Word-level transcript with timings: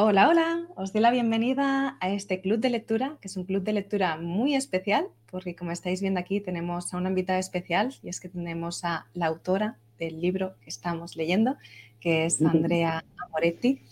Hola, 0.00 0.28
hola, 0.28 0.60
os 0.76 0.92
doy 0.92 1.02
la 1.02 1.10
bienvenida 1.10 1.96
a 2.00 2.10
este 2.10 2.40
club 2.40 2.60
de 2.60 2.70
lectura, 2.70 3.16
que 3.20 3.26
es 3.26 3.36
un 3.36 3.42
club 3.42 3.64
de 3.64 3.72
lectura 3.72 4.16
muy 4.16 4.54
especial, 4.54 5.08
porque 5.28 5.56
como 5.56 5.72
estáis 5.72 6.00
viendo 6.00 6.20
aquí 6.20 6.40
tenemos 6.40 6.94
a 6.94 6.98
una 6.98 7.08
invitada 7.08 7.40
especial 7.40 7.92
y 8.04 8.08
es 8.08 8.20
que 8.20 8.28
tenemos 8.28 8.84
a 8.84 9.08
la 9.14 9.26
autora 9.26 9.76
del 9.98 10.20
libro 10.20 10.54
que 10.60 10.70
estamos 10.70 11.16
leyendo, 11.16 11.56
que 11.98 12.26
es 12.26 12.40
Andrea 12.40 13.04
Amoretti. 13.26 13.82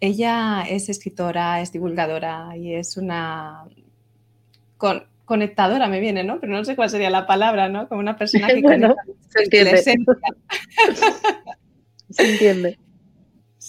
Ella 0.00 0.64
es 0.68 0.88
escritora, 0.88 1.60
es 1.60 1.70
divulgadora 1.70 2.56
y 2.56 2.74
es 2.74 2.96
una 2.96 3.62
conectadora, 5.24 5.86
me 5.86 6.00
viene, 6.00 6.24
¿no? 6.24 6.40
Pero 6.40 6.52
no 6.52 6.64
sé 6.64 6.74
cuál 6.74 6.90
sería 6.90 7.10
la 7.10 7.28
palabra, 7.28 7.68
¿no? 7.68 7.88
Como 7.88 8.00
una 8.00 8.16
persona 8.16 8.48
que 8.52 8.60
conecta 8.60 8.96
se 9.28 9.44
entiende. 9.44 9.82
se 12.10 12.32
entiende. 12.32 12.87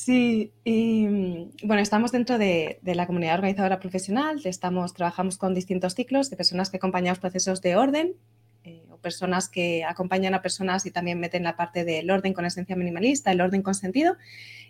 Sí, 0.10 0.54
y 0.64 1.05
mm, 1.05 1.68
bueno, 1.68 1.84
estamos 1.84 2.12
dentro 2.12 2.40
de, 2.40 2.80
la 2.81 3.05
comunidad 3.05 3.36
organizadora 3.36 3.80
profesional, 3.80 4.41
estamos, 4.44 4.95
trabajamos 4.95 5.38
con 5.38 5.54
distintos 5.54 5.94
ciclos 5.94 6.32
de 6.32 6.35
personas 6.35 6.72
que 6.72 6.77
acompañan 6.77 7.16
procesos 7.18 7.62
de 7.62 7.76
orden 7.76 8.16
eh, 8.63 8.88
o 8.90 8.98
personas 8.98 9.49
que 9.49 9.84
acompañan 9.84 10.34
a 10.34 10.41
personas 10.41 10.88
y 10.88 10.90
también 10.90 11.20
meten 11.20 11.44
la 11.44 11.55
parte 11.55 11.85
del 11.85 12.09
orden 12.09 12.34
con 12.34 12.44
esencia 12.45 12.76
minimalista, 12.76 13.32
el 13.32 13.40
orden 13.40 13.62
con 13.62 13.76
sentido. 13.76 14.16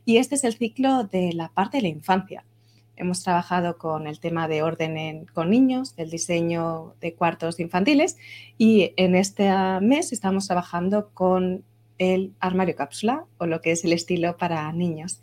Y 0.04 0.18
este 0.18 0.36
es 0.36 0.44
el 0.44 0.56
ciclo 0.56 1.06
de 1.06 1.32
la 1.32 1.48
parte 1.48 1.78
de 1.78 1.84
la 1.84 1.88
infancia. 1.88 2.44
Hemos 2.98 3.24
trabajado 3.24 3.78
con 3.78 4.08
el 4.08 4.20
tema 4.20 4.50
de 4.50 4.62
orden 4.62 5.26
con 5.34 5.52
niños, 5.52 5.94
el 5.96 6.10
diseño 6.10 6.96
de 7.00 7.14
cuartos 7.14 7.62
infantiles 7.62 8.18
y 8.58 8.92
en 8.98 9.16
este 9.16 9.50
mes 9.80 10.12
estamos 10.12 10.48
trabajando 10.48 11.12
con 11.14 11.64
el 12.00 12.34
armario 12.40 12.76
cápsula 12.76 13.26
o 13.38 13.46
lo 13.46 13.62
que 13.62 13.72
es 13.72 13.86
el 13.86 13.94
estilo 13.94 14.38
para 14.38 14.72
niños. 14.74 15.22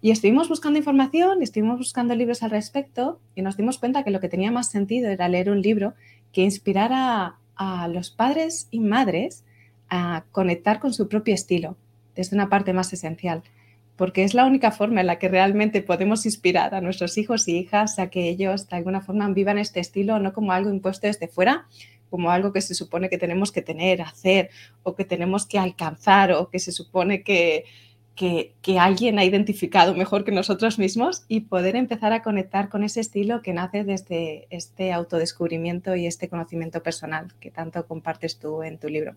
Y 0.00 0.12
estuvimos 0.12 0.48
buscando 0.48 0.78
información, 0.78 1.42
estuvimos 1.42 1.78
buscando 1.78 2.14
libros 2.14 2.44
al 2.44 2.50
respecto 2.50 3.20
y 3.34 3.42
nos 3.42 3.56
dimos 3.56 3.78
cuenta 3.78 4.04
que 4.04 4.12
lo 4.12 4.20
que 4.20 4.28
tenía 4.28 4.52
más 4.52 4.70
sentido 4.70 5.10
era 5.10 5.28
leer 5.28 5.50
un 5.50 5.60
libro 5.60 5.94
que 6.32 6.42
inspirara 6.42 7.38
a 7.56 7.88
los 7.88 8.10
padres 8.10 8.68
y 8.70 8.78
madres 8.78 9.44
a 9.90 10.24
conectar 10.30 10.78
con 10.78 10.92
su 10.92 11.08
propio 11.08 11.34
estilo 11.34 11.76
desde 12.14 12.36
una 12.36 12.48
parte 12.48 12.72
más 12.72 12.92
esencial, 12.92 13.42
porque 13.96 14.22
es 14.22 14.34
la 14.34 14.44
única 14.44 14.70
forma 14.70 15.00
en 15.00 15.08
la 15.08 15.18
que 15.18 15.28
realmente 15.28 15.82
podemos 15.82 16.26
inspirar 16.26 16.74
a 16.74 16.80
nuestros 16.80 17.18
hijos 17.18 17.48
y 17.48 17.56
hijas 17.58 17.98
a 17.98 18.10
que 18.10 18.28
ellos 18.28 18.68
de 18.68 18.76
alguna 18.76 19.00
forma 19.00 19.28
vivan 19.30 19.58
este 19.58 19.80
estilo 19.80 20.20
no 20.20 20.32
como 20.32 20.52
algo 20.52 20.70
impuesto 20.70 21.08
desde 21.08 21.26
fuera, 21.26 21.66
como 22.10 22.30
algo 22.30 22.52
que 22.52 22.60
se 22.60 22.74
supone 22.74 23.08
que 23.08 23.18
tenemos 23.18 23.52
que 23.52 23.62
tener, 23.62 24.02
hacer 24.02 24.50
o 24.82 24.94
que 24.94 25.04
tenemos 25.04 25.46
que 25.46 25.58
alcanzar 25.58 26.32
o 26.32 26.48
que 26.50 26.58
se 26.58 26.72
supone 26.72 27.22
que, 27.22 27.64
que, 28.18 28.78
alguien 28.78 29.18
ha 29.18 29.24
identificado 29.24 29.94
mejor 29.94 30.24
que 30.24 30.32
nosotros 30.32 30.78
mismos 30.78 31.24
y 31.28 31.42
poder 31.42 31.76
empezar 31.76 32.12
a 32.12 32.22
conectar 32.22 32.68
con 32.68 32.82
ese 32.82 33.00
estilo 33.00 33.42
que 33.42 33.52
nace 33.52 33.84
desde 33.84 34.48
este 34.50 34.92
autodescubrimiento 34.92 35.94
y 35.94 36.06
este 36.06 36.28
conocimiento 36.28 36.82
personal 36.82 37.32
que 37.38 37.52
tanto 37.52 37.86
compartes 37.86 38.38
tú 38.38 38.64
en 38.64 38.78
tu 38.78 38.88
libro. 38.88 39.14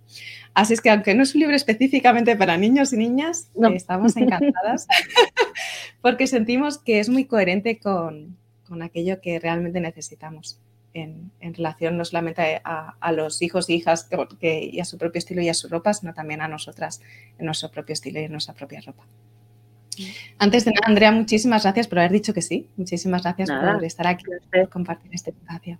Así 0.53 0.73
es 0.73 0.81
que 0.81 0.91
aunque 0.91 1.15
no 1.15 1.23
es 1.23 1.33
un 1.33 1.41
libro 1.41 1.55
específicamente 1.55 2.35
para 2.35 2.57
niños 2.57 2.93
y 2.93 2.97
niñas, 2.97 3.49
estamos 3.73 4.15
encantadas 4.17 4.87
porque 6.01 6.27
sentimos 6.27 6.77
que 6.77 6.99
es 6.99 7.09
muy 7.09 7.25
coherente 7.25 7.79
con, 7.79 8.37
con 8.67 8.83
aquello 8.83 9.19
que 9.19 9.39
realmente 9.39 9.81
necesitamos 9.81 10.59
en, 10.93 11.31
relación 11.41 11.97
no 11.97 12.05
solamente 12.05 12.61
a, 12.63 13.11
los 13.11 13.41
hijos 13.41 13.69
e 13.69 13.73
hijas 13.73 14.09
que, 14.39 14.63
y 14.71 14.79
a 14.79 14.85
su 14.85 14.97
propio 14.97 15.19
estilo 15.19 15.41
y 15.41 15.49
a 15.49 15.53
su 15.53 15.67
ropa, 15.67 15.93
sino 15.93 16.13
también 16.13 16.41
a 16.41 16.47
nosotras 16.47 17.01
en 17.37 17.45
nuestro 17.45 17.69
propio 17.71 17.93
estilo 17.93 18.19
y 18.19 18.23
en 18.23 18.31
nuestra 18.31 18.53
propia 18.53 18.81
ropa. 18.81 19.03
Antes 20.37 20.65
de 20.65 20.71
nada, 20.71 20.87
Andrea, 20.87 21.11
muchísimas 21.11 21.63
gracias 21.63 21.87
por 21.87 21.99
haber 21.99 22.11
dicho 22.11 22.33
que 22.33 22.41
sí. 22.41 22.67
Muchísimas 22.77 23.23
gracias 23.23 23.49
por 23.49 23.83
estar 23.83 24.07
aquí 24.07 24.25
y 24.53 24.67
compartir 24.67 25.11
este 25.13 25.31
espacio. 25.31 25.77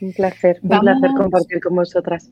Un 0.00 0.12
placer, 0.12 0.60
un 0.62 0.80
placer 0.80 1.10
compartir 1.16 1.60
con 1.60 1.74
vosotras. 1.74 2.30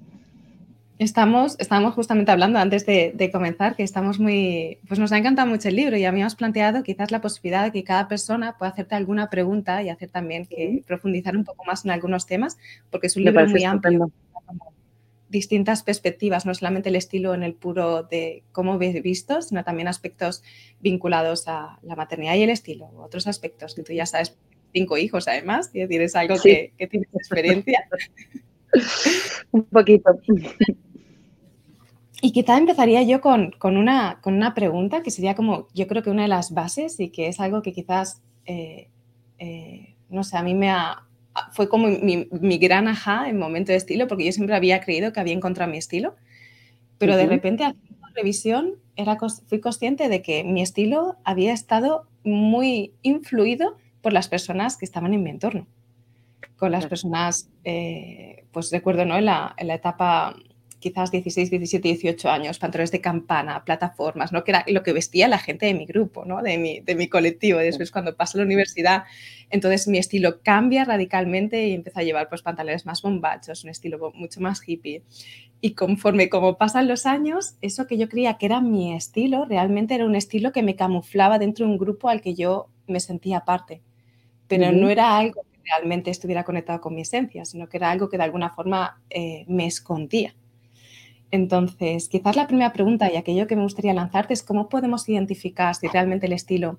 Estamos, 1.02 1.56
estamos 1.58 1.94
justamente 1.94 2.30
hablando 2.30 2.60
antes 2.60 2.86
de, 2.86 3.30
comenzar 3.32 3.74
que 3.74 3.82
estamos 3.82 4.20
muy, 4.20 4.78
pues 4.86 5.00
nos 5.00 5.10
ha 5.10 5.18
encantado 5.18 5.48
mucho 5.48 5.68
el 5.68 5.74
libro 5.74 5.96
y 5.96 6.04
habíamos 6.04 6.36
planteado 6.36 6.84
quizás 6.84 7.10
la 7.10 7.20
posibilidad 7.20 7.64
de 7.64 7.72
que 7.72 7.82
cada 7.82 8.06
persona 8.06 8.56
pueda 8.56 8.70
hacerte 8.70 8.94
alguna 8.94 9.28
pregunta 9.28 9.82
y 9.82 9.88
hacer 9.88 10.10
también 10.10 10.46
que 10.46 10.80
profundizar 10.86 11.36
un 11.36 11.44
poco 11.44 11.64
más 11.64 11.84
en 11.84 11.90
algunos 11.90 12.26
temas, 12.26 12.56
porque 12.88 13.08
es 13.08 13.16
un 13.16 13.24
libro 13.24 13.44
muy 13.48 13.64
amplio, 13.64 14.12
distintas 15.28 15.82
perspectivas, 15.82 16.46
no 16.46 16.54
solamente 16.54 16.90
el 16.90 16.94
estilo 16.94 17.34
en 17.34 17.42
el 17.42 17.54
puro 17.54 18.04
de 18.04 18.44
cómo 18.52 18.78
ves 18.78 19.02
visto, 19.02 19.42
sino 19.42 19.64
también 19.64 19.88
aspectos 19.88 20.44
vinculados 20.80 21.48
a 21.48 21.80
la 21.82 21.96
maternidad 21.96 22.36
y 22.36 22.44
el 22.44 22.50
estilo, 22.50 22.88
otros 22.98 23.26
aspectos 23.26 23.74
que 23.74 23.82
tú 23.82 23.92
ya 23.92 24.06
sabes, 24.06 24.36
cinco 24.72 24.96
hijos 24.98 25.26
además, 25.26 25.68
y 25.72 25.80
decir, 25.80 26.00
es 26.00 26.14
algo 26.14 26.36
que, 26.40 26.72
que 26.78 26.86
tienes 26.86 27.08
experiencia. 27.12 27.88
un 29.50 29.64
poquito. 29.64 30.16
Y 32.24 32.30
quizá 32.30 32.56
empezaría 32.56 33.02
yo 33.02 33.20
con, 33.20 33.52
una, 33.64 34.20
con 34.20 34.34
una 34.34 34.54
pregunta 34.54 35.02
que 35.02 35.10
sería 35.10 35.34
como, 35.34 35.66
yo 35.74 35.88
creo 35.88 36.04
que 36.04 36.10
una 36.10 36.22
de 36.22 36.28
las 36.28 36.54
bases 36.54 37.00
y 37.00 37.10
que 37.10 37.26
es 37.26 37.40
algo 37.40 37.62
que 37.62 37.72
quizás, 37.72 38.22
eh, 38.46 38.88
eh, 39.40 39.96
no 40.08 40.22
sé, 40.22 40.36
a 40.36 40.44
mí 40.44 40.54
me 40.54 40.70
ha, 40.70 41.02
fue 41.50 41.68
como 41.68 41.88
mi, 41.88 42.58
gran 42.58 42.86
ajá 42.86 43.28
en 43.28 43.40
momento 43.40 43.72
de 43.72 43.78
estilo, 43.78 44.06
porque 44.06 44.24
yo 44.24 44.30
siempre 44.30 44.54
había 44.54 44.80
creído 44.80 45.12
que 45.12 45.18
había 45.18 45.34
encontrado 45.34 45.68
mi 45.68 45.78
estilo, 45.78 46.14
pero 46.96 47.16
de 47.16 47.26
repente 47.26 47.64
haciendo 47.64 48.06
revisión 48.14 48.74
era, 48.94 49.18
fui 49.48 49.58
consciente 49.58 50.08
de 50.08 50.22
que 50.22 50.44
mi 50.44 50.62
estilo 50.62 51.16
había 51.24 51.52
estado 51.52 52.06
muy 52.22 52.92
influido 53.02 53.76
por 54.00 54.12
las 54.12 54.28
personas 54.28 54.76
que 54.76 54.84
estaban 54.84 55.12
en 55.12 55.24
mi 55.24 55.30
entorno, 55.30 55.66
con 56.56 56.70
las 56.70 56.86
personas, 56.86 57.50
eh, 57.64 58.44
pues 58.52 58.70
recuerdo, 58.70 59.04
¿no? 59.06 59.16
En 59.16 59.24
la, 59.24 59.56
en 59.58 59.66
la 59.66 59.74
etapa 59.74 60.36
quizás 60.82 61.10
16, 61.10 61.48
17, 61.48 61.88
18 61.88 62.28
años, 62.28 62.58
pantalones 62.58 62.90
de 62.90 63.00
campana, 63.00 63.64
plataformas, 63.64 64.32
¿no? 64.32 64.44
que 64.44 64.50
era 64.50 64.64
lo 64.66 64.82
que 64.82 64.92
vestía 64.92 65.28
la 65.28 65.38
gente 65.38 65.64
de 65.64 65.74
mi 65.74 65.86
grupo, 65.86 66.24
¿no? 66.26 66.42
de, 66.42 66.58
mi, 66.58 66.80
de 66.80 66.94
mi 66.94 67.08
colectivo. 67.08 67.60
Después, 67.60 67.90
cuando 67.90 68.16
paso 68.16 68.36
a 68.36 68.40
la 68.40 68.44
universidad, 68.44 69.04
entonces 69.48 69.86
mi 69.86 69.98
estilo 69.98 70.42
cambia 70.42 70.84
radicalmente 70.84 71.68
y 71.68 71.72
empiezo 71.72 72.00
a 72.00 72.02
llevar 72.02 72.28
pues, 72.28 72.42
pantalones 72.42 72.84
más 72.84 73.00
bombachos, 73.00 73.64
un 73.64 73.70
estilo 73.70 74.12
mucho 74.14 74.40
más 74.40 74.60
hippie. 74.66 75.04
Y 75.60 75.74
conforme 75.74 76.28
como 76.28 76.58
pasan 76.58 76.88
los 76.88 77.06
años, 77.06 77.54
eso 77.62 77.86
que 77.86 77.96
yo 77.96 78.08
creía 78.08 78.36
que 78.36 78.46
era 78.46 78.60
mi 78.60 78.92
estilo, 78.94 79.44
realmente 79.44 79.94
era 79.94 80.04
un 80.04 80.16
estilo 80.16 80.50
que 80.50 80.64
me 80.64 80.74
camuflaba 80.74 81.38
dentro 81.38 81.64
de 81.64 81.72
un 81.72 81.78
grupo 81.78 82.08
al 82.08 82.20
que 82.20 82.34
yo 82.34 82.68
me 82.88 82.98
sentía 82.98 83.44
parte. 83.44 83.80
Pero 84.48 84.72
no 84.72 84.90
era 84.90 85.16
algo 85.16 85.42
que 85.44 85.60
realmente 85.64 86.10
estuviera 86.10 86.44
conectado 86.44 86.80
con 86.80 86.94
mi 86.94 87.02
esencia, 87.02 87.44
sino 87.44 87.68
que 87.68 87.76
era 87.76 87.90
algo 87.90 88.08
que 88.08 88.18
de 88.18 88.24
alguna 88.24 88.50
forma 88.50 89.00
eh, 89.08 89.44
me 89.46 89.66
escondía. 89.66 90.34
Entonces, 91.32 92.10
quizás 92.10 92.36
la 92.36 92.46
primera 92.46 92.74
pregunta 92.74 93.10
y 93.10 93.16
aquello 93.16 93.46
que 93.46 93.56
me 93.56 93.62
gustaría 93.62 93.94
lanzarte 93.94 94.34
es 94.34 94.42
cómo 94.42 94.68
podemos 94.68 95.08
identificar 95.08 95.74
si 95.74 95.88
realmente 95.88 96.26
el 96.26 96.34
estilo 96.34 96.78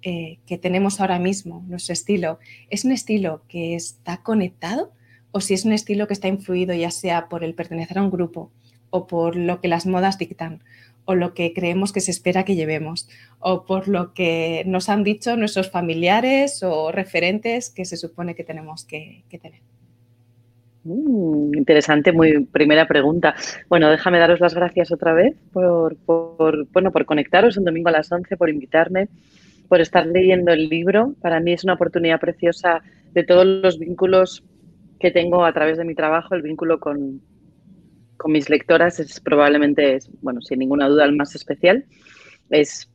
eh, 0.00 0.38
que 0.46 0.56
tenemos 0.56 1.00
ahora 1.00 1.18
mismo, 1.18 1.62
nuestro 1.68 1.92
estilo, 1.92 2.38
es 2.70 2.86
un 2.86 2.92
estilo 2.92 3.42
que 3.46 3.74
está 3.74 4.22
conectado 4.22 4.90
o 5.32 5.42
si 5.42 5.52
es 5.52 5.66
un 5.66 5.72
estilo 5.72 6.06
que 6.06 6.14
está 6.14 6.28
influido 6.28 6.72
ya 6.72 6.90
sea 6.90 7.28
por 7.28 7.44
el 7.44 7.54
pertenecer 7.54 7.98
a 7.98 8.02
un 8.02 8.10
grupo 8.10 8.50
o 8.88 9.06
por 9.06 9.36
lo 9.36 9.60
que 9.60 9.68
las 9.68 9.84
modas 9.84 10.16
dictan 10.16 10.64
o 11.04 11.14
lo 11.14 11.34
que 11.34 11.52
creemos 11.52 11.92
que 11.92 12.00
se 12.00 12.10
espera 12.10 12.46
que 12.46 12.56
llevemos 12.56 13.06
o 13.38 13.66
por 13.66 13.86
lo 13.86 14.14
que 14.14 14.62
nos 14.64 14.88
han 14.88 15.04
dicho 15.04 15.36
nuestros 15.36 15.70
familiares 15.70 16.62
o 16.62 16.90
referentes 16.90 17.68
que 17.68 17.84
se 17.84 17.98
supone 17.98 18.34
que 18.34 18.44
tenemos 18.44 18.86
que 18.86 19.24
tener. 19.30 19.60
Mm, 20.84 21.56
interesante, 21.56 22.12
muy 22.12 22.46
primera 22.46 22.86
pregunta. 22.88 23.34
Bueno, 23.68 23.90
déjame 23.90 24.18
daros 24.18 24.40
las 24.40 24.54
gracias 24.54 24.90
otra 24.92 25.12
vez 25.12 25.36
por, 25.52 25.96
bueno, 26.72 26.90
por 26.90 27.04
conectaros 27.04 27.56
un 27.56 27.64
domingo 27.64 27.88
a 27.90 27.92
las 27.92 28.10
11, 28.10 28.36
por 28.36 28.48
invitarme, 28.48 29.08
por 29.68 29.80
estar 29.80 30.06
leyendo 30.06 30.52
el 30.52 30.68
libro. 30.68 31.14
Para 31.20 31.40
mí 31.40 31.52
es 31.52 31.64
una 31.64 31.74
oportunidad 31.74 32.20
preciosa 32.20 32.82
de 33.12 33.24
todos 33.24 33.46
los 33.46 33.78
vínculos 33.78 34.42
que 34.98 35.10
tengo 35.10 35.44
a 35.44 35.52
través 35.52 35.78
de 35.78 35.84
mi 35.84 35.94
trabajo. 35.94 36.34
El 36.34 36.42
vínculo 36.42 36.80
con, 36.80 37.20
con 38.16 38.32
mis 38.32 38.48
lectoras 38.48 39.00
es 39.00 39.20
probablemente, 39.20 39.98
bueno, 40.22 40.40
sin 40.40 40.58
ninguna 40.60 40.88
duda, 40.88 41.04
el 41.04 41.16
más 41.16 41.34
especial. 41.34 41.84
Es 42.48 42.89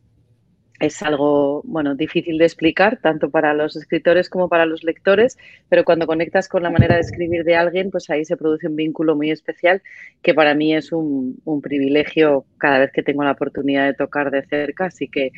es 0.79 1.01
algo, 1.01 1.61
bueno, 1.63 1.95
difícil 1.95 2.37
de 2.37 2.45
explicar, 2.45 2.99
tanto 3.01 3.29
para 3.29 3.53
los 3.53 3.75
escritores 3.75 4.29
como 4.29 4.49
para 4.49 4.65
los 4.65 4.83
lectores, 4.83 5.37
pero 5.69 5.85
cuando 5.85 6.05
conectas 6.05 6.49
con 6.49 6.63
la 6.63 6.69
manera 6.69 6.95
de 6.95 7.01
escribir 7.01 7.45
de 7.45 7.55
alguien, 7.55 7.91
pues 7.91 8.09
ahí 8.09 8.25
se 8.25 8.35
produce 8.35 8.67
un 8.67 8.75
vínculo 8.75 9.15
muy 9.15 9.31
especial 9.31 9.81
que 10.21 10.33
para 10.33 10.53
mí 10.53 10.75
es 10.75 10.91
un, 10.91 11.41
privilegio 11.63 12.45
cada 12.57 12.79
vez 12.79 12.91
que 12.91 13.03
tengo 13.03 13.23
la 13.23 13.31
oportunidad 13.31 13.85
de 13.85 13.93
tocar 13.93 14.31
de 14.31 14.43
cerca, 14.45 14.85
así 14.85 15.07
que 15.07 15.31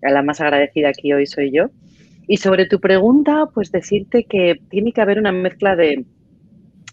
la 0.00 0.22
más 0.22 0.40
agradecida 0.40 0.88
aquí 0.88 1.12
hoy 1.12 1.26
soy 1.26 1.50
yo. 1.52 1.70
Y 2.26 2.38
sobre 2.38 2.66
tu 2.66 2.80
pregunta, 2.80 3.48
pues 3.52 3.70
decirte 3.70 4.24
que 4.24 4.60
tiene 4.70 4.92
que 4.92 5.00
haber 5.02 5.18
una 5.18 5.32
mezcla 5.32 5.76
de, 5.76 6.04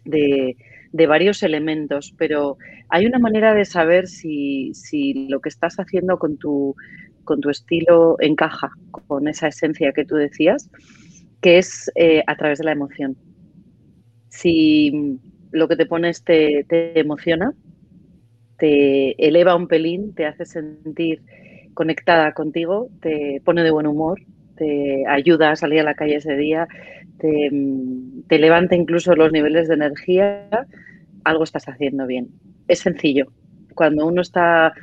de, 0.03 0.57
de 0.91 1.07
varios 1.07 1.41
elementos, 1.43 2.13
pero 2.17 2.57
hay 2.89 3.05
una 3.05 3.19
manera 3.19 3.53
de 3.53 3.65
saber 3.65 4.07
si, 4.07 4.73
si 4.73 5.27
lo 5.29 5.39
que 5.39 5.49
estás 5.49 5.77
haciendo 5.77 6.17
con 6.17 6.37
tu 6.37 6.75
con 7.27 7.41
tu 7.41 7.51
estilo 7.51 8.15
encaja 8.19 8.71
con 9.07 9.27
esa 9.27 9.49
esencia 9.49 9.91
que 9.91 10.05
tú 10.05 10.15
decías, 10.15 10.71
que 11.41 11.59
es 11.59 11.91
eh, 11.93 12.23
a 12.25 12.35
través 12.35 12.57
de 12.57 12.65
la 12.65 12.71
emoción. 12.71 13.15
Si 14.29 15.19
lo 15.51 15.67
que 15.67 15.75
te 15.75 15.85
pones 15.85 16.23
te, 16.23 16.65
te 16.67 16.99
emociona, 16.99 17.53
te 18.57 19.27
eleva 19.27 19.55
un 19.55 19.67
pelín, 19.67 20.15
te 20.15 20.25
hace 20.25 20.45
sentir 20.45 21.21
conectada 21.75 22.31
contigo, 22.33 22.89
te 23.01 23.41
pone 23.45 23.63
de 23.63 23.71
buen 23.71 23.85
humor, 23.85 24.19
te 24.55 25.05
ayuda 25.07 25.51
a 25.51 25.55
salir 25.55 25.81
a 25.81 25.83
la 25.83 25.93
calle 25.93 26.15
ese 26.15 26.35
día, 26.35 26.67
te, 27.19 27.51
te, 28.27 28.39
levanta 28.39 28.75
incluso 28.75 29.15
los 29.15 29.31
niveles 29.31 29.67
de 29.67 29.75
energía, 29.75 30.47
algo 31.23 31.43
estás 31.43 31.67
haciendo 31.67 32.07
bien. 32.07 32.29
Es 32.67 32.79
sencillo. 32.79 33.27
Cuando 33.75 34.07
uno 34.07 34.21
está 34.21 34.73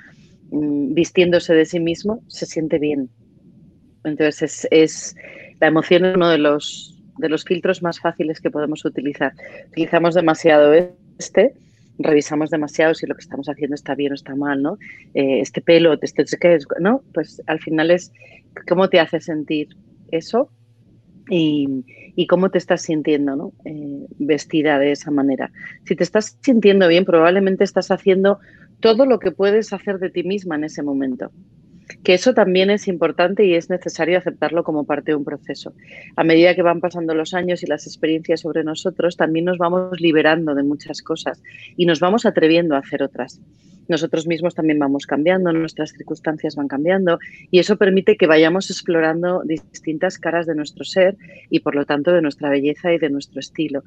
vistiéndose 0.55 1.55
de 1.55 1.65
sí 1.65 1.81
mismo, 1.81 2.23
se 2.29 2.47
siente 2.47 2.79
bien. 2.79 3.11
Entonces, 4.05 4.69
es, 4.71 5.17
la 5.61 5.69
emoción 5.69 6.05
es 6.05 6.17
uno 6.17 6.29
de 6.29 6.39
los, 6.39 6.99
de 7.19 7.29
los 7.29 7.45
filtros 7.45 7.83
más 7.83 8.01
fáciles 8.01 8.41
que 8.41 8.51
podemos 8.51 8.85
utilizar. 8.85 9.33
Utilizamos 9.69 10.15
demasiado 10.15 10.73
este 11.19 11.55
revisamos 11.99 12.51
demasiado 12.51 12.95
si 12.95 13.07
lo 13.07 13.15
que 13.15 13.23
estamos 13.23 13.49
haciendo 13.49 13.75
está 13.75 13.95
bien 13.95 14.13
o 14.13 14.15
está 14.15 14.35
mal, 14.35 14.63
¿no? 14.63 14.79
Eh, 15.15 15.41
este 15.41 15.61
pelo, 15.61 15.97
este. 16.01 16.25
¿no? 16.81 17.03
Pues 17.13 17.43
al 17.47 17.61
final 17.61 17.91
es 17.91 18.13
cómo 18.69 18.89
te 18.89 19.01
hace 19.01 19.21
sentir 19.21 19.69
eso 20.11 20.51
y, 21.31 21.85
y 22.17 22.27
cómo 22.27 22.51
te 22.51 22.59
estás 22.59 22.83
sintiendo, 22.83 23.37
¿no? 23.37 23.53
Eh, 23.65 24.07
vestida 24.19 24.79
de 24.79 24.93
esa 24.93 25.11
manera. 25.11 25.51
Si 25.85 25.95
te 25.97 26.05
estás 26.05 26.39
sintiendo 26.43 26.89
bien, 26.89 27.05
probablemente 27.05 27.65
estás 27.65 27.91
haciendo 27.91 28.39
todo 28.81 29.07
lo 29.07 29.19
que 29.19 29.31
puedes 29.31 29.73
hacer 29.73 29.99
de 29.99 30.11
ti 30.11 30.23
misma 30.23 30.57
en 30.57 30.65
ese 30.65 30.83
momento 30.83 31.31
que 32.03 32.15
eso 32.15 32.35
también 32.35 32.71
es 32.71 32.89
importante 32.89 33.45
y 33.45 33.55
es 33.55 33.71
necesario 33.71 34.19
aceptarlo 34.19 34.65
como 34.65 34.85
parte 34.85 35.13
de 35.13 35.17
un 35.17 35.25
proceso. 35.25 35.75
A 36.17 36.25
medida 36.25 36.55
que 36.55 36.63
van 36.63 36.81
pasando 36.81 37.15
los 37.15 37.35
años 37.35 37.63
y 37.63 37.67
las 37.67 37.87
experiencias 37.87 38.41
sobre 38.41 38.65
nosotros, 38.65 39.17
también 39.17 39.45
nos 39.47 39.59
vamos 39.59 40.01
liberando 40.01 40.55
de 40.55 40.63
muchas 40.63 41.03
cosas 41.03 41.43
y 41.77 41.87
nos 41.87 42.01
vamos 42.01 42.27
atreviendo 42.27 42.75
a 42.75 42.79
hacer 42.79 43.03
otras. 43.03 43.41
Nosotros 43.89 44.27
mismos 44.27 44.55
también 44.55 44.79
vamos 44.79 45.07
cambiando, 45.07 45.53
nuestras 45.53 45.93
circunstancias 45.93 46.57
van 46.57 46.69
cambiando 46.69 47.19
y 47.51 47.59
eso 47.59 47.77
permite 47.77 48.17
que 48.17 48.27
vayamos 48.27 48.71
explorando 48.71 49.43
distintas 49.45 50.19
caras 50.19 50.47
de 50.47 50.55
nuestro 50.55 50.85
ser 50.85 51.17
y 51.51 51.61
por 51.61 51.75
lo 51.75 51.85
tanto 51.85 52.13
de 52.13 52.23
nuestra 52.23 52.49
belleza 52.49 52.93
y 52.93 52.99
de 52.99 53.11
nuestro 53.11 53.41
estilo 53.41 53.83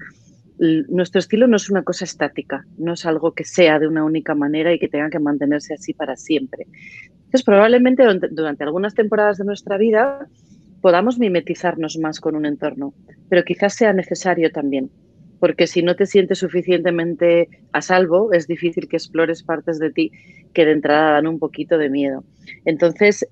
nuestro 0.59 1.19
estilo 1.19 1.47
no 1.47 1.57
es 1.57 1.69
una 1.69 1.83
cosa 1.83 2.05
estática, 2.05 2.65
no 2.77 2.93
es 2.93 3.05
algo 3.05 3.33
que 3.33 3.43
sea 3.43 3.79
de 3.79 3.87
una 3.87 4.03
única 4.03 4.33
manera 4.33 4.73
y 4.73 4.79
que 4.79 4.87
tenga 4.87 5.09
que 5.09 5.19
mantenerse 5.19 5.73
así 5.73 5.93
para 5.93 6.15
siempre. 6.15 6.65
Entonces, 7.11 7.43
probablemente 7.43 8.03
durante 8.31 8.63
algunas 8.63 8.95
temporadas 8.95 9.37
de 9.37 9.45
nuestra 9.45 9.77
vida 9.77 10.27
podamos 10.81 11.19
mimetizarnos 11.19 11.97
más 11.97 12.19
con 12.19 12.35
un 12.35 12.45
entorno, 12.45 12.93
pero 13.29 13.43
quizás 13.43 13.73
sea 13.73 13.93
necesario 13.93 14.51
también, 14.51 14.89
porque 15.39 15.67
si 15.67 15.83
no 15.83 15.95
te 15.95 16.05
sientes 16.05 16.39
suficientemente 16.39 17.49
a 17.71 17.81
salvo, 17.81 18.33
es 18.33 18.47
difícil 18.47 18.87
que 18.87 18.97
explores 18.97 19.43
partes 19.43 19.79
de 19.79 19.91
ti 19.91 20.11
que 20.53 20.65
de 20.65 20.71
entrada 20.71 21.11
dan 21.11 21.27
un 21.27 21.39
poquito 21.39 21.77
de 21.77 21.89
miedo. 21.89 22.23
Entonces, 22.65 23.25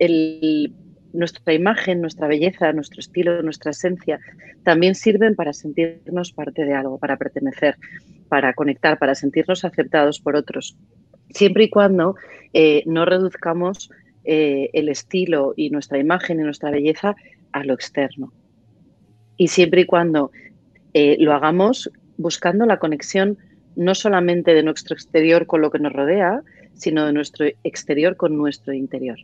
nuestra 1.13 1.53
imagen, 1.53 2.01
nuestra 2.01 2.27
belleza, 2.27 2.73
nuestro 2.73 2.99
estilo, 2.99 3.41
nuestra 3.41 3.71
esencia, 3.71 4.19
también 4.63 4.95
sirven 4.95 5.35
para 5.35 5.53
sentirnos 5.53 6.31
parte 6.31 6.65
de 6.65 6.73
algo, 6.73 6.97
para 6.99 7.17
pertenecer, 7.17 7.75
para 8.29 8.53
conectar, 8.53 8.99
para 8.99 9.15
sentirnos 9.15 9.65
aceptados 9.65 10.19
por 10.19 10.35
otros 10.35 10.77
siempre 11.35 11.65
y 11.65 11.69
cuando 11.69 12.15
eh, 12.53 12.83
no 12.85 13.05
reduzcamos 13.05 13.89
eh, 14.23 14.69
el 14.73 14.89
estilo 14.89 15.53
y 15.55 15.69
nuestra 15.69 15.99
imagen 15.99 16.39
y 16.39 16.43
nuestra 16.43 16.71
belleza 16.71 17.15
a 17.51 17.63
lo 17.63 17.73
externo. 17.73 18.33
Y 19.37 19.49
siempre 19.49 19.81
y 19.81 19.85
cuando 19.85 20.31
eh, 20.95 21.17
lo 21.19 21.33
hagamos 21.33 21.91
buscando 22.15 22.65
la 22.65 22.79
conexión 22.79 23.37
no 23.75 23.93
solamente 23.95 24.53
de 24.53 24.63
nuestro 24.63 24.95
exterior 24.95 25.45
con 25.45 25.59
lo 25.61 25.69
que 25.69 25.77
nos 25.77 25.91
rodea, 25.91 26.41
sino 26.73 27.05
de 27.05 27.11
nuestro 27.11 27.47
exterior 27.65 28.15
con 28.15 28.37
nuestro 28.37 28.71
interior. 28.71 29.17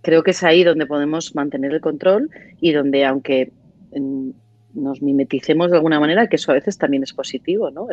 Creo 0.00 0.22
que 0.22 0.30
es 0.30 0.44
ahí 0.44 0.62
donde 0.62 0.86
podemos 0.86 1.34
mantener 1.34 1.72
el 1.72 1.80
control 1.80 2.30
y 2.60 2.70
donde, 2.70 3.04
aunque 3.04 3.50
nos 4.74 5.02
mimeticemos 5.02 5.72
de 5.72 5.78
alguna 5.78 5.98
manera, 5.98 6.28
que 6.28 6.36
eso 6.36 6.52
a 6.52 6.54
veces 6.54 6.78
también 6.78 7.02
es 7.02 7.12
positivo, 7.12 7.72
¿no? 7.72 7.88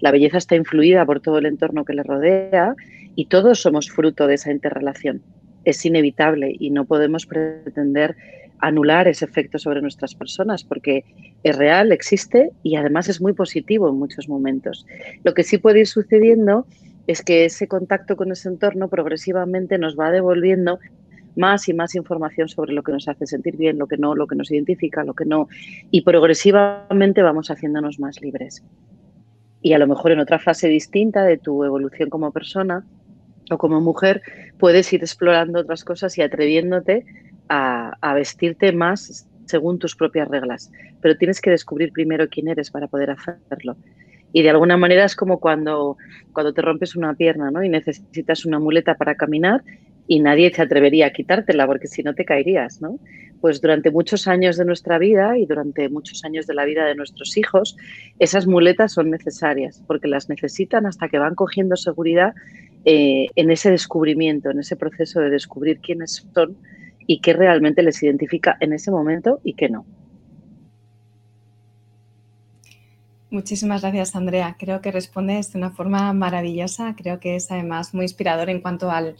la 0.00 0.10
belleza 0.10 0.36
está 0.36 0.56
influida 0.56 1.06
por 1.06 1.20
todo 1.20 1.38
el 1.38 1.46
entorno 1.46 1.86
que 1.86 1.94
le 1.94 2.02
rodea 2.02 2.74
y 3.16 3.24
todos 3.24 3.62
somos 3.62 3.90
fruto 3.90 4.26
de 4.26 4.34
esa 4.34 4.52
interrelación. 4.52 5.22
Es 5.64 5.86
inevitable 5.86 6.54
y 6.58 6.68
no 6.68 6.84
podemos 6.84 7.24
pretender 7.24 8.16
anular 8.60 9.08
ese 9.08 9.24
efecto 9.24 9.58
sobre 9.58 9.82
nuestras 9.82 10.14
personas 10.14 10.64
porque 10.64 11.04
es 11.42 11.56
real, 11.56 11.92
existe 11.92 12.50
y 12.62 12.76
además 12.76 13.08
es 13.08 13.20
muy 13.20 13.32
positivo 13.32 13.88
en 13.88 13.96
muchos 13.96 14.28
momentos. 14.28 14.86
Lo 15.24 15.34
que 15.34 15.42
sí 15.42 15.58
puede 15.58 15.80
ir 15.80 15.86
sucediendo 15.86 16.66
es 17.06 17.22
que 17.22 17.44
ese 17.44 17.66
contacto 17.66 18.16
con 18.16 18.30
ese 18.32 18.48
entorno 18.48 18.88
progresivamente 18.88 19.78
nos 19.78 19.98
va 19.98 20.10
devolviendo 20.10 20.78
más 21.36 21.68
y 21.68 21.74
más 21.74 21.94
información 21.94 22.48
sobre 22.48 22.72
lo 22.72 22.82
que 22.82 22.92
nos 22.92 23.08
hace 23.08 23.26
sentir 23.26 23.56
bien, 23.56 23.78
lo 23.78 23.86
que 23.86 23.96
no, 23.96 24.14
lo 24.14 24.26
que 24.26 24.36
nos 24.36 24.50
identifica, 24.50 25.04
lo 25.04 25.14
que 25.14 25.24
no, 25.24 25.48
y 25.90 26.02
progresivamente 26.02 27.22
vamos 27.22 27.50
haciéndonos 27.50 27.98
más 27.98 28.20
libres. 28.20 28.62
Y 29.62 29.72
a 29.72 29.78
lo 29.78 29.86
mejor 29.86 30.12
en 30.12 30.20
otra 30.20 30.38
fase 30.38 30.68
distinta 30.68 31.24
de 31.24 31.38
tu 31.38 31.64
evolución 31.64 32.10
como 32.10 32.32
persona 32.32 32.84
o 33.50 33.58
como 33.58 33.80
mujer, 33.80 34.22
puedes 34.58 34.92
ir 34.92 35.02
explorando 35.02 35.60
otras 35.60 35.84
cosas 35.84 36.16
y 36.18 36.22
atreviéndote 36.22 37.04
a, 37.50 38.14
vestirte 38.14 38.72
más 38.72 39.26
según 39.46 39.78
tus 39.78 39.96
propias 39.96 40.28
reglas. 40.28 40.70
Pero 41.00 41.16
tienes 41.16 41.40
que 41.40 41.50
descubrir 41.50 41.92
primero 41.92 42.28
quién 42.28 42.48
eres 42.48 42.70
para 42.70 42.86
poder 42.86 43.10
hacerlo. 43.10 43.76
Y 44.32 44.42
de 44.42 44.50
alguna 44.50 44.76
manera 44.76 45.04
es 45.04 45.16
como 45.16 45.40
cuando, 45.40 45.96
cuando 46.32 46.54
te 46.54 46.62
rompes 46.62 46.94
una 46.94 47.14
pierna 47.14 47.50
¿no? 47.50 47.64
y 47.64 47.68
necesitas 47.68 48.44
una 48.46 48.60
muleta 48.60 48.94
para 48.94 49.16
caminar 49.16 49.62
y 50.06 50.20
nadie 50.20 50.52
se 50.54 50.62
atrevería 50.62 51.06
a 51.06 51.10
quitártela 51.10 51.66
porque 51.66 51.88
si 51.88 52.04
no 52.04 52.14
te 52.14 52.24
caerías, 52.24 52.80
¿no? 52.80 52.98
Pues 53.40 53.60
durante 53.60 53.90
muchos 53.90 54.28
años 54.28 54.56
de 54.56 54.64
nuestra 54.64 54.98
vida 54.98 55.38
y 55.38 55.46
durante 55.46 55.88
muchos 55.88 56.24
años 56.24 56.46
de 56.46 56.54
la 56.54 56.64
vida 56.64 56.84
de 56.84 56.94
nuestros 56.94 57.36
hijos, 57.36 57.76
esas 58.18 58.46
muletas 58.46 58.92
son 58.92 59.10
necesarias 59.10 59.82
porque 59.86 60.08
las 60.08 60.28
necesitan 60.28 60.84
hasta 60.86 61.08
que 61.08 61.18
van 61.18 61.34
cogiendo 61.34 61.76
seguridad 61.76 62.34
eh, 62.84 63.28
en 63.34 63.50
ese 63.50 63.70
descubrimiento, 63.70 64.50
en 64.50 64.60
ese 64.60 64.76
proceso 64.76 65.20
de 65.20 65.30
descubrir 65.30 65.80
quiénes 65.80 66.26
son 66.34 66.56
y 67.10 67.20
qué 67.20 67.32
realmente 67.32 67.82
les 67.82 68.00
identifica 68.04 68.56
en 68.60 68.72
ese 68.72 68.92
momento 68.92 69.40
y 69.42 69.54
qué 69.54 69.68
no. 69.68 69.84
Muchísimas 73.30 73.82
gracias, 73.82 74.14
Andrea. 74.14 74.54
Creo 74.56 74.80
que 74.80 74.92
respondes 74.92 75.52
de 75.52 75.58
una 75.58 75.72
forma 75.72 76.12
maravillosa. 76.12 76.94
Creo 76.96 77.18
que 77.18 77.34
es 77.34 77.50
además 77.50 77.94
muy 77.94 78.04
inspirador 78.04 78.48
en 78.48 78.60
cuanto 78.60 78.92
al, 78.92 79.16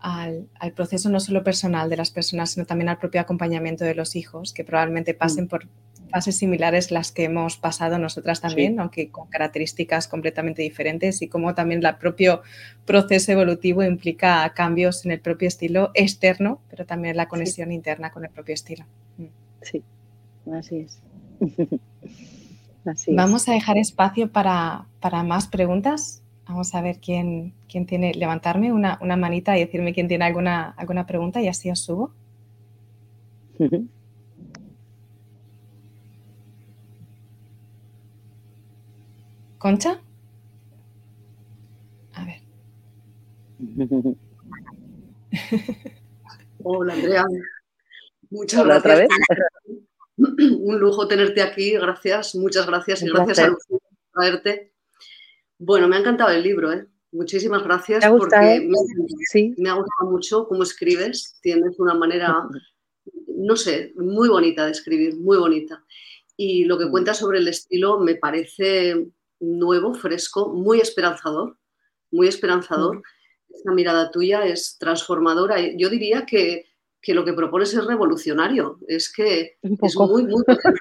al, 0.00 0.72
proceso 0.76 1.08
no 1.08 1.18
solo 1.18 1.42
personal 1.42 1.88
de 1.88 1.96
las 1.96 2.10
personas, 2.10 2.50
sino 2.50 2.66
también 2.66 2.90
al 2.90 2.98
propio 2.98 3.22
acompañamiento 3.22 3.86
de 3.86 3.94
los 3.94 4.16
hijos, 4.16 4.52
que 4.52 4.62
probablemente 4.62 5.14
mm. 5.14 5.16
pasen 5.16 5.48
por 5.48 5.66
fases 6.10 6.36
similares 6.36 6.90
las 6.90 7.12
que 7.12 7.24
hemos 7.24 7.56
pasado 7.56 7.98
nosotras 7.98 8.40
también, 8.40 8.78
aunque 8.80 9.10
con 9.10 9.28
características 9.28 10.08
completamente 10.08 10.62
diferentes 10.62 11.22
y 11.22 11.28
como 11.28 11.54
también 11.54 11.84
el 11.84 11.96
propio 11.96 12.42
proceso 12.84 13.32
evolutivo 13.32 13.82
implica 13.82 14.52
cambios 14.54 15.04
en 15.04 15.12
el 15.12 15.20
propio 15.20 15.48
estilo 15.48 15.90
externo, 15.94 16.60
pero 16.70 16.86
también 16.86 17.16
la 17.16 17.28
conexión 17.28 17.72
interna 17.72 18.10
con 18.10 18.24
el 18.24 18.30
propio 18.30 18.54
estilo. 18.54 18.84
Mm. 19.18 19.24
Sí, 19.62 19.82
así 20.52 20.76
es. 20.80 21.00
Vamos 23.08 23.48
a 23.48 23.52
dejar 23.52 23.78
espacio 23.78 24.30
para, 24.30 24.86
para 25.00 25.22
más 25.22 25.48
preguntas. 25.48 26.22
Vamos 26.46 26.74
a 26.74 26.82
ver 26.82 26.98
quién, 26.98 27.54
quién 27.68 27.86
tiene, 27.86 28.12
levantarme 28.12 28.72
una, 28.72 28.98
una, 29.00 29.16
manita 29.16 29.56
y 29.56 29.60
decirme 29.60 29.94
quién 29.94 30.08
tiene 30.08 30.26
alguna, 30.26 30.74
alguna 30.76 31.06
pregunta 31.06 31.40
y 31.40 31.48
así 31.48 31.70
os 31.70 31.80
subo. 31.80 32.12
¿Concha? 39.64 39.98
A 42.12 42.24
ver. 42.26 42.42
Hola, 46.62 46.92
Andrea. 46.92 47.24
Muchas 48.28 48.62
gracias. 48.62 49.08
Un 50.18 50.78
lujo 50.78 51.08
tenerte 51.08 51.40
aquí, 51.40 51.72
gracias, 51.78 52.34
muchas 52.34 52.66
gracias 52.66 53.04
y 53.04 53.08
gracias 53.08 53.38
a 53.38 53.48
Lucía 53.48 53.78
por 53.78 54.20
traerte. 54.20 54.74
Bueno, 55.56 55.88
me 55.88 55.96
ha 55.96 56.00
encantado 56.00 56.32
el 56.32 56.42
libro, 56.42 56.70
¿eh? 56.70 56.86
Muchísimas 57.12 57.64
gracias 57.64 58.04
porque 58.06 58.68
me, 59.56 59.70
ha 59.70 59.74
gustado 59.76 60.10
mucho 60.10 60.46
cómo 60.46 60.62
escribes. 60.62 61.38
Tienes 61.40 61.80
una 61.80 61.94
manera, 61.94 62.36
no 63.28 63.56
sé, 63.56 63.94
muy 63.96 64.28
bonita 64.28 64.66
de 64.66 64.72
escribir, 64.72 65.16
muy 65.16 65.38
bonita. 65.38 65.82
Y 66.36 66.66
lo 66.66 66.76
que 66.76 66.84
mm. 66.84 66.90
cuentas 66.90 67.16
sobre 67.16 67.38
el 67.38 67.48
estilo 67.48 67.98
me 67.98 68.16
parece 68.16 69.06
nuevo, 69.40 69.94
fresco, 69.94 70.52
muy 70.52 70.80
esperanzador, 70.80 71.56
muy 72.10 72.28
esperanzador. 72.28 73.02
Esta 73.48 73.72
mirada 73.72 74.10
tuya 74.10 74.44
es 74.44 74.76
transformadora. 74.78 75.56
Yo 75.76 75.88
diría 75.90 76.26
que, 76.26 76.66
lo 77.08 77.24
que 77.24 77.32
propones 77.32 77.74
es 77.74 77.84
revolucionario. 77.84 78.78
Es 78.88 79.12
que 79.12 79.56
es 79.62 79.96
muy, 79.96 80.24
muy 80.24 80.42
potente, 80.44 80.80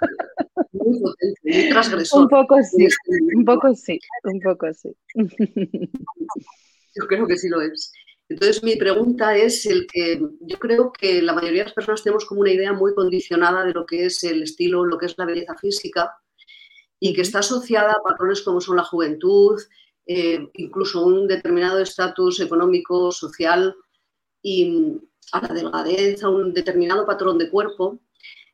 muy 0.71 0.99
potente, 0.99 1.41
muy 1.43 1.69
transgresor. 1.69 2.23
Un 2.23 2.29
poco 2.29 2.55
sí, 2.63 2.87
un 3.35 3.45
poco 3.45 3.75
sí, 3.75 3.99
un 4.23 4.39
poco 4.39 4.73
sí. 4.73 4.95
Yo 6.95 7.07
creo 7.07 7.27
que 7.27 7.37
sí 7.37 7.49
lo 7.49 7.61
es. 7.61 7.91
Entonces, 8.29 8.63
mi 8.63 8.75
pregunta 8.77 9.35
es 9.35 9.65
el 9.65 9.85
que 9.87 10.19
yo 10.39 10.57
creo 10.57 10.91
que 10.91 11.21
la 11.21 11.33
mayoría 11.33 11.61
de 11.61 11.65
las 11.65 11.73
personas 11.73 12.03
tenemos 12.03 12.25
como 12.25 12.41
una 12.41 12.51
idea 12.51 12.73
muy 12.73 12.93
condicionada 12.95 13.63
de 13.65 13.73
lo 13.73 13.85
que 13.85 14.05
es 14.05 14.23
el 14.23 14.43
estilo, 14.43 14.85
lo 14.85 14.97
que 14.97 15.07
es 15.07 15.17
la 15.17 15.25
belleza 15.25 15.55
física, 15.55 16.11
y 17.05 17.13
que 17.13 17.19
está 17.19 17.39
asociada 17.39 17.91
a 17.91 18.01
patrones 18.01 18.41
como 18.43 18.61
son 18.61 18.77
la 18.77 18.85
juventud, 18.85 19.61
eh, 20.05 20.47
incluso 20.53 21.05
un 21.05 21.27
determinado 21.27 21.79
estatus 21.79 22.39
económico, 22.39 23.11
social, 23.11 23.75
y 24.41 25.01
a 25.33 25.41
la 25.41 25.53
delgadez, 25.53 26.23
a 26.23 26.29
un 26.29 26.53
determinado 26.53 27.05
patrón 27.05 27.37
de 27.37 27.49
cuerpo. 27.49 27.99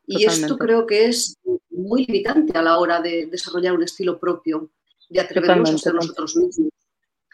Y 0.07 0.25
esto 0.25 0.57
creo 0.57 0.87
que 0.87 1.05
es 1.05 1.37
muy 1.69 2.07
limitante 2.07 2.57
a 2.57 2.63
la 2.63 2.79
hora 2.79 2.99
de 2.99 3.27
desarrollar 3.27 3.75
un 3.75 3.83
estilo 3.83 4.19
propio, 4.19 4.71
de 5.09 5.19
atrevernos 5.19 5.69
a 5.69 5.77
ser 5.77 5.93
nosotros 5.93 6.35
mismos. 6.35 6.71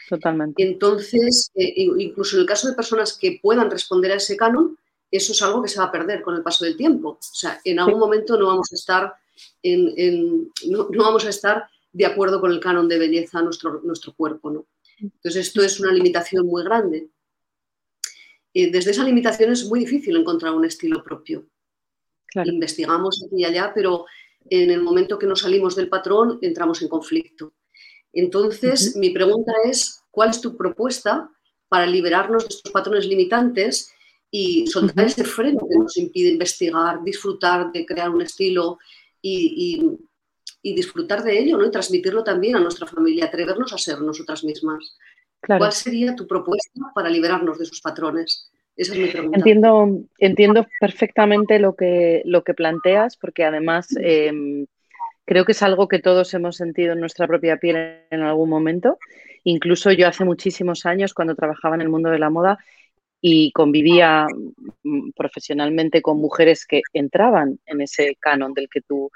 Totalmente. 0.09 0.61
Entonces, 0.61 1.49
eh, 1.55 1.75
incluso 1.97 2.35
en 2.35 2.41
el 2.41 2.45
caso 2.45 2.67
de 2.67 2.75
personas 2.75 3.17
que 3.17 3.39
puedan 3.41 3.71
responder 3.71 4.11
a 4.11 4.15
ese 4.15 4.35
canon, 4.35 4.77
eso 5.09 5.31
es 5.31 5.41
algo 5.41 5.63
que 5.63 5.69
se 5.69 5.79
va 5.79 5.85
a 5.85 5.91
perder 5.93 6.21
con 6.21 6.35
el 6.35 6.43
paso 6.43 6.65
del 6.65 6.75
tiempo. 6.75 7.11
O 7.11 7.17
sea, 7.21 7.61
en 7.63 7.79
algún 7.79 8.01
momento 8.01 8.37
no 8.37 8.47
vamos 8.47 8.67
a 8.73 8.75
estar 8.75 9.13
en, 9.63 10.51
no, 10.67 10.89
vamos 10.89 11.25
a 11.25 11.29
estar 11.29 11.65
de 11.91 12.05
acuerdo 12.05 12.41
con 12.41 12.51
el 12.51 12.59
canon 12.59 12.87
de 12.87 12.99
belleza 12.99 13.41
nuestro, 13.41 13.81
nuestro 13.83 14.13
cuerpo. 14.13 14.51
¿no? 14.51 14.67
Entonces, 14.99 15.47
esto 15.47 15.61
es 15.61 15.79
una 15.79 15.91
limitación 15.91 16.45
muy 16.45 16.63
grande. 16.63 17.09
Y 18.53 18.69
desde 18.69 18.91
esa 18.91 19.03
limitación 19.03 19.51
es 19.51 19.65
muy 19.65 19.81
difícil 19.81 20.15
encontrar 20.15 20.53
un 20.53 20.65
estilo 20.65 21.03
propio. 21.03 21.45
Investigamos 22.43 23.23
aquí 23.25 23.41
y 23.41 23.45
allá, 23.45 23.71
pero 23.73 24.05
en 24.49 24.71
el 24.71 24.81
momento 24.81 25.17
que 25.17 25.27
nos 25.27 25.41
salimos 25.41 25.75
del 25.75 25.89
patrón 25.89 26.39
entramos 26.41 26.81
en 26.81 26.89
conflicto. 26.89 27.53
Entonces, 28.13 28.95
mi 28.95 29.09
pregunta 29.09 29.51
es, 29.65 30.03
¿cuál 30.11 30.29
es 30.29 30.41
tu 30.41 30.55
propuesta 30.55 31.29
para 31.67 31.85
liberarnos 31.85 32.43
de 32.43 32.55
estos 32.55 32.71
patrones 32.71 33.05
limitantes 33.05 33.91
y 34.31 34.67
soltar 34.67 35.05
ese 35.05 35.23
freno 35.23 35.67
que 35.69 35.77
nos 35.77 35.97
impide 35.97 36.29
investigar, 36.29 37.03
disfrutar 37.03 37.71
de 37.71 37.85
crear 37.85 38.09
un 38.09 38.21
estilo 38.21 38.79
y, 39.27 40.73
disfrutar 40.73 41.23
de 41.23 41.37
ello 41.39 41.57
¿no? 41.57 41.65
y 41.65 41.71
transmitirlo 41.71 42.23
también 42.23 42.55
a 42.55 42.59
nuestra 42.59 42.87
familia, 42.87 43.25
atrevernos 43.25 43.71
a 43.73 43.77
ser 43.77 44.01
nosotras 44.01 44.43
mismas? 44.43 44.97
¿Cuál 45.41 45.71
sería 45.71 46.15
tu 46.15 46.25
propuesta 46.25 46.81
para 46.93 47.09
liberarnos 47.09 47.57
de 47.57 47.65
esos 47.65 47.81
patrones? 47.81 48.49
Esa 48.75 48.93
es 48.93 48.99
mi 48.99 49.07
pregunta. 49.07 49.37
Entiendo, 49.37 50.01
entiendo 50.17 50.67
perfectamente 50.79 51.59
lo 51.59 51.75
que, 51.75 52.23
lo 52.25 52.43
que 52.43 52.53
planteas, 52.53 53.15
porque 53.15 53.43
además 53.43 53.87
Creo 55.25 55.43
que 55.43 55.53
es 55.53 55.63
algo 55.63 55.87
que 55.87 55.99
todos 55.99 56.33
hemos 56.35 56.55
sentido 56.55 56.93
en 56.93 56.99
nuestra 56.99 57.27
propia 57.27 57.57
piel 57.57 58.03
en 58.11 58.21
algún 58.21 58.47
momento. 58.47 58.99
Incluso 59.43 59.91
yo 59.91 60.07
hace 60.07 60.23
muchísimos 60.23 60.85
años, 60.85 61.13
cuando 61.13 61.35
trabajaba 61.35 61.75
en 61.75 61.81
el 61.81 61.89
mundo 61.89 62.11
de 62.11 62.19
la 62.19 62.29
moda 62.29 62.59
y 63.27 63.51
convivía 63.53 64.27
mm, 64.83 65.09
profesionalmente 65.15 66.03
con 66.03 66.17
mujeres 66.17 66.67
que 66.67 66.83
entraban 66.93 67.59
en 67.65 67.81
ese 67.81 68.17
canon 68.19 68.53
del 68.53 68.69
que 68.69 68.81
tú, 68.81 69.09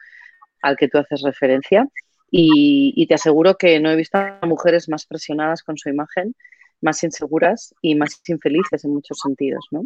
al 0.63 0.77
que 0.77 0.87
tú 0.87 0.97
haces 0.97 1.21
referencia. 1.21 1.87
Y, 2.31 3.05
te 3.07 3.13
aseguro 3.13 3.55
que 3.55 3.79
no 3.79 3.91
he 3.91 3.95
visto 3.95 4.17
a 4.17 4.39
mujeres 4.47 4.89
más 4.89 5.05
presionadas 5.05 5.61
con 5.61 5.77
su 5.77 5.89
imagen, 5.89 6.33
más 6.81 7.03
inseguras 7.03 7.75
y 7.83 7.93
más 7.93 8.19
infelices 8.27 8.83
en 8.83 8.93
muchos 8.93 9.19
sentidos. 9.19 9.63
¿no? 9.69 9.85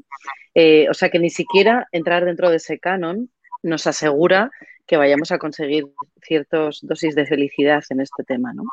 Eh, 0.56 0.88
o 0.90 0.94
sea 0.94 1.10
que 1.10 1.20
ni 1.20 1.30
siquiera 1.30 1.90
entrar 1.92 2.24
dentro 2.24 2.50
de 2.50 2.58
ese 2.58 2.80
canon 2.80 3.30
nos 3.62 3.88
asegura 3.88 4.52
que 4.88 4.96
vayamos 4.96 5.34
a 5.34 5.38
conseguir 5.38 5.88
ciertas 6.22 6.80
dosis 6.82 7.14
de 7.16 7.26
felicidad 7.26 7.84
en 7.90 8.00
este 8.00 8.24
tema. 8.24 8.54
¿no? 8.54 8.64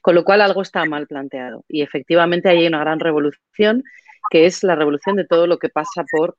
Con 0.00 0.14
lo 0.14 0.22
cual 0.22 0.42
algo 0.42 0.62
está 0.62 0.84
mal 0.84 1.08
planteado. 1.08 1.64
Y 1.66 1.82
efectivamente 1.82 2.48
hay 2.48 2.68
una 2.68 2.78
gran 2.78 3.00
revolución, 3.00 3.82
que 4.32 4.46
es 4.46 4.64
la 4.64 4.74
revolución 4.74 5.16
de 5.16 5.26
todo 5.26 5.46
lo 5.46 5.58
que 5.58 5.68
pasa 5.68 6.06
por 6.10 6.38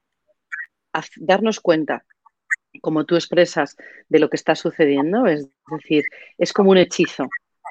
darnos 1.17 1.59
cuenta, 1.59 2.03
como 2.81 3.05
tú 3.05 3.13
expresas, 3.13 3.77
de 4.09 4.17
lo 4.17 4.31
que 4.31 4.35
está 4.35 4.55
sucediendo. 4.55 5.27
Es 5.27 5.47
decir, 5.69 6.03
es 6.39 6.53
como 6.53 6.71
un 6.71 6.77
hechizo. 6.77 7.27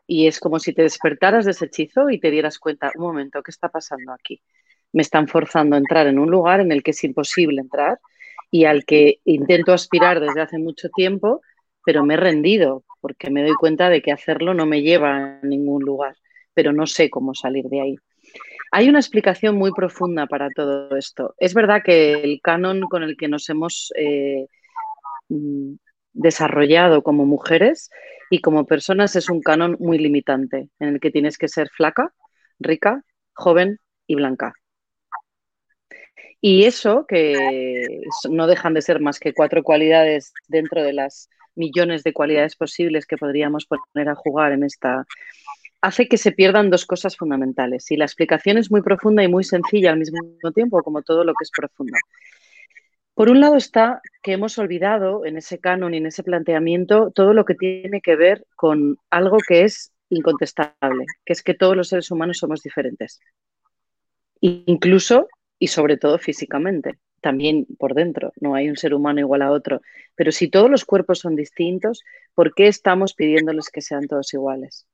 Y 0.07 0.29
es 0.29 0.39
como 0.39 0.61
si 0.61 0.73
te 0.73 0.83
despertaras 0.83 1.45
de 1.45 1.51
ese 1.51 1.65
hechizo 1.65 2.09
y 2.09 2.21
te 2.21 2.31
dieras 2.31 2.61
cuenta, 2.61 2.93
un 2.95 3.03
momento, 3.03 3.43
¿qué 3.43 3.51
está 3.51 3.69
pasando 3.69 4.13
aquí? 4.13 4.41
Me 4.93 5.03
están 5.03 5.27
forzando 5.27 5.75
a 5.75 5.81
entrar 5.81 6.07
en 6.07 6.21
un 6.21 6.31
lugar 6.31 6.61
en 6.61 6.71
el 6.71 6.85
que 6.85 6.93
es 6.93 7.03
imposible 7.03 7.61
entrar 7.61 7.99
y 8.49 8.67
al 8.67 8.85
que 8.85 9.19
intento 9.25 9.73
aspirar 9.73 10.21
desde 10.21 10.41
hace 10.41 10.59
mucho 10.59 10.89
tiempo, 10.91 11.41
pero 11.85 12.05
me 12.05 12.15
he 12.15 12.17
rendido 12.17 12.85
porque 13.01 13.29
me 13.29 13.43
doy 13.43 13.55
cuenta 13.55 13.89
de 13.89 14.03
que 14.03 14.13
hacerlo 14.13 14.55
no 14.55 14.67
me 14.67 14.83
lleva 14.83 15.17
a 15.17 15.41
ningún 15.43 15.83
lugar, 15.83 16.15
pero 16.55 16.73
no 16.73 16.87
sé 16.87 17.11
cómo 17.11 17.35
salir 17.35 17.65
de 17.65 17.81
ahí. 17.81 17.97
Hay 18.75 18.89
una 18.89 19.01
explicación 19.01 19.57
muy 19.57 19.71
profunda 19.73 20.27
para 20.27 20.49
todo 20.49 20.97
esto. 20.97 21.35
Es 21.37 21.53
verdad 21.53 21.83
que 21.85 22.15
el 22.15 22.41
canon 22.43 22.81
con 22.89 23.03
el 23.03 23.19
que 23.19 23.29
nos 23.29 23.49
hemos 23.51 23.93
eh, 23.97 24.47
mm, 25.29 25.75
desarrollado 26.15 27.03
como 27.03 27.27
mujeres 27.27 27.91
y 28.31 28.41
como 28.41 28.65
personas 28.67 29.15
es 29.15 29.29
un 29.29 29.43
canon 29.43 29.77
muy 29.79 29.99
limitante, 29.99 30.71
en 30.81 30.89
el 30.89 31.01
que 31.01 31.11
tienes 31.11 31.37
que 31.37 31.49
ser 31.49 31.69
flaca, 31.69 32.15
rica, 32.59 33.05
joven 33.35 33.77
y 34.07 34.15
blanca. 34.15 34.55
Y 36.41 36.65
eso, 36.65 37.05
que 37.07 38.01
no 38.31 38.47
dejan 38.47 38.73
de 38.73 38.81
ser 38.81 39.01
más 39.01 39.21
que 39.21 39.35
cuatro 39.35 39.63
cualidades 39.63 40.33
dentro 40.49 40.83
de 40.83 40.95
las 40.95 41.29
millones 41.55 42.05
de 42.05 42.15
cualidades 42.15 42.57
posibles 42.57 43.05
que 43.05 43.19
podríamos 43.19 43.67
poner 43.67 44.09
a 44.09 44.15
jugar 44.15 44.53
en 44.53 44.65
esta, 44.65 45.05
hace 45.83 46.09
que 46.09 46.17
se 46.17 46.33
pierdan 46.33 46.71
dos 46.71 46.87
cosas 46.87 47.17
fundamentales. 47.17 47.91
Y 47.91 47.97
la 47.97 48.05
explicación 48.05 48.57
es 48.57 48.71
muy 48.71 48.83
profunda 48.83 49.23
y 49.23 49.29
muy 49.29 49.45
sencilla 49.45 49.91
al 49.93 49.99
mismo 49.99 50.23
tiempo, 50.55 50.83
como 50.83 51.03
todo 51.03 51.25
lo 51.25 51.33
que 51.35 51.43
es 51.43 51.51
profundo. 51.51 51.99
Por 53.15 53.29
un 53.29 53.41
lado 53.41 53.57
está 53.57 54.01
que 54.23 54.33
hemos 54.33 54.57
olvidado 54.59 55.27
en 55.27 55.37
ese 55.37 55.59
canon 55.59 55.93
y 55.93 55.99
en 55.99 56.07
ese 56.07 56.23
planteamiento 56.23 57.11
todo 57.11 57.35
lo 57.35 57.45
que 57.45 57.55
tiene 57.55 58.01
que 58.01 58.17
ver 58.17 58.47
con 58.57 58.97
algo 59.11 59.37
que 59.47 59.65
es 59.65 59.93
incontestable, 60.09 61.05
que 61.25 61.33
es 61.33 61.43
que 61.43 61.55
todos 61.55 61.77
los 61.77 61.89
seres 61.89 62.11
humanos 62.11 62.39
somos 62.39 62.63
diferentes. 62.63 63.21
Incluso 64.41 65.29
y 65.59 65.69
sobre 65.69 65.97
todo 65.97 66.19
físicamente, 66.19 66.99
también 67.21 67.67
por 67.79 67.95
dentro, 67.95 68.33
no 68.41 68.55
hay 68.55 68.69
un 68.69 68.77
ser 68.77 68.95
humano 68.95 69.21
igual 69.21 69.43
a 69.43 69.51
otro. 69.51 69.81
Pero 70.15 70.33
si 70.33 70.49
todos 70.49 70.71
los 70.71 70.85
cuerpos 70.85 71.21
son 71.21 71.37
distintos, 71.37 72.03
¿por 72.35 72.55
qué 72.55 72.67
estamos 72.67 73.15
pidiéndoles 73.15 73.69
que 73.69 73.81
sean 73.81 74.09
todos 74.09 74.33
iguales? 74.35 74.87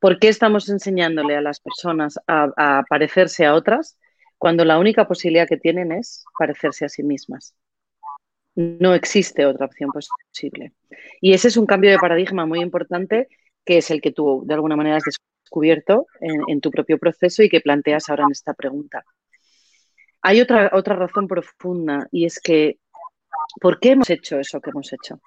¿Por 0.00 0.18
qué 0.18 0.28
estamos 0.28 0.68
enseñándole 0.68 1.36
a 1.36 1.40
las 1.40 1.60
personas 1.60 2.18
a, 2.26 2.82
parecerse 2.88 3.46
a 3.46 3.54
otras 3.54 3.98
cuando 4.36 4.64
la 4.64 4.78
única 4.78 5.06
posibilidad 5.06 5.48
que 5.48 5.56
tienen 5.56 5.92
es 5.92 6.24
parecerse 6.38 6.84
a 6.84 6.88
sí 6.88 7.02
mismas? 7.02 7.54
No 8.54 8.94
existe 8.94 9.46
otra 9.46 9.66
opción 9.66 9.90
posible. 9.92 10.72
Y 11.20 11.32
ese 11.32 11.48
es 11.48 11.56
un 11.56 11.66
cambio 11.66 11.90
de 11.90 11.98
paradigma 11.98 12.46
muy 12.46 12.60
importante 12.60 13.28
que 13.64 13.78
es 13.78 13.90
el 13.90 14.00
que 14.00 14.12
tú 14.12 14.42
de 14.46 14.54
alguna 14.54 14.76
manera 14.76 14.96
has 14.96 15.04
descubierto 15.42 16.06
en 16.20 16.60
tu 16.60 16.70
propio 16.70 16.98
proceso 16.98 17.42
y 17.42 17.48
que 17.48 17.60
planteas 17.60 18.08
ahora 18.08 18.24
en 18.24 18.32
esta 18.32 18.54
pregunta. 18.54 19.04
Hay 20.22 20.40
otra, 20.40 20.70
otra 20.72 20.96
razón 20.96 21.28
profunda 21.28 22.08
y 22.10 22.24
es 22.24 22.40
que, 22.40 22.78
¿por 23.60 23.78
qué 23.78 23.92
hemos 23.92 24.10
hecho 24.10 24.38
eso 24.38 24.60
que 24.60 24.70
hemos 24.70 24.92
hecho? 24.92 25.20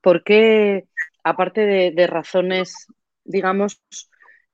¿Por 0.00 0.24
qué, 0.24 0.86
aparte 1.22 1.92
de, 1.92 2.06
razones, 2.06 2.86
digamos, 3.24 3.82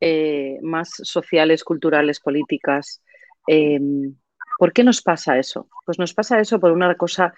eh, 0.00 0.58
más 0.62 0.90
sociales, 1.02 1.64
culturales, 1.64 2.20
políticas, 2.20 3.02
em, 3.46 4.14
¿por 4.58 4.72
qué 4.72 4.84
nos 4.84 5.02
pasa 5.02 5.38
eso? 5.38 5.68
Pues 5.84 5.98
nos 5.98 6.14
pasa 6.14 6.40
eso 6.40 6.60
por 6.60 6.72
una 6.72 6.94
cosa 6.96 7.34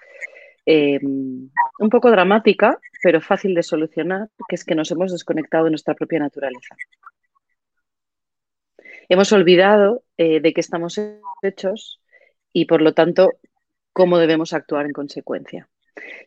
em, 0.65 1.49
un 1.79 1.89
poco 1.89 2.11
dramática, 2.11 2.77
pero 3.01 3.19
fácil 3.19 3.55
de 3.55 3.63
solucionar, 3.63 4.29
que 4.47 4.55
es 4.55 4.63
que 4.63 4.75
nos 4.75 4.91
hemos 4.91 5.11
desconectado 5.11 5.65
de 5.65 5.71
nuestra 5.71 5.95
propia 5.95 6.19
naturaleza. 6.19 6.75
Hemos 9.09 9.31
olvidado 9.33 10.03
eh, 10.17 10.39
de 10.39 10.53
que 10.53 10.61
estamos 10.61 10.99
hechos 11.41 11.99
y 12.53 12.65
por 12.65 12.81
lo 12.81 12.93
tanto 12.93 13.31
cómo 13.91 14.17
debemos 14.19 14.53
actuar 14.53 14.85
en 14.85 14.93
consecuencia. 14.93 15.67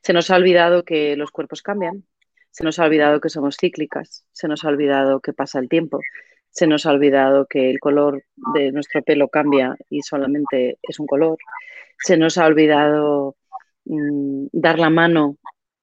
Se 0.02 0.12
nos 0.12 0.30
ha 0.30 0.36
olvidado 0.36 0.84
que 0.84 1.16
los 1.16 1.30
cuerpos 1.30 1.62
cambian, 1.62 2.04
se 2.54 2.62
nos 2.62 2.78
ha 2.78 2.84
olvidado 2.84 3.20
que 3.20 3.30
somos 3.30 3.56
cíclicas, 3.56 4.24
se 4.32 4.46
nos 4.46 4.64
ha 4.64 4.68
olvidado 4.68 5.18
que 5.18 5.32
pasa 5.32 5.58
el 5.58 5.68
tiempo, 5.68 5.98
se 6.50 6.68
nos 6.68 6.86
ha 6.86 6.92
olvidado 6.92 7.46
que 7.46 7.68
el 7.68 7.80
color 7.80 8.22
de 8.54 8.70
nuestro 8.70 9.02
pelo 9.02 9.28
cambia 9.28 9.76
y 9.90 10.02
solamente 10.02 10.78
es 10.80 11.00
un 11.00 11.06
color, 11.08 11.36
se 11.98 12.16
nos 12.16 12.38
ha 12.38 12.46
olvidado 12.46 13.34
mm, 13.86 14.46
dar 14.52 14.78
la 14.78 14.88
mano 14.88 15.36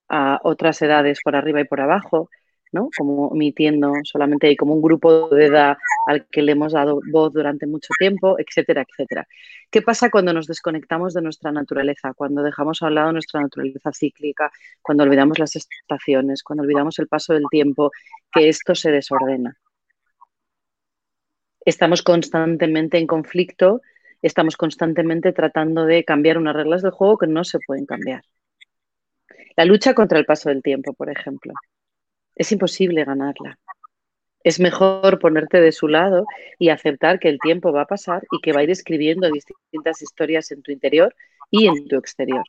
a 0.07 0.39
otras 0.43 0.81
edades 0.81 1.19
por 1.21 1.35
arriba 1.35 1.59
y 1.59 1.65
por 1.65 1.81
abajo, 1.81 2.29
¿no? 2.71 2.89
Como 2.97 3.27
omitiendo 3.27 3.93
solamente 4.03 4.55
como 4.55 4.73
un 4.73 4.81
grupo 4.81 5.29
de 5.29 5.47
edad 5.47 5.77
al 6.07 6.25
que 6.27 6.41
le 6.41 6.53
hemos 6.53 6.73
dado 6.73 7.01
voz 7.11 7.33
durante 7.33 7.67
mucho 7.67 7.89
tiempo, 7.99 8.37
etcétera, 8.39 8.85
etcétera. 8.87 9.27
¿Qué 9.69 9.81
pasa 9.81 10.09
cuando 10.09 10.33
nos 10.33 10.47
desconectamos 10.47 11.13
de 11.13 11.21
nuestra 11.21 11.51
naturaleza? 11.51 12.13
Cuando 12.13 12.43
dejamos 12.43 12.81
a 12.81 12.87
un 12.87 12.95
lado 12.95 13.11
nuestra 13.11 13.41
naturaleza 13.41 13.91
cíclica, 13.93 14.51
cuando 14.81 15.03
olvidamos 15.03 15.39
las 15.39 15.55
estaciones, 15.55 16.43
cuando 16.43 16.63
olvidamos 16.63 16.99
el 16.99 17.07
paso 17.07 17.33
del 17.33 17.45
tiempo, 17.49 17.91
que 18.31 18.49
esto 18.49 18.75
se 18.75 18.91
desordena. 18.91 19.57
Estamos 21.63 22.01
constantemente 22.01 22.97
en 22.97 23.05
conflicto, 23.05 23.81
estamos 24.21 24.57
constantemente 24.57 25.31
tratando 25.31 25.85
de 25.85 26.03
cambiar 26.03 26.37
unas 26.37 26.55
reglas 26.55 26.81
del 26.81 26.91
juego 26.91 27.17
que 27.17 27.27
no 27.27 27.43
se 27.43 27.59
pueden 27.59 27.85
cambiar. 27.85 28.23
La 29.55 29.65
lucha 29.65 29.93
contra 29.93 30.17
el 30.17 30.25
paso 30.25 30.49
del 30.49 30.63
tiempo, 30.63 30.93
por 30.93 31.09
ejemplo. 31.09 31.53
Es 32.35 32.51
imposible 32.51 33.03
ganarla. 33.03 33.57
Es 34.43 34.59
mejor 34.59 35.19
ponerte 35.19 35.61
de 35.61 35.71
su 35.71 35.87
lado 35.87 36.25
y 36.57 36.69
aceptar 36.69 37.19
que 37.19 37.29
el 37.29 37.39
tiempo 37.39 37.71
va 37.71 37.83
a 37.83 37.87
pasar 37.87 38.23
y 38.31 38.41
que 38.41 38.53
va 38.53 38.61
a 38.61 38.63
ir 38.63 38.71
escribiendo 38.71 39.29
distintas 39.29 40.01
historias 40.01 40.51
en 40.51 40.63
tu 40.63 40.71
interior 40.71 41.13
y 41.51 41.67
en 41.67 41.87
tu 41.87 41.97
exterior. 41.97 42.43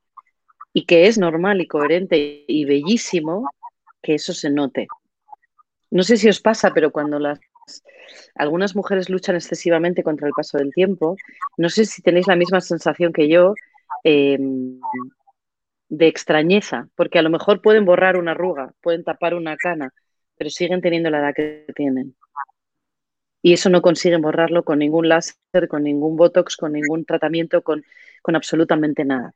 Y 0.72 0.86
que 0.86 1.06
es 1.06 1.18
normal 1.18 1.60
y 1.60 1.66
coherente 1.66 2.44
y 2.46 2.64
bellísimo 2.64 3.50
que 4.00 4.14
eso 4.14 4.32
se 4.32 4.48
note. 4.48 4.86
No 5.90 6.02
sé 6.02 6.16
si 6.16 6.28
os 6.28 6.40
pasa, 6.40 6.72
pero 6.72 6.90
cuando 6.90 7.18
las 7.18 7.38
algunas 8.34 8.74
mujeres 8.74 9.08
luchan 9.08 9.36
excesivamente 9.36 10.02
contra 10.02 10.26
el 10.26 10.32
paso 10.34 10.58
del 10.58 10.72
tiempo, 10.72 11.16
no 11.56 11.68
sé 11.68 11.84
si 11.84 12.02
tenéis 12.02 12.26
la 12.26 12.36
misma 12.36 12.60
sensación 12.60 13.12
que 13.12 13.28
yo 13.28 13.54
em, 14.04 14.80
de 15.92 16.06
extrañeza, 16.08 16.88
porque 16.96 17.18
a 17.18 17.22
lo 17.22 17.28
mejor 17.28 17.60
pueden 17.60 17.84
borrar 17.84 18.16
una 18.16 18.30
arruga, 18.30 18.72
pueden 18.80 19.04
tapar 19.04 19.34
una 19.34 19.58
cana, 19.58 19.92
pero 20.38 20.48
siguen 20.48 20.80
teniendo 20.80 21.10
la 21.10 21.18
edad 21.18 21.34
que 21.34 21.66
tienen. 21.76 22.16
Y 23.42 23.52
eso 23.52 23.68
no 23.68 23.82
consiguen 23.82 24.22
borrarlo 24.22 24.64
con 24.64 24.78
ningún 24.78 25.10
láser, 25.10 25.68
con 25.68 25.82
ningún 25.82 26.16
botox, 26.16 26.56
con 26.56 26.72
ningún 26.72 27.04
tratamiento, 27.04 27.60
con, 27.60 27.84
con 28.22 28.36
absolutamente 28.36 29.04
nada. 29.04 29.34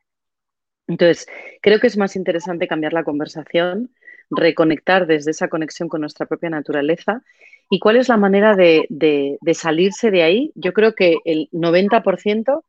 Entonces, 0.86 1.26
creo 1.60 1.78
que 1.78 1.88
es 1.88 1.98
más 1.98 2.16
interesante 2.16 2.68
cambiar 2.68 2.94
la 2.94 3.04
conversación, 3.04 3.90
reconectar 4.30 5.06
desde 5.06 5.32
esa 5.32 5.48
conexión 5.48 5.90
con 5.90 6.00
nuestra 6.00 6.24
propia 6.24 6.48
naturaleza. 6.48 7.22
¿Y 7.68 7.80
cuál 7.80 7.96
es 7.96 8.08
la 8.08 8.16
manera 8.16 8.56
de, 8.56 8.86
de, 8.88 9.36
de 9.42 9.54
salirse 9.54 10.10
de 10.10 10.22
ahí? 10.22 10.52
Yo 10.54 10.72
creo 10.72 10.94
que 10.94 11.18
el 11.26 11.50
90% 11.52 12.64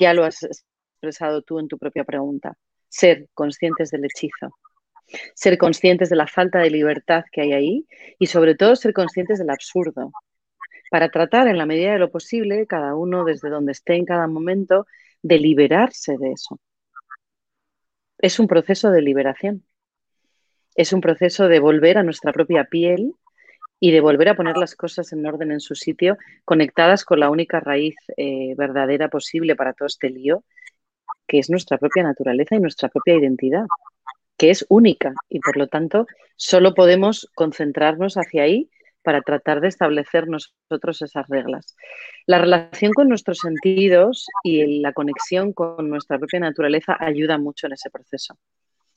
ya 0.00 0.14
lo 0.14 0.22
has 0.24 0.44
expresado 0.44 1.42
tú 1.42 1.58
en 1.58 1.66
tu 1.66 1.76
propia 1.76 2.04
pregunta. 2.04 2.56
Ser 2.92 3.26
conscientes 3.34 3.90
del 3.90 4.04
hechizo 4.04 4.54
ser 5.34 5.58
conscientes 5.58 6.10
de 6.10 6.16
la 6.16 6.26
falta 6.26 6.60
de 6.60 6.70
libertad 6.70 7.24
que 7.30 7.42
hay 7.42 7.52
ahí 7.52 7.86
y 8.18 8.26
sobre 8.26 8.54
todo 8.54 8.76
ser 8.76 8.92
conscientes 8.92 9.38
del 9.38 9.50
absurdo, 9.50 10.12
para 10.90 11.10
tratar 11.10 11.48
en 11.48 11.58
la 11.58 11.66
medida 11.66 11.92
de 11.92 11.98
lo 11.98 12.10
posible, 12.10 12.66
cada 12.66 12.94
uno 12.94 13.24
desde 13.24 13.48
donde 13.48 13.72
esté 13.72 13.94
en 13.94 14.04
cada 14.04 14.26
momento, 14.26 14.86
de 15.22 15.38
liberarse 15.38 16.16
de 16.18 16.32
eso. 16.32 16.60
Es 18.18 18.38
un 18.38 18.46
proceso 18.46 18.90
de 18.90 19.02
liberación. 19.02 19.64
Es 20.74 20.92
un 20.92 21.00
proceso 21.00 21.48
de 21.48 21.60
volver 21.60 21.98
a 21.98 22.02
nuestra 22.02 22.32
propia 22.32 22.64
piel 22.64 23.14
y 23.80 23.90
de 23.90 24.00
volver 24.00 24.28
a 24.28 24.36
poner 24.36 24.56
las 24.56 24.74
cosas 24.76 25.12
en 25.12 25.26
orden 25.26 25.50
en 25.50 25.60
su 25.60 25.74
sitio, 25.74 26.16
conectadas 26.44 27.04
con 27.04 27.20
la 27.20 27.30
única 27.30 27.58
raíz 27.60 27.96
eh, 28.16 28.54
verdadera 28.56 29.08
posible 29.08 29.56
para 29.56 29.72
todo 29.72 29.86
este 29.86 30.08
lío, 30.08 30.44
que 31.26 31.38
es 31.38 31.50
nuestra 31.50 31.78
propia 31.78 32.02
naturaleza 32.02 32.56
y 32.56 32.60
nuestra 32.60 32.88
propia 32.88 33.14
identidad 33.14 33.64
que 34.42 34.50
es 34.50 34.66
única 34.68 35.14
y 35.28 35.38
por 35.38 35.56
lo 35.56 35.68
tanto 35.68 36.06
solo 36.34 36.74
podemos 36.74 37.30
concentrarnos 37.36 38.16
hacia 38.16 38.42
ahí 38.42 38.70
para 39.02 39.22
tratar 39.22 39.60
de 39.60 39.68
establecer 39.68 40.26
nosotros 40.26 41.00
esas 41.02 41.28
reglas. 41.28 41.76
La 42.26 42.38
relación 42.38 42.92
con 42.92 43.08
nuestros 43.08 43.38
sentidos 43.38 44.26
y 44.42 44.80
la 44.80 44.92
conexión 44.92 45.52
con 45.52 45.88
nuestra 45.88 46.18
propia 46.18 46.40
naturaleza 46.40 46.96
ayuda 46.98 47.38
mucho 47.38 47.68
en 47.68 47.74
ese 47.74 47.88
proceso. 47.90 48.36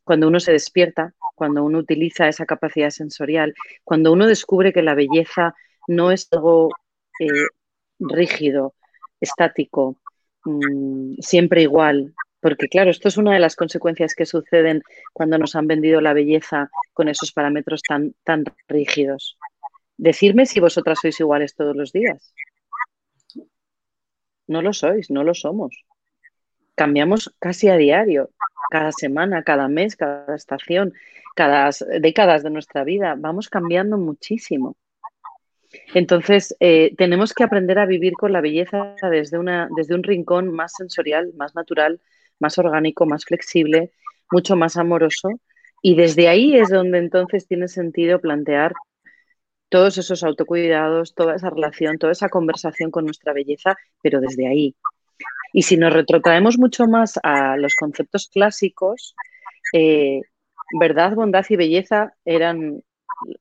Cuando 0.04 0.28
uno 0.28 0.40
se 0.40 0.52
despierta, 0.52 1.14
cuando 1.36 1.64
uno 1.64 1.78
utiliza 1.78 2.28
esa 2.28 2.46
capacidad 2.46 2.90
sensorial, 2.90 3.54
cuando 3.84 4.12
uno 4.12 4.26
descubre 4.26 4.74
que 4.74 4.82
la 4.82 4.96
belleza 4.96 5.54
no 5.88 6.12
es 6.12 6.28
algo 6.32 6.70
eh, 7.20 7.28
rígido, 8.00 8.74
estático, 9.20 9.98
mm, 10.46 11.16
siempre 11.20 11.62
igual, 11.62 12.14
porque 12.46 12.68
claro, 12.68 12.92
esto 12.92 13.08
es 13.08 13.18
una 13.18 13.34
de 13.34 13.40
las 13.40 13.56
consecuencias 13.56 14.14
que 14.14 14.28
suceden 14.28 14.84
cuando 15.14 15.38
nos 15.38 15.56
han 15.56 15.66
vendido 15.66 16.00
la 16.00 16.14
belleza 16.14 16.70
con 16.94 17.08
esos 17.08 17.32
parámetros 17.32 17.82
tan, 17.82 18.14
tan 18.24 18.44
rígidos. 18.68 19.38
Decirme 19.98 20.46
si 20.46 20.60
vosotras 20.60 21.00
sois 21.02 21.20
iguales 21.20 21.56
todos 21.56 21.76
los 21.76 21.92
días. 21.92 22.34
No 24.48 24.62
lo 24.62 24.74
sois, 24.74 25.10
no 25.10 25.24
lo 25.24 25.34
somos. 25.34 25.86
Cambiamos 26.76 27.34
casi 27.40 27.70
a 27.70 27.78
diario, 27.78 28.30
cada 28.70 28.92
semana, 28.92 29.44
cada 29.44 29.68
mes, 29.68 29.96
cada 29.96 30.36
estación, 30.36 30.94
cada 31.36 31.72
décadas 32.00 32.44
de 32.44 32.52
nuestra 32.52 32.84
vida. 32.84 33.16
Vamos 33.18 33.50
cambiando 33.50 33.98
muchísimo. 33.98 34.76
Entonces, 35.94 36.56
eh, 36.60 36.94
tenemos 36.98 37.34
que 37.34 37.44
aprender 37.44 37.80
a 37.80 37.86
vivir 37.86 38.14
con 38.14 38.32
la 38.32 38.42
belleza 38.42 38.96
desde, 39.10 39.38
una, 39.38 39.70
desde 39.76 39.96
un 39.96 40.04
rincón 40.04 40.52
más 40.52 40.74
sensorial, 40.78 41.32
más 41.36 41.56
natural, 41.56 42.00
más 42.40 42.58
orgánico, 42.58 43.06
más 43.06 43.26
flexible, 43.26 43.92
mucho 44.32 44.56
más 44.56 44.78
amoroso. 44.78 45.30
Y 45.82 45.96
desde 45.96 46.28
ahí 46.28 46.56
es 46.56 46.70
donde 46.70 46.98
entonces 46.98 47.48
tiene 47.48 47.68
sentido 47.68 48.20
plantear 48.20 48.74
todos 49.70 49.98
esos 49.98 50.24
autocuidados, 50.24 51.14
toda 51.16 51.36
esa 51.36 51.50
relación, 51.50 51.98
toda 51.98 52.12
esa 52.12 52.30
conversación 52.30 52.92
con 52.92 53.06
nuestra 53.06 53.34
belleza, 53.34 53.76
pero 54.02 54.22
desde 54.22 54.48
ahí. 54.48 54.76
Y 55.54 55.64
si 55.64 55.78
nos 55.78 55.94
retrotraemos 55.94 56.58
mucho 56.58 56.88
más 56.88 57.20
a 57.24 57.58
los 57.58 57.76
conceptos 57.76 58.30
clásicos, 58.32 59.16
eh, 59.74 60.22
verdad, 60.80 61.14
bondad 61.14 61.46
y 61.50 61.56
belleza 61.56 62.14
eran 62.26 62.84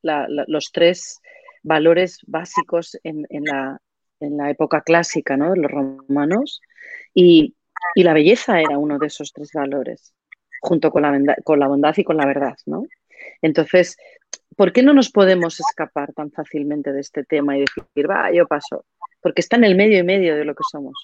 los 0.02 0.70
tres 0.72 1.20
valores 1.64 2.20
básicos 2.26 2.96
en, 3.02 3.26
la, 3.30 3.80
en, 4.20 4.36
la, 4.36 4.50
época 4.50 4.82
clásica, 4.82 5.36
¿no? 5.36 5.56
Los 5.56 5.70
romanos. 5.70 6.60
Y, 7.12 7.56
y 7.96 8.04
la 8.04 8.12
belleza 8.12 8.60
era 8.60 8.78
uno 8.78 8.98
de 8.98 9.08
esos 9.08 9.32
tres 9.32 9.50
valores, 9.52 10.14
junto 10.60 10.90
con 10.90 11.02
la, 11.02 11.36
con 11.42 11.58
la 11.58 11.66
bondad 11.66 11.94
y 11.96 12.04
con 12.04 12.16
la 12.16 12.26
verdad, 12.26 12.56
¿no? 12.66 12.84
Entonces, 13.42 13.96
¿por 14.56 14.72
qué 14.72 14.82
no 14.82 14.92
nos 14.92 15.10
podemos 15.10 15.58
escapar 15.58 16.12
tan 16.12 16.30
fácilmente 16.30 16.92
de 16.92 17.00
este 17.00 17.24
tema 17.24 17.56
y 17.56 17.60
decir, 17.60 18.08
va, 18.08 18.30
yo 18.32 18.46
paso? 18.46 18.84
Porque 19.20 19.40
está 19.40 19.56
en 19.56 19.64
el 19.64 19.74
medio 19.74 19.98
y 19.98 20.04
medio 20.04 20.36
de 20.36 20.44
lo 20.44 20.54
que 20.54 20.62
somos. 20.70 20.94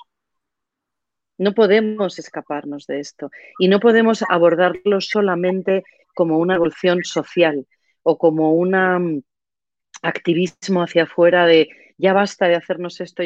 No 1.38 1.54
podemos 1.54 2.18
escaparnos 2.18 2.86
de 2.86 3.00
esto 3.00 3.30
y 3.58 3.68
no 3.68 3.80
podemos 3.80 4.22
abordarlo 4.28 5.00
solamente 5.00 5.84
como 6.14 6.38
una 6.38 6.56
evolución 6.56 7.02
social 7.02 7.66
o 8.02 8.18
como 8.18 8.52
un 8.52 8.72
mm, 8.72 9.22
activismo 10.02 10.82
hacia 10.82 11.04
afuera 11.04 11.46
de 11.46 11.68
ya 11.98 12.12
basta 12.12 12.48
de 12.48 12.56
hacernos 12.56 13.00
esto. 13.00 13.22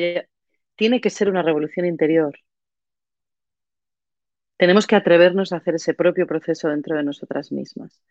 Tiene 0.77 1.01
que 1.01 1.11
ser 1.11 1.29
una 1.29 1.43
revolución 1.43 1.87
interior 1.87 2.35
tenemos 4.57 4.87
que 4.87 4.97
atrevernos 4.97 5.53
a 5.53 5.57
hacer 5.57 5.75
ese 5.75 5.95
propio 5.95 6.27
proceso 6.27 6.69
dentro 6.69 6.97
de 6.97 7.03
nosotras 7.03 7.51
mismas. 7.53 8.03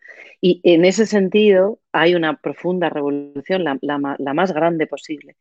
Y 0.41 0.59
en 0.63 0.85
ese 0.85 1.05
sentido 1.05 1.79
hay 1.91 2.15
una 2.15 2.37
profunda 2.37 2.89
revolución, 2.89 3.63
la, 3.63 4.33
más 4.33 4.53
grande 4.53 4.87
posible, 4.87 5.35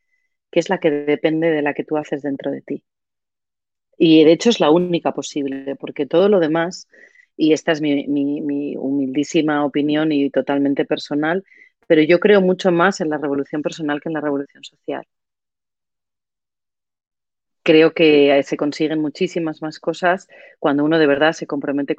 que 0.51 0.61
es 0.61 0.69
la 0.69 0.79
que 0.79 0.91
depende 0.91 1.51
de 1.51 1.63
la 1.63 1.75
que 1.75 1.85
tú 1.85 1.97
haces 1.97 2.23
dentro 2.23 2.51
de 2.51 2.63
ti. 2.63 2.85
Y 3.99 4.25
de 4.25 4.33
hecho 4.33 4.51
es 4.51 4.61
la 4.61 4.71
única 4.71 5.13
posible, 5.13 5.77
porque 5.77 6.07
todo 6.07 6.29
lo 6.29 6.41
demás, 6.41 6.89
y 7.37 7.53
esta 7.53 7.73
es 7.73 7.81
mi, 7.81 8.07
mi 8.09 8.77
humildísima 8.77 9.65
opinión 9.65 10.13
y 10.13 10.31
totalmente 10.31 10.85
personal, 10.85 11.45
pero 11.87 12.03
yo 12.03 12.21
creo 12.21 12.41
mucho 12.41 12.73
más 12.73 13.01
en 13.01 13.11
la 13.11 13.19
revolución 13.19 13.63
personal 13.63 14.01
que 14.01 14.09
en 14.09 14.15
la 14.15 14.21
revolución 14.21 14.65
social 14.65 15.07
creo 17.63 17.95
que 17.95 18.43
se 18.45 18.57
consiguen 18.57 19.01
muchísimas 19.01 19.63
más 19.63 19.79
cosas 19.79 20.29
cuando 20.59 20.85
uno 20.85 20.99
de 20.99 21.07
verdad 21.07 21.33
se 21.33 21.47
compromete 21.47 21.97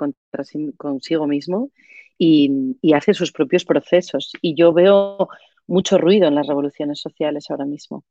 consigo 0.77 1.27
mismo 1.27 1.71
y, 2.17 2.77
hace 2.93 3.13
sus 3.13 3.31
propios 3.31 3.65
procesos. 3.65 4.33
Y 4.41 4.55
yo 4.55 4.73
veo 4.73 5.29
mucho 5.67 5.97
ruido 5.97 6.27
en 6.27 6.35
las 6.35 6.47
revoluciones 6.47 6.99
sociales 6.99 7.49
ahora 7.49 7.65
mismo. 7.65 8.03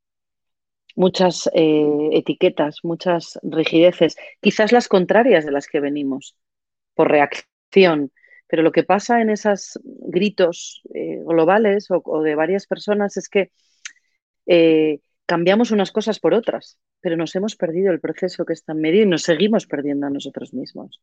Muchas 0.94 1.48
eh, 1.54 2.10
etiquetas, 2.12 2.78
muchas 2.82 3.38
rigideces, 3.42 4.16
quizás 4.40 4.72
las 4.72 4.88
contrarias 4.88 5.44
de 5.44 5.52
las 5.52 5.66
que 5.66 5.80
venimos, 5.80 6.36
por 6.94 7.10
reacción. 7.10 8.12
Pero 8.52 8.62
lo 8.62 8.70
que 8.70 8.82
pasa 8.82 9.22
en 9.22 9.30
esos 9.30 9.80
gritos 9.82 10.82
eh, 10.92 11.22
globales 11.24 11.88
o, 11.88 12.20
de 12.20 12.34
varias 12.34 12.66
personas 12.66 13.16
es 13.16 13.30
que 13.30 13.50
eh, 14.44 15.00
cambiamos 15.24 15.70
unas 15.70 15.90
cosas 15.90 16.20
por 16.20 16.34
otras 16.34 16.78
pero 17.02 17.16
nos 17.16 17.34
hemos 17.34 17.56
perdido 17.56 17.92
el 17.92 18.00
proceso 18.00 18.44
que 18.46 18.54
está 18.54 18.72
en 18.72 18.80
medio 18.80 19.02
y 19.02 19.06
nos 19.06 19.22
seguimos 19.22 19.66
perdiendo 19.66 20.06
a 20.06 20.10
nosotros 20.10 20.54
mismos. 20.54 21.02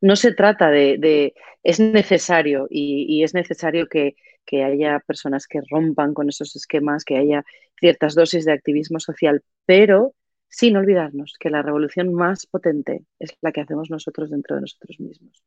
no 0.00 0.16
se 0.16 0.32
trata 0.32 0.70
de, 0.70 1.34
es 1.62 1.80
necesario 1.80 2.66
y, 2.70 3.22
es 3.22 3.34
necesario 3.34 3.88
que, 3.88 4.16
que, 4.46 4.64
haya 4.64 5.00
personas 5.06 5.46
que 5.46 5.60
rompan 5.70 6.14
con 6.14 6.28
esos 6.28 6.56
esquemas, 6.56 7.04
que 7.04 7.18
haya 7.18 7.44
ciertas 7.78 8.14
dosis 8.14 8.44
de 8.46 8.52
activismo 8.52 9.00
social, 9.00 9.42
pero 9.66 10.14
sin 10.48 10.76
olvidarnos 10.76 11.34
que 11.38 11.50
la 11.50 11.62
revolución 11.62 12.14
más 12.14 12.46
potente 12.46 13.04
es 13.18 13.36
la 13.42 13.52
que 13.52 13.62
hacemos 13.62 13.90
nosotros 13.90 14.30
dentro 14.30 14.56
de 14.56 14.62
nosotros 14.62 14.98
mismos. 15.00 15.42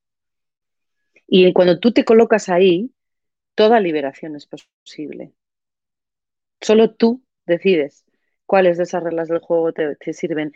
Y 1.32 1.54
cuando 1.54 1.80
tú 1.80 1.92
te 1.92 2.06
colocas 2.06 2.50
ahí, 2.50 2.92
toda 3.56 3.80
liberación 3.80 4.36
es 4.36 4.48
posible. 4.48 5.34
Solo 6.60 6.92
tú 6.92 7.24
decides 7.46 8.04
cuáles 8.48 8.78
de 8.78 8.84
esas 8.84 9.04
reglas 9.04 9.28
del 9.30 9.39
juego 9.39 9.72
te, 9.72 10.13
sirven 10.13 10.52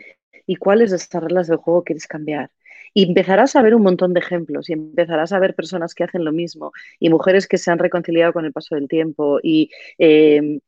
y 0.48 0.56
cuáles 0.56 0.90
de 0.90 0.98
esas 0.98 1.22
reglas 1.22 1.48
del 1.48 1.58
juego 1.58 1.84
quieres 1.84 2.08
cambiar. 2.08 2.50
Y 2.96 3.08
empezarás 3.08 3.56
a 3.56 3.62
ver 3.62 3.76
un 3.76 3.84
montón 3.84 4.14
de 4.14 4.20
ejemplos 4.20 4.70
y 4.70 4.74
empezarás 4.74 5.32
a 5.32 5.40
ver 5.40 5.54
personas 5.56 5.94
que 5.94 6.06
hacen 6.06 6.26
lo 6.26 6.32
mismo 6.32 6.72
y 7.00 7.10
mujeres 7.10 7.48
que 7.48 7.60
se 7.60 7.70
han 7.72 7.80
reconciliado 7.80 8.34
con 8.34 8.46
el 8.46 8.52
paso 8.52 8.76
del 8.76 8.88
tiempo 8.88 9.40
y 9.44 9.70
em, 10.00 10.60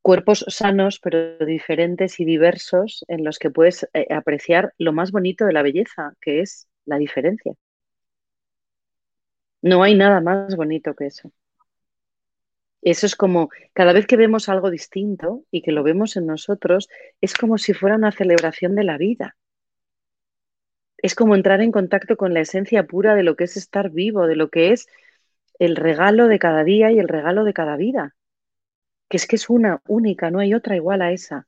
cuerpos 0.00 0.44
sanos 0.48 1.00
pero 1.00 1.36
diferentes 1.44 2.18
y 2.20 2.24
diversos 2.24 3.04
en 3.08 3.24
los 3.24 3.38
que 3.38 3.50
puedes 3.50 3.86
eh, 3.92 4.06
apreciar 4.10 4.72
lo 4.78 4.92
más 4.94 5.12
bonito 5.12 5.44
de 5.44 5.52
la 5.52 5.62
belleza, 5.62 6.14
que 6.20 6.40
es 6.40 6.66
la 6.86 6.96
diferencia. 6.98 7.54
No 9.66 9.82
hay 9.82 9.94
nada 9.94 10.20
más 10.20 10.54
bonito 10.56 10.94
que 10.94 11.06
eso. 11.06 11.32
Eso 12.82 13.06
es 13.06 13.16
como, 13.16 13.50
cada 13.72 13.92
vez 13.92 14.06
que 14.06 14.16
vemos 14.16 14.48
algo 14.48 14.70
distinto 14.70 15.44
y 15.50 15.62
que 15.62 15.72
lo 15.72 15.82
vemos 15.82 16.16
en 16.16 16.26
nosotros, 16.26 16.88
es 17.20 17.34
como 17.34 17.58
si 17.58 17.74
fuera 17.74 17.96
una 17.96 18.12
celebración 18.12 18.74
de 18.74 18.84
la 18.84 18.96
vida 18.96 19.36
es 20.98 21.14
como 21.14 21.34
entrar 21.34 21.60
en 21.60 21.72
contacto 21.72 22.16
con 22.16 22.34
la 22.34 22.40
esencia 22.40 22.84
pura 22.84 23.14
de 23.14 23.22
lo 23.22 23.36
que 23.36 23.44
es 23.44 23.56
estar 23.56 23.90
vivo, 23.90 24.26
de 24.26 24.36
lo 24.36 24.50
que 24.50 24.72
es 24.72 24.86
el 25.58 25.76
regalo 25.76 26.28
de 26.28 26.38
cada 26.38 26.64
día 26.64 26.90
y 26.90 26.98
el 26.98 27.08
regalo 27.08 27.44
de 27.44 27.52
cada 27.52 27.76
vida. 27.76 28.14
Que 29.08 29.16
es 29.16 29.26
que 29.26 29.36
es 29.36 29.48
una 29.48 29.80
única, 29.86 30.30
no 30.30 30.40
hay 30.40 30.54
otra 30.54 30.76
igual 30.76 31.02
a 31.02 31.12
esa. 31.12 31.46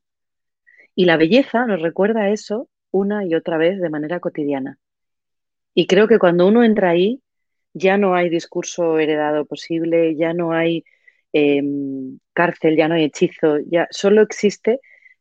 Y 0.95 1.07
la 1.07 1.17
belleza 1.17 1.67
nos 1.67 1.83
recuerda 1.83 2.31
eso 2.31 2.69
una 2.91 3.25
y 3.25 3.35
otra 3.35 3.59
vez 3.59 3.81
de 3.81 3.91
manera 3.91 4.21
cotidiana. 4.21 4.79
Y 5.75 5.87
creo 5.87 6.09
que 6.09 6.19
cuando 6.19 6.47
uno 6.47 6.65
entra 6.65 6.91
ahí, 6.91 7.21
ya 7.79 7.99
no 7.99 8.15
hay 8.15 8.29
discurso 8.31 8.99
heredado 8.99 9.47
posible, 9.47 10.17
ya 10.17 10.33
no 10.35 10.53
hay 10.53 10.85
em, 11.33 12.19
cárcel, 12.33 12.77
ya 12.77 12.89
no 12.89 12.95
hay 12.95 13.05
hechizo, 13.05 13.59
ya 13.67 13.87
solo 13.91 14.23
existe 14.23 14.81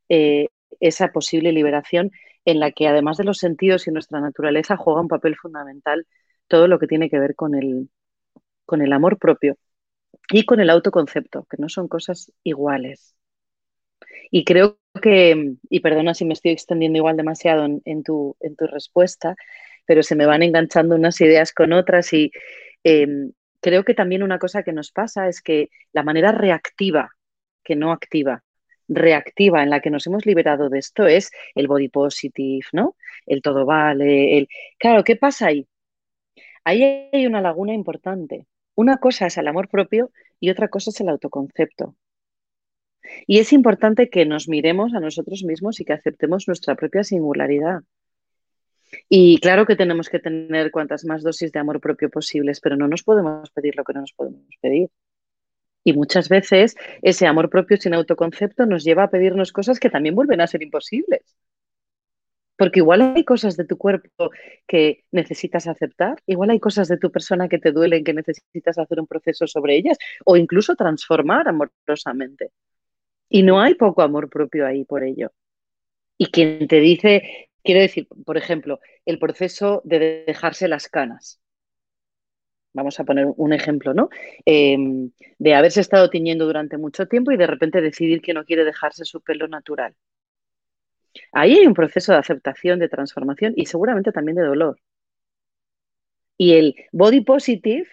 eh, 0.10 0.48
esa 0.80 1.10
posible 1.12 1.52
liberación 1.52 2.12
en 2.46 2.60
la 2.60 2.72
que 2.72 2.88
además 2.88 3.18
de 3.18 3.26
los 3.26 3.40
sentidos 3.40 3.88
y 3.88 3.92
nuestra 3.92 4.22
naturaleza 4.22 4.78
juega 4.78 5.02
un 5.02 5.08
papel 5.08 5.36
fundamental 5.36 6.08
todo 6.48 6.68
lo 6.68 6.80
que 6.80 6.88
tiene 6.88 7.10
que 7.10 7.20
ver 7.20 7.36
con 7.36 7.56
el, 7.56 7.90
con 8.66 8.82
el 8.82 8.94
amor 8.94 9.18
propio 9.20 9.58
y 10.32 10.46
con 10.46 10.60
el 10.60 10.70
autoconcepto, 10.70 11.46
que 11.50 11.58
no 11.60 11.70
son 11.70 11.88
cosas 11.88 12.32
iguales. 12.44 13.16
Y 14.32 14.44
creo 14.44 14.80
que, 15.02 15.56
y 15.70 15.80
perdona 15.80 16.14
si 16.14 16.26
me 16.26 16.34
estoy 16.34 16.52
extendiendo 16.52 16.98
igual 16.98 17.18
demasiado 17.18 17.66
en, 17.66 18.04
tu, 18.04 18.36
en 18.40 18.56
tu, 18.56 18.68
respuesta, 18.68 19.36
pero 19.88 20.04
se 20.04 20.16
me 20.16 20.28
van 20.28 20.44
enganchando 20.44 20.96
unas 20.96 21.20
ideas 21.22 21.52
con 21.54 21.74
otras 21.74 22.14
y 22.14 22.32
em, 22.84 23.32
creo 23.62 23.84
que 23.84 23.96
también 23.96 24.22
una 24.22 24.38
cosa 24.38 24.62
que 24.64 24.74
nos 24.74 24.92
pasa 24.92 25.28
es 25.28 25.42
que 25.42 25.70
la 25.94 26.04
manera 26.04 26.32
reactiva, 26.32 27.12
que 27.64 27.76
no 27.76 27.92
activa, 27.92 28.44
reactiva 28.88 29.64
en 29.64 29.70
la 29.72 29.82
que 29.82 29.90
nos 29.90 30.06
hemos 30.08 30.26
liberado 30.26 30.70
de 30.70 30.80
esto 30.80 31.08
es 31.08 31.32
el 31.56 31.68
body 31.68 31.90
positive, 31.90 32.66
¿no? 32.72 32.96
El 33.26 33.42
todo 33.42 33.66
vale, 33.66 34.38
el... 34.38 34.48
Claro, 34.78 35.04
¿qué 35.04 35.16
pasa 35.16 35.48
ahí? 35.48 35.68
Ahí 36.64 37.10
hay 37.12 37.26
una 37.26 37.42
laguna 37.42 37.74
importante. 37.74 38.46
Una 38.76 38.98
cosa 38.98 39.28
es 39.28 39.38
el 39.38 39.48
amor 39.48 39.70
propio 39.70 40.12
y 40.40 40.50
otra 40.50 40.68
cosa 40.68 40.92
es 40.92 41.02
el 41.02 41.10
autoconcepto. 41.10 41.96
Y 43.26 43.40
es 43.40 43.54
importante 43.54 44.10
que 44.10 44.26
nos 44.26 44.48
miremos 44.50 44.94
a 44.94 45.00
nosotros 45.00 45.44
mismos 45.44 45.80
y 45.80 45.86
que 45.86 45.94
aceptemos 45.94 46.48
nuestra 46.48 46.76
propia 46.76 47.04
singularidad. 47.04 47.82
Y 49.10 49.40
claro 49.40 49.66
que 49.66 49.76
tenemos 49.76 50.10
que 50.10 50.20
tener 50.20 50.72
cuantas 50.72 51.06
más 51.06 51.24
dosis 51.24 51.52
de 51.52 51.60
amor 51.60 51.80
propio 51.80 52.10
posibles, 52.10 52.60
pero 52.60 52.76
no 52.76 52.88
nos 52.88 53.04
podemos 53.04 53.50
pedir 53.52 53.76
lo 53.76 53.84
que 53.84 53.94
no 53.94 54.02
nos 54.02 54.14
podemos 54.14 54.46
pedir. 54.62 54.90
Y 55.84 55.94
muchas 55.94 56.28
veces 56.30 56.76
ese 57.02 57.28
amor 57.28 57.50
propio 57.50 57.78
sin 57.78 57.94
autoconcepto 57.94 58.66
nos 58.66 58.84
lleva 58.84 59.04
a 59.04 59.10
pedirnos 59.10 59.54
cosas 59.54 59.80
que 59.80 59.90
también 59.90 60.16
vuelven 60.16 60.42
a 60.42 60.48
ser 60.48 60.62
imposibles. 60.62 61.38
Porque 62.58 62.80
igual 62.80 63.14
hay 63.16 63.24
cosas 63.24 63.56
de 63.56 63.66
tu 63.66 63.78
cuerpo 63.78 64.32
que 64.68 65.06
necesitas 65.12 65.68
aceptar, 65.68 66.22
igual 66.26 66.50
hay 66.50 66.60
cosas 66.60 66.88
de 66.88 66.98
tu 66.98 67.12
persona 67.12 67.48
que 67.48 67.60
te 67.60 67.72
duelen, 67.72 68.04
que 68.04 68.14
necesitas 68.14 68.78
hacer 68.80 69.00
un 69.00 69.08
proceso 69.08 69.48
sobre 69.48 69.78
ellas 69.78 69.98
o 70.26 70.36
incluso 70.36 70.76
transformar 70.76 71.48
amorosamente. 71.48 72.52
Y 73.30 73.44
no 73.44 73.62
hay 73.62 73.76
poco 73.76 74.02
amor 74.02 74.30
propio 74.30 74.66
ahí 74.66 74.86
por 74.86 75.04
ello. 75.04 75.32
Y 76.18 76.28
quien 76.32 76.68
te 76.68 76.80
dice, 76.80 77.47
quiero 77.68 77.82
decir, 77.82 78.08
por 78.26 78.38
ejemplo, 78.38 78.80
el 79.06 79.20
proceso 79.20 79.82
de 79.86 80.24
dejarse 80.26 80.68
las 80.68 80.88
canas 80.90 81.40
vamos 82.78 83.00
a 83.00 83.04
poner 83.06 83.26
un 83.36 83.54
ejemplo, 83.54 83.94
¿no? 83.94 84.10
Em, 84.46 85.12
de 85.40 85.56
haberse 85.56 85.82
estado 85.82 86.10
tiñendo 86.10 86.46
durante 86.46 86.78
mucho 86.78 87.08
tiempo 87.08 87.32
y 87.32 87.38
de 87.38 87.48
repente 87.48 87.82
decidir 87.82 88.22
que 88.22 88.36
no 88.36 88.46
quiere 88.46 88.64
dejarse 88.66 89.04
su 89.04 89.22
pelo 89.22 89.48
natural. 89.48 89.96
Ahí 91.32 91.58
hay 91.58 91.66
un 91.66 91.74
proceso 91.74 92.12
de 92.12 92.20
aceptación, 92.20 92.80
de 92.80 92.90
transformación 92.90 93.54
y 93.56 93.66
seguramente 93.66 94.12
también 94.12 94.36
de 94.38 94.44
dolor. 94.44 94.80
Y 96.38 96.54
el 96.54 96.76
body 96.92 97.22
positive 97.22 97.88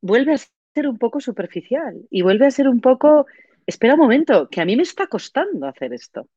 vuelve 0.00 0.32
a 0.34 0.38
ser 0.74 0.88
un 0.88 0.98
poco 0.98 1.20
superficial 1.20 1.94
y 2.10 2.22
vuelve 2.22 2.46
a 2.46 2.50
ser 2.50 2.66
un 2.68 2.80
poco, 2.80 3.26
espera 3.66 3.94
un 3.94 4.00
momento, 4.00 4.48
que 4.48 4.62
a 4.62 4.64
mí 4.64 4.76
me 4.76 4.82
está 4.84 5.06
costando 5.06 5.66
hacer 5.66 5.92
esto. 5.92 6.28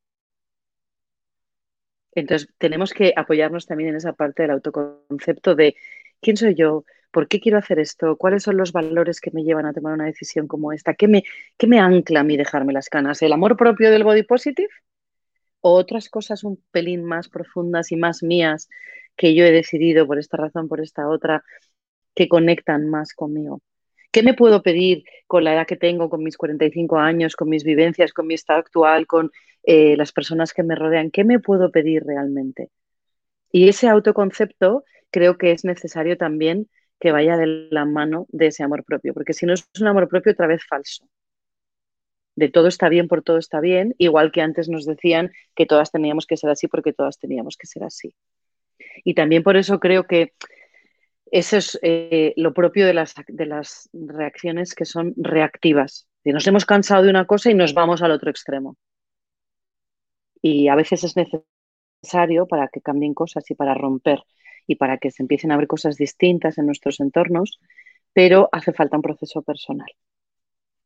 Entonces 2.16 2.50
tenemos 2.58 2.94
que 2.94 3.14
apoyarnos 3.16 3.66
también 3.66 3.90
en 3.90 3.96
esa 3.96 4.14
parte 4.14 4.44
del 4.44 4.52
autoconcepto 4.52 5.56
de 5.56 5.76
quién 6.22 6.38
soy 6.38 6.56
yo, 6.56 6.86
¿Por 7.14 7.28
qué 7.28 7.40
quiero 7.40 7.60
hacer 7.60 7.78
esto? 7.78 8.18
¿Cuáles 8.18 8.42
son 8.42 8.58
los 8.58 8.72
valores 8.72 9.22
que 9.22 9.30
me 9.30 9.44
llevan 9.44 9.68
a 9.68 9.74
tomar 9.74 9.94
una 9.94 10.06
decisión 10.06 10.48
como 10.48 10.74
esta? 10.74 10.96
¿Qué 10.96 11.08
me, 11.08 11.24
me 11.68 11.80
ancla 11.80 12.22
a 12.22 12.24
mí 12.24 12.38
dejarme 12.38 12.74
las 12.74 12.90
canas? 12.90 13.22
¿El 13.22 13.34
amor 13.34 13.56
propio 13.56 13.92
del 13.92 14.04
body 14.04 14.24
positive? 14.24 14.70
¿O 15.62 15.76
otras 15.76 16.10
cosas 16.10 16.44
un 16.44 16.58
pelín 16.72 17.04
más 17.04 17.30
profundas 17.30 17.92
y 17.92 17.98
más 17.98 18.24
mías 18.24 18.68
que 19.16 19.36
yo 19.36 19.46
he 19.46 19.52
decidido 19.52 20.08
por 20.08 20.18
esta 20.18 20.38
razón, 20.38 20.68
por 20.68 20.82
esta 20.82 21.08
otra, 21.08 21.44
que 22.16 22.28
conectan 22.28 22.90
más 22.90 23.14
conmigo? 23.14 23.62
¿Qué 24.14 24.22
me 24.22 24.36
puedo 24.36 24.62
pedir 24.62 25.06
con 25.26 25.44
la 25.44 25.56
edad 25.56 25.66
que 25.66 25.76
tengo, 25.76 26.08
con 26.08 26.24
mis 26.24 26.38
45 26.38 27.00
años, 27.00 27.36
con 27.36 27.50
mis 27.50 27.64
vivencias, 27.64 28.14
con 28.14 28.28
mi 28.28 28.36
estado 28.36 28.60
actual, 28.60 29.08
con 29.08 29.32
eh, 29.64 29.98
las 29.98 30.12
personas 30.12 30.54
que 30.54 30.62
me 30.62 30.76
rodean? 30.76 31.10
¿Qué 31.10 31.24
me 31.24 31.40
puedo 31.40 31.72
pedir 31.72 32.04
realmente? 32.04 32.70
Y 33.52 33.68
ese 33.70 33.88
autoconcepto 33.90 34.84
creo 35.10 35.40
que 35.40 35.52
es 35.52 35.66
necesario 35.66 36.16
también 36.16 36.70
que 37.00 37.12
vaya 37.12 37.38
de 37.38 37.68
la 37.72 37.86
mano 37.86 38.28
de 38.30 38.48
ese 38.48 38.62
amor 38.62 38.84
propio, 38.84 39.16
porque 39.16 39.34
si 39.34 39.48
no 39.48 39.54
es 39.54 39.68
un 39.82 39.88
amor 39.88 40.08
propio 40.08 40.34
otra 40.34 40.46
vez 40.46 40.64
falso. 40.64 41.08
De 42.36 42.50
todo 42.50 42.68
está 42.68 42.90
bien 42.90 43.08
por 43.08 43.24
todo 43.24 43.40
está 43.40 43.62
bien, 43.62 43.96
igual 43.98 44.32
que 44.32 44.42
antes 44.42 44.70
nos 44.70 44.86
decían 44.86 45.32
que 45.56 45.66
todas 45.66 45.92
teníamos 45.92 46.28
que 46.28 46.38
ser 46.38 46.52
así 46.52 46.68
porque 46.68 46.94
todas 46.94 47.18
teníamos 47.18 47.58
que 47.58 47.66
ser 47.66 47.84
así. 47.84 48.14
Y 49.04 49.16
también 49.16 49.42
por 49.42 49.58
eso 49.58 49.80
creo 49.80 50.06
que 50.06 50.34
eso 51.34 51.58
es 51.58 51.80
eh, 51.82 52.32
lo 52.38 52.54
propio 52.54 52.86
de 52.86 52.94
las, 52.94 53.16
de 53.28 53.48
las 53.48 53.90
reacciones 53.92 54.76
que 54.76 54.86
son 54.86 55.16
reactivas. 55.18 56.08
Nos 56.24 56.46
hemos 56.46 56.64
cansado 56.64 57.02
de 57.02 57.10
una 57.10 57.26
cosa 57.26 57.50
y 57.50 57.56
nos 57.56 57.74
vamos 57.74 58.04
al 58.04 58.12
otro 58.12 58.30
extremo. 58.30 58.78
Y 60.44 60.68
a 60.68 60.76
veces 60.76 61.04
es 61.04 61.16
necesario 61.16 62.46
para 62.46 62.68
que 62.68 62.82
cambien 62.82 63.16
cosas 63.16 63.50
y 63.50 63.56
para 63.56 63.74
romper 63.74 64.20
y 64.68 64.76
para 64.76 65.00
que 65.00 65.10
se 65.10 65.24
empiecen 65.24 65.52
a 65.52 65.58
ver 65.58 65.66
cosas 65.66 65.98
distintas 65.98 66.60
en 66.60 66.68
nuestros 66.68 67.00
entornos, 67.00 67.60
pero 68.14 68.48
hace 68.52 68.72
falta 68.72 68.98
un 68.98 69.02
proceso 69.02 69.42
personal, 69.42 69.90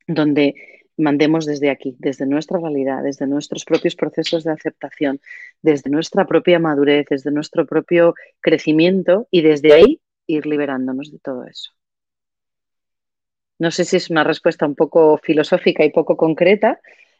donde 0.07 0.55
mandemos 0.95 1.45
desde 1.45 1.69
aquí, 1.71 1.97
desde 1.99 2.25
nuestra 2.25 2.57
realidad, 2.57 3.03
desde 3.03 3.27
nuestros 3.27 3.65
propios 3.65 3.97
procesos 3.97 4.45
de 4.45 4.53
aceptación, 4.53 5.19
desde 5.61 5.89
nuestra 5.89 6.25
propia 6.25 6.57
madurez, 6.57 7.07
desde 7.09 7.31
nuestro 7.31 7.65
propio 7.65 8.15
crecimiento 8.39 9.27
y 9.29 9.41
desde 9.41 9.73
ahí 9.73 10.01
ir 10.27 10.45
liberándonos 10.45 11.11
de 11.11 11.19
todo 11.19 11.45
eso. 11.45 11.71
No 13.59 13.71
sé 13.71 13.85
si 13.85 13.97
es 13.97 14.09
una 14.09 14.23
respuesta 14.23 14.67
un 14.67 14.75
poco 14.75 15.17
filosófica 15.17 15.83
y 15.83 15.91
poco 15.91 16.15
concreta, 16.15 16.79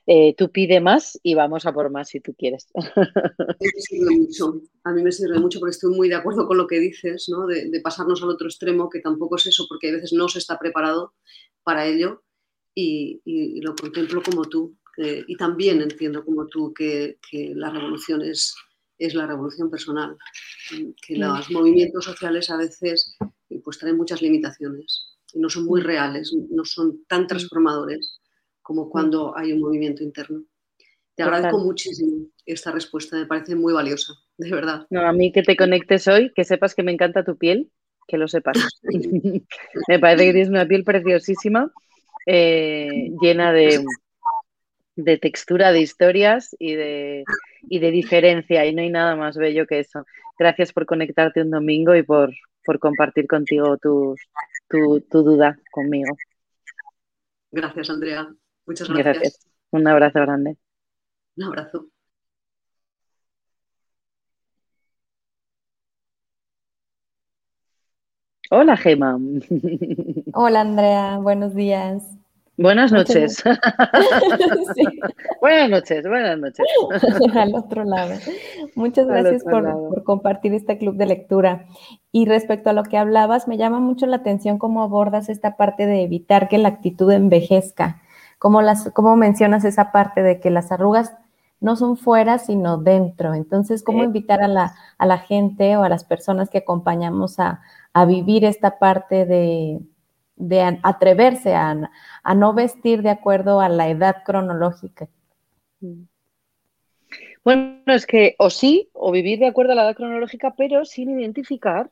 eh, 0.10 0.34
tú 0.38 0.50
pide 0.50 0.80
más 0.80 1.20
y 1.22 1.36
vamos 1.36 1.66
a 1.66 1.74
por 1.74 1.92
más 1.92 2.08
si 2.08 2.22
tú 2.22 2.34
quieres. 2.34 2.70
A 4.86 4.94
mí 4.94 5.04
me 5.04 5.12
sirve 5.12 5.38
mucho 5.38 5.60
porque 5.60 5.72
estoy 5.72 5.94
muy 5.94 6.08
de 6.08 6.16
acuerdo 6.16 6.48
con 6.48 6.58
lo 6.58 6.66
que 6.66 6.80
dices, 6.80 7.28
¿no? 7.28 7.46
de, 7.46 7.82
pasarnos 7.84 8.24
al 8.24 8.30
otro 8.30 8.48
extremo, 8.48 8.90
que 8.90 9.02
tampoco 9.02 9.36
es 9.36 9.48
eso, 9.48 9.66
porque 9.68 9.90
a 9.90 9.94
veces 9.94 10.14
no 10.14 10.30
se 10.30 10.40
está 10.40 10.58
preparado 10.58 11.14
para 11.62 11.86
ello 11.86 12.24
y, 12.74 13.60
lo 13.62 13.76
contemplo 13.76 14.24
como 14.24 14.46
tú. 14.46 14.78
y 14.98 15.36
también 15.36 15.82
entiendo 15.82 16.24
como 16.24 16.48
tú 16.48 16.74
que, 16.74 17.18
la 17.56 17.70
revolución 17.70 18.22
es, 18.22 18.56
es 18.98 19.14
la 19.14 19.28
revolución 19.28 19.70
personal, 19.70 20.18
que 21.06 21.16
mm. 21.16 21.20
los 21.20 21.52
movimientos 21.52 22.06
sociales 22.06 22.50
a 22.50 22.58
veces 22.58 23.18
pues 23.64 23.78
traen 23.78 23.98
muchas 23.98 24.22
limitaciones 24.22 25.18
y 25.34 25.40
no 25.40 25.50
son 25.50 25.66
muy 25.66 25.82
mm. 25.82 25.86
reales, 25.86 26.36
no 26.50 26.66
son 26.66 27.06
tan 27.08 27.24
mm. 27.24 27.28
transformadores 27.28 28.20
como 28.62 28.90
cuando 28.90 29.38
hay 29.38 29.54
un 29.54 29.62
movimiento 29.62 30.04
interno. 30.04 30.44
Te 31.16 31.24
agradezco 31.24 31.58
muchísimo 31.60 32.28
esta 32.46 32.72
respuesta, 32.72 33.18
me 33.18 33.26
parece 33.26 33.56
muy 33.56 33.74
valiosa, 33.74 34.14
de 34.38 34.52
verdad. 34.52 34.86
No, 34.90 35.02
a 35.02 35.14
mí 35.14 35.32
que 35.32 35.42
te 35.42 35.56
conectes 35.56 36.08
hoy, 36.08 36.32
que 36.36 36.44
sepas 36.44 36.76
que 36.76 36.84
me 36.84 36.92
encanta 36.92 37.24
tu 37.24 37.38
piel, 37.38 37.72
que 38.08 38.18
lo 38.18 38.28
sepas. 38.28 38.58
me 39.88 40.00
parece 40.00 40.26
que 40.26 40.34
tienes 40.34 40.50
una 40.50 40.68
piel 40.68 40.84
preciosísima, 40.84 41.72
eh, 42.26 43.12
llena 43.22 43.52
de, 43.52 43.84
de 44.98 45.18
textura, 45.18 45.72
de 45.72 45.80
historias 45.80 46.56
y 46.60 46.74
de, 46.74 47.24
y 47.70 47.80
de 47.80 47.92
diferencia, 47.92 48.66
y 48.66 48.74
no 48.74 48.82
hay 48.82 48.90
nada 48.90 49.16
más 49.16 49.38
bello 49.38 49.66
que 49.68 49.80
eso. 49.80 50.06
Gracias 50.38 50.74
por 50.74 50.86
conectarte 50.86 51.42
un 51.42 51.52
domingo 51.52 51.96
y 51.96 52.04
por, 52.04 52.34
por 52.66 52.80
compartir 52.80 53.28
contigo 53.28 53.78
tu, 53.78 54.16
tu, 54.68 55.00
duda 55.10 55.58
conmigo. 55.72 56.18
Gracias, 57.52 57.90
Andrea. 57.90 58.28
Muchas 58.66 58.90
gracias. 58.90 59.40
Un 59.72 59.88
abrazo 59.88 60.20
grande. 60.20 60.58
Un 61.38 61.44
abrazo. 61.44 61.88
Hola, 68.50 68.78
Gema. 68.78 69.18
Hola, 70.34 70.62
Andrea. 70.62 71.20
Buenos 71.20 71.54
días. 71.54 72.04
Buenas 72.60 72.92
noches. 72.92 73.44
Buenas 75.40 75.70
noches, 75.70 76.08
buenas 76.08 76.40
noches. 76.40 76.66
Al 77.36 77.54
otro 77.54 77.84
lado. 77.84 78.16
Muchas 78.74 79.06
gracias 79.06 79.44
por, 79.44 80.04
compartir 80.04 80.56
este 80.56 80.80
club 80.80 80.96
de 80.96 81.06
lectura. 81.06 81.66
Y 82.12 82.26
respecto 82.26 82.72
a 82.72 82.74
lo 82.74 82.82
que 82.84 82.98
hablabas, 82.98 83.48
me 83.48 83.58
llama 83.58 83.80
mucho 83.80 84.08
la 84.08 84.18
atención 84.18 84.58
cómo 84.58 84.82
abordas 84.82 85.30
esta 85.30 85.56
parte 85.56 85.86
de 85.86 86.02
evitar 86.02 86.48
que 86.48 86.58
la 86.58 86.70
actitud 86.70 87.12
envejezca. 87.12 88.02
Cómo, 88.40 88.64
las, 88.64 88.90
cómo 88.92 89.16
mencionas 89.16 89.64
esa 89.64 89.92
parte 89.92 90.24
de 90.24 90.40
que 90.40 90.50
las 90.50 90.72
arrugas 90.72 91.14
no 91.60 91.76
son 91.76 91.96
fuera, 91.96 92.40
sino 92.40 92.78
dentro. 92.78 93.36
Entonces, 93.36 93.84
¿cómo 93.84 94.04
invitar 94.04 94.42
a 94.42 94.48
la, 94.48 94.76
a 94.98 95.06
la, 95.06 95.20
gente 95.20 95.78
o 95.78 95.84
a 95.84 95.90
las 95.90 96.04
personas 96.04 96.50
que 96.50 96.60
acompañamos 96.60 97.40
a, 97.40 97.62
vivir 98.08 98.46
esta 98.46 98.78
parte 98.78 99.26
de, 99.26 99.80
atreverse 100.84 101.56
a, 101.56 101.90
a, 102.24 102.36
no 102.36 102.54
vestir 102.54 103.02
de 103.02 103.10
acuerdo 103.10 103.60
a 103.60 103.70
la 103.70 103.90
edad 103.90 104.24
cronológica? 104.26 105.08
Bueno, 107.44 107.82
es 107.88 108.06
que 108.06 108.36
o 108.40 108.50
sí, 108.50 108.90
o 108.94 109.12
vivir 109.12 109.40
de 109.40 109.48
acuerdo 109.48 109.72
a 109.72 109.76
la 109.76 109.84
edad 109.84 109.96
cronológica, 109.96 110.54
pero 110.58 110.86
sin 110.86 111.20
identificar 111.20 111.90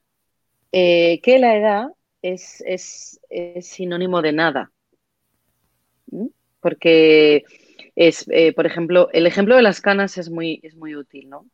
eh, 0.71 1.21
que 1.21 1.39
la 1.39 1.55
edad 1.55 1.87
es, 2.21 2.61
es, 2.67 3.19
sinónimo 3.61 4.21
de 4.21 4.33
nada. 4.33 4.71
Porque 6.59 7.45
es, 7.95 8.25
eh, 8.29 8.51
por 8.53 8.65
ejemplo, 8.65 9.09
el 9.13 9.27
ejemplo 9.27 9.55
de 9.55 9.61
las 9.61 9.79
canas 9.79 10.17
es 10.17 10.29
muy, 10.29 10.59
es 10.63 10.75
muy 10.75 10.95
útil, 10.95 11.29
¿no? 11.29 11.45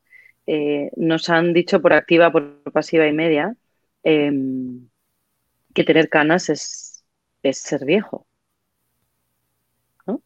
Eh, 0.47 0.89
nos 0.95 1.29
han 1.29 1.53
dicho 1.53 1.81
por 1.81 1.93
activa, 1.93 2.31
por 2.31 2.63
pasiva 2.71 3.05
y 3.05 3.13
media 3.13 3.55
em, 4.03 4.87
que 5.73 5.83
tener 5.83 6.09
canas 6.09 6.49
es, 6.49 7.03
es 7.43 7.59
ser 7.59 7.85
viejo. 7.85 8.27
¿no? 10.05 10.21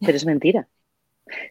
Pero 0.00 0.16
es 0.16 0.26
mentira. 0.26 0.68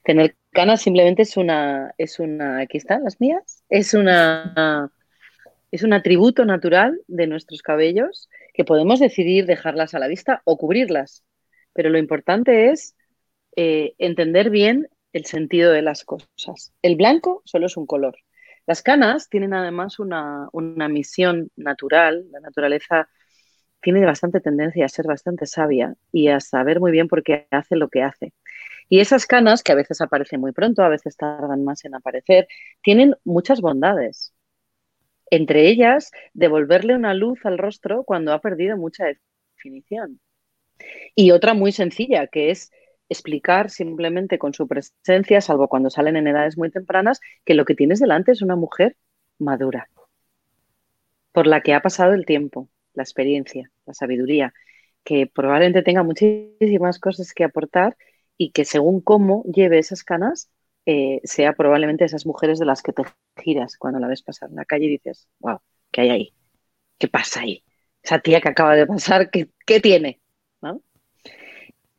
Tener 0.03 0.35
canas 0.51 0.81
simplemente 0.81 1.23
es 1.23 1.37
una, 1.37 1.93
es 1.97 2.19
una, 2.19 2.59
aquí 2.59 2.77
están 2.77 3.03
las 3.03 3.19
mías, 3.19 3.63
es 3.69 3.93
una, 3.93 4.91
es 5.71 5.83
un 5.83 5.93
atributo 5.93 6.45
natural 6.45 7.01
de 7.07 7.27
nuestros 7.27 7.61
cabellos 7.61 8.29
que 8.53 8.63
podemos 8.63 8.99
decidir 8.99 9.45
dejarlas 9.45 9.93
a 9.93 9.99
la 9.99 10.07
vista 10.07 10.41
o 10.45 10.57
cubrirlas. 10.57 11.23
Pero 11.73 11.89
lo 11.89 11.97
importante 11.97 12.69
es 12.71 12.95
eh, 13.57 13.95
entender 13.97 14.49
bien 14.49 14.87
el 15.11 15.25
sentido 15.25 15.71
de 15.71 15.81
las 15.81 16.05
cosas. 16.05 16.73
El 16.81 16.95
blanco 16.95 17.41
solo 17.45 17.65
es 17.67 17.77
un 17.77 17.85
color. 17.85 18.17
Las 18.67 18.81
canas 18.81 19.29
tienen 19.29 19.53
además 19.53 19.99
una, 19.99 20.47
una 20.51 20.87
misión 20.87 21.49
natural. 21.55 22.25
La 22.31 22.39
naturaleza 22.39 23.07
tiene 23.81 24.05
bastante 24.05 24.41
tendencia 24.41 24.85
a 24.85 24.89
ser 24.89 25.05
bastante 25.05 25.45
sabia 25.45 25.95
y 26.11 26.29
a 26.29 26.39
saber 26.39 26.79
muy 26.79 26.91
bien 26.91 27.07
por 27.07 27.23
qué 27.23 27.47
hace 27.51 27.75
lo 27.75 27.89
que 27.89 28.01
hace. 28.01 28.33
Y 28.89 28.99
esas 28.99 29.25
canas, 29.27 29.63
que 29.63 29.71
a 29.71 29.75
veces 29.75 30.01
aparecen 30.01 30.41
muy 30.41 30.51
pronto, 30.51 30.83
a 30.83 30.89
veces 30.89 31.17
tardan 31.17 31.63
más 31.63 31.85
en 31.85 31.95
aparecer, 31.95 32.47
tienen 32.81 33.15
muchas 33.23 33.61
bondades. 33.61 34.33
Entre 35.29 35.67
ellas, 35.69 36.11
devolverle 36.33 36.95
una 36.95 37.13
luz 37.13 37.45
al 37.45 37.57
rostro 37.57 38.03
cuando 38.03 38.33
ha 38.33 38.41
perdido 38.41 38.77
mucha 38.77 39.05
definición. 39.55 40.19
Y 41.15 41.31
otra 41.31 41.53
muy 41.53 41.71
sencilla, 41.71 42.27
que 42.27 42.51
es 42.51 42.71
explicar 43.09 43.69
simplemente 43.69 44.37
con 44.39 44.53
su 44.53 44.67
presencia, 44.67 45.41
salvo 45.41 45.67
cuando 45.67 45.89
salen 45.89 46.17
en 46.17 46.27
edades 46.27 46.57
muy 46.57 46.71
tempranas, 46.71 47.19
que 47.43 47.53
lo 47.53 47.65
que 47.65 47.75
tienes 47.75 47.99
delante 47.99 48.31
es 48.31 48.41
una 48.41 48.55
mujer 48.55 48.97
madura, 49.39 49.89
por 51.31 51.47
la 51.47 51.61
que 51.61 51.73
ha 51.73 51.81
pasado 51.81 52.13
el 52.13 52.25
tiempo, 52.25 52.69
la 52.93 53.03
experiencia, 53.03 53.71
la 53.85 53.93
sabiduría, 53.93 54.53
que 55.03 55.27
probablemente 55.27 55.83
tenga 55.83 56.03
muchísimas 56.03 56.99
cosas 56.99 57.33
que 57.33 57.43
aportar 57.43 57.95
y 58.37 58.51
que 58.51 58.65
según 58.65 59.01
cómo 59.01 59.43
lleve 59.43 59.77
esas 59.79 60.03
canas, 60.03 60.49
eh, 60.85 61.21
sea 61.23 61.53
probablemente 61.53 62.05
esas 62.05 62.25
mujeres 62.25 62.59
de 62.59 62.65
las 62.65 62.81
que 62.83 62.93
te 62.93 63.03
giras 63.37 63.77
cuando 63.77 63.99
la 63.99 64.07
ves 64.07 64.21
pasar 64.23 64.49
en 64.49 64.55
la 64.55 64.65
calle 64.65 64.85
y 64.85 64.89
dices, 64.89 65.27
wow, 65.39 65.59
¿qué 65.91 66.01
hay 66.01 66.09
ahí? 66.09 66.33
¿Qué 66.97 67.07
pasa 67.07 67.41
ahí? 67.41 67.63
Esa 68.03 68.19
tía 68.19 68.41
que 68.41 68.49
acaba 68.49 68.75
de 68.75 68.85
pasar, 68.85 69.29
¿qué, 69.31 69.79
tiene? 69.81 70.21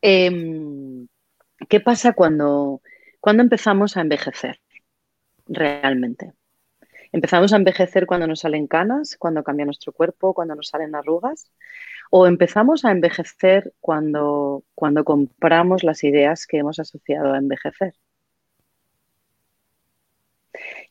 Em, 0.09 1.09
¿Qué 1.69 1.81
pasa 1.81 2.13
cuando, 2.13 2.81
cuando 3.21 3.43
empezamos 3.43 3.97
a 3.97 4.03
envejecer 4.03 4.61
realmente? 5.49 6.33
¿Empezamos 7.11 7.53
a 7.53 7.57
envejecer 7.57 8.07
cuando 8.07 8.29
nos 8.29 8.41
salen 8.41 8.69
canas, 8.69 9.17
cuando 9.19 9.43
cambia 9.43 9.65
nuestro 9.65 9.93
cuerpo, 9.93 10.33
cuando 10.33 10.55
nos 10.55 10.69
salen 10.69 10.95
arrugas? 10.95 11.51
¿O 12.11 12.29
empezamos 12.29 12.85
a 12.85 12.93
envejecer 12.93 13.75
cuando, 13.81 14.63
cuando 14.77 15.03
compramos 15.05 15.83
las 15.83 16.05
ideas 16.05 16.47
que 16.47 16.59
hemos 16.59 16.79
asociado 16.79 17.33
a 17.33 17.39
envejecer? 17.39 17.95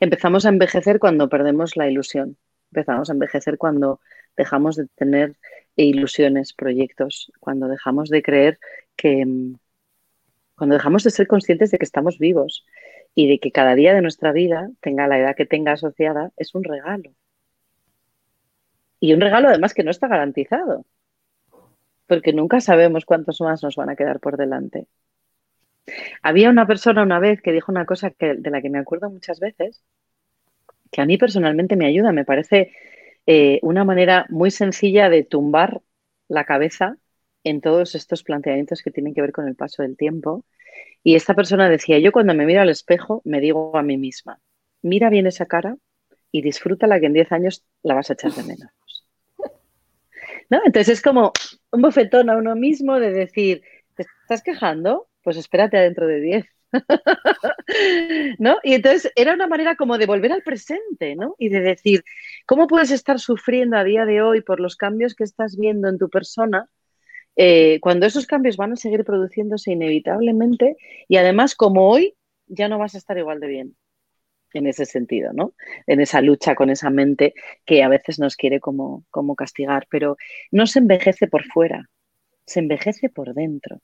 Empezamos 0.01 0.45
a 0.45 0.49
envejecer 0.49 0.99
cuando 0.99 1.30
perdemos 1.30 1.78
la 1.78 1.89
ilusión. 1.89 2.38
Empezamos 2.76 3.10
a 3.10 3.14
envejecer 3.14 3.58
cuando 3.58 4.02
dejamos 4.36 4.76
de 4.76 4.88
tener 4.96 5.38
ilusiones, 5.78 6.52
proyectos, 6.52 7.32
cuando 7.40 7.70
dejamos 7.70 8.10
de 8.10 8.22
creer 8.22 8.60
que, 8.98 9.26
cuando 10.58 10.76
dejamos 10.76 11.06
de 11.06 11.12
ser 11.12 11.26
conscientes 11.26 11.72
de 11.72 11.78
que 11.78 11.86
estamos 11.86 12.20
vivos 12.20 12.66
y 13.14 13.30
de 13.30 13.40
que 13.40 13.54
cada 13.54 13.76
día 13.76 13.94
de 13.94 14.02
nuestra 14.02 14.34
vida, 14.34 14.70
tenga 14.82 15.08
la 15.08 15.18
edad 15.18 15.38
que 15.38 15.46
tenga 15.46 15.72
asociada, 15.72 16.34
es 16.36 16.54
un 16.54 16.66
regalo. 16.66 17.12
Y 19.00 19.14
un 19.14 19.22
regalo 19.22 19.48
además 19.48 19.74
que 19.74 19.86
no 19.86 19.92
está 19.92 20.10
garantizado, 20.10 20.86
porque 22.08 22.34
nunca 22.34 22.60
sabemos 22.60 23.06
cuántos 23.06 23.40
más 23.40 23.64
nos 23.64 23.78
van 23.78 23.90
a 23.90 23.96
quedar 23.96 24.20
por 24.20 24.36
delante. 24.36 24.88
Había 26.22 26.50
una 26.50 26.68
persona 26.68 27.04
una 27.04 27.20
vez 27.20 27.42
que 27.42 27.54
dijo 27.54 27.72
una 27.72 27.86
cosa 27.86 28.10
que, 28.10 28.36
de 28.36 28.50
la 28.50 28.62
que 28.62 28.70
me 28.70 28.80
acuerdo 28.80 29.10
muchas 29.10 29.40
veces, 29.40 29.82
que 30.96 31.02
a 31.02 31.06
mí 31.06 31.18
personalmente 31.18 31.76
me 31.76 31.88
ayuda, 31.88 32.14
me 32.14 32.24
parece 32.24 32.72
eh, 33.26 33.60
una 33.64 33.84
manera 33.84 34.26
muy 34.30 34.50
sencilla 34.50 35.10
de 35.10 35.26
tumbar 35.26 35.82
la 36.30 36.46
cabeza 36.46 36.96
en 37.44 37.60
todos 37.60 37.96
estos 37.96 38.24
planteamientos 38.24 38.82
que 38.82 38.92
tienen 38.92 39.14
que 39.14 39.20
ver 39.20 39.34
con 39.34 39.46
el 39.46 39.58
paso 39.58 39.82
del 39.82 39.98
tiempo. 39.98 40.46
Y 41.04 41.16
esta 41.16 41.34
persona 41.34 41.68
decía, 41.68 42.00
yo 42.00 42.14
cuando 42.14 42.34
me 42.34 42.46
miro 42.46 42.62
al 42.62 42.70
espejo 42.70 43.22
me 43.26 43.42
digo 43.42 43.76
a 43.76 43.84
mí 43.84 43.98
misma, 43.98 44.40
mira 44.82 45.10
bien 45.10 45.28
esa 45.28 45.46
cara 45.46 45.76
y 46.32 46.42
disfruta 46.42 46.88
la 46.88 46.98
que 46.98 47.08
en 47.08 47.14
10 47.14 47.30
años 47.34 47.66
la 47.84 47.96
vas 47.96 48.10
a 48.10 48.14
echar 48.14 48.32
de 48.32 48.44
menos. 48.44 48.72
¿No? 50.50 50.62
Entonces 50.66 50.94
es 50.94 51.02
como 51.02 51.34
un 51.72 51.82
bofetón 51.82 52.30
a 52.30 52.38
uno 52.38 52.56
mismo 52.56 53.02
de 53.02 53.12
decir, 53.12 53.64
¿te 53.96 54.04
estás 54.22 54.42
quejando? 54.42 55.10
Pues 55.24 55.36
espérate 55.36 55.78
adentro 55.78 56.08
de 56.08 56.22
10. 56.22 56.46
¿No? 58.40 58.58
Y 58.64 58.74
entonces 58.74 59.12
era 59.16 59.34
una 59.34 59.48
manera 59.48 59.76
como 59.76 59.98
de 59.98 60.06
volver 60.06 60.32
al 60.32 60.44
presente, 60.44 61.16
¿no? 61.16 61.36
Y 61.38 61.50
de 61.50 61.62
decir, 61.62 62.04
¿cómo 62.46 62.68
puedes 62.68 62.92
estar 62.92 63.20
sufriendo 63.20 63.78
a 63.78 63.84
día 63.84 64.06
de 64.06 64.22
hoy 64.22 64.42
por 64.42 64.60
los 64.60 64.76
cambios 64.76 65.16
que 65.16 65.24
estás 65.24 65.58
viendo 65.58 65.88
en 65.90 65.98
tu 65.98 66.10
persona? 66.10 66.70
Eh, 67.36 67.80
cuando 67.82 68.06
esos 68.06 68.28
cambios 68.28 68.58
van 68.58 68.74
a 68.74 68.78
seguir 68.78 69.04
produciéndose 69.04 69.72
inevitablemente 69.72 70.78
y 71.10 71.18
además 71.18 71.54
como 71.56 71.90
hoy 71.90 72.16
ya 72.48 72.70
no 72.70 72.80
vas 72.80 72.96
a 72.96 72.98
estar 72.98 73.18
igual 73.18 73.40
de 73.42 73.48
bien 73.48 73.76
en 74.54 74.68
ese 74.68 74.86
sentido, 74.86 75.34
¿no? 75.34 75.54
En 75.86 76.00
esa 76.00 76.22
lucha 76.22 76.56
con 76.56 76.70
esa 76.70 76.90
mente 76.90 77.34
que 77.66 77.84
a 77.84 77.90
veces 77.90 78.20
nos 78.20 78.38
quiere 78.38 78.60
como, 78.60 79.04
como 79.12 79.36
castigar, 79.36 79.86
pero 79.90 80.18
no 80.52 80.66
se 80.66 80.80
envejece 80.80 81.28
por 81.28 81.44
fuera, 81.44 81.90
se 82.46 82.62
envejece 82.62 83.10
por 83.10 83.34
dentro. 83.34 83.80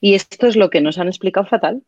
Y 0.00 0.14
esto 0.14 0.46
es 0.46 0.56
lo 0.56 0.70
que 0.70 0.80
nos 0.80 0.98
han 0.98 1.08
explicado 1.08 1.46
fatal. 1.46 1.82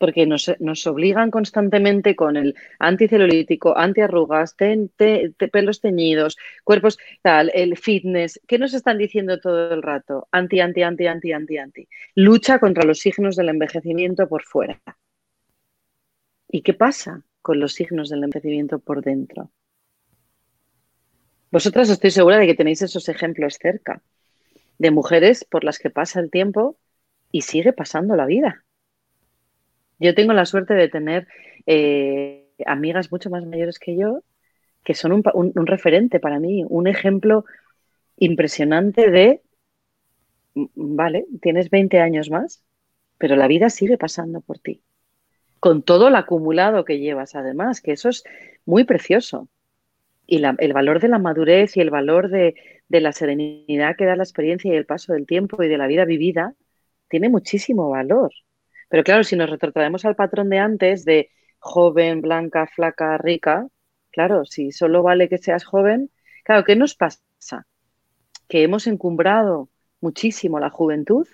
porque 0.00 0.26
nos, 0.26 0.86
obligan 0.86 1.30
constantemente 1.32 2.14
con 2.14 2.36
el 2.36 2.54
anticelulítico, 2.78 3.76
antiarrugas, 3.76 4.54
pelos 5.52 5.80
teñidos, 5.80 6.36
cuerpos 6.62 6.98
tal, 7.20 7.50
el 7.52 7.76
fitness. 7.76 8.40
¿Qué 8.46 8.58
nos 8.58 8.74
están 8.74 8.96
diciendo 8.96 9.40
todo 9.40 9.74
el 9.74 9.82
rato? 9.82 10.28
Anti, 10.30 10.60
anti, 10.60 10.82
anti, 10.82 11.06
anti, 11.08 11.32
anti, 11.32 11.58
anti. 11.58 11.88
Lucha 12.14 12.60
contra 12.60 12.84
los 12.84 13.00
signos 13.00 13.34
del 13.34 13.48
envejecimiento 13.48 14.28
por 14.28 14.44
fuera. 14.44 14.80
¿Y 16.48 16.62
qué 16.62 16.74
pasa 16.74 17.24
con 17.42 17.58
los 17.58 17.72
signos 17.72 18.08
del 18.08 18.22
envejecimiento 18.22 18.78
por 18.78 19.02
dentro? 19.02 19.50
Vosotras 21.50 21.88
estoy 21.88 22.10
segura 22.10 22.38
de 22.38 22.46
que 22.46 22.54
tenéis 22.54 22.82
esos 22.82 23.08
ejemplos 23.08 23.58
cerca, 23.60 24.02
de 24.78 24.90
mujeres 24.90 25.44
por 25.44 25.64
las 25.64 25.78
que 25.78 25.90
pasa 25.90 26.20
el 26.20 26.30
tiempo 26.30 26.78
y 27.30 27.42
sigue 27.42 27.72
pasando 27.72 28.16
la 28.16 28.26
vida 28.26 28.64
yo 29.98 30.14
tengo 30.14 30.32
la 30.32 30.46
suerte 30.46 30.74
de 30.74 30.88
tener 30.88 31.26
eh, 31.66 32.48
amigas 32.66 33.10
mucho 33.10 33.30
más 33.30 33.44
mayores 33.46 33.78
que 33.78 33.96
yo 33.96 34.22
que 34.88 34.94
son 34.94 35.12
un, 35.12 35.66
referente 35.66 36.18
para 36.18 36.40
mí, 36.40 36.64
un 36.66 36.86
ejemplo 36.86 37.44
impresionante 38.16 39.10
de, 39.10 39.42
vale, 40.54 41.26
tienes 41.42 41.68
20 41.68 42.00
años 42.00 42.30
más, 42.30 42.62
pero 43.18 43.36
la 43.36 43.48
vida 43.48 43.68
sigue 43.68 43.98
pasando 43.98 44.40
por 44.40 44.58
ti. 44.58 44.82
Con 45.60 45.82
todo 45.82 46.08
el 46.08 46.14
acumulado 46.14 46.86
que 46.86 46.98
llevas, 47.00 47.34
además, 47.34 47.82
que 47.82 47.92
eso 47.92 48.08
es 48.08 48.24
muy 48.64 48.84
precioso. 48.84 49.50
Y 50.26 50.42
el 50.42 50.72
valor 50.72 51.00
de 51.00 51.08
la 51.08 51.18
madurez 51.18 51.76
y 51.76 51.80
el 51.80 51.90
valor 51.90 52.30
de 52.30 52.54
la 52.88 53.12
serenidad 53.12 53.94
que 53.94 54.06
da 54.06 54.16
la 54.16 54.22
experiencia 54.22 54.72
y 54.72 54.76
el 54.76 54.86
paso 54.86 55.12
del 55.12 55.26
tiempo 55.26 55.62
y 55.62 55.68
de 55.68 55.76
la 55.76 55.86
vida 55.86 56.06
vivida 56.06 56.54
tiene 57.08 57.28
muchísimo 57.28 57.90
valor. 57.90 58.32
Pero 58.88 59.04
claro, 59.04 59.24
si 59.24 59.36
nos 59.36 59.50
retrotraemos 59.50 60.04
al 60.04 60.16
patrón 60.16 60.48
de 60.50 60.58
antes, 60.58 61.04
de 61.04 61.30
joven, 61.58 62.20
blanca, 62.20 62.66
flaca, 62.66 63.18
rica, 63.18 63.66
claro, 64.10 64.44
si 64.44 64.72
solo 64.72 65.02
vale 65.02 65.28
que 65.28 65.38
seas 65.38 65.64
joven, 65.64 66.10
claro, 66.44 66.64
¿qué 66.64 66.76
nos 66.76 66.94
pasa? 66.94 67.20
Que 68.48 68.62
hemos 68.62 68.86
encumbrado 68.86 69.68
muchísimo 70.00 70.58
la 70.58 70.70
juventud 70.70 71.26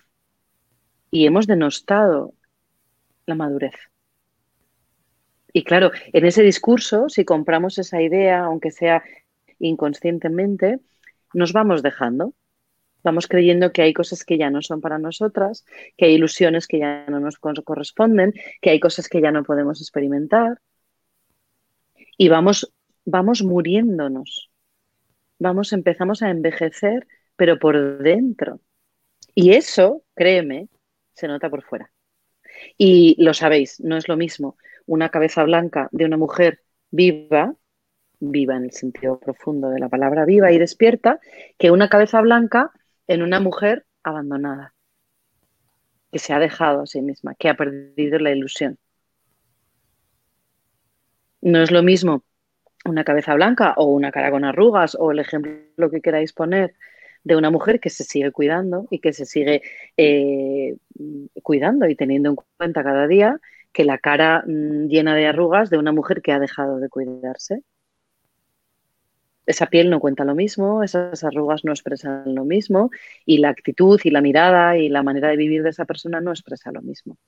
y 1.11 1.27
hemos 1.27 1.47
denostado 1.47 2.35
la 3.27 3.35
madurez. 3.35 3.75
Y 5.53 5.63
claro, 5.63 5.93
en 6.13 6.27
ese 6.27 6.43
discurso, 6.43 7.09
si 7.09 7.25
compramos 7.25 7.79
esa 7.79 8.03
idea, 8.03 8.41
aunque 8.41 8.73
sea 8.73 9.05
inconscientemente, 9.61 10.81
nos 11.33 11.53
vamos 11.53 11.83
dejando. 11.83 12.35
Vamos 13.05 13.29
creyendo 13.29 13.73
que 13.73 13.83
hay 13.83 13.93
cosas 13.93 14.25
que 14.25 14.38
ya 14.38 14.51
no 14.51 14.62
son 14.62 14.81
para 14.81 14.99
nosotras, 14.99 15.64
que 15.97 16.07
hay 16.07 16.14
ilusiones 16.14 16.67
que 16.67 16.79
ya 16.81 17.07
no 17.09 17.21
nos 17.21 17.38
corresponden, 17.38 18.33
que 18.61 18.71
hay 18.71 18.81
cosas 18.81 19.09
que 19.09 19.21
ya 19.21 19.31
no 19.31 19.45
podemos 19.45 19.81
experimentar. 19.81 20.59
Y 22.17 22.29
vamos, 22.29 22.73
vamos 23.05 23.43
muriéndonos. 23.43 24.51
Vamos, 25.38 25.73
empezamos 25.73 26.23
a 26.23 26.31
envejecer, 26.31 27.07
pero 27.37 27.59
por 27.59 27.99
dentro. 27.99 28.61
Y 29.35 29.53
eso, 29.53 30.03
créeme, 30.14 30.69
se 31.12 31.29
nota 31.29 31.51
por 31.51 31.62
fuera. 31.62 31.93
Y 32.79 33.23
lo 33.23 33.35
sabéis, 33.35 33.81
no 33.81 33.97
es 33.97 34.09
lo 34.09 34.17
mismo 34.17 34.57
una 34.87 35.11
cabeza 35.11 35.45
blanca 35.45 35.88
de 35.93 36.05
una 36.05 36.17
mujer 36.17 36.62
viva, 36.90 37.55
viva 38.21 38.57
en 38.57 38.64
el 38.64 38.73
sentido 38.73 39.19
profundo 39.19 39.71
de 39.71 39.81
la 39.81 39.88
palabra 39.88 40.25
viva 40.25 40.53
y 40.53 40.59
despierta, 40.59 41.21
que 41.59 41.71
una 41.71 41.88
cabeza 41.88 42.21
blanca 42.21 42.71
en 43.07 43.23
una 43.23 43.40
mujer 43.40 43.87
abandonada, 44.03 44.75
que 46.12 46.19
se 46.19 46.33
ha 46.33 46.38
dejado 46.38 46.83
a 46.83 46.87
sí 46.87 47.01
misma, 47.03 47.35
que 47.35 47.49
ha 47.49 47.55
perdido 47.55 48.19
la 48.19 48.31
ilusión. 48.31 48.79
No 51.40 51.62
es 51.62 51.71
lo 51.71 51.83
mismo 51.83 52.25
una 52.85 53.05
cabeza 53.05 53.35
blanca 53.35 53.75
o 53.77 53.87
una 53.87 54.12
cara 54.12 54.31
con 54.31 54.45
arrugas 54.45 54.97
o 54.99 55.11
el 55.11 55.19
ejemplo 55.19 55.90
que 55.90 56.01
queráis 56.01 56.33
poner 56.33 56.75
de 57.25 57.37
una 57.37 57.51
mujer 57.51 57.81
que 57.81 57.90
se 57.90 58.05
sigue 58.05 58.31
cuidando 58.31 58.87
y 58.90 59.01
que 59.01 59.12
se 59.12 59.25
sigue 59.25 59.62
eh, 59.97 60.77
cuidando 61.43 61.88
y 61.88 61.97
teniendo 61.97 62.31
en 62.31 62.37
cuenta 62.59 62.85
cada 62.85 63.07
día 63.07 63.40
que 63.73 63.85
la 63.85 63.99
cara 63.99 64.45
mm, 64.47 64.88
llena 64.88 65.14
de 65.17 65.27
arrugas 65.27 65.71
de 65.71 65.79
una 65.79 65.93
mujer 65.93 66.23
que 66.23 66.33
ha 66.33 66.38
dejado 66.38 66.79
de 66.79 66.88
cuidarse 66.88 67.62
esa 69.47 69.67
piel 69.67 69.91
no 69.91 70.01
cuenta 70.01 70.25
lo 70.25 70.35
mismo, 70.35 70.83
esas 70.83 71.23
arrugas 71.25 71.65
no 71.65 71.73
expresan 71.73 72.35
lo 72.35 72.45
mismo 72.45 72.91
y 73.27 73.39
la 73.39 73.51
actitud 73.51 74.01
y 74.05 74.11
la 74.11 74.21
mirada 74.21 74.77
y 74.79 74.89
la 74.89 75.03
manera 75.03 75.29
de 75.29 75.37
vivir 75.37 75.63
de 75.63 75.71
esa 75.71 75.85
persona 75.85 76.21
no 76.21 76.31
expresa 76.31 76.73
lo 76.73 76.83
mismo. 76.83 77.19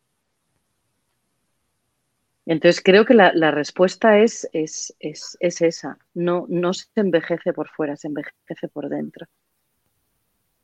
Entonces 2.47 2.81
creo 2.83 3.05
que 3.05 3.15
la, 3.15 3.51
respuesta 3.51 4.21
es, 4.21 4.49
es, 4.53 4.97
esa, 5.41 5.99
no, 6.15 6.47
no 6.49 6.73
se 6.73 6.87
envejece 6.95 7.53
por 7.53 7.69
fuera, 7.69 7.97
se 7.97 8.07
envejece 8.07 8.69
por 8.73 8.89
dentro. 8.89 9.27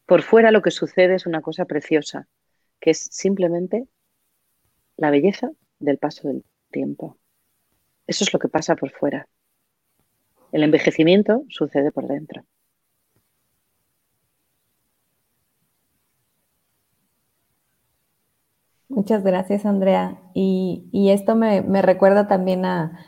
Por 0.07 0.23
fuera 0.23 0.53
lo 0.53 0.63
que 0.63 0.71
sucede 0.71 1.17
es 1.17 1.27
una 1.27 1.41
cosa 1.41 1.65
preciosa, 1.65 2.29
que 2.81 2.91
es 2.91 3.09
simplemente 3.11 3.89
la 4.97 5.11
belleza 5.11 5.51
del 5.81 5.99
paso 5.99 6.29
del 6.29 6.45
tiempo. 6.71 7.19
Eso 8.07 8.25
es 8.25 8.33
lo 8.33 8.39
que 8.39 8.49
pasa 8.49 8.77
por 8.77 8.91
fuera. 8.93 9.27
El 10.53 10.63
envejecimiento 10.63 11.45
sucede 11.49 11.91
por 11.91 12.07
dentro. 12.07 12.45
Muchas 18.89 19.25
gracias, 19.25 19.65
Andrea. 19.65 20.19
Y, 20.35 21.09
esto 21.11 21.35
me, 21.35 21.63
recuerda 21.81 22.29
también 22.29 22.67
a, 22.67 22.99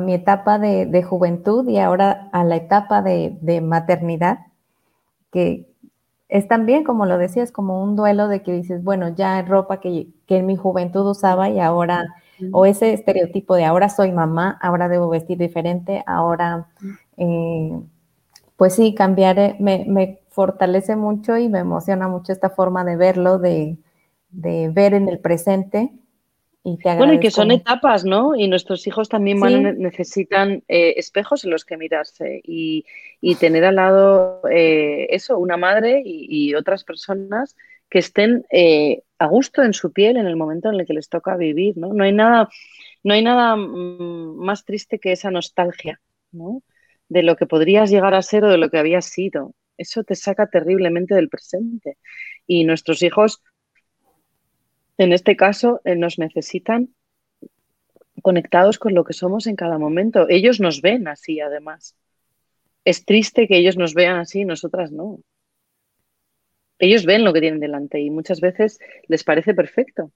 mi 0.00 0.14
etapa 0.14 0.58
de, 0.58 1.02
juventud 1.04 1.68
y 1.68 1.78
ahora 1.78 2.28
a 2.32 2.42
la 2.44 2.56
etapa 2.56 3.02
de, 3.02 3.60
maternidad, 3.62 4.38
que 5.30 5.68
es 6.28 6.48
también, 6.48 6.82
como 6.84 7.06
lo 7.06 7.16
decías, 7.18 7.52
como 7.52 7.82
un 7.82 7.94
duelo 7.94 8.26
de 8.28 8.42
que 8.42 8.52
dices, 8.52 8.82
bueno, 8.82 9.08
ya 9.10 9.40
ropa 9.42 9.80
que, 9.80 10.08
que 10.26 10.38
en 10.38 10.46
mi 10.46 10.56
juventud 10.56 11.06
usaba 11.08 11.48
y 11.48 11.60
ahora 11.60 12.04
o 12.52 12.66
ese 12.66 12.92
estereotipo 12.92 13.56
de 13.56 13.64
ahora 13.64 13.88
soy 13.88 14.12
mamá, 14.12 14.58
ahora 14.60 14.88
debo 14.88 15.08
vestir 15.08 15.38
diferente, 15.38 16.02
ahora, 16.06 16.68
eh, 17.16 17.72
pues 18.56 18.74
sí, 18.74 18.94
cambiar 18.94 19.38
eh, 19.38 19.56
me, 19.58 20.20
fortalece 20.30 20.94
mucho 20.94 21.36
y 21.36 21.48
me 21.48 21.58
emociona 21.58 22.06
mucho 22.06 22.32
esta 22.32 22.50
forma 22.50 22.84
de 22.84 22.96
verlo, 22.96 23.38
de, 23.38 23.76
ver 24.30 24.94
en 24.94 25.08
el 25.08 25.18
presente. 25.18 25.90
Y 26.62 26.76
te 26.76 26.94
bueno, 26.96 27.14
y 27.14 27.20
que 27.20 27.30
son 27.30 27.50
etapas, 27.50 28.04
¿no? 28.04 28.36
Y 28.36 28.46
nuestros 28.46 28.86
hijos 28.86 29.08
también 29.08 29.40
necesitan 29.78 30.62
eh, 30.68 30.94
espejos 30.96 31.44
en 31.44 31.50
los 31.50 31.64
que 31.64 31.76
mirarse 31.76 32.40
y, 32.44 32.84
tener 33.40 33.64
al 33.64 33.76
lado 33.76 34.42
eso, 34.48 35.38
una 35.38 35.56
madre 35.56 36.02
y, 36.04 36.54
otras 36.54 36.84
personas 36.84 37.56
que 37.90 37.98
estén 37.98 38.44
a 39.18 39.26
gusto 39.26 39.62
en 39.62 39.74
su 39.74 39.92
piel 39.92 40.16
en 40.16 40.26
el 40.26 40.36
momento 40.36 40.68
en 40.68 40.80
el 40.80 40.86
que 40.86 40.94
les 40.94 41.08
toca 41.08 41.36
vivir, 41.36 41.76
¿no? 41.76 41.92
No 41.92 42.04
hay 42.04 42.12
nada, 42.12 42.48
no 43.02 43.14
hay 43.14 43.22
nada 43.22 43.56
mm, 43.56 44.36
más 44.36 44.64
triste 44.64 44.98
que 44.98 45.12
esa 45.12 45.30
nostalgia, 45.30 46.00
¿no? 46.30 46.62
De 47.08 47.22
lo 47.22 47.36
que 47.36 47.46
podrías 47.46 47.90
llegar 47.90 48.14
a 48.14 48.22
ser 48.22 48.44
o 48.44 48.50
de 48.50 48.58
lo 48.58 48.70
que 48.70 48.78
habías 48.78 49.06
sido. 49.06 49.54
Eso 49.76 50.04
te 50.04 50.14
saca 50.14 50.48
terriblemente 50.48 51.14
del 51.14 51.28
presente. 51.28 51.98
Y 52.46 52.64
nuestros 52.64 53.02
hijos, 53.02 53.42
en 54.98 55.12
este 55.12 55.36
caso, 55.36 55.80
eh, 55.84 55.96
nos 55.96 56.18
necesitan 56.18 56.94
conectados 58.22 58.78
con 58.78 58.94
lo 58.94 59.04
que 59.04 59.12
somos 59.12 59.46
en 59.46 59.56
cada 59.56 59.78
momento. 59.78 60.28
Ellos 60.28 60.60
nos 60.60 60.80
ven 60.80 61.08
así, 61.08 61.40
además. 61.40 61.96
Es 62.84 63.04
triste 63.04 63.48
que 63.48 63.58
ellos 63.58 63.76
nos 63.76 63.94
vean 63.94 64.16
así, 64.16 64.44
nosotras 64.44 64.92
no 64.92 65.20
ellos 66.78 67.04
ven 67.04 67.24
lo 67.24 67.32
que 67.32 67.40
tienen 67.40 67.60
delante 67.60 68.00
y 68.00 68.10
muchas 68.10 68.40
veces 68.40 68.78
les 69.06 69.24
parece 69.24 69.54
perfecto, 69.54 70.12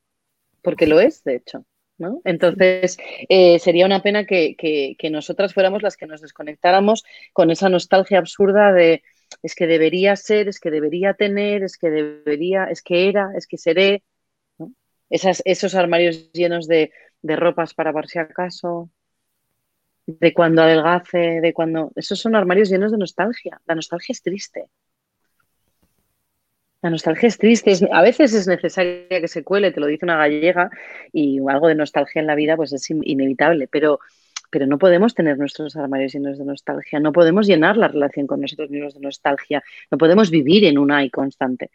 porque 0.62 0.86
lo 0.86 1.00
es, 1.00 1.24
de 1.24 1.36
hecho. 1.36 1.64
¿no? 1.98 2.20
Entonces, 2.24 2.98
eh, 3.28 3.58
sería 3.58 3.86
una 3.86 4.02
pena 4.02 4.24
que, 4.24 4.56
que, 4.56 5.10
nosotras 5.10 5.54
fuéramos 5.54 5.82
las 5.82 5.96
que 5.96 6.06
nos 6.06 6.20
desconectáramos 6.20 7.04
con 7.32 7.50
esa 7.50 7.68
nostalgia 7.68 8.18
absurda 8.18 8.72
de 8.72 9.02
es 9.42 9.54
que 9.54 9.66
debería 9.66 10.16
ser, 10.16 10.48
es 10.48 10.60
que 10.60 10.70
debería 10.70 11.14
tener, 11.14 11.62
es 11.62 11.78
que 11.78 11.90
debería, 11.90 12.64
es 12.64 12.82
que 12.82 13.08
era, 13.08 13.30
es 13.36 13.46
que 13.46 13.58
seré. 13.58 14.02
Esas, 15.10 15.42
esos 15.44 15.74
armarios 15.74 16.32
llenos 16.32 16.66
de, 16.66 16.90
de 17.22 17.36
ropas 17.36 17.74
para 17.74 17.92
por 17.92 18.08
si 18.08 18.18
acaso, 18.18 18.90
de 20.06 20.34
cuando 20.34 20.62
adelgace, 20.62 21.40
de 21.40 21.52
cuando... 21.52 21.92
Esos 21.94 22.18
son 22.20 22.34
armarios 22.34 22.70
llenos 22.70 22.92
de 22.92 22.98
nostalgia. 22.98 23.60
La 23.66 23.74
nostalgia 23.74 24.12
es 24.12 24.22
triste. 24.22 24.66
La 26.82 26.90
nostalgia 26.90 27.28
es 27.28 27.38
triste, 27.38 27.72
a 27.92 28.02
veces 28.02 28.34
es 28.34 28.48
necesaria 28.48 29.20
que 29.20 29.28
se 29.28 29.44
cuele, 29.44 29.70
te 29.70 29.78
lo 29.78 29.86
dice 29.86 30.04
una 30.04 30.16
gallega, 30.16 30.68
y 31.12 31.38
algo 31.48 31.68
de 31.68 31.76
nostalgia 31.76 32.20
en 32.20 32.26
la 32.26 32.34
vida 32.34 32.56
pues 32.56 32.72
es 32.72 32.90
inevitable, 32.90 33.68
pero, 33.68 34.00
pero 34.50 34.66
no 34.66 34.78
podemos 34.78 35.14
tener 35.14 35.38
nuestros 35.38 35.76
armarios 35.76 36.12
llenos 36.12 36.38
de 36.38 36.44
nostalgia, 36.44 36.98
no 36.98 37.12
podemos 37.12 37.46
llenar 37.46 37.76
la 37.76 37.86
relación 37.86 38.26
con 38.26 38.40
nosotros 38.40 38.68
mismos 38.70 38.94
de 38.94 39.00
nostalgia, 39.00 39.62
no 39.92 39.98
podemos 39.98 40.30
vivir 40.30 40.64
en 40.64 40.76
un 40.78 40.90
hay 40.90 41.08
constante. 41.10 41.70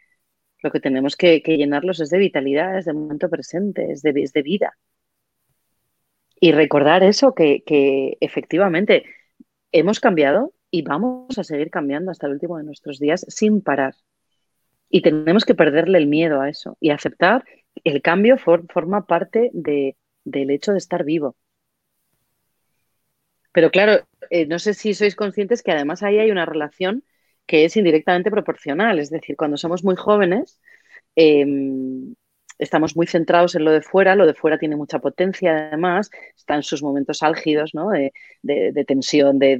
Lo 0.62 0.70
que 0.70 0.80
tenemos 0.80 1.16
que, 1.16 1.40
llenarlos 1.40 2.00
es 2.00 2.10
de 2.10 2.18
vitalidad, 2.18 2.78
es 2.78 2.84
de 2.86 2.92
momento 2.92 3.30
presente, 3.30 3.92
es 3.92 4.02
de, 4.02 4.12
de 4.12 4.42
vida. 4.42 4.76
Y 6.40 6.52
recordar 6.52 7.02
eso, 7.02 7.34
que, 7.34 7.62
que 7.64 8.16
efectivamente 8.20 9.04
hemos 9.72 10.00
cambiado 10.00 10.52
y 10.70 10.82
vamos 10.82 11.38
a 11.38 11.44
seguir 11.44 11.70
cambiando 11.70 12.10
hasta 12.10 12.26
el 12.26 12.34
último 12.34 12.58
de 12.58 12.64
nuestros 12.64 12.98
días 12.98 13.24
sin 13.28 13.62
parar. 13.62 13.94
Y 14.90 15.02
tenemos 15.02 15.44
que 15.44 15.54
perderle 15.54 15.98
el 15.98 16.06
miedo 16.06 16.40
a 16.40 16.48
eso 16.48 16.76
y 16.80 16.90
aceptar 16.90 17.44
el 17.84 18.02
cambio 18.02 18.38
forma 18.38 19.06
parte 19.06 19.50
de, 19.52 19.96
del 20.24 20.50
hecho 20.50 20.72
de 20.72 20.78
estar 20.78 21.04
vivo. 21.04 21.36
Pero 23.52 23.70
claro, 23.70 24.06
eh, 24.30 24.46
no 24.46 24.58
sé 24.58 24.74
si 24.74 24.94
sois 24.94 25.16
conscientes 25.16 25.62
que 25.62 25.72
además 25.72 26.02
ahí 26.02 26.18
hay 26.18 26.30
una 26.30 26.46
relación 26.46 27.04
que 27.46 27.64
es 27.64 27.76
indirectamente 27.76 28.30
proporcional. 28.30 28.98
Es 28.98 29.10
decir, 29.10 29.36
cuando 29.36 29.56
somos 29.56 29.82
muy 29.84 29.96
jóvenes, 29.96 30.60
em, 31.16 32.14
estamos 32.58 32.96
muy 32.96 33.06
centrados 33.06 33.54
en 33.54 33.64
lo 33.64 33.72
de 33.72 33.82
fuera, 33.82 34.14
lo 34.16 34.26
de 34.26 34.34
fuera 34.34 34.58
tiene 34.58 34.76
mucha 34.76 34.98
potencia 34.98 35.68
además, 35.68 36.10
está 36.36 36.56
en 36.56 36.62
sus 36.62 36.82
momentos 36.82 37.22
álgidos, 37.22 37.74
¿no? 37.74 37.90
de, 37.90 38.84
tensión, 38.86 39.38
de, 39.38 39.52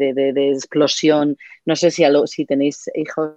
explosión. 0.53 1.37
No 1.64 1.76
sé 1.76 1.91
si, 1.91 2.05
si 2.26 2.45
tenéis 2.45 2.91
hijos, 2.95 3.37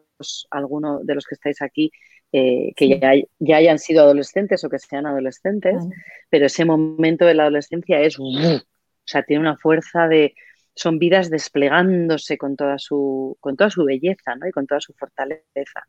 alguno 0.49 0.99
de 1.03 1.15
los 1.15 1.25
que 1.25 1.35
estáis 1.35 1.61
aquí, 1.61 1.91
eh, 2.31 2.71
que 2.75 2.87
ya, 2.87 3.13
ya, 3.39 3.57
hayan 3.57 3.79
sido 3.79 4.03
adolescentes 4.03 4.63
o 4.63 4.69
que 4.69 4.79
sean 4.79 5.05
adolescentes, 5.05 5.83
pero 6.29 6.45
ese 6.45 6.65
momento 6.65 7.25
de 7.25 7.33
la 7.33 7.43
adolescencia 7.43 7.99
es, 8.01 8.17
o 8.19 8.61
sea, 9.05 9.23
tiene 9.23 9.41
una 9.41 9.57
fuerza 9.57 10.07
de, 10.07 10.33
son 10.75 10.99
vidas 10.99 11.29
desplegándose 11.29 12.37
con 12.37 12.55
toda 12.55 12.77
su, 12.79 13.37
con 13.39 13.55
toda 13.57 13.69
su 13.69 13.83
belleza 13.83 14.35
¿no? 14.35 14.47
y 14.47 14.51
con 14.51 14.67
toda 14.67 14.81
su 14.81 14.93
fortaleza. 14.93 15.85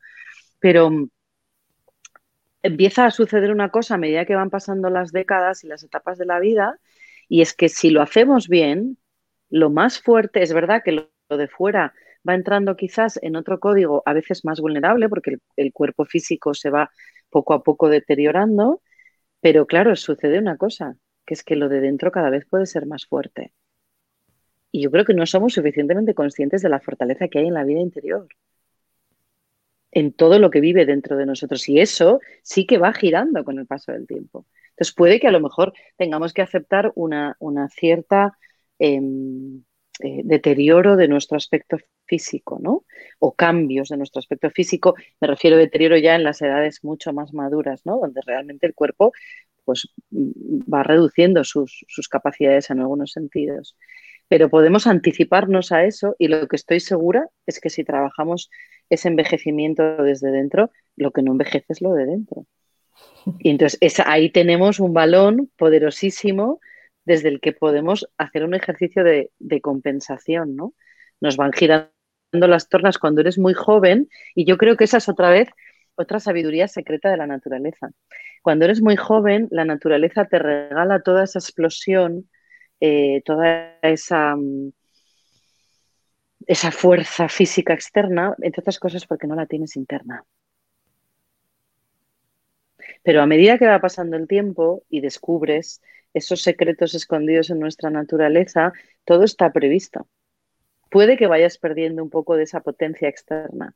Pero 0.58 0.90
mm, 0.90 1.08
empieza 2.62 3.06
a 3.06 3.10
suceder 3.10 3.50
una 3.50 3.70
cosa 3.70 3.94
a 3.94 3.98
medida 3.98 4.24
que 4.24 4.34
van 4.34 4.50
pasando 4.50 4.90
las 4.90 5.12
décadas 5.12 5.64
y 5.64 5.68
las 5.68 5.82
etapas 5.82 6.18
de 6.18 6.26
la 6.26 6.40
vida, 6.40 6.78
y 7.28 7.42
es 7.42 7.54
que 7.54 7.68
si 7.68 7.90
lo 7.90 8.02
hacemos 8.02 8.48
bien, 8.48 8.98
lo 9.50 9.70
más 9.70 10.00
fuerte, 10.00 10.42
es 10.42 10.52
verdad 10.52 10.82
que 10.84 10.92
lo, 10.92 11.08
de 11.28 11.48
fuera 11.48 11.94
va 12.28 12.34
entrando 12.34 12.76
quizás 12.76 13.18
en 13.22 13.36
otro 13.36 13.60
código 13.60 14.02
a 14.06 14.12
veces 14.12 14.44
más 14.44 14.60
vulnerable 14.60 15.08
porque 15.08 15.38
el, 15.56 15.72
cuerpo 15.72 16.04
físico 16.04 16.54
se 16.54 16.70
va 16.70 16.90
poco 17.30 17.54
a 17.54 17.62
poco 17.62 17.88
deteriorando, 17.88 18.82
pero 19.40 19.66
claro, 19.66 19.96
sucede 19.96 20.38
una 20.38 20.56
cosa, 20.56 20.96
que 21.26 21.34
es 21.34 21.42
que 21.42 21.56
lo 21.56 21.68
de 21.68 21.80
dentro 21.80 22.12
cada 22.12 22.30
vez 22.30 22.46
puede 22.46 22.66
ser 22.66 22.86
más 22.86 23.06
fuerte. 23.06 23.52
Y 24.70 24.82
yo 24.82 24.90
creo 24.90 25.04
que 25.04 25.14
no 25.14 25.26
somos 25.26 25.54
suficientemente 25.54 26.14
conscientes 26.14 26.62
de 26.62 26.68
la 26.68 26.80
fortaleza 26.80 27.28
que 27.28 27.40
hay 27.40 27.46
en 27.48 27.54
la 27.54 27.64
vida 27.64 27.80
interior, 27.80 28.26
en 29.90 30.12
todo 30.12 30.38
lo 30.38 30.50
que 30.50 30.60
vive 30.60 30.86
dentro 30.86 31.16
de 31.16 31.26
nosotros. 31.26 31.68
Y 31.68 31.80
eso 31.80 32.20
sí 32.42 32.66
que 32.66 32.78
va 32.78 32.92
girando 32.92 33.44
con 33.44 33.58
el 33.58 33.66
paso 33.66 33.92
del 33.92 34.06
tiempo. 34.06 34.46
Entonces 34.70 34.94
puede 34.94 35.20
que 35.20 35.28
a 35.28 35.32
lo 35.32 35.40
mejor 35.40 35.74
tengamos 35.96 36.32
que 36.32 36.42
aceptar 36.42 36.92
una, 36.94 37.36
cierta 37.70 38.38
em, 38.78 39.62
eh, 40.02 40.22
deterioro 40.24 40.96
de 40.96 41.08
nuestro 41.08 41.36
aspecto 41.36 41.78
físico, 42.06 42.58
¿no? 42.60 42.84
O 43.18 43.34
cambios 43.34 43.88
de 43.88 43.96
nuestro 43.96 44.20
aspecto 44.20 44.50
físico. 44.50 44.94
Me 45.20 45.28
refiero 45.28 45.56
a 45.56 45.60
deterioro 45.60 45.96
ya 45.96 46.14
en 46.14 46.24
las 46.24 46.42
edades 46.42 46.84
mucho 46.84 47.12
más 47.12 47.32
maduras, 47.32 47.82
¿no? 47.84 47.98
Donde 47.98 48.20
realmente 48.26 48.66
el 48.66 48.74
cuerpo 48.74 49.12
pues, 49.64 49.88
va 50.12 50.82
reduciendo 50.82 51.44
sus, 51.44 51.84
sus 51.88 52.08
capacidades 52.08 52.70
en 52.70 52.80
algunos 52.80 53.12
sentidos 53.12 53.76
pero 54.32 54.48
podemos 54.48 54.86
anticiparnos 54.86 55.72
a 55.72 55.84
eso 55.84 56.16
y 56.18 56.28
lo 56.28 56.48
que 56.48 56.56
estoy 56.56 56.80
segura 56.80 57.28
es 57.44 57.60
que 57.60 57.68
si 57.68 57.84
trabajamos 57.84 58.48
ese 58.88 59.08
envejecimiento 59.08 60.02
desde 60.02 60.30
dentro, 60.30 60.70
lo 60.96 61.10
que 61.10 61.20
no 61.20 61.32
envejece 61.32 61.66
es 61.68 61.82
lo 61.82 61.92
de 61.92 62.06
dentro. 62.06 62.46
Y 63.40 63.50
entonces 63.50 63.78
ahí 64.06 64.30
tenemos 64.30 64.80
un 64.80 64.94
balón 64.94 65.50
poderosísimo 65.58 66.60
desde 67.04 67.28
el 67.28 67.40
que 67.40 67.52
podemos 67.52 68.08
hacer 68.18 68.44
un 68.44 68.54
ejercicio 68.54 69.04
de, 69.04 69.30
compensación, 69.60 70.56
¿no? 70.56 70.74
Nos 71.20 71.36
van 71.36 71.52
girando 71.52 71.92
las 72.32 72.68
tornas 72.68 72.98
cuando 72.98 73.20
eres 73.20 73.38
muy 73.38 73.54
joven 73.54 74.08
y 74.34 74.44
yo 74.44 74.56
creo 74.56 74.76
que 74.76 74.84
esa 74.84 74.98
es 74.98 75.08
otra 75.08 75.30
vez 75.30 75.48
otra 75.94 76.20
sabiduría 76.20 76.68
secreta 76.68 77.10
de 77.10 77.18
la 77.18 77.26
naturaleza. 77.26 77.90
Cuando 78.42 78.64
eres 78.64 78.80
muy 78.80 78.96
joven, 78.96 79.48
la 79.50 79.64
naturaleza 79.64 80.24
te 80.24 80.38
regala 80.38 81.02
toda 81.02 81.24
esa 81.24 81.38
explosión, 81.38 82.30
eh, 82.80 83.22
toda 83.24 83.78
esa, 83.82 84.34
mm, 84.36 84.72
esa 86.46 86.72
fuerza 86.72 87.28
física 87.28 87.74
externa, 87.74 88.34
entre 88.40 88.60
otras 88.60 88.78
cosas 88.78 89.06
porque 89.06 89.26
no 89.26 89.34
la 89.34 89.46
tienes 89.46 89.76
interna. 89.76 90.24
Pero 93.02 93.22
a 93.22 93.26
medida 93.26 93.58
que 93.58 93.66
va 93.66 93.80
pasando 93.80 94.16
el 94.16 94.26
tiempo 94.26 94.84
y 94.88 95.00
descubres 95.00 95.80
esos 96.14 96.42
secretos 96.42 96.94
escondidos 96.94 97.50
en 97.50 97.58
nuestra 97.58 97.90
naturaleza, 97.90 98.72
todo 99.04 99.24
está 99.24 99.52
previsto. 99.52 100.06
Puede 100.90 101.16
que 101.16 101.26
vayas 101.26 101.58
perdiendo 101.58 102.02
un 102.02 102.10
poco 102.10 102.36
de 102.36 102.42
esa 102.42 102.60
potencia 102.60 103.08
externa, 103.08 103.74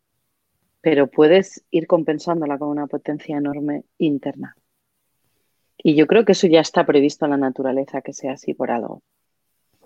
pero 0.81 1.09
puedes 1.09 1.65
ir 1.71 1.87
compensándola 1.87 2.59
con 2.59 2.69
una 2.69 2.87
potencia 2.87 3.39
enorme 3.39 3.85
interna. 3.99 4.55
Y 5.79 5.95
yo 5.95 6.07
creo 6.07 6.25
que 6.25 6.33
eso 6.33 6.47
ya 6.47 6.61
está 6.61 6.85
previsto 6.85 7.25
en 7.25 7.33
la 7.33 7.37
naturaleza, 7.37 8.03
que 8.03 8.13
sea 8.13 8.33
así 8.33 8.55
por 8.55 8.71
algo. 8.71 9.03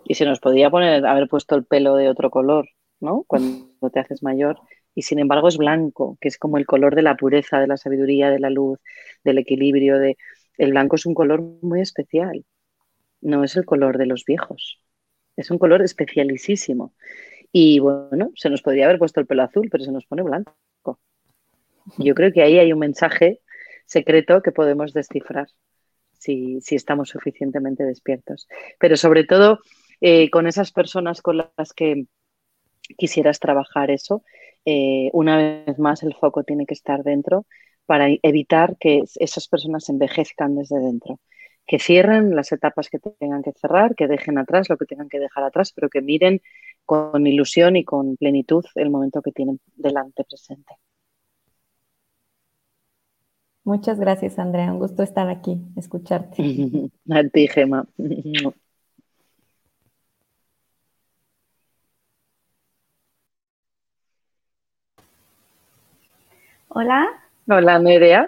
Y 0.04 0.14
se 0.14 0.24
nos 0.24 0.40
podría 0.40 0.70
poner, 0.70 1.06
haber 1.06 1.28
puesto 1.28 1.54
el 1.54 1.64
pelo 1.64 1.94
de 1.96 2.08
otro 2.08 2.30
color, 2.30 2.68
¿no? 3.00 3.24
Cuando 3.26 3.90
te 3.92 4.00
haces 4.00 4.22
mayor. 4.22 4.58
Y 4.94 5.02
sin 5.02 5.18
embargo 5.18 5.48
es 5.48 5.56
blanco, 5.56 6.16
que 6.20 6.28
es 6.28 6.38
como 6.38 6.58
el 6.58 6.66
color 6.66 6.94
de 6.94 7.02
la 7.02 7.16
pureza, 7.16 7.60
de 7.60 7.66
la 7.66 7.76
sabiduría, 7.76 8.30
de 8.30 8.40
la 8.40 8.50
luz, 8.50 8.78
del 9.24 9.38
equilibrio. 9.38 9.98
De... 9.98 10.16
El 10.58 10.70
blanco 10.70 10.96
es 10.96 11.06
un 11.06 11.14
color 11.14 11.40
muy 11.62 11.80
especial. 11.80 12.44
No 13.20 13.44
es 13.44 13.56
el 13.56 13.64
color 13.64 13.98
de 13.98 14.06
los 14.06 14.24
viejos. 14.24 14.80
Es 15.36 15.50
un 15.50 15.58
color 15.58 15.82
especialísimo. 15.82 16.94
Y 17.52 17.78
bueno, 17.78 18.30
se 18.34 18.50
nos 18.50 18.62
podría 18.62 18.84
haber 18.84 18.98
puesto 18.98 19.20
el 19.20 19.26
pelo 19.26 19.42
azul, 19.42 19.68
pero 19.70 19.84
se 19.84 19.92
nos 19.92 20.06
pone 20.06 20.22
blanco. 20.22 20.54
Yo 21.98 22.14
creo 22.14 22.32
que 22.32 22.42
ahí 22.42 22.58
hay 22.58 22.72
un 22.72 22.78
mensaje 22.78 23.40
secreto 23.86 24.42
que 24.42 24.52
podemos 24.52 24.92
descifrar 24.92 25.48
si, 26.12 26.60
estamos 26.70 27.08
suficientemente 27.08 27.84
despiertos. 27.84 28.48
Pero 28.78 28.96
sobre 28.96 29.24
todo 29.24 29.60
eh, 30.00 30.30
con 30.30 30.46
esas 30.46 30.72
personas 30.72 31.22
con 31.22 31.38
las 31.38 31.72
que 31.74 32.06
quisieras 32.96 33.40
trabajar 33.40 33.90
eso, 33.90 34.22
eh, 34.64 35.10
una 35.12 35.64
vez 35.66 35.78
más 35.78 36.02
el 36.02 36.14
foco 36.14 36.44
tiene 36.44 36.66
que 36.66 36.74
estar 36.74 37.02
dentro 37.02 37.46
para 37.86 38.08
evitar 38.22 38.76
que 38.78 39.02
esas 39.16 39.48
personas 39.48 39.88
envejezcan 39.88 40.54
desde 40.56 40.78
dentro, 40.78 41.20
que 41.66 41.78
cierren 41.78 42.34
las 42.34 42.52
etapas 42.52 42.88
que 42.88 42.98
tengan 42.98 43.42
que 43.42 43.52
cerrar, 43.52 43.94
que 43.94 44.08
dejen 44.08 44.38
atrás 44.38 44.68
lo 44.68 44.76
que 44.76 44.86
tengan 44.86 45.08
que 45.08 45.20
dejar 45.20 45.44
atrás, 45.44 45.72
pero 45.72 45.88
que 45.88 46.02
miren 46.02 46.40
con 46.84 47.26
ilusión 47.26 47.76
y 47.76 47.84
con 47.84 48.16
plenitud 48.16 48.64
el 48.74 48.90
momento 48.90 49.22
que 49.22 49.32
tienen 49.32 49.60
delante 49.76 50.24
presente. 50.24 50.74
Muchas 53.64 54.00
gracias, 54.00 54.38
Andrea. 54.38 54.72
Un 54.72 54.78
gusto 54.78 55.02
estar 55.02 55.28
aquí, 55.28 55.60
escucharte. 55.76 56.42
A 57.10 57.22
ti, 57.28 57.46
Gema. 57.46 57.86
Hola. 66.68 67.19
Hola, 67.48 67.78
Nerea. 67.78 68.26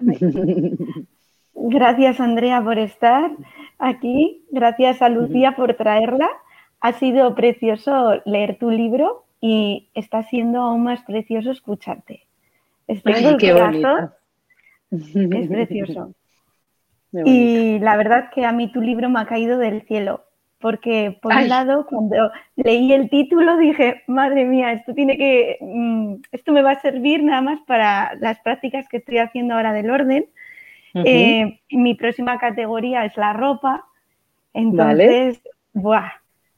Gracias, 1.55 2.21
Andrea, 2.21 2.63
por 2.63 2.79
estar 2.79 3.31
aquí. 3.79 4.45
Gracias 4.51 5.03
a 5.03 5.09
Lucía 5.09 5.55
por 5.57 5.75
traerla. 5.75 6.29
Ha 6.81 6.93
sido 6.95 7.35
precioso 7.35 8.21
leer 8.25 8.59
tu 8.59 8.71
libro 8.71 9.25
y 9.41 9.89
está 9.95 10.23
siendo 10.25 10.61
aún 10.61 10.85
más 10.85 11.03
precioso 11.03 11.51
escucharte. 11.51 12.23
Estoy 12.89 13.13
Ay, 13.13 13.37
qué 13.39 13.53
bonito. 13.53 14.13
Es 14.91 15.49
precioso. 15.49 16.13
Y 17.13 17.79
la 17.79 17.97
verdad 17.97 18.31
que 18.35 18.45
a 18.45 18.53
mí 18.53 18.73
tu 18.73 18.81
libro 18.81 19.09
me 19.11 19.21
ha 19.21 19.27
caído 19.27 19.59
del 19.59 19.83
cielo, 19.83 20.25
porque 20.63 21.19
por 21.21 21.35
un 21.35 21.49
lado, 21.49 21.87
cuando 21.87 22.31
leí 22.57 22.93
el 22.93 23.11
título 23.11 23.59
dije, 23.59 24.03
madre 24.07 24.47
mía, 24.47 24.73
esto 24.73 24.95
tiene 24.95 25.19
que, 25.19 25.59
mm, 25.61 26.15
esto 26.33 26.53
me 26.53 26.63
va 26.63 26.71
a 26.71 26.81
servir 26.81 27.23
nada 27.23 27.43
más 27.43 27.61
para 27.67 28.15
las 28.21 28.41
prácticas 28.41 28.89
que 28.89 28.97
estoy 28.97 29.19
haciendo 29.19 29.55
ahora 29.55 29.75
del 29.75 29.91
orden. 29.91 30.27
Eh, 30.95 31.59
mi 31.71 31.95
próxima 31.95 32.39
categoría 32.39 33.05
es 33.05 33.17
la 33.17 33.33
ropa, 33.33 33.85
entonces, 34.55 35.43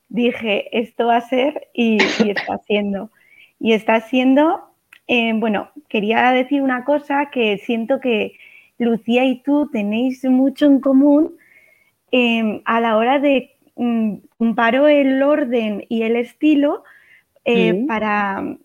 dije, 0.08 0.78
esto 0.78 1.06
va 1.06 1.16
a 1.16 1.20
ser 1.20 1.68
y, 1.72 1.98
y 2.24 2.30
está 2.30 2.58
siendo. 2.58 3.10
Y 3.58 3.72
está 3.72 4.00
siendo 4.00 4.74
eh, 5.06 5.32
bueno, 5.34 5.70
quería 5.88 6.30
decir 6.30 6.62
una 6.62 6.84
cosa 6.84 7.30
que 7.30 7.58
siento 7.58 8.00
que 8.00 8.38
Lucía 8.78 9.24
y 9.24 9.42
tú 9.42 9.68
tenéis 9.70 10.24
mucho 10.24 10.66
en 10.66 10.80
común 10.80 11.36
em, 12.10 12.62
a 12.64 12.80
la 12.80 12.96
hora 12.96 13.18
de 13.18 13.53
comparo 13.74 14.88
el 14.88 15.22
orden 15.22 15.84
y 15.88 16.02
el 16.02 16.16
estilo 16.16 16.84
eh, 17.44 17.84
para 17.86 18.56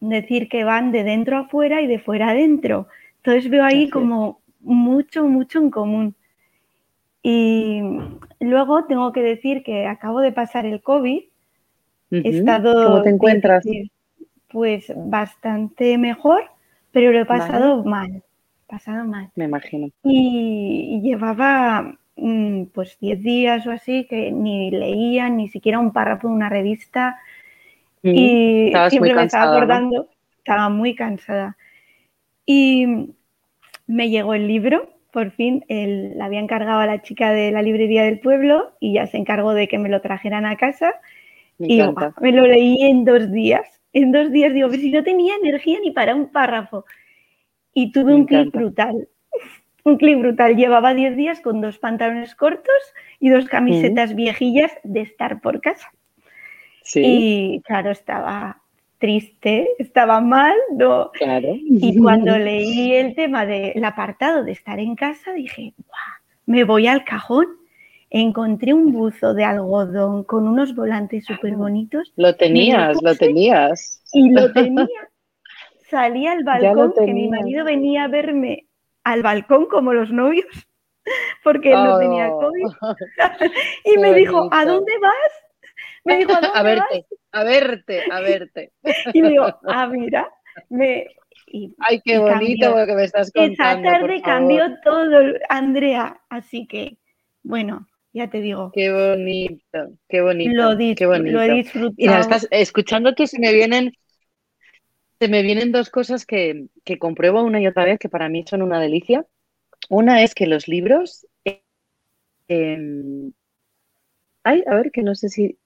decir 0.00 0.48
que 0.48 0.64
van 0.64 0.92
de 0.92 1.04
dentro 1.04 1.38
a 1.38 1.48
fuera 1.48 1.80
y 1.80 1.86
de 1.86 1.98
fuera 1.98 2.30
a 2.30 2.34
dentro. 2.34 2.88
Entonces 3.18 3.50
veo 3.50 3.64
ahí 3.64 3.90
como 3.90 4.40
mucho, 4.60 5.26
mucho 5.26 5.58
en 5.58 5.70
común. 5.70 6.14
Y 7.22 7.80
luego 8.38 8.84
tengo 8.84 9.12
que 9.12 9.22
decir 9.22 9.64
que 9.64 9.86
acabo 9.86 10.20
de 10.20 10.32
pasar 10.32 10.64
el 10.64 10.80
COVID. 10.80 11.24
He 12.12 12.28
estado. 12.28 12.86
¿Cómo 12.86 13.02
te 13.02 13.10
encuentras? 13.10 13.64
Pues 14.48 14.92
bastante 14.94 15.98
mejor, 15.98 16.44
pero 16.92 17.10
lo 17.10 17.18
he 17.18 17.24
pasado 17.24 17.82
mal. 17.84 18.22
Pasado 18.68 19.04
mal. 19.04 19.30
Me 19.34 19.46
imagino. 19.46 19.88
Y, 20.04 21.00
llevaba 21.02 21.82
mm, 21.82 21.98
pues 22.72 22.98
10 23.00 23.22
días 23.22 23.66
o 23.66 23.70
así 23.70 24.06
que 24.08 24.32
ni 24.32 24.70
leía 24.70 25.28
ni 25.28 25.48
siquiera 25.48 25.78
un 25.78 25.92
párrafo 25.92 26.28
de 26.28 26.34
una 26.34 26.48
revista. 26.48 27.18
Y 28.02 28.72
siempre 28.88 29.14
me 29.14 29.24
estaba 29.24 29.54
acordando, 29.56 30.08
estaba 30.38 30.68
muy 30.68 30.94
cansada. 30.94 31.56
Y 32.46 33.14
me 33.86 34.10
llegó 34.10 34.34
el 34.34 34.46
libro, 34.46 34.88
por 35.10 35.30
fin, 35.32 35.64
el, 35.68 36.16
la 36.16 36.26
había 36.26 36.40
encargado 36.40 36.80
a 36.80 36.86
la 36.86 37.02
chica 37.02 37.32
de 37.32 37.50
la 37.50 37.62
librería 37.62 38.04
del 38.04 38.20
pueblo 38.20 38.72
y 38.80 38.94
ya 38.94 39.06
se 39.06 39.16
encargó 39.16 39.54
de 39.54 39.66
que 39.66 39.78
me 39.78 39.88
lo 39.88 40.00
trajeran 40.00 40.46
a 40.46 40.56
casa. 40.56 40.94
y 41.58 41.80
me 42.20 42.32
lo 42.32 42.46
leí 42.46 42.82
en 42.82 43.04
dos 43.04 43.32
días. 43.32 43.80
En 43.92 44.12
dos 44.12 44.30
días 44.30 44.52
digo, 44.52 44.68
pero 44.68 44.80
si 44.80 44.90
no 44.90 45.02
tenía 45.02 45.34
energía 45.36 45.78
ni 45.82 45.90
para 45.90 46.14
un 46.14 46.28
párrafo. 46.28 46.84
Y 47.72 47.92
tuve 47.92 48.14
un 48.14 48.26
clip 48.26 48.54
brutal. 48.54 49.08
Un 49.86 49.98
clip 49.98 50.18
brutal. 50.18 50.56
Llevaba 50.56 50.94
10 50.94 51.14
días 51.14 51.40
con 51.40 51.60
dos 51.60 51.78
pantalones 51.78 52.34
cortos 52.34 52.74
y 53.20 53.28
dos 53.28 53.44
camisetas 53.44 54.16
viejillas 54.16 54.72
de 54.82 55.02
estar 55.02 55.40
por 55.40 55.60
casa. 55.60 55.92
Sí. 56.82 57.02
Y 57.04 57.60
claro, 57.60 57.92
estaba 57.92 58.62
triste, 58.98 59.68
estaba 59.78 60.20
mal, 60.20 60.56
¿no? 60.72 61.12
Claro. 61.12 61.50
Y 61.54 61.96
cuando 61.98 62.36
leí 62.36 62.94
el 62.94 63.14
tema 63.14 63.46
del 63.46 63.84
apartado 63.84 64.42
de 64.42 64.50
estar 64.50 64.80
en 64.80 64.96
casa, 64.96 65.32
dije, 65.34 65.72
me 66.46 66.64
voy 66.64 66.88
al 66.88 67.04
cajón. 67.04 67.46
Encontré 68.10 68.74
un 68.74 68.92
buzo 68.92 69.34
de 69.34 69.44
algodón 69.44 70.24
con 70.24 70.48
unos 70.48 70.74
volantes 70.74 71.26
súper 71.26 71.54
bonitos. 71.54 72.12
Lo 72.16 72.34
tenías, 72.34 73.00
lo, 73.02 73.14
tenías. 73.14 74.02
Y 74.12 74.30
lo 74.30 74.52
tenía. 74.52 74.88
Salí 75.88 76.26
al 76.26 76.42
balcón, 76.42 76.92
que 76.92 77.12
mi 77.12 77.28
marido 77.28 77.64
venía 77.64 78.02
a 78.02 78.08
verme 78.08 78.65
al 79.06 79.22
balcón 79.22 79.66
como 79.66 79.92
los 79.92 80.10
novios, 80.10 80.68
porque 81.44 81.70
él 81.70 81.84
no 81.84 81.98
tenía 82.00 82.28
oh. 82.28 82.40
COVID. 82.40 82.64
y 83.84 83.98
me 83.98 84.12
dijo, 84.14 84.48
¿a 84.50 84.64
dónde 84.64 84.92
vas? 85.00 85.32
Me 86.04 86.18
dijo, 86.18 86.32
¿a, 86.32 86.62
verte, 86.64 87.06
a 87.30 87.44
verte, 87.44 88.02
a 88.10 88.20
verte. 88.20 88.72
Y 89.14 89.22
me 89.22 89.30
digo, 89.30 89.46
ah, 89.68 89.86
mira, 89.86 90.28
me... 90.68 91.06
Ay, 91.78 92.00
qué 92.04 92.18
bonito 92.18 92.76
lo 92.76 92.84
que 92.84 92.94
me 92.94 93.04
estás 93.04 93.30
contando. 93.30 93.88
Esa 93.88 93.98
tarde 94.00 94.20
cambió 94.22 94.64
todo, 94.82 95.20
Andrea, 95.48 96.20
así 96.28 96.66
que, 96.66 96.98
bueno, 97.44 97.86
ya 98.12 98.28
te 98.28 98.40
digo. 98.40 98.72
Qué 98.74 98.92
bonito, 98.92 99.92
qué 100.08 100.20
bonito. 100.20 100.52
Lo, 100.52 100.76
qué 100.76 101.06
bonito. 101.06 101.36
lo 101.36 101.42
he 101.42 101.50
disfrutado. 101.52 101.94
Mira, 101.96 102.18
estás, 102.18 102.48
escuchándote 102.50 103.28
se 103.28 103.38
me 103.38 103.52
vienen, 103.52 103.92
se 105.20 105.28
me 105.28 105.42
vienen 105.42 105.72
dos 105.72 105.90
cosas 105.90 106.26
que, 106.26 106.66
que 106.84 106.98
compruebo 106.98 107.42
una 107.42 107.60
y 107.60 107.66
otra 107.66 107.84
vez 107.84 107.98
que 107.98 108.08
para 108.08 108.28
mí 108.28 108.44
son 108.46 108.62
una 108.62 108.80
delicia. 108.80 109.26
Una 109.88 110.22
es 110.22 110.34
que 110.34 110.46
los 110.46 110.68
libros... 110.68 111.26
Eh, 112.48 113.32
ay, 114.44 114.62
a 114.66 114.74
ver, 114.76 114.92
que 114.92 115.02
no 115.02 115.14
sé 115.14 115.28
si 115.28 115.58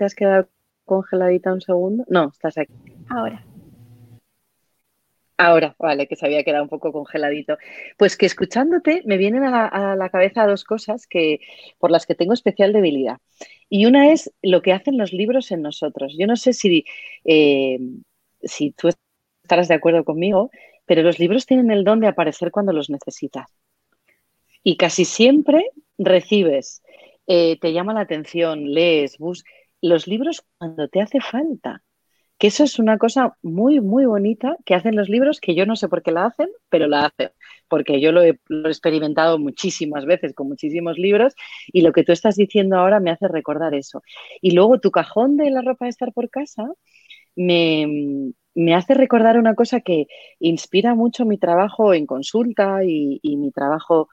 ¿Te 0.00 0.06
has 0.06 0.14
quedado 0.14 0.48
congeladita 0.86 1.52
un 1.52 1.60
segundo? 1.60 2.06
No, 2.08 2.30
estás 2.32 2.56
aquí. 2.56 2.72
Ahora. 3.10 3.44
Ahora, 5.36 5.76
vale, 5.78 6.08
que 6.08 6.16
se 6.16 6.24
había 6.24 6.42
quedado 6.42 6.62
un 6.62 6.70
poco 6.70 6.90
congeladito. 6.90 7.58
Pues 7.98 8.16
que 8.16 8.24
escuchándote 8.24 9.02
me 9.04 9.18
vienen 9.18 9.44
a 9.44 9.94
la, 9.96 10.08
cabeza 10.08 10.46
dos 10.46 10.64
cosas 10.64 11.06
que, 11.06 11.40
por 11.78 11.90
las 11.90 12.06
que 12.06 12.14
tengo 12.14 12.32
especial 12.32 12.72
debilidad. 12.72 13.18
Y 13.68 13.84
una 13.84 14.10
es 14.10 14.32
lo 14.40 14.62
que 14.62 14.72
hacen 14.72 14.96
los 14.96 15.12
libros 15.12 15.50
en 15.52 15.60
nosotros. 15.60 16.16
Yo 16.18 16.26
no 16.26 16.36
sé 16.36 16.54
si, 16.54 16.86
eh, 17.26 17.78
si 18.42 18.72
tú 18.72 18.88
estarás 19.42 19.68
de 19.68 19.74
acuerdo 19.74 20.04
conmigo, 20.04 20.50
pero 20.86 21.02
los 21.02 21.18
libros 21.18 21.46
tienen 21.46 21.70
el 21.70 21.84
don 21.84 22.00
de 22.00 22.08
aparecer 22.08 22.50
cuando 22.50 22.72
los 22.72 22.90
necesitas. 22.90 23.50
Y 24.62 24.76
casi 24.76 25.04
siempre 25.04 25.70
recibes, 25.98 26.82
eh, 27.26 27.58
te 27.60 27.72
llama 27.72 27.94
la 27.94 28.00
atención, 28.00 28.72
lees, 28.72 29.18
buscas 29.18 29.50
los 29.82 30.06
libros 30.06 30.42
cuando 30.58 30.88
te 30.88 31.00
hace 31.00 31.20
falta. 31.20 31.82
Que 32.38 32.46
eso 32.46 32.64
es 32.64 32.78
una 32.78 32.96
cosa 32.96 33.36
muy, 33.42 33.80
muy 33.80 34.06
bonita 34.06 34.56
que 34.64 34.74
hacen 34.74 34.96
los 34.96 35.10
libros, 35.10 35.40
que 35.40 35.54
yo 35.54 35.66
no 35.66 35.76
sé 35.76 35.88
por 35.88 36.02
qué 36.02 36.10
la 36.10 36.24
hacen, 36.24 36.48
pero 36.70 36.86
la 36.88 37.04
hacen, 37.04 37.30
porque 37.68 38.00
yo 38.00 38.12
lo 38.12 38.22
he, 38.22 38.38
experimentado 38.64 39.38
muchísimas 39.38 40.06
veces 40.06 40.32
con 40.34 40.48
muchísimos 40.48 40.96
libros 40.96 41.34
y 41.66 41.82
lo 41.82 41.92
que 41.92 42.02
tú 42.02 42.12
estás 42.12 42.36
diciendo 42.36 42.78
ahora 42.78 42.98
me 42.98 43.10
hace 43.10 43.28
recordar 43.28 43.74
eso. 43.74 44.02
Y 44.40 44.52
luego 44.52 44.80
tu 44.80 44.90
cajón 44.90 45.36
de 45.36 45.50
la 45.50 45.60
ropa 45.60 45.84
de 45.84 45.90
estar 45.90 46.14
por 46.14 46.30
casa 46.30 46.66
me, 47.36 48.34
hace 48.74 48.94
recordar 48.94 49.38
una 49.38 49.54
cosa 49.54 49.80
que 49.80 50.06
inspira 50.38 50.94
mucho 50.94 51.24
mi 51.24 51.38
trabajo 51.38 51.94
en 51.94 52.06
consulta 52.06 52.84
y, 52.84 53.20
y 53.22 53.36
mi 53.36 53.50
trabajo 53.50 54.08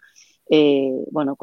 eh, 0.50 0.92
bueno, 1.12 1.38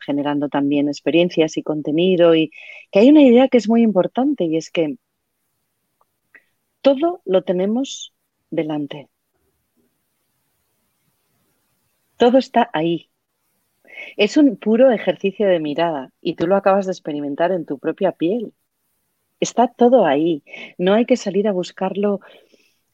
generando 0.00 0.48
también 0.48 0.88
experiencias 0.88 1.56
y 1.56 1.62
contenido 1.62 2.34
y 2.34 2.50
que 2.90 3.00
hay 3.00 3.10
una 3.10 3.22
idea 3.22 3.48
que 3.48 3.58
es 3.58 3.68
muy 3.68 3.82
importante 3.82 4.44
y 4.44 4.56
es 4.56 4.70
que 4.70 4.96
todo 6.80 7.20
lo 7.24 7.42
tenemos 7.42 8.14
delante. 8.50 9.08
Todo 12.16 12.38
está 12.38 12.70
ahí. 12.72 13.10
Es 14.16 14.36
un 14.36 14.56
puro 14.56 14.90
ejercicio 14.90 15.48
de 15.48 15.60
mirada 15.60 16.12
y 16.20 16.34
tú 16.36 16.46
lo 16.46 16.56
acabas 16.56 16.86
de 16.86 16.92
experimentar 16.92 17.52
en 17.52 17.66
tu 17.66 17.78
propia 17.78 18.12
piel. 18.12 18.54
Está 19.40 19.68
todo 19.68 20.06
ahí. 20.06 20.42
No 20.78 20.94
hay 20.94 21.04
que 21.04 21.16
salir 21.16 21.46
a 21.48 21.52
buscarlo 21.52 22.20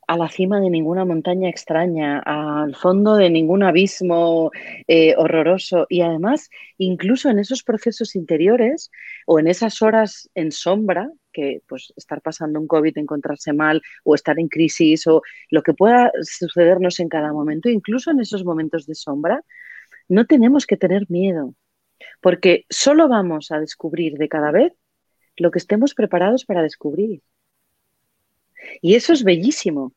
a 0.08 0.16
la 0.16 0.28
cima 0.28 0.60
de 0.60 0.68
ninguna 0.70 1.04
montaña 1.04 1.48
extraña, 1.48 2.18
al 2.18 2.74
fondo 2.74 3.16
de 3.16 3.30
ningún 3.30 3.62
abismo 3.62 4.50
eh, 4.88 5.14
horroroso. 5.16 5.86
Y 5.88 6.02
además, 6.02 6.50
incluso 6.78 7.30
en 7.30 7.38
esos 7.38 7.62
procesos 7.62 8.16
interiores 8.16 8.90
o 9.26 9.38
en 9.38 9.46
esas 9.46 9.80
horas 9.80 10.28
en 10.34 10.50
sombra, 10.50 11.10
que 11.32 11.62
pues 11.68 11.92
estar 11.96 12.20
pasando 12.20 12.60
un 12.60 12.66
COVID, 12.66 12.98
encontrarse 12.98 13.52
mal 13.52 13.80
o 14.04 14.14
estar 14.14 14.38
en 14.38 14.48
crisis 14.48 15.06
o 15.06 15.22
lo 15.50 15.62
que 15.62 15.74
pueda 15.74 16.10
sucedernos 16.22 17.00
en 17.00 17.08
cada 17.08 17.32
momento, 17.32 17.70
incluso 17.70 18.10
en 18.10 18.20
esos 18.20 18.44
momentos 18.44 18.86
de 18.86 18.94
sombra, 18.94 19.42
no 20.08 20.26
tenemos 20.26 20.66
que 20.66 20.76
tener 20.76 21.06
miedo, 21.08 21.54
porque 22.20 22.66
solo 22.68 23.08
vamos 23.08 23.50
a 23.50 23.60
descubrir 23.60 24.14
de 24.18 24.28
cada 24.28 24.50
vez 24.50 24.74
lo 25.36 25.50
que 25.50 25.58
estemos 25.58 25.94
preparados 25.94 26.44
para 26.44 26.62
descubrir. 26.62 27.22
Y 28.80 28.94
eso 28.94 29.12
es 29.12 29.24
bellísimo, 29.24 29.92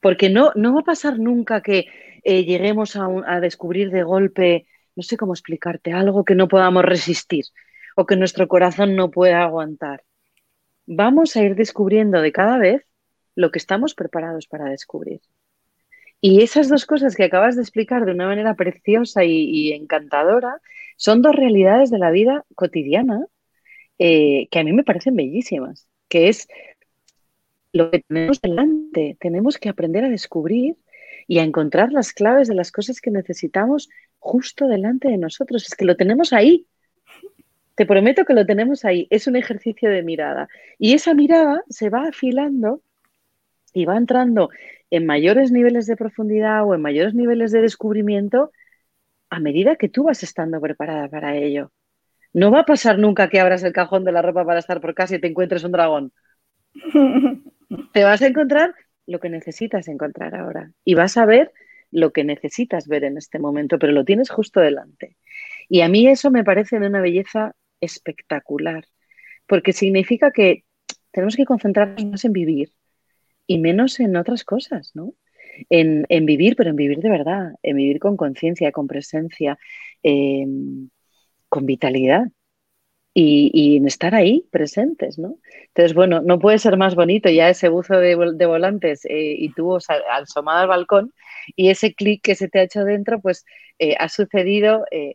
porque 0.00 0.30
no, 0.30 0.52
no 0.54 0.74
va 0.74 0.80
a 0.80 0.84
pasar 0.84 1.18
nunca 1.18 1.60
que 1.60 1.86
eh, 2.22 2.44
lleguemos 2.44 2.96
a, 2.96 3.40
descubrir 3.40 3.90
de 3.90 4.02
golpe, 4.02 4.66
no 4.94 5.02
sé 5.02 5.16
cómo 5.16 5.32
explicarte, 5.32 5.92
algo 5.92 6.24
que 6.24 6.34
no 6.34 6.48
podamos 6.48 6.84
resistir 6.84 7.44
o 7.96 8.04
que 8.04 8.16
nuestro 8.16 8.48
corazón 8.48 8.96
no 8.96 9.10
pueda 9.10 9.42
aguantar. 9.42 10.02
Vamos 10.86 11.36
a 11.36 11.42
ir 11.42 11.54
descubriendo 11.54 12.20
de 12.20 12.32
cada 12.32 12.58
vez 12.58 12.84
lo 13.36 13.50
que 13.50 13.58
estamos 13.58 13.94
preparados 13.94 14.46
para 14.46 14.70
descubrir. 14.70 15.20
Y 16.20 16.42
esas 16.42 16.68
dos 16.68 16.86
cosas 16.86 17.14
que 17.14 17.24
acabas 17.24 17.54
de 17.54 17.62
explicar 17.62 18.04
de 18.04 18.12
una 18.12 18.26
manera 18.26 18.54
preciosa 18.54 19.22
y, 19.22 19.72
encantadora 19.72 20.60
son 20.96 21.22
dos 21.22 21.34
realidades 21.36 21.90
de 21.90 21.98
la 21.98 22.10
vida 22.10 22.44
cotidiana 22.54 23.26
eh, 23.98 24.48
que 24.50 24.58
a 24.58 24.64
mí 24.64 24.72
me 24.72 24.84
parecen 24.84 25.16
bellísimas, 25.16 25.88
que 26.08 26.28
es 26.28 26.48
lo 27.72 27.90
que 27.90 28.00
tenemos 28.00 28.40
delante. 28.40 29.16
Tenemos 29.20 29.58
que 29.58 29.68
aprender 29.68 30.04
a 30.04 30.10
descubrir 30.10 30.76
y 31.26 31.38
a 31.38 31.44
encontrar 31.44 31.92
las 31.92 32.12
claves 32.12 32.48
de 32.48 32.54
las 32.54 32.72
cosas 32.72 33.00
que 33.00 33.10
necesitamos 33.10 33.88
justo 34.18 34.66
delante 34.66 35.08
de 35.08 35.18
nosotros. 35.18 35.66
Es 35.66 35.74
que 35.74 35.84
lo 35.84 35.96
tenemos 35.96 36.32
ahí. 36.32 36.66
Te 37.74 37.86
prometo 37.86 38.24
que 38.24 38.34
lo 38.34 38.46
tenemos 38.46 38.84
ahí. 38.84 39.06
Es 39.10 39.26
un 39.26 39.36
ejercicio 39.36 39.90
de 39.90 40.02
mirada. 40.02 40.48
Y 40.78 40.94
esa 40.94 41.14
mirada 41.14 41.62
se 41.68 41.90
va 41.90 42.08
afilando 42.08 42.80
y 43.72 43.84
va 43.84 43.96
entrando 43.96 44.48
en 44.90 45.04
mayores 45.04 45.52
niveles 45.52 45.86
de 45.86 45.96
profundidad 45.96 46.64
o 46.64 46.74
en 46.74 46.80
mayores 46.80 47.14
niveles 47.14 47.52
de 47.52 47.60
descubrimiento 47.60 48.52
a 49.28 49.40
medida 49.40 49.76
que 49.76 49.88
tú 49.88 50.04
vas 50.04 50.22
estando 50.22 50.60
preparada 50.60 51.08
para 51.08 51.36
ello. 51.36 51.72
No 52.36 52.50
va 52.50 52.60
a 52.60 52.66
pasar 52.66 52.98
nunca 52.98 53.30
que 53.30 53.40
abras 53.40 53.62
el 53.62 53.72
cajón 53.72 54.04
de 54.04 54.12
la 54.12 54.20
ropa 54.20 54.44
para 54.44 54.58
estar 54.58 54.78
por 54.82 54.92
casa 54.92 55.16
y 55.16 55.20
te 55.20 55.26
encuentres 55.26 55.64
un 55.64 55.72
dragón. 55.72 56.12
Te 57.94 58.04
vas 58.04 58.20
a 58.20 58.26
encontrar 58.26 58.74
lo 59.06 59.20
que 59.20 59.30
necesitas 59.30 59.88
encontrar 59.88 60.34
ahora 60.34 60.70
y 60.84 60.92
vas 60.94 61.16
a 61.16 61.24
ver 61.24 61.50
lo 61.90 62.12
que 62.12 62.24
necesitas 62.24 62.88
ver 62.88 63.04
en 63.04 63.16
este 63.16 63.38
momento, 63.38 63.78
pero 63.78 63.94
lo 63.94 64.04
tienes 64.04 64.28
justo 64.28 64.60
delante. 64.60 65.16
Y 65.70 65.80
a 65.80 65.88
mí 65.88 66.06
eso 66.08 66.30
me 66.30 66.44
parece 66.44 66.78
de 66.78 66.88
una 66.88 67.00
belleza 67.00 67.54
espectacular, 67.80 68.84
porque 69.46 69.72
significa 69.72 70.30
que 70.30 70.64
tenemos 71.12 71.36
que 71.36 71.46
concentrarnos 71.46 72.04
más 72.04 72.24
en 72.26 72.34
vivir 72.34 72.74
y 73.46 73.58
menos 73.60 73.98
en 73.98 74.14
otras 74.14 74.44
cosas, 74.44 74.90
¿no? 74.92 75.14
en, 75.70 76.26
vivir, 76.26 76.54
pero 76.54 76.68
en 76.68 76.76
vivir 76.76 76.98
de 76.98 77.08
verdad, 77.08 77.52
en 77.62 77.76
vivir 77.76 77.98
con 77.98 78.18
conciencia, 78.18 78.72
con 78.72 78.86
presencia, 78.86 79.58
em, 80.02 80.90
con 81.48 81.66
vitalidad 81.66 82.26
y, 83.18 83.76
en 83.78 83.86
estar 83.86 84.14
ahí 84.14 84.46
presentes, 84.50 85.18
¿no? 85.18 85.38
Entonces, 85.68 85.94
bueno, 85.94 86.20
no 86.20 86.38
puede 86.38 86.58
ser 86.58 86.76
más 86.76 86.94
bonito 86.94 87.30
ya 87.30 87.48
ese 87.48 87.70
buzo 87.70 87.94
de, 87.98 88.14
volantes 88.14 89.06
eh, 89.06 89.34
y 89.38 89.52
tú 89.54 89.76
asomado 89.76 90.60
al 90.60 90.68
balcón 90.68 91.14
y 91.56 91.70
ese 91.70 91.94
clic 91.94 92.22
que 92.22 92.34
se 92.34 92.48
te 92.48 92.58
ha 92.60 92.62
hecho 92.64 92.84
dentro, 92.84 93.20
pues 93.22 93.46
eh, 93.78 93.94
ha 93.98 94.10
sucedido, 94.10 94.84
eh, 94.90 95.14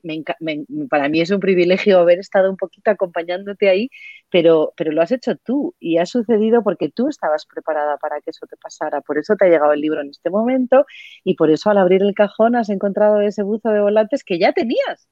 para 0.90 1.10
mí 1.10 1.22
es 1.22 1.30
un 1.30 1.40
privilegio 1.40 2.00
haber 2.00 2.20
estado 2.20 2.50
un 2.50 2.58
poquito 2.58 2.90
acompañándote 2.90 3.70
ahí, 3.70 3.90
pero, 4.32 4.74
pero 4.76 4.92
lo 4.92 5.04
has 5.04 5.12
hecho 5.12 5.36
tú 5.36 5.76
y 5.80 5.98
ha 6.00 6.08
sucedido 6.08 6.64
porque 6.64 6.90
tú 6.90 7.08
estabas 7.08 7.46
preparada 7.46 7.98
para 7.98 8.20
que 8.22 8.32
eso 8.32 8.48
te 8.48 8.58
pasara, 8.58 9.02
por 9.02 9.20
eso 9.20 9.36
te 9.36 9.46
ha 9.46 9.50
llegado 9.50 9.74
el 9.74 9.82
libro 9.82 10.02
en 10.02 10.10
este 10.10 10.32
momento 10.32 10.86
y 11.24 11.36
por 11.36 11.52
eso 11.52 11.70
al 11.70 11.78
abrir 11.78 12.02
el 12.02 12.16
cajón 12.16 12.56
has 12.56 12.70
encontrado 12.70 13.22
ese 13.22 13.44
buzo 13.44 13.70
de 13.70 13.82
volantes 13.82 14.24
que 14.24 14.40
ya 14.40 14.54
tenías 14.54 15.08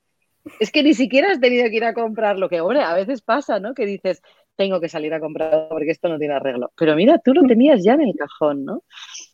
es 0.59 0.71
que 0.71 0.83
ni 0.83 0.93
siquiera 0.93 1.31
has 1.31 1.39
tenido 1.39 1.69
que 1.69 1.77
ir 1.77 1.83
a 1.83 1.93
comprarlo, 1.93 2.49
que 2.49 2.61
hombre, 2.61 2.81
a 2.81 2.93
veces 2.93 3.21
pasa, 3.21 3.59
¿no? 3.59 3.73
Que 3.73 3.85
dices, 3.85 4.21
tengo 4.55 4.79
que 4.81 4.89
salir 4.89 5.13
a 5.13 5.19
comprarlo 5.19 5.67
porque 5.69 5.91
esto 5.91 6.09
no 6.09 6.19
tiene 6.19 6.33
arreglo. 6.35 6.71
Pero 6.77 6.95
mira, 6.95 7.19
tú 7.19 7.33
lo 7.33 7.47
tenías 7.47 7.83
ya 7.83 7.93
en 7.93 8.01
el 8.01 8.15
cajón, 8.15 8.65
¿no? 8.65 8.83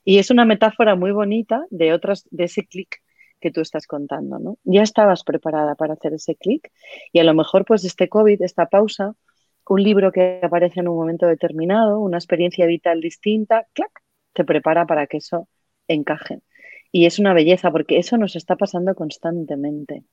Y 0.03 0.19
es 0.19 0.29
una 0.31 0.45
metáfora 0.45 0.95
muy 0.95 1.11
bonita 1.11 1.65
de 1.69 1.93
otras, 1.93 2.27
de 2.31 2.45
ese 2.45 2.65
clic 2.65 3.01
que 3.39 3.51
tú 3.51 3.61
estás 3.61 3.87
contando, 3.87 4.39
¿no? 4.39 4.57
Ya 4.63 4.83
estabas 4.83 5.23
preparada 5.23 5.75
para 5.75 5.93
hacer 5.93 6.13
ese 6.13 6.35
clic 6.35 6.71
y 7.11 7.19
a 7.19 7.23
lo 7.23 7.33
mejor 7.33 7.65
pues 7.65 7.83
este 7.85 8.09
COVID, 8.09 8.41
esta 8.41 8.67
pausa, 8.67 9.15
un 9.67 9.83
libro 9.83 10.11
que 10.11 10.39
aparece 10.43 10.79
en 10.81 10.87
un 10.87 10.95
momento 10.95 11.27
determinado, 11.27 11.99
una 11.99 12.17
experiencia 12.17 12.65
vital 12.67 13.01
distinta, 13.01 13.67
clac, 13.73 13.91
te 14.33 14.43
prepara 14.43 14.85
para 14.85 15.07
que 15.07 15.17
eso 15.17 15.47
encaje. 15.87 16.41
Y 16.91 17.07
es 17.07 17.19
una 17.19 17.33
belleza 17.33 17.71
porque 17.71 17.97
eso 17.97 18.17
nos 18.17 18.35
está 18.35 18.55
pasando 18.55 18.95
constantemente 18.95 20.03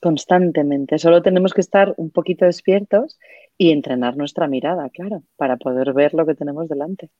constantemente. 0.00 0.98
Solo 0.98 1.22
tenemos 1.22 1.54
que 1.54 1.60
estar 1.60 1.94
un 1.96 2.10
poquito 2.10 2.44
despiertos 2.44 3.18
y 3.58 3.72
entrenar 3.72 4.16
nuestra 4.16 4.48
mirada, 4.48 4.88
claro, 4.90 5.22
para 5.36 5.56
poder 5.56 5.92
ver 5.92 6.14
lo 6.14 6.26
que 6.26 6.34
tenemos 6.34 6.68
delante. 6.68 7.10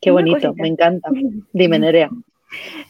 Qué 0.00 0.10
bonito, 0.10 0.54
me 0.54 0.68
encanta. 0.68 1.10
Dime, 1.52 1.78
Nerea. 1.78 2.10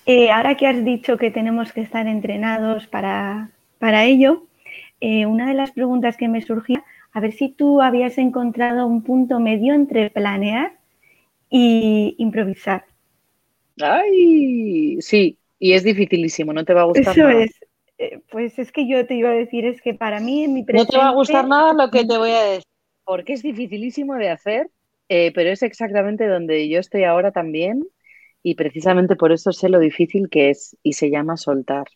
Eh, 0.05 0.31
ahora 0.31 0.57
que 0.57 0.67
has 0.67 0.85
dicho 0.85 1.17
que 1.17 1.31
tenemos 1.31 1.73
que 1.73 1.81
estar 1.81 2.07
entrenados 2.07 2.87
para, 2.87 3.51
para 3.79 4.05
ello, 4.05 4.47
eh, 5.01 5.27
una 5.27 5.49
de 5.49 5.55
las 5.55 5.73
preguntas 5.73 6.17
que 6.17 6.29
me 6.29 6.43
surgía, 6.43 6.85
a 7.13 7.21
ver 7.21 7.33
si 7.33 7.49
tú 7.49 7.81
habías 7.81 8.19
encontrado 8.19 8.87
un 8.87 9.03
punto 9.03 9.41
medio 9.41 9.73
entre 9.75 10.11
planear 10.11 10.73
y 11.49 12.15
improvisar. 12.19 12.85
Ay, 13.81 14.99
sí, 15.01 15.39
y 15.59 15.73
es 15.73 15.85
dificilísimo, 15.85 16.53
no 16.53 16.65
te 16.65 16.75
va 16.75 16.83
a 16.83 16.87
gustar. 16.87 17.17
Eso 17.17 17.29
es, 17.29 17.59
eh, 17.99 18.21
pues 18.31 18.59
es 18.59 18.73
que 18.73 18.87
yo 18.87 19.07
te 19.07 19.15
iba 19.15 19.31
a 19.31 19.35
decir, 19.35 19.65
es 19.65 19.81
que 19.81 19.95
para 19.95 20.21
mí 20.21 20.45
en 20.45 20.53
mi 20.53 20.65
presente... 20.65 20.93
No 20.93 20.99
te 21.01 21.05
va 21.05 21.11
a 21.11 21.15
gustar 21.15 21.49
nada 21.49 21.73
lo 21.73 21.91
que 21.91 22.05
te 22.05 22.19
voy 22.19 22.31
a 22.31 22.43
decir, 22.43 22.65
porque 23.05 23.33
es 23.33 23.43
dificilísimo 23.43 24.15
de 24.17 24.29
hacer, 24.29 24.71
eh, 25.09 25.33
pero 25.35 25.51
es 25.51 25.63
exactamente 25.63 26.27
donde 26.27 26.69
yo 26.69 26.79
estoy 26.79 27.05
ahora 27.05 27.33
también 27.33 27.87
y 28.43 28.55
precisamente 28.55 29.17
por 29.17 29.33
eso 29.33 29.53
sé 29.53 29.69
lo 29.69 29.79
difícil 29.79 30.29
que 30.29 30.51
es 30.51 30.77
y 30.83 30.93
se 30.93 31.11
llama 31.11 31.37
soltar. 31.37 31.87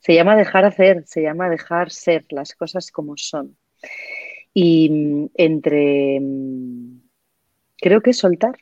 Se 0.00 0.14
llama 0.14 0.36
dejar 0.36 0.64
hacer, 0.64 1.04
se 1.06 1.22
llama 1.22 1.50
dejar 1.50 1.90
ser 1.90 2.24
las 2.30 2.54
cosas 2.54 2.90
como 2.90 3.16
son. 3.16 3.56
Y 4.52 4.90
mm, 4.90 5.30
entre... 5.34 6.18
Mm, 6.20 7.00
creo 7.76 8.00
que 8.00 8.10
es 8.10 8.18
soltar. 8.18 8.56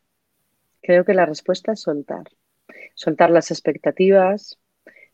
Creo 0.83 1.05
que 1.05 1.14
la 1.14 1.27
respuesta 1.27 1.72
es 1.72 1.81
soltar 1.81 2.24
soltar 2.97 3.30
las 3.30 3.53
expectativas, 3.53 4.59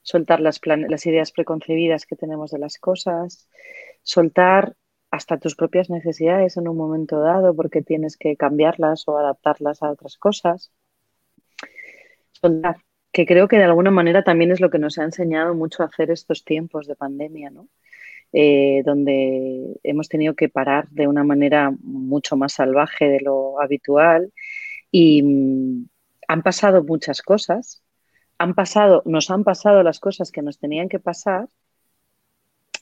soltar 0.00 0.40
las, 0.40 0.60
las 0.64 1.06
ideas 1.06 1.32
preconcebidas 1.32 2.06
que 2.06 2.16
tenemos 2.16 2.50
de 2.50 2.58
las 2.58 2.78
cosas, 2.78 3.48
soltar 4.02 4.74
hasta 5.10 5.38
tus 5.38 5.54
propias 5.56 5.90
necesidades 5.90 6.56
en 6.56 6.68
un 6.68 6.76
momento 6.76 7.20
dado 7.20 7.54
porque 7.54 7.82
tienes 7.82 8.16
que 8.16 8.36
cambiarlas 8.36 9.06
o 9.08 9.18
adaptarlas 9.18 9.82
a 9.82 9.90
otras 9.90 10.16
cosas. 10.16 10.72
Soltar, 12.32 12.76
que 13.12 13.26
creo 13.26 13.46
que 13.48 13.58
de 13.58 13.64
alguna 13.64 13.90
manera 13.90 14.24
también 14.24 14.52
es 14.52 14.60
lo 14.60 14.70
que 14.70 14.78
nos 14.78 14.98
ha 14.98 15.04
enseñado 15.04 15.54
mucho 15.54 15.82
a 15.82 15.86
hacer 15.86 16.10
estos 16.10 16.44
tiempos 16.44 16.86
de 16.86 16.96
pandemia, 16.96 17.50
¿no? 17.50 17.68
Eh, 18.32 18.82
donde 18.86 19.78
hemos 19.82 20.08
tenido 20.08 20.34
que 20.34 20.48
parar 20.48 20.88
de 20.88 21.06
una 21.06 21.22
manera 21.22 21.70
mucho 21.82 22.34
más 22.34 22.54
salvaje 22.54 23.06
de 23.06 23.20
lo 23.20 23.60
habitual 23.60 24.32
y, 24.90 25.84
han 26.28 26.42
pasado 26.42 26.82
muchas 26.82 27.22
cosas, 27.22 27.82
han 28.38 28.54
pasado, 28.54 29.02
nos 29.04 29.30
han 29.30 29.44
pasado 29.44 29.82
las 29.82 30.00
cosas 30.00 30.32
que 30.32 30.42
nos 30.42 30.58
tenían 30.58 30.88
que 30.88 30.98
pasar 30.98 31.48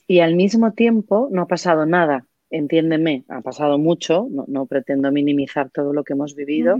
y 0.07 0.19
al 0.19 0.35
mismo 0.35 0.73
tiempo 0.73 1.29
no 1.31 1.43
ha 1.43 1.47
pasado 1.47 1.85
nada. 1.85 2.25
Entiéndeme, 2.49 3.23
ha 3.29 3.41
pasado 3.41 3.77
mucho, 3.77 4.27
no, 4.29 4.65
pretendo 4.65 5.11
minimizar 5.11 5.69
todo 5.69 5.93
lo 5.93 6.03
que 6.03 6.13
hemos 6.13 6.35
vivido, 6.35 6.77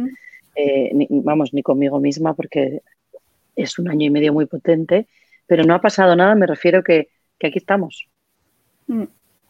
eh, 0.55 0.91
vamos, 1.09 1.53
ni 1.53 1.63
conmigo 1.63 1.99
misma 1.99 2.33
porque 2.33 2.81
es 3.55 3.79
un 3.79 3.89
año 3.89 4.07
y 4.07 4.09
medio 4.09 4.33
muy 4.33 4.47
potente, 4.47 5.07
pero 5.47 5.63
no 5.63 5.73
ha 5.73 5.81
pasado 5.81 6.15
nada, 6.15 6.35
me 6.35 6.47
refiero 6.47 6.83
que, 6.83 7.09
que 7.39 7.47
aquí 7.47 7.59
estamos. 7.59 8.09
Mm. 8.87 9.03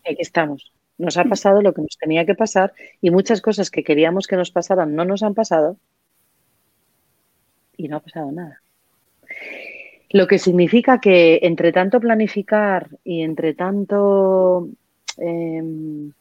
Aquí 0.06 0.18
estamos. 0.20 0.74
Nos 0.98 1.18
ha 1.18 1.24
pasado 1.24 1.62
lo 1.64 1.74
que 1.74 1.82
nos 1.82 1.98
tenía 1.98 2.26
que 2.26 2.36
pasar 2.36 2.74
y 3.02 3.10
muchas 3.10 3.42
cosas 3.42 3.72
que 3.72 3.84
queríamos 3.84 4.28
que 4.28 4.36
nos 4.36 4.52
pasaran 4.52 4.94
no 4.94 5.06
nos 5.06 5.24
han 5.24 5.34
pasado 5.34 5.78
y 7.86 7.88
no 7.88 7.98
ha 7.98 8.00
pasado 8.02 8.32
nada. 8.32 8.62
Lo 10.12 10.28
que 10.28 10.40
significa 10.40 11.00
que 11.00 11.40
entre 11.44 11.72
tanto 11.72 12.00
planificar 12.00 12.90
y 13.04 13.22
entre 13.22 13.54
tanto 13.54 14.70
em, 15.18 16.12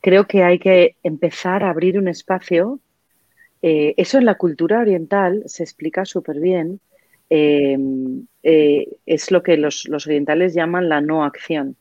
creo 0.00 0.26
que 0.26 0.42
hay 0.42 0.58
que 0.58 0.96
empezar 1.02 1.62
a 1.62 1.70
abrir 1.70 1.98
un 1.98 2.08
espacio. 2.08 2.80
Eh, 3.60 3.94
eso 3.96 4.18
en 4.18 4.24
la 4.24 4.36
cultura 4.36 4.80
oriental 4.80 5.42
se 5.46 5.62
explica 5.62 6.04
súper 6.04 6.40
bien. 6.40 6.80
Em, 7.28 8.26
eh, 8.42 8.88
es 9.06 9.30
lo 9.30 9.42
que 9.42 9.56
los, 9.56 9.88
los, 9.88 10.06
orientales 10.06 10.54
llaman 10.54 10.88
la 10.88 11.00
no 11.00 11.24
acción. 11.24 11.76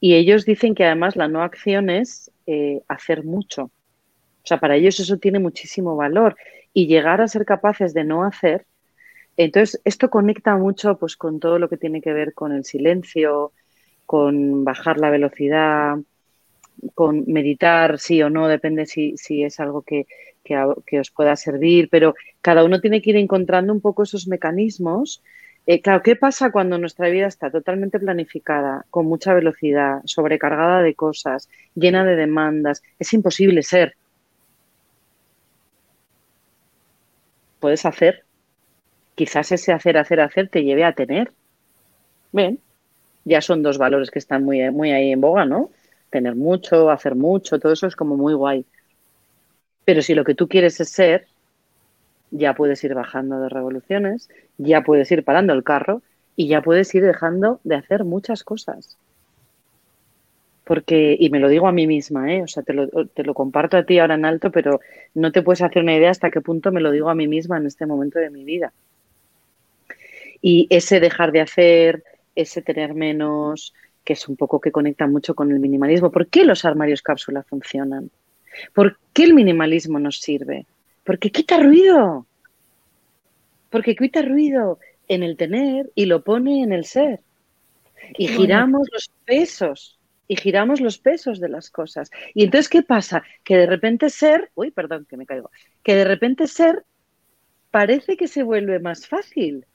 Y 0.00 0.14
ellos 0.14 0.44
dicen 0.44 0.74
que 0.74 0.84
además 0.84 1.16
la 1.16 1.28
no 1.28 1.42
acción 1.42 1.90
es 1.90 2.30
eh, 2.46 2.80
hacer 2.88 3.24
mucho. 3.24 3.64
O 3.64 4.48
sea, 4.48 4.60
para 4.60 4.76
ellos 4.76 5.00
eso 5.00 5.18
tiene 5.18 5.38
muchísimo 5.38 5.96
valor 5.96 6.36
y 6.76 6.88
llegar 6.88 7.22
a 7.22 7.28
ser 7.28 7.46
capaces 7.46 7.94
de 7.94 8.04
no 8.04 8.22
hacer. 8.22 8.66
Entonces, 9.38 9.80
esto 9.86 10.10
conecta 10.10 10.58
mucho 10.58 10.98
pues, 10.98 11.16
con 11.16 11.40
todo 11.40 11.58
lo 11.58 11.70
que 11.70 11.78
tiene 11.78 12.02
que 12.02 12.12
ver 12.12 12.34
con 12.34 12.52
el 12.52 12.66
silencio, 12.66 13.52
con 14.04 14.62
bajar 14.62 14.98
la 14.98 15.08
velocidad, 15.08 15.96
con 16.92 17.24
meditar, 17.28 17.98
sí 17.98 18.22
o 18.22 18.28
no, 18.28 18.46
depende 18.46 18.84
si, 18.84 19.14
es 19.42 19.58
algo 19.58 19.80
que, 19.80 20.06
os 21.00 21.10
pueda 21.12 21.34
servir, 21.34 21.88
pero 21.90 22.14
cada 22.42 22.62
uno 22.62 22.78
tiene 22.82 23.00
que 23.00 23.08
ir 23.08 23.16
encontrando 23.16 23.72
un 23.72 23.80
poco 23.80 24.02
esos 24.02 24.28
mecanismos. 24.28 25.22
Eh, 25.64 25.80
claro, 25.80 26.02
¿qué 26.02 26.14
pasa 26.14 26.52
cuando 26.52 26.76
nuestra 26.76 27.08
vida 27.08 27.26
está 27.26 27.50
totalmente 27.50 27.98
planificada, 27.98 28.84
con 28.90 29.06
mucha 29.06 29.32
velocidad, 29.32 30.02
sobrecargada 30.04 30.82
de 30.82 30.94
cosas, 30.94 31.48
llena 31.74 32.04
de 32.04 32.16
demandas? 32.16 32.82
Es 32.98 33.14
imposible 33.14 33.62
ser. 33.62 33.96
Puedes 37.66 37.84
hacer, 37.84 38.22
quizás 39.16 39.50
ese 39.50 39.72
hacer, 39.72 39.98
hacer, 39.98 40.20
hacer 40.20 40.48
te 40.48 40.62
lleve 40.62 40.84
a 40.84 40.92
tener. 40.92 41.32
Bien, 42.30 42.60
ya 43.24 43.40
son 43.40 43.64
dos 43.64 43.76
valores 43.76 44.12
que 44.12 44.20
están 44.20 44.44
muy, 44.44 44.70
muy 44.70 44.92
ahí 44.92 45.10
en 45.10 45.20
boga, 45.20 45.44
¿no? 45.46 45.70
Tener 46.10 46.36
mucho, 46.36 46.92
hacer 46.92 47.16
mucho, 47.16 47.58
todo 47.58 47.72
eso 47.72 47.88
es 47.88 47.96
como 47.96 48.16
muy 48.16 48.34
guay. 48.34 48.64
Pero 49.84 50.00
si 50.00 50.14
lo 50.14 50.22
que 50.22 50.36
tú 50.36 50.46
quieres 50.46 50.78
es 50.78 50.90
ser, 50.90 51.26
ya 52.30 52.54
puedes 52.54 52.84
ir 52.84 52.94
bajando 52.94 53.40
de 53.40 53.48
revoluciones, 53.48 54.28
ya 54.58 54.82
puedes 54.82 55.10
ir 55.10 55.24
parando 55.24 55.52
el 55.52 55.64
carro 55.64 56.02
y 56.36 56.46
ya 56.46 56.62
puedes 56.62 56.94
ir 56.94 57.04
dejando 57.04 57.58
de 57.64 57.74
hacer 57.74 58.04
muchas 58.04 58.44
cosas. 58.44 58.96
Porque, 60.66 61.16
y 61.16 61.30
me 61.30 61.38
lo 61.38 61.48
digo 61.48 61.68
a 61.68 61.72
mí 61.72 61.86
misma, 61.86 62.34
¿eh? 62.34 62.42
o 62.42 62.48
sea, 62.48 62.64
te 62.64 62.72
lo, 62.72 62.88
te 63.06 63.22
lo 63.22 63.34
comparto 63.34 63.76
a 63.76 63.84
ti 63.84 64.00
ahora 64.00 64.16
en 64.16 64.24
alto, 64.24 64.50
pero 64.50 64.80
no 65.14 65.30
te 65.30 65.42
puedes 65.42 65.62
hacer 65.62 65.80
una 65.80 65.94
idea 65.94 66.10
hasta 66.10 66.32
qué 66.32 66.40
punto 66.40 66.72
me 66.72 66.80
lo 66.80 66.90
digo 66.90 67.08
a 67.08 67.14
mí 67.14 67.28
misma 67.28 67.58
en 67.58 67.66
este 67.66 67.86
momento 67.86 68.18
de 68.18 68.30
mi 68.30 68.42
vida. 68.42 68.72
Y 70.42 70.66
ese 70.68 70.98
dejar 70.98 71.30
de 71.30 71.40
hacer, 71.40 72.02
ese 72.34 72.62
tener 72.62 72.94
menos, 72.94 73.74
que 74.02 74.14
es 74.14 74.26
un 74.26 74.34
poco 74.34 74.60
que 74.60 74.72
conecta 74.72 75.06
mucho 75.06 75.36
con 75.36 75.52
el 75.52 75.60
minimalismo. 75.60 76.10
¿Por 76.10 76.26
qué 76.26 76.44
los 76.44 76.64
armarios 76.64 77.00
cápsula 77.00 77.44
funcionan? 77.44 78.10
¿Por 78.74 78.98
qué 79.12 79.22
el 79.22 79.34
minimalismo 79.34 80.00
nos 80.00 80.20
sirve? 80.20 80.66
Porque 81.04 81.30
quita 81.30 81.60
ruido. 81.60 82.26
Porque 83.70 83.94
quita 83.94 84.22
ruido 84.22 84.80
en 85.06 85.22
el 85.22 85.36
tener 85.36 85.92
y 85.94 86.06
lo 86.06 86.24
pone 86.24 86.64
en 86.64 86.72
el 86.72 86.86
ser. 86.86 87.20
Y 88.18 88.26
giramos 88.26 88.88
los 88.92 89.12
pesos 89.24 89.95
y 90.28 90.36
giramos 90.36 90.80
los 90.80 90.98
pesos 90.98 91.40
de 91.40 91.48
las 91.48 91.70
cosas. 91.70 92.10
Y 92.34 92.44
entonces, 92.44 92.68
¿qué 92.68 92.82
pasa? 92.82 93.22
Que 93.44 93.56
de 93.56 93.66
repente 93.66 94.10
ser, 94.10 94.50
uy, 94.54 94.70
perdón, 94.70 95.06
que 95.08 95.16
me 95.16 95.26
caigo, 95.26 95.50
que 95.82 95.94
de 95.94 96.04
repente 96.04 96.46
ser 96.46 96.84
parece 97.70 98.16
que 98.16 98.28
se 98.28 98.42
vuelve 98.42 98.78
más 98.78 99.06
fácil. 99.06 99.66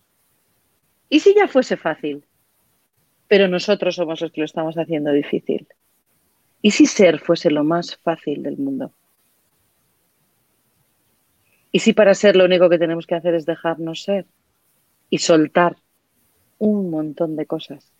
¿Y 1.09 1.19
si 1.19 1.35
ya 1.35 1.47
fuese 1.47 1.77
fácil? 1.77 2.25
Pero 3.27 3.47
nosotros 3.47 3.95
somos 3.95 4.21
los 4.21 4.31
que 4.31 4.41
lo 4.41 4.45
estamos 4.45 4.75
haciendo 4.75 5.11
difícil. 5.11 5.67
¿Y 6.61 6.71
si 6.71 6.85
ser 6.85 7.19
fuese 7.19 7.49
lo 7.49 7.63
más 7.63 7.95
fácil 7.97 8.43
del 8.43 8.57
mundo? 8.57 8.91
¿Y 11.71 11.79
si 11.79 11.93
para 11.93 12.13
ser 12.13 12.35
lo 12.35 12.45
único 12.45 12.69
que 12.69 12.77
tenemos 12.77 13.07
que 13.07 13.15
hacer 13.15 13.33
es 13.33 13.45
dejarnos 13.45 14.03
ser 14.03 14.25
y 15.09 15.19
soltar 15.19 15.77
un 16.59 16.89
montón 16.89 17.35
de 17.35 17.45
cosas? 17.45 17.91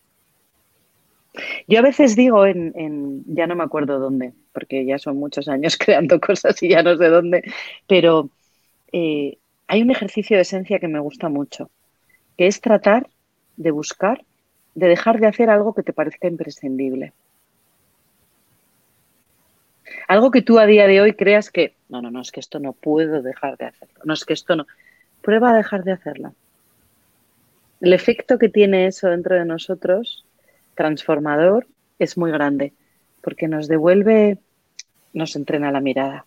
Yo 1.66 1.78
a 1.78 1.82
veces 1.82 2.14
digo 2.14 2.44
en, 2.46 3.24
ya 3.26 3.46
no 3.46 3.56
me 3.56 3.64
acuerdo 3.64 3.98
dónde, 3.98 4.32
porque 4.52 4.84
ya 4.84 4.98
son 4.98 5.16
muchos 5.16 5.48
años 5.48 5.76
creando 5.78 6.20
cosas 6.20 6.62
y 6.62 6.68
ya 6.68 6.82
no 6.82 6.96
sé 6.96 7.08
dónde, 7.08 7.42
pero 7.88 8.30
eh, 8.92 9.38
hay 9.66 9.82
un 9.82 9.90
ejercicio 9.90 10.36
de 10.36 10.42
esencia 10.42 10.78
que 10.78 10.88
me 10.88 11.00
gusta 11.00 11.28
mucho, 11.28 11.70
que 12.36 12.46
es 12.46 12.60
tratar 12.60 13.08
de 13.56 13.70
buscar, 13.70 14.24
de 14.74 14.88
dejar 14.88 15.20
de 15.20 15.26
hacer 15.26 15.48
algo 15.48 15.74
que 15.74 15.82
te 15.82 15.92
parezca 15.92 16.28
imprescindible. 16.28 17.12
Algo 20.08 20.30
que 20.30 20.42
tú 20.42 20.58
a 20.58 20.66
día 20.66 20.86
de 20.86 21.00
hoy 21.00 21.14
creas 21.14 21.50
que, 21.50 21.74
no, 21.88 22.02
no, 22.02 22.10
no, 22.10 22.20
es 22.20 22.32
que 22.32 22.40
esto 22.40 22.58
no 22.58 22.72
puedo 22.72 23.22
dejar 23.22 23.56
de 23.56 23.66
hacerlo, 23.66 24.00
no, 24.04 24.12
es 24.14 24.24
que 24.24 24.34
esto 24.34 24.56
no. 24.56 24.66
Prueba 25.22 25.50
a 25.50 25.56
dejar 25.56 25.84
de 25.84 25.92
hacerlo. 25.92 26.34
El 27.80 27.92
efecto 27.92 28.38
que 28.38 28.48
tiene 28.48 28.86
eso 28.86 29.08
dentro 29.08 29.34
de 29.34 29.44
nosotros 29.44 30.24
transformador 30.74 31.66
es 31.98 32.16
muy 32.16 32.30
grande, 32.30 32.72
porque 33.22 33.48
nos 33.48 33.68
devuelve, 33.68 34.38
nos 35.12 35.36
entrena 35.36 35.70
la 35.70 35.80
mirada, 35.80 36.24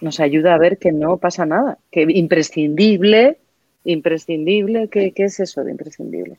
nos 0.00 0.20
ayuda 0.20 0.54
a 0.54 0.58
ver 0.58 0.78
que 0.78 0.92
no 0.92 1.18
pasa 1.18 1.46
nada, 1.46 1.78
que 1.90 2.06
imprescindible, 2.08 3.38
imprescindible, 3.84 4.88
¿qué, 4.88 5.12
es 5.16 5.40
eso 5.40 5.64
de 5.64 5.70
imprescindible? 5.70 6.36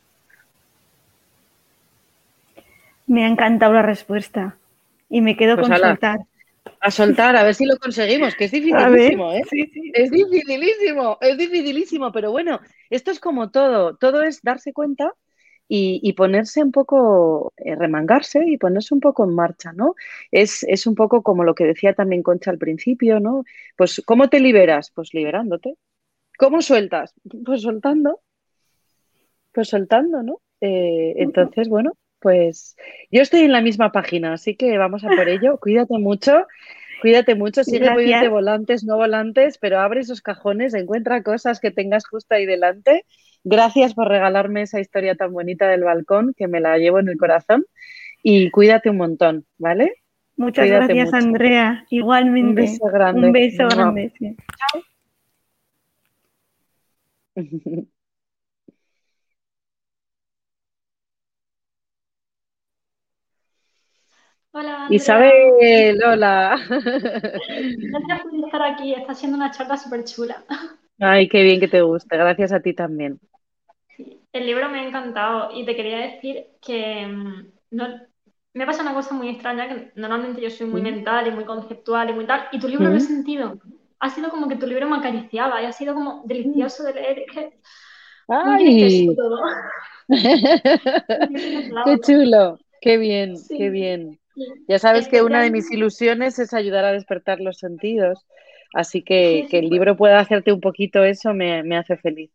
Me 3.07 3.23
ha 3.23 3.27
encantado 3.27 3.73
la 3.73 3.83
respuesta 3.83 4.57
y 5.09 5.21
me 5.21 5.37
quedo 5.37 5.55
pues 5.55 5.69
con 5.69 5.77
soltar. 5.77 6.19
A 6.79 6.89
soltar, 6.89 7.35
a 7.35 7.43
ver 7.43 7.53
si 7.53 7.65
lo 7.65 7.77
conseguimos, 7.77 8.35
que 8.35 8.45
es 8.45 8.51
dificilísimo, 8.51 9.31
¿eh? 9.31 9.41
Es 9.93 10.11
dificilísimo, 10.11 11.17
es 11.21 11.37
dificilísimo, 11.37 12.11
pero 12.11 12.31
bueno, 12.31 12.59
esto 12.89 13.11
es 13.11 13.19
como 13.19 13.51
todo, 13.51 13.95
todo 13.95 14.23
es 14.23 14.41
darse 14.41 14.73
cuenta 14.73 15.13
y, 15.67 16.13
ponerse 16.13 16.63
un 16.63 16.71
poco, 16.71 17.53
eh, 17.57 17.75
remangarse 17.75 18.43
y 18.45 18.57
ponerse 18.57 18.93
un 18.93 18.99
poco 18.99 19.23
en 19.23 19.33
marcha, 19.33 19.73
¿no? 19.73 19.95
Es, 20.31 20.63
es, 20.63 20.85
un 20.85 20.93
poco 20.95 21.23
como 21.23 21.43
lo 21.43 21.55
que 21.55 21.65
decía 21.65 21.93
también 21.93 22.21
Concha 22.21 22.51
al 22.51 22.59
principio, 22.59 23.19
¿no? 23.19 23.43
Pues, 23.75 24.01
¿cómo 24.05 24.29
te 24.29 24.39
liberas? 24.39 24.91
Pues 24.91 25.13
liberándote. 25.13 25.75
¿Cómo 26.37 26.61
sueltas? 26.61 27.15
Pues 27.45 27.61
soltando. 27.61 28.21
Pues 29.51 29.69
soltando, 29.69 30.21
¿no? 30.21 30.41
Eh, 30.61 31.15
entonces, 31.17 31.67
bueno, 31.67 31.93
pues 32.19 32.75
yo 33.09 33.21
estoy 33.21 33.41
en 33.41 33.51
la 33.51 33.61
misma 33.61 33.91
página, 33.91 34.33
así 34.33 34.55
que 34.55 34.77
vamos 34.77 35.03
a 35.03 35.07
por 35.07 35.29
ello. 35.29 35.57
Cuídate 35.59 35.97
mucho. 35.97 36.45
Cuídate 37.01 37.35
mucho, 37.35 37.63
sigue 37.63 37.89
de 37.89 38.27
volantes, 38.29 38.83
no 38.83 38.95
volantes, 38.95 39.57
pero 39.57 39.79
abre 39.79 39.99
esos 39.99 40.21
cajones, 40.21 40.73
encuentra 40.73 41.23
cosas 41.23 41.59
que 41.59 41.69
tengas 41.69 42.07
justo 42.07 42.33
ahí 42.33 42.45
delante 42.45 43.05
Gracias 43.47 43.93
por 43.93 44.07
regalarme 44.07 44.63
esa 44.63 44.79
historia 44.79 45.13
tan 45.13 45.31
bonita 45.31 45.69
del 45.69 45.83
balcón, 45.83 46.33
que 46.35 46.47
me 46.47 46.59
la 46.59 46.79
llevo 46.79 46.97
en 46.97 47.09
el 47.09 47.17
corazón. 47.17 47.63
Y 48.23 48.49
cuídate 48.49 48.89
un 48.89 48.97
montón, 48.97 49.45
¿vale? 49.59 49.93
Muchas 50.35 50.67
gracias, 50.67 51.13
Andrea. 51.13 51.85
Igualmente. 51.91 52.49
Un 52.49 52.55
beso 52.55 52.85
grande. 52.87 53.27
Un 53.27 53.31
beso 53.31 53.67
grande. 53.67 54.11
Chao. 54.73 54.81
Hola. 64.57 64.87
Isabel, 64.89 66.01
hola. 66.01 66.57
Gracias 66.69 68.21
por 68.23 68.45
estar 68.45 68.61
aquí. 68.63 68.93
Está 68.93 69.13
siendo 69.13 69.35
una 69.35 69.51
charla 69.51 69.75
súper 69.75 70.05
chula. 70.05 70.45
Ay, 70.97 71.27
qué 71.27 71.43
bien 71.43 71.59
que 71.59 71.67
te 71.67 71.81
guste. 71.81 72.15
Gracias 72.15 72.53
a 72.53 72.61
ti 72.61 72.73
también. 72.73 73.19
El 74.35 74.45
libro 74.45 74.67
me 74.67 74.81
ha 74.81 74.83
encantado 74.85 75.49
y 75.55 75.63
te 75.63 75.77
quería 75.77 75.97
decir 75.99 76.47
que 76.61 77.07
mm, 77.07 77.53
no, 77.71 77.87
me 78.53 78.65
pasa 78.65 78.81
una 78.81 78.93
cosa 78.93 79.15
muy 79.15 79.29
extraña, 79.29 79.69
que 79.69 79.93
normalmente 79.95 80.41
yo 80.41 80.49
soy 80.49 80.67
muy 80.67 80.81
mental 80.81 81.25
y 81.25 81.31
muy 81.31 81.45
conceptual 81.45 82.09
y 82.09 82.13
muy 82.13 82.25
tal, 82.25 82.49
y 82.51 82.59
tu 82.59 82.67
libro 82.67 82.89
lo 82.89 82.97
he 82.97 82.99
sentido. 82.99 83.57
Ha 84.01 84.09
sido 84.09 84.29
como 84.29 84.49
que 84.49 84.57
tu 84.57 84.67
libro 84.67 84.89
me 84.89 84.97
acariciaba 84.97 85.61
y 85.61 85.65
ha 85.65 85.71
sido 85.71 85.93
como 85.93 86.23
delicioso 86.25 86.83
de 86.83 86.93
leer. 86.95 87.23
Que 87.33 87.53
¡Ay! 88.27 89.15
Todo. 89.15 89.39
¡Qué 91.85 91.99
chulo! 92.05 92.59
¡Qué 92.81 92.97
bien! 92.97 93.35
¡Qué 93.47 93.69
bien! 93.69 94.19
Ya 94.67 94.79
sabes 94.79 95.07
que 95.07 95.23
una 95.23 95.43
de 95.43 95.51
mis 95.51 95.71
ilusiones 95.71 96.39
es 96.39 96.53
ayudar 96.53 96.83
a 96.83 96.91
despertar 96.91 97.39
los 97.39 97.57
sentidos, 97.57 98.25
así 98.73 99.01
que 99.01 99.47
que 99.49 99.59
el 99.59 99.69
libro 99.69 99.95
pueda 99.95 100.19
hacerte 100.19 100.51
un 100.51 100.59
poquito 100.59 101.05
eso 101.05 101.33
me, 101.33 101.63
me 101.63 101.77
hace 101.77 101.95
feliz. 101.95 102.31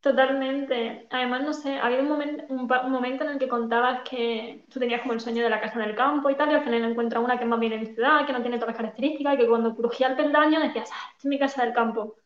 Totalmente. 0.00 1.06
Además, 1.10 1.42
no 1.42 1.52
sé, 1.52 1.76
había 1.78 2.00
un, 2.00 2.08
momento, 2.08 2.44
un, 2.48 2.90
momento 2.90 3.24
en 3.24 3.30
el 3.30 3.38
que 3.38 3.48
contabas 3.48 4.00
que 4.08 4.64
tú 4.70 4.80
tenías 4.80 5.02
como 5.02 5.12
el 5.12 5.20
sueño 5.20 5.44
de 5.44 5.50
la 5.50 5.60
casa 5.60 5.82
en 5.82 5.90
el 5.90 5.94
campo 5.94 6.30
y 6.30 6.36
tal, 6.36 6.50
y 6.50 6.54
al 6.54 6.64
final 6.64 6.84
encuentras 6.84 7.22
una 7.22 7.36
que 7.36 7.44
es 7.44 7.50
más 7.50 7.60
bien 7.60 7.74
en 7.74 7.94
ciudad, 7.94 8.26
que 8.26 8.32
no 8.32 8.40
tiene 8.40 8.56
todas 8.56 8.74
las 8.74 8.78
características, 8.78 9.34
y 9.34 9.36
que 9.38 9.48
cuando 9.48 9.76
crujía 9.76 10.08
el 10.08 10.16
peldaño 10.16 10.60
decías, 10.60 10.88
ah, 10.90 11.10
esta 11.10 11.18
es 11.18 11.24
mi 11.26 11.38
casa 11.38 11.64
del 11.64 11.74
campo. 11.74 12.16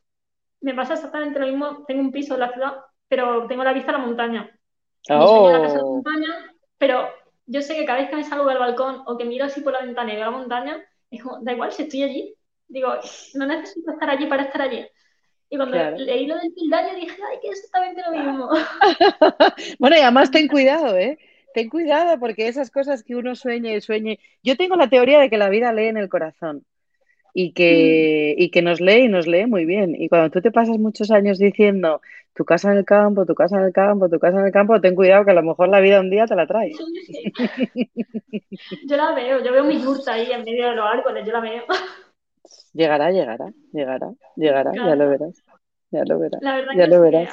Me 0.61 0.73
pasa 0.73 0.95
exactamente 0.95 1.41
lo 1.41 1.47
mismo, 1.47 1.85
tengo 1.87 2.01
un 2.01 2.13
piso 2.13 2.35
en 2.35 2.41
la 2.41 2.53
ciudad, 2.53 2.77
pero 3.09 3.49
tengo 3.49 3.65
la 3.65 3.73
vista 3.73 3.91
a 3.91 3.99
la 3.99 4.07
montaña. 4.07 4.57
Oh. 5.11 5.51
la 5.51 5.61
casa 5.61 5.75
de 5.75 5.81
la 5.81 5.85
oh. 5.85 5.95
montaña, 5.95 6.55
pero 6.79 7.09
yo 7.47 7.61
sé 7.61 7.75
que 7.75 7.85
cada 7.85 7.99
vez 7.99 8.09
que 8.09 8.17
me 8.17 8.25
salgo 8.25 8.47
del 8.47 8.59
balcón 8.59 9.03
o 9.07 9.19
que 9.19 9.25
miro 9.25 9.47
así 9.47 9.63
por 9.63 9.73
la 9.73 9.83
ventana 9.83 10.13
y 10.13 10.17
veo 10.17 10.27
la 10.27 10.31
montaña, 10.31 10.85
es 11.11 11.23
como, 11.23 11.41
da 11.41 11.53
igual 11.53 11.73
si 11.73 11.83
estoy 11.83 12.05
allí. 12.05 12.35
Digo, 12.69 12.95
no 13.35 13.47
necesito 13.47 13.91
estar 13.91 14.11
allí 14.11 14.27
para 14.27 14.45
estar 14.45 14.63
allí. 14.63 14.87
Y 15.51 15.57
cuando 15.57 15.77
leí 15.99 16.27
lo 16.27 16.37
del 16.37 16.53
peldaño 16.53 16.95
dije, 16.97 17.17
ay, 17.31 17.39
que 17.41 17.49
es 17.49 17.59
exactamente 17.59 18.03
lo 18.03 18.11
mismo. 18.13 18.49
bueno, 19.79 19.97
y 19.97 20.01
además 20.01 20.31
ten 20.31 20.49
cuidado, 20.49 20.97
¿eh? 20.97 21.19
Ten 21.55 21.69
cuidado 21.69 22.19
porque 22.19 22.49
esas 22.49 22.71
cosas 22.71 23.05
que 23.05 23.15
uno 23.15 23.37
sueña 23.37 23.73
y 23.73 23.81
sueña. 23.81 24.17
Yo 24.43 24.57
tengo 24.57 24.75
la 24.77 24.89
teoría 24.89 25.21
de 25.21 25.31
que 25.31 25.39
la 25.39 25.49
vida 25.49 25.73
lee 25.73 25.87
en 25.87 25.97
el 25.97 26.09
corazón 26.09 26.65
y 27.33 27.53
que, 27.53 28.35
mm. 28.37 28.43
y 28.43 28.51
que 28.51 28.63
nos 28.63 28.81
lee 28.81 29.05
y 29.05 29.09
nos 29.09 29.27
lee 29.27 29.47
muy 29.47 29.65
bien. 29.65 29.95
Y 30.01 30.09
cuando 30.09 30.31
tú 30.31 30.41
te 30.41 30.51
pasas 30.51 30.79
muchos 30.79 31.11
años 31.11 31.39
diciendo 31.39 32.01
tu 32.35 32.45
casa 32.45 32.73
en 32.73 32.79
el 32.79 32.85
campo, 32.85 33.27
tu 33.27 33.35
casa 33.35 33.59
en 33.59 33.65
el 33.65 33.73
campo, 33.73 34.09
tu 34.09 34.19
casa 34.19 34.41
en 34.41 34.47
el 34.47 34.53
campo, 34.53 34.81
ten 34.81 34.95
cuidado 34.95 35.25
que 35.25 35.31
a 35.31 35.35
lo 35.35 35.43
mejor 35.43 35.69
la 35.69 35.81
vida 35.81 36.01
un 36.01 36.11
día 36.11 36.27
te 36.27 36.35
la 36.35 36.47
trae. 36.47 36.73
yo 38.87 38.97
la 38.97 39.15
veo, 39.15 39.45
yo 39.45 39.53
veo 39.53 39.65
mi 39.65 39.81
yurta 39.81 40.15
ahí 40.15 40.31
en 40.33 40.43
medio 40.43 40.71
de 40.71 40.77
los 40.77 40.87
árboles, 40.87 41.25
yo 41.27 41.33
la 41.33 41.41
veo. 41.41 41.63
Llegará, 42.73 43.11
llegará, 43.11 43.53
llegará, 43.73 44.13
llegará, 44.37 44.73
ya 44.75 44.97
lo 44.97 45.09
verás. 45.09 45.43
Ya 45.91 46.05
lo 46.05 46.19
verás. 46.19 46.41
ya 46.77 46.87
lo 46.87 47.01
verás. 47.01 47.33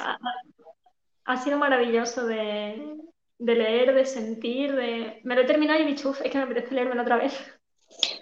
Ha, 1.24 1.36
sido 1.36 1.58
maravilloso 1.58 2.26
de, 2.26 2.96
leer, 3.38 3.94
de 3.94 4.04
sentir, 4.04 4.74
de... 4.74 5.20
Me 5.24 5.34
lo 5.34 5.42
he 5.42 5.44
terminado 5.44 5.80
y 5.80 5.82
he 5.82 5.86
dicho, 5.86 6.10
es 6.22 6.30
que 6.30 6.38
me 6.38 6.44
apetece 6.44 6.74
leerlo 6.74 7.00
otra 7.00 7.16
vez. 7.16 7.34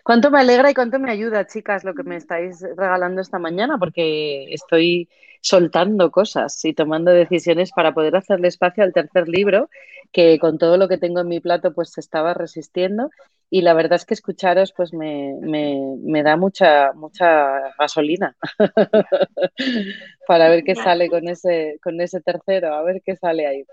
Cuánto 0.04 0.30
me 0.30 0.40
alegra 0.40 0.70
y 0.70 0.74
cuánto 0.74 0.98
me 0.98 1.10
ayuda, 1.10 1.46
chicas, 1.46 1.84
lo 1.84 1.94
que 1.94 2.02
me 2.02 2.16
estáis 2.16 2.60
regalando 2.76 3.20
esta 3.20 3.38
mañana, 3.38 3.78
porque 3.78 4.52
estoy 4.52 5.08
soltando 5.40 6.10
cosas 6.10 6.64
y 6.64 6.74
tomando 6.74 7.10
decisiones 7.10 7.72
para 7.72 7.94
poder 7.94 8.16
hacerle 8.16 8.48
espacio 8.48 8.84
al 8.84 8.92
tercer 8.92 9.28
libro, 9.28 9.68
que 10.12 10.38
con 10.38 10.58
todo 10.58 10.76
lo 10.76 10.88
que 10.88 10.98
tengo 10.98 11.20
en 11.20 11.28
mi 11.28 11.40
plato, 11.40 11.72
pues 11.72 11.96
estaba 11.98 12.34
resistiendo 12.34 13.10
y 13.52 13.62
la 13.62 13.74
verdad 13.74 13.96
es 13.96 14.06
que 14.06 14.14
escucharos 14.14 14.72
pues 14.72 14.92
me, 14.92 15.34
me, 15.42 16.22
da 16.22 16.36
mucha, 16.36 16.92
mucha 16.92 17.74
gasolina 17.76 18.36
para 20.26 20.48
ver 20.48 20.62
qué 20.62 20.76
sale 20.76 21.10
con 21.10 21.28
ese, 21.28 21.80
con 21.82 22.00
ese 22.00 22.20
tercero, 22.20 22.72
a 22.72 22.82
ver 22.84 23.02
qué 23.04 23.16
sale 23.16 23.48
ahí. 23.48 23.64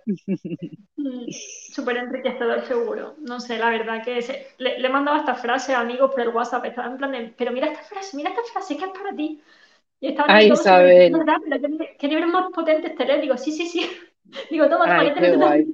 Mm, 0.95 1.29
súper 1.29 1.97
enriquecedor 1.97 2.65
seguro. 2.65 3.15
No 3.19 3.39
sé, 3.39 3.59
la 3.59 3.69
verdad 3.69 4.03
que 4.03 4.19
le, 4.57 4.83
he 4.83 4.89
mandado 4.89 5.19
esta 5.19 5.35
frase 5.35 5.75
a 5.75 5.81
amigos 5.81 6.11
por 6.17 6.25
el 6.25 6.35
WhatsApp, 6.35 6.65
estaba 6.65 6.87
en 6.87 6.97
plan 6.97 7.11
de, 7.11 7.33
pero 7.37 7.51
mira 7.51 7.67
esta 7.67 7.83
frase, 7.83 8.17
mira 8.17 8.31
esta 8.31 8.41
frase, 8.51 8.75
que 8.75 8.85
es 8.85 8.91
para 8.91 9.15
ti. 9.15 9.39
Y 9.99 10.07
estaba 10.07 10.33
Ay, 10.33 10.51
Isabel. 10.51 11.13
¿qué, 11.99 12.07
libros 12.07 12.31
más 12.31 12.51
potentes 12.53 12.95
te 12.95 13.21
Digo, 13.21 13.37
sí, 13.37 13.51
sí, 13.51 13.67
sí. 13.67 13.87
Digo, 14.51 14.67
toma, 14.67 14.85
Ay, 14.87 15.13
qué 15.15 15.35
guay. 15.35 15.67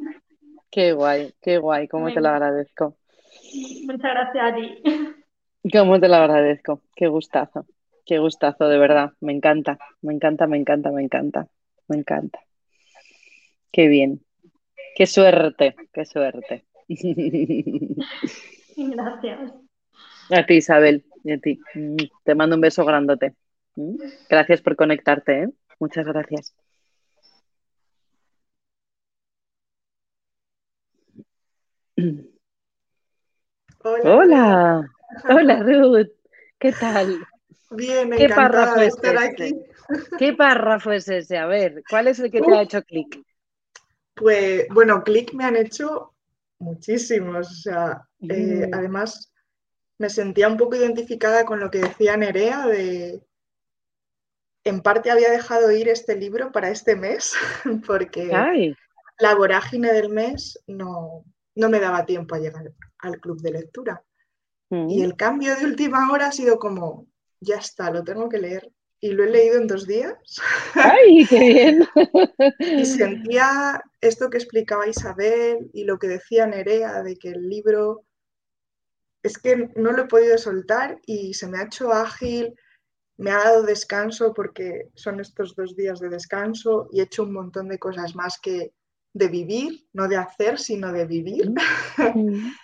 Qué 0.69 0.93
guay, 0.93 1.33
qué 1.41 1.57
guay, 1.59 1.87
cómo 1.87 2.11
te 2.11 2.19
lo 2.19 2.29
agradezco. 2.29 2.97
Muchas 3.85 4.11
gracias 4.11 4.51
a 4.51 4.55
ti. 4.55 4.83
Cómo 5.71 5.99
te 5.99 6.09
lo 6.09 6.15
agradezco. 6.15 6.81
Qué 6.95 7.07
gustazo. 7.07 7.65
Qué 8.05 8.19
gustazo, 8.19 8.67
de 8.67 8.77
verdad. 8.77 9.11
Me 9.21 9.31
encanta, 9.31 9.77
me 10.01 10.13
encanta, 10.13 10.45
me 10.47 10.57
encanta, 10.57 10.91
me 10.91 11.03
encanta. 11.03 11.47
Me 11.87 11.97
encanta. 11.97 12.39
Qué 13.71 13.87
bien. 13.87 14.19
Qué 14.95 15.05
suerte, 15.05 15.75
qué 15.93 16.05
suerte. 16.05 16.65
Gracias. 18.75 19.53
A 20.33 20.45
ti, 20.45 20.55
Isabel, 20.55 21.05
y 21.23 21.31
a 21.31 21.37
ti. 21.39 21.59
Te 22.23 22.35
mando 22.35 22.55
un 22.55 22.61
beso 22.61 22.83
grandote. 22.85 23.35
Gracias 24.29 24.61
por 24.61 24.75
conectarte, 24.75 25.43
¿eh? 25.43 25.49
Muchas 25.79 26.05
gracias. 26.05 26.55
Hola. 33.83 34.89
Hola, 35.29 35.63
Ruth. 35.63 36.09
¿Qué 36.57 36.71
tal? 36.71 37.19
Bien, 37.71 38.09
¿Qué 38.11 38.29
párrafo 38.29 38.79
de 38.79 38.87
estar 38.87 39.17
aquí. 39.17 39.55
¿Qué 40.17 40.33
párrafo 40.33 40.91
es 40.91 41.07
ese? 41.09 41.37
A 41.37 41.45
ver, 41.45 41.83
¿cuál 41.89 42.07
es 42.07 42.19
el 42.19 42.31
que 42.31 42.41
te 42.41 42.55
ha 42.55 42.61
hecho 42.61 42.81
clic? 42.83 43.21
Pues, 44.15 44.67
bueno, 44.69 45.03
clic 45.03 45.33
me 45.33 45.43
han 45.43 45.57
hecho 45.57 46.13
muchísimos. 46.59 47.47
O 47.47 47.55
sea, 47.55 48.07
eh, 48.21 48.67
mm. 48.67 48.73
además 48.73 49.32
me 49.97 50.09
sentía 50.09 50.47
un 50.47 50.57
poco 50.57 50.75
identificada 50.75 51.45
con 51.45 51.59
lo 51.59 51.69
que 51.69 51.79
decía 51.79 52.17
Nerea 52.17 52.67
de 52.67 53.21
en 54.63 54.81
parte 54.81 55.11
había 55.11 55.29
dejado 55.29 55.71
ir 55.71 55.89
este 55.89 56.15
libro 56.15 56.51
para 56.51 56.69
este 56.69 56.95
mes 56.95 57.33
porque 57.87 58.31
la 59.19 59.35
vorágine 59.35 59.91
del 59.91 60.09
mes 60.09 60.59
no, 60.67 61.25
no, 61.55 61.69
me 61.69 61.79
daba 61.79 62.05
tiempo 62.05 62.35
a 62.35 62.39
llegar 62.39 62.71
al 62.99 63.19
club 63.19 63.41
de 63.41 63.51
lectura. 63.51 64.03
Mm. 64.69 64.89
Y 64.89 65.03
el 65.03 65.15
cambio 65.15 65.55
de 65.55 65.65
última 65.65 66.11
hora 66.11 66.27
ha 66.27 66.31
sido 66.31 66.57
como, 66.57 67.07
ya 67.39 67.57
está, 67.57 67.91
lo 67.91 68.03
tengo 68.03 68.29
que 68.29 68.39
leer. 68.39 68.71
Y 68.99 69.11
lo 69.11 69.25
he 69.25 69.29
leído 69.29 69.57
en 69.57 69.67
dos 69.67 69.85
días. 69.85 70.15
¡Ay, 70.75 71.25
qué 71.27 71.39
bien! 71.39 71.87
y 72.59 72.85
sentía 72.85 73.81
esto 73.99 74.29
que 74.29 74.37
explicaba 74.37 74.87
Isabel 74.87 75.69
y 75.73 75.83
lo 75.83 75.99
que 75.99 76.07
decía 76.07 76.47
Nerea 76.47 77.03
de 77.03 77.17
que 77.17 77.31
el 77.31 77.49
libro 77.49 78.05
es 79.23 79.37
que 79.37 79.71
no 79.75 79.93
lo 79.93 80.03
he 80.03 80.07
podido 80.07 80.37
soltar 80.37 80.99
y 81.05 81.33
se 81.33 81.47
me 81.47 81.57
ha 81.57 81.63
hecho 81.63 81.91
ágil, 81.93 82.53
me 83.17 83.31
ha 83.31 83.37
dado 83.37 83.63
descanso 83.63 84.33
porque 84.33 84.89
son 84.95 85.21
estos 85.21 85.55
dos 85.55 85.75
días 85.75 85.99
de 85.99 86.09
descanso 86.09 86.89
y 86.91 86.99
he 86.99 87.03
hecho 87.03 87.23
un 87.23 87.31
montón 87.31 87.69
de 87.69 87.79
cosas 87.79 88.15
más 88.15 88.37
que 88.39 88.73
de 89.13 89.27
vivir, 89.27 89.87
no 89.93 90.07
de 90.07 90.17
hacer, 90.17 90.59
sino 90.59 90.91
de 90.91 91.05
vivir. 91.05 91.53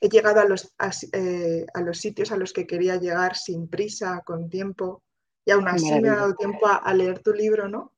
he 0.00 0.08
llegado 0.08 0.40
a 0.40 0.46
los, 0.46 0.74
eh, 1.12 1.66
a, 1.72 1.80
los 1.82 1.98
sitios 1.98 2.32
a 2.32 2.36
los 2.36 2.52
que 2.52 2.66
quería 2.66 2.96
llegar 2.96 3.36
sin 3.36 3.68
prisa, 3.68 4.22
con 4.24 4.48
tiempo, 4.48 5.04
y 5.44 5.52
aún 5.52 5.68
así 5.68 6.00
me 6.00 6.08
ha 6.08 6.16
dado 6.16 6.34
tiempo 6.34 6.66
a, 6.66 6.92
leer 6.94 7.20
tu 7.20 7.32
libro, 7.32 7.68
¿no? 7.68 7.92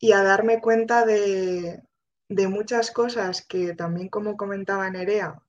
Y 0.00 0.12
a 0.12 0.22
darme 0.22 0.60
cuenta 0.60 1.06
de, 1.06 1.82
de 2.28 2.48
muchas 2.48 2.90
cosas 2.90 3.46
que 3.46 3.74
también, 3.74 4.08
como 4.08 4.36
comentaba 4.36 4.90
Nerea, 4.90 5.43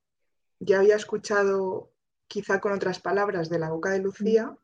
ya 0.58 0.78
había 0.78 0.96
escuchado 0.96 1.90
quizá 2.28 2.60
con 2.60 2.72
otras 2.72 3.00
palabras 3.00 3.48
de 3.48 3.58
la 3.58 3.70
boca 3.70 3.90
de 3.90 4.00
Lucía 4.00 4.56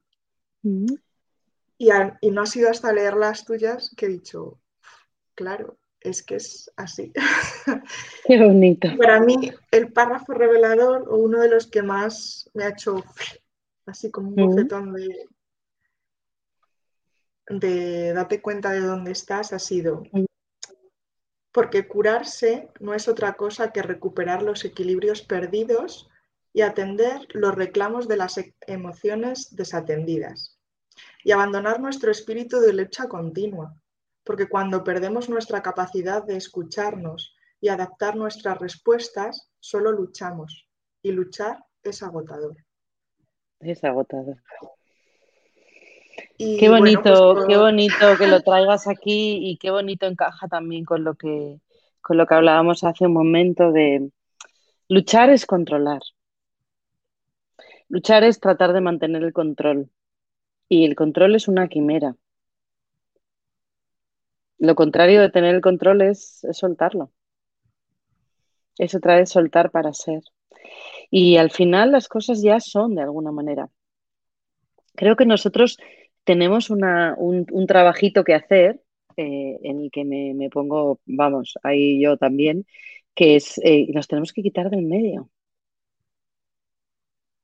y, 0.63 1.89
y, 2.21 2.31
no 2.31 2.43
ha 2.43 2.47
sido 2.47 2.71
hasta 2.71 2.93
leer 2.93 3.15
las 3.15 3.45
tuyas 3.45 3.93
que 3.97 4.07
he 4.07 4.09
dicho, 4.09 4.61
claro, 5.35 5.79
es 6.01 6.23
que 6.23 6.37
es 6.37 6.71
así. 6.77 7.13
Qué 8.27 8.45
bonito. 8.45 8.89
Para 8.99 9.21
mí, 9.21 9.53
el 9.71 9.93
párrafo 9.93 10.33
revelador, 10.33 11.09
o 11.09 11.17
uno 11.17 11.41
de 11.41 11.49
los 11.49 11.67
que 11.67 11.83
más 11.83 12.51
me 12.55 12.65
ha 12.65 12.71
hecho 12.71 13.03
así 13.87 14.11
como 14.11 14.29
un 14.29 14.37
bofetón 14.37 14.93
de, 14.93 15.29
de 17.49 18.13
date 18.13 18.41
cuenta 18.41 18.71
de 18.71 18.81
dónde 18.81 19.13
estás, 19.13 19.53
ha 19.53 19.59
sido 19.59 20.03
porque 21.53 21.87
curarse 21.87 22.71
no 22.81 22.95
es 22.95 23.09
otra 23.09 23.35
cosa 23.35 23.73
que 23.73 23.83
recuperar 23.83 24.43
los 24.43 24.65
equilibrios 24.65 25.23
perdidos 25.23 26.09
y 26.53 26.63
atender 26.63 27.27
los 27.35 27.55
reclamos 27.55 28.09
de 28.09 28.17
las 28.17 28.41
emociones 28.67 29.55
desatendidas 29.55 30.59
y 31.25 31.33
abandonar 31.33 31.81
nuestro 31.81 32.11
espíritu 32.11 32.61
de 32.61 32.73
lucha 32.73 33.09
continua, 33.09 33.75
porque 34.25 34.49
cuando 34.49 34.85
perdemos 34.85 35.29
nuestra 35.29 35.63
capacidad 35.63 36.25
de 36.25 36.37
escucharnos 36.37 37.35
y 37.61 37.69
adaptar 37.69 38.17
nuestras 38.17 38.59
respuestas, 38.59 39.51
solo 39.61 39.93
luchamos 39.93 40.69
y 41.03 41.13
luchar 41.13 41.65
es 41.83 42.03
agotador. 42.03 42.57
Es 43.61 43.83
agotador. 43.85 44.37
Qué 46.59 46.69
bonito, 46.69 47.35
pues 47.35 47.47
qué 47.47 47.57
bonito 47.57 48.17
que 48.19 48.27
lo 48.27 48.41
traigas 48.41 48.87
aquí 48.89 49.39
y 49.43 49.57
qué 49.57 49.71
bonito 49.71 50.07
encaja 50.07 50.49
también 50.49 50.85
con 50.85 51.05
lo 51.05 51.15
que 51.15 51.61
con 52.01 52.17
lo 52.17 52.27
que 52.27 52.35
hablábamos 52.35 52.85
hace 52.85 53.07
un 53.07 53.13
momento 53.13 53.71
de 53.73 54.11
luchar 54.89 55.31
es 55.31 55.47
controlar. 55.47 56.03
Luchar 57.89 58.25
es 58.25 58.41
tratar 58.41 58.73
de 58.73 58.81
mantener 58.81 59.23
el 59.23 59.33
control. 59.33 59.91
Y 60.69 60.85
el 60.85 60.97
control 60.97 61.35
es 61.35 61.47
una 61.49 61.69
quimera. 61.69 62.17
Lo 64.59 64.75
contrario 64.75 65.21
de 65.21 65.31
tener 65.31 65.55
el 65.55 65.61
control 65.61 66.03
es, 66.03 66.47
soltarlo. 66.53 67.13
Es 68.79 68.95
otra 68.95 69.17
vez 69.17 69.31
soltar 69.31 69.71
para 69.71 69.93
ser. 69.93 70.23
Y 71.11 71.37
al 71.37 71.51
final 71.51 71.93
las 71.93 72.09
cosas 72.09 72.43
ya 72.43 72.61
son 72.61 72.95
de 72.95 73.03
alguna 73.03 73.31
manera. 73.31 73.69
Creo 74.95 75.17
que 75.17 75.27
nosotros 75.27 75.77
tenemos 76.25 76.71
un, 76.71 76.85
un, 77.51 77.67
trabajito 77.67 78.25
que 78.25 78.35
hacer 78.35 78.81
eh, 79.17 79.59
en 79.63 79.81
el 79.81 79.91
que 79.91 80.05
me, 80.05 80.49
pongo, 80.51 81.01
vamos, 81.07 81.59
ahí 81.63 82.03
yo 82.03 82.17
también, 82.17 82.67
que 83.15 83.37
es, 83.37 83.59
eh, 83.65 83.89
nos 83.93 84.09
tenemos 84.09 84.33
que 84.33 84.43
quitar 84.43 84.71
del 84.71 84.83
medio. 84.85 85.31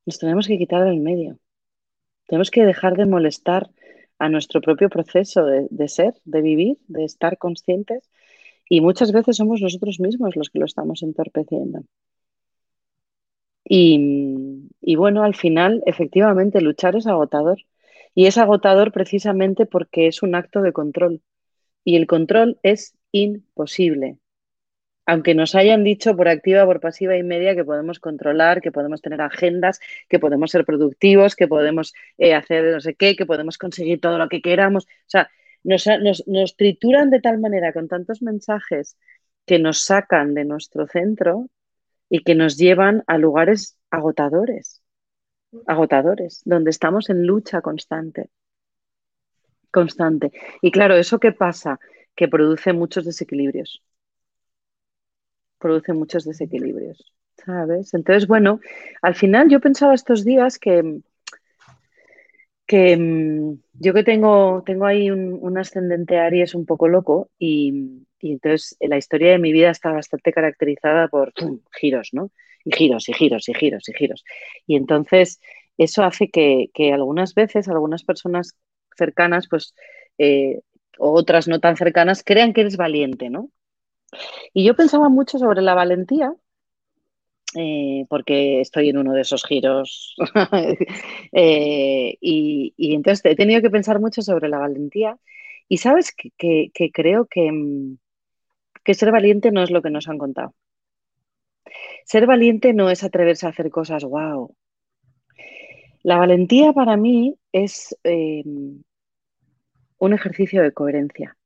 Nos 0.06 0.18
tenemos 0.18 0.46
que 0.48 0.58
quitar 0.58 0.84
del 0.84 1.00
medio. 1.00 1.38
Tenemos 2.26 2.50
que 2.50 2.64
dejar 2.64 2.96
de 2.96 3.06
molestar 3.06 3.70
a 4.18 4.28
nuestro 4.28 4.60
propio 4.60 4.88
proceso 4.88 5.44
de, 5.44 5.88
ser, 5.88 6.14
de 6.24 6.42
vivir, 6.42 6.78
de 6.88 7.04
estar 7.04 7.38
conscientes. 7.38 8.10
Y 8.68 8.80
muchas 8.80 9.12
veces 9.12 9.36
somos 9.36 9.60
nosotros 9.60 10.00
mismos 10.00 10.36
los 10.36 10.50
que 10.50 10.58
lo 10.58 10.66
estamos 10.66 11.02
entorpeciendo. 11.02 11.82
Y, 13.64 14.96
bueno, 14.96 15.22
al 15.22 15.34
final, 15.34 15.82
efectivamente, 15.86 16.60
luchar 16.60 16.96
es 16.96 17.06
agotador. 17.06 17.58
Y 18.14 18.26
es 18.26 18.38
agotador 18.38 18.92
precisamente 18.92 19.66
porque 19.66 20.06
es 20.08 20.22
un 20.22 20.34
acto 20.34 20.62
de 20.62 20.72
control. 20.72 21.22
Y 21.84 21.96
el 21.96 22.06
control 22.06 22.58
es 22.62 22.94
imposible 23.12 24.18
aunque 25.08 25.34
nos 25.34 25.54
hayan 25.54 25.84
dicho 25.84 26.14
por 26.14 26.28
activa, 26.28 26.66
por 26.66 26.80
pasiva 26.80 27.16
y 27.16 27.22
media 27.22 27.54
que 27.54 27.64
podemos 27.64 27.98
controlar, 27.98 28.60
que 28.60 28.70
podemos 28.70 29.00
tener 29.00 29.22
agendas, 29.22 29.80
que 30.06 30.18
podemos 30.18 30.50
ser 30.50 30.66
productivos, 30.66 31.34
que 31.34 31.48
podemos 31.48 31.94
eh, 32.18 32.34
hacer 32.34 32.74
no 32.74 32.80
sé 32.80 32.94
qué, 32.94 33.16
que 33.16 33.24
podemos 33.24 33.56
conseguir 33.56 34.02
todo 34.02 34.18
lo 34.18 34.28
que 34.28 34.42
queramos. 34.42 34.84
O 34.84 34.88
sea, 35.06 35.30
nos, 35.64 36.56
trituran 36.56 37.08
de 37.08 37.20
tal 37.20 37.38
manera 37.38 37.72
con 37.72 37.88
tantos 37.88 38.20
mensajes 38.20 38.98
que 39.46 39.58
nos 39.58 39.80
sacan 39.82 40.34
de 40.34 40.44
nuestro 40.44 40.86
centro 40.86 41.48
y 42.10 42.22
que 42.22 42.34
nos 42.34 42.58
llevan 42.58 43.02
a 43.06 43.16
lugares 43.16 43.78
agotadores, 43.90 44.77
agotadores, 45.66 46.42
donde 46.44 46.70
estamos 46.70 47.10
en 47.10 47.26
lucha 47.26 47.60
constante, 47.60 48.30
constante. 49.70 50.32
Y 50.62 50.70
claro, 50.70 50.96
¿eso 50.96 51.18
qué 51.18 51.32
pasa? 51.32 51.78
Que 52.14 52.28
produce 52.28 52.72
muchos 52.72 53.04
desequilibrios 53.04 53.82
produce 55.58 55.92
muchos 55.92 56.24
desequilibrios, 56.24 57.12
¿sabes? 57.44 57.92
Entonces, 57.94 58.26
bueno, 58.26 58.60
al 59.02 59.14
final 59.14 59.48
yo 59.48 59.60
pensaba 59.60 59.94
estos 59.94 60.24
días 60.24 60.58
que, 60.58 61.00
que 62.66 62.96
mm, 62.96 63.58
yo 63.74 63.94
que 63.94 64.04
tengo, 64.04 64.62
tengo 64.64 64.86
ahí 64.86 65.10
un, 65.10 65.58
ascendente 65.58 66.18
Aries 66.18 66.54
un 66.54 66.66
poco 66.66 66.88
loco 66.88 67.30
y, 67.38 68.06
entonces 68.20 68.76
la 68.80 68.96
historia 68.96 69.32
de 69.32 69.38
mi 69.38 69.52
vida 69.52 69.70
está 69.70 69.92
bastante 69.92 70.32
caracterizada 70.32 71.08
por 71.08 71.32
giros, 71.72 72.10
¿no? 72.12 72.30
Y 72.64 72.72
giros 72.72 73.08
y 73.08 73.12
giros 73.12 73.48
y 73.48 73.54
giros 73.54 73.88
y 73.88 73.92
giros. 73.94 74.24
Y 74.66 74.76
entonces 74.76 75.40
eso 75.78 76.02
hace 76.02 76.28
que, 76.28 76.70
algunas 76.92 77.34
veces 77.34 77.68
algunas 77.68 78.02
personas 78.02 78.56
cercanas, 78.96 79.46
pues, 79.48 79.74
eh, 80.18 80.60
otras 80.98 81.46
no 81.48 81.60
tan 81.60 81.76
cercanas, 81.76 82.24
crean 82.24 82.52
que 82.52 82.62
eres 82.62 82.76
valiente, 82.76 83.30
¿no? 83.30 83.50
Y 84.52 84.64
yo 84.64 84.74
pensaba 84.74 85.08
mucho 85.08 85.38
sobre 85.38 85.62
la 85.62 85.74
valentía, 85.74 86.34
eh, 87.56 88.04
porque 88.08 88.60
estoy 88.60 88.90
en 88.90 88.98
uno 88.98 89.12
de 89.12 89.22
esos 89.22 89.44
giros. 89.44 90.16
Eh, 91.32 92.16
y, 92.20 92.74
entonces 92.94 93.24
he 93.24 93.36
tenido 93.36 93.60
que 93.62 93.70
pensar 93.70 94.00
mucho 94.00 94.22
sobre 94.22 94.48
la 94.48 94.58
valentía. 94.58 95.18
Y 95.68 95.78
sabes 95.78 96.12
que, 96.12 96.70
creo 96.92 97.26
que, 97.26 97.52
mm, 97.52 97.98
que, 97.98 97.98
ser 98.86 99.12
valiente 99.12 99.50
no 99.50 99.62
es 99.62 99.70
lo 99.70 99.82
que 99.82 99.90
nos 99.90 100.08
han 100.08 100.18
contado. 100.18 100.54
Ser 102.04 102.26
valiente 102.26 102.72
no 102.72 102.90
es 102.90 103.04
atreverse 103.04 103.46
a 103.46 103.50
hacer 103.50 103.70
cosas 103.70 104.04
wow. 104.04 104.54
La 106.02 106.16
valentía 106.16 106.72
para 106.72 106.96
mí 106.96 107.36
es 107.52 107.96
eh, 108.04 108.42
un 109.98 110.12
ejercicio 110.12 110.62
de 110.62 110.72
coherencia. 110.72 111.36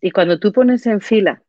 Y 0.00 0.10
cuando 0.10 0.38
tú 0.38 0.52
pones 0.52 0.86
en 0.86 1.00
fila 1.00 1.42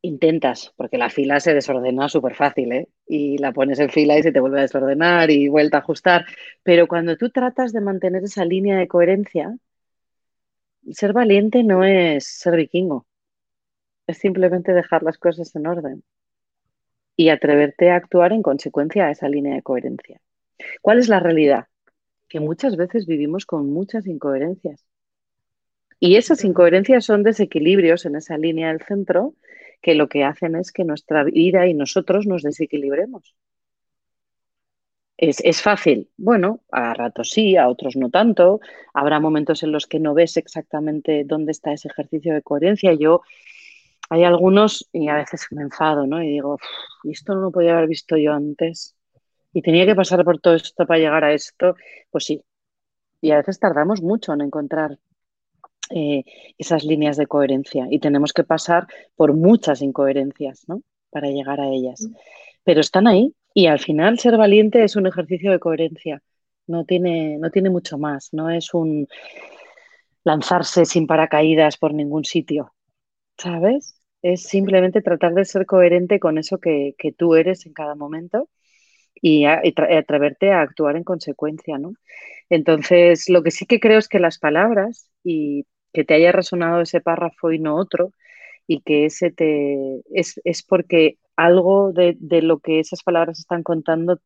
Intentas, 0.00 0.72
porque 0.76 0.96
la 0.96 1.10
fila 1.10 1.40
se 1.40 1.54
desordena 1.54 2.08
súper 2.08 2.34
fácil, 2.36 2.70
¿eh? 2.72 2.88
Y 3.06 3.38
la 3.38 3.52
pones 3.52 3.80
en 3.80 3.90
fila 3.90 4.16
y 4.16 4.22
se 4.22 4.30
te 4.30 4.38
vuelve 4.38 4.60
a 4.60 4.62
desordenar 4.62 5.30
y 5.30 5.48
vuelta 5.48 5.78
a 5.78 5.80
ajustar. 5.80 6.24
Pero 6.62 6.86
cuando 6.86 7.16
tú 7.16 7.30
tratas 7.30 7.72
de 7.72 7.80
mantener 7.80 8.22
esa 8.22 8.44
línea 8.44 8.78
de 8.78 8.86
coherencia, 8.86 9.56
ser 10.92 11.12
valiente 11.12 11.62
no 11.62 11.84
es 11.84 12.26
ser 12.26 12.56
vikingo, 12.56 13.06
es 14.06 14.18
simplemente 14.18 14.72
dejar 14.72 15.02
las 15.02 15.18
cosas 15.18 15.54
en 15.54 15.66
orden 15.66 16.02
y 17.16 17.30
atreverte 17.30 17.90
a 17.90 17.96
actuar 17.96 18.32
en 18.32 18.42
consecuencia 18.42 19.06
a 19.06 19.10
esa 19.10 19.28
línea 19.28 19.54
de 19.54 19.62
coherencia. 19.62 20.20
¿Cuál 20.82 20.98
es 20.98 21.08
la 21.08 21.20
realidad? 21.20 21.66
Que 22.28 22.40
muchas 22.40 22.76
veces 22.76 23.06
vivimos 23.06 23.44
con 23.46 23.70
muchas 23.70 24.06
incoherencias. 24.06 24.84
Y 26.00 26.16
esas 26.16 26.44
incoherencias 26.44 27.04
son 27.04 27.24
desequilibrios 27.24 28.06
en 28.06 28.16
esa 28.16 28.38
línea 28.38 28.68
del 28.68 28.82
centro 28.82 29.34
que 29.82 29.94
lo 29.94 30.08
que 30.08 30.24
hacen 30.24 30.54
es 30.56 30.72
que 30.72 30.84
nuestra 30.84 31.24
vida 31.24 31.66
y 31.66 31.74
nosotros 31.74 32.26
nos 32.26 32.42
desequilibremos. 32.42 33.34
Es, 35.18 35.62
fácil. 35.62 36.08
Bueno, 36.16 36.60
a 36.70 36.94
ratos 36.94 37.30
sí, 37.30 37.56
a 37.56 37.68
otros 37.68 37.96
no 37.96 38.08
tanto. 38.08 38.60
Habrá 38.94 39.18
momentos 39.18 39.64
en 39.64 39.72
los 39.72 39.88
que 39.88 39.98
no 39.98 40.14
ves 40.14 40.36
exactamente 40.36 41.24
dónde 41.24 41.50
está 41.50 41.72
ese 41.72 41.88
ejercicio 41.88 42.32
de 42.34 42.42
coherencia. 42.42 42.94
Yo, 42.94 43.22
hay 44.10 44.22
algunos, 44.22 44.88
y 44.92 45.08
a 45.08 45.16
veces 45.16 45.48
me 45.50 45.62
enfado, 45.62 46.06
¿no? 46.06 46.22
Y 46.22 46.28
digo, 46.28 46.58
¿y 47.02 47.10
esto 47.10 47.34
no 47.34 47.40
lo 47.40 47.50
podía 47.50 47.76
haber 47.76 47.88
visto 47.88 48.16
yo 48.16 48.32
antes? 48.32 48.94
Y 49.52 49.60
tenía 49.62 49.86
que 49.86 49.96
pasar 49.96 50.24
por 50.24 50.40
todo 50.40 50.54
esto 50.54 50.86
para 50.86 51.00
llegar 51.00 51.24
a 51.24 51.32
esto. 51.32 51.74
Pues 52.10 52.24
sí. 52.24 52.40
Y 53.20 53.32
a 53.32 53.38
veces 53.38 53.58
tardamos 53.58 54.00
mucho 54.00 54.32
en 54.34 54.42
encontrar 54.42 55.00
eh, 55.90 56.22
esas 56.58 56.84
líneas 56.84 57.16
de 57.16 57.26
coherencia 57.26 57.88
y 57.90 57.98
tenemos 57.98 58.32
que 58.32 58.44
pasar 58.44 58.86
por 59.16 59.34
muchas 59.34 59.82
incoherencias 59.82 60.68
¿no? 60.68 60.82
para 61.10 61.28
llegar 61.28 61.60
a 61.60 61.70
ellas. 61.70 62.02
Mm. 62.02 62.14
Pero 62.62 62.80
están 62.80 63.08
ahí 63.08 63.34
y 63.58 63.66
al 63.66 63.80
final 63.80 64.20
ser 64.20 64.36
valiente 64.36 64.84
es 64.84 64.94
un 64.94 65.08
ejercicio 65.08 65.50
de 65.50 65.58
coherencia, 65.58 66.22
no 66.68 66.84
tiene, 66.84 67.38
no 67.38 67.50
tiene 67.50 67.70
mucho 67.70 67.98
más, 67.98 68.28
no 68.32 68.50
es 68.50 68.72
un 68.72 69.08
lanzarse 70.22 70.84
sin 70.84 71.08
paracaídas 71.08 71.76
por 71.76 71.92
ningún 71.92 72.24
sitio, 72.24 72.72
¿sabes? 73.36 74.00
Es 74.22 74.44
simplemente 74.44 75.02
tratar 75.02 75.34
de 75.34 75.44
ser 75.44 75.66
coherente 75.66 76.20
con 76.20 76.38
eso 76.38 76.58
que, 76.58 76.94
tú 77.16 77.34
eres 77.34 77.66
en 77.66 77.72
cada 77.72 77.96
momento 77.96 78.48
y, 79.20 79.44
atreverte 79.46 80.52
a 80.52 80.60
actuar 80.60 80.94
en 80.96 81.02
consecuencia, 81.02 81.78
¿no? 81.78 81.94
Entonces, 82.50 83.28
lo 83.28 83.42
que 83.42 83.50
sí 83.50 83.66
que 83.66 83.80
creo 83.80 83.98
es 83.98 84.08
que 84.08 84.20
las 84.20 84.38
palabras 84.38 85.10
y 85.24 85.66
que 85.92 86.04
te 86.04 86.14
haya 86.14 86.30
resonado 86.30 86.82
ese 86.82 87.00
párrafo 87.00 87.50
y 87.50 87.58
no 87.58 87.74
otro, 87.74 88.12
y 88.68 88.82
que 88.82 89.06
ese 89.06 89.32
te 89.32 90.00
es, 90.12 90.40
es 90.44 90.62
porque 90.62 91.18
algo 91.38 91.92
de, 91.92 92.16
de, 92.18 92.42
lo 92.42 92.58
que 92.58 92.80
esas 92.80 93.04
palabras 93.04 93.38
están 93.38 93.62
contando 93.62 94.20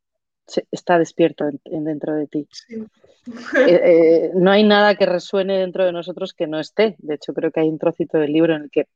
está 0.70 0.98
despierto 0.98 1.44
en, 1.64 1.84
dentro 1.84 2.14
de 2.14 2.26
ti. 2.26 2.48
Eh, 2.76 2.86
eh, 3.84 4.30
no 4.34 4.50
hay 4.50 4.64
nada 4.64 4.94
que 4.94 5.04
resuene 5.04 5.58
dentro 5.58 5.84
de 5.84 5.92
nosotros 5.92 6.32
que 6.32 6.46
no 6.46 6.58
esté. 6.58 6.96
De 6.98 7.16
hecho, 7.16 7.34
creo 7.34 7.50
que 7.52 7.60
hay 7.60 7.68
un 7.68 7.78
trocito 7.78 8.16
del 8.16 8.32
libro 8.32 8.54
en 8.54 8.62
el 8.62 8.70
que 8.70 8.88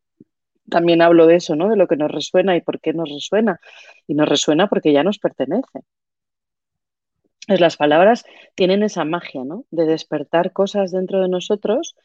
también 0.70 1.02
hablo 1.02 1.26
de 1.26 1.36
eso, 1.36 1.56
¿no? 1.56 1.68
De 1.68 1.76
lo 1.76 1.86
que 1.86 1.96
nos 1.96 2.10
resuena 2.10 2.56
y 2.56 2.62
por 2.62 2.80
qué 2.80 2.94
nos 2.94 3.10
resuena. 3.10 3.60
Y 4.06 4.14
nos 4.14 4.28
resuena 4.28 4.66
porque 4.66 4.94
ya 4.94 5.04
nos 5.04 5.18
pertenece. 5.18 5.80
Pues 7.46 7.60
las 7.60 7.76
palabras 7.76 8.24
tienen 8.54 8.82
esa 8.82 9.04
magia, 9.04 9.44
¿no? 9.44 9.66
De 9.70 9.84
despertar 9.84 10.54
cosas 10.54 10.90
dentro 10.90 11.20
de 11.20 11.28
nosotros 11.28 11.96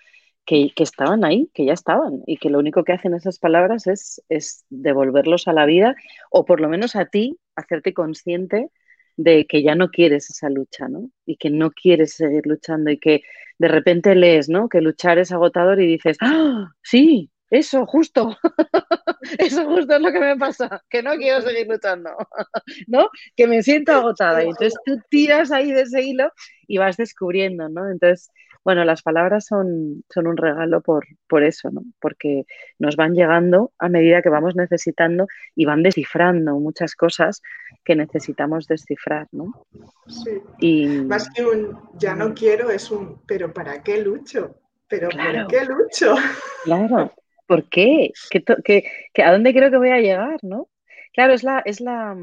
que, 0.45 0.71
estaban 0.77 1.23
ahí, 1.23 1.49
que 1.53 1.65
ya 1.65 1.73
estaban, 1.73 2.23
y 2.25 2.37
que 2.37 2.49
lo 2.49 2.59
único 2.59 2.83
que 2.83 2.93
hacen 2.93 3.13
esas 3.13 3.39
palabras 3.39 3.87
es, 3.87 4.21
es 4.29 4.65
devolverlos 4.69 5.47
a 5.47 5.53
la 5.53 5.65
vida, 5.65 5.95
o 6.29 6.45
por 6.45 6.59
lo 6.59 6.69
menos 6.69 6.95
a 6.95 7.05
ti, 7.05 7.37
hacerte 7.55 7.93
consciente 7.93 8.69
de 9.17 9.45
que 9.45 9.63
ya 9.63 9.75
no 9.75 9.89
quieres 9.89 10.29
esa 10.29 10.49
lucha, 10.49 10.87
¿no? 10.87 11.09
Y 11.25 11.37
que 11.37 11.49
no 11.49 11.71
quieres 11.71 12.13
seguir 12.13 12.45
luchando 12.45 12.91
y 12.91 12.99
que 12.99 13.21
de 13.59 13.67
repente 13.67 14.15
lees, 14.15 14.49
¿no? 14.49 14.69
Que 14.69 14.81
luchar 14.81 15.19
es 15.19 15.31
agotador 15.31 15.79
y 15.81 15.87
dices, 15.87 16.17
¡ah! 16.21 16.71
Sí, 16.81 17.29
eso, 17.51 17.85
justo. 17.85 18.37
Eso 19.37 19.65
justo 19.65 19.95
es 19.95 20.01
lo 20.01 20.11
que 20.11 20.19
me 20.19 20.35
pasa, 20.35 20.83
que 20.89 21.03
no 21.03 21.11
quiero 21.15 21.41
seguir 21.41 21.67
luchando, 21.67 22.09
¿no? 22.87 23.09
Que 23.35 23.45
me 23.45 23.61
siento 23.61 23.91
agotada. 23.91 24.43
Y 24.43 24.47
entonces 24.47 24.73
tú 24.83 24.99
tiras 25.09 25.51
ahí 25.51 25.71
de 25.71 25.81
ese 25.81 26.01
hilo 26.01 26.31
y 26.67 26.77
vas 26.79 26.97
descubriendo, 26.97 27.69
¿no? 27.69 27.87
Entonces, 27.89 28.31
bueno, 28.63 28.85
las 28.85 29.01
palabras 29.01 29.45
son, 29.45 30.03
son 30.09 30.27
un 30.27 30.37
regalo 30.37 30.81
por, 30.81 31.07
por 31.27 31.43
eso, 31.43 31.71
¿no? 31.71 31.83
Porque 31.99 32.45
nos 32.77 32.95
van 32.95 33.13
llegando 33.13 33.71
a 33.79 33.89
medida 33.89 34.21
que 34.21 34.29
vamos 34.29 34.55
necesitando 34.55 35.27
y 35.55 35.65
van 35.65 35.81
descifrando 35.81 36.59
muchas 36.59 36.95
cosas 36.95 37.41
que 37.83 37.95
necesitamos 37.95 38.67
descifrar, 38.67 39.27
¿no? 39.31 39.65
Sí. 40.07 40.41
Y... 40.59 40.87
Más 41.01 41.29
que 41.29 41.43
un 41.43 41.77
ya 41.95 42.15
no 42.15 42.33
quiero 42.33 42.69
es 42.69 42.91
un 42.91 43.21
pero 43.25 43.51
¿para 43.51 43.81
qué 43.81 44.01
lucho? 44.01 44.57
Pero 44.87 45.09
¿por 45.09 45.47
qué 45.47 45.65
lucho? 45.65 46.15
Claro, 46.63 47.11
¿por 47.47 47.67
qué? 47.69 48.11
¿Qué, 48.29 48.83
a 49.23 49.31
dónde 49.31 49.53
creo 49.53 49.71
que 49.71 49.77
voy 49.77 49.89
a 49.89 49.99
llegar, 49.99 50.37
no? 50.43 50.69
Claro, 51.13 51.33
es 51.33 51.43
la, 51.43 51.63
es 51.65 51.81
la, 51.81 52.15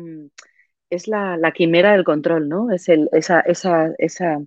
es 0.88 1.08
la, 1.08 1.36
la 1.36 1.50
quimera 1.50 1.92
del 1.92 2.04
control, 2.04 2.48
¿no? 2.48 2.70
Es 2.70 2.88
el, 2.88 3.08
esa, 3.12 3.40
esa, 3.40 3.92
esa 3.98 4.38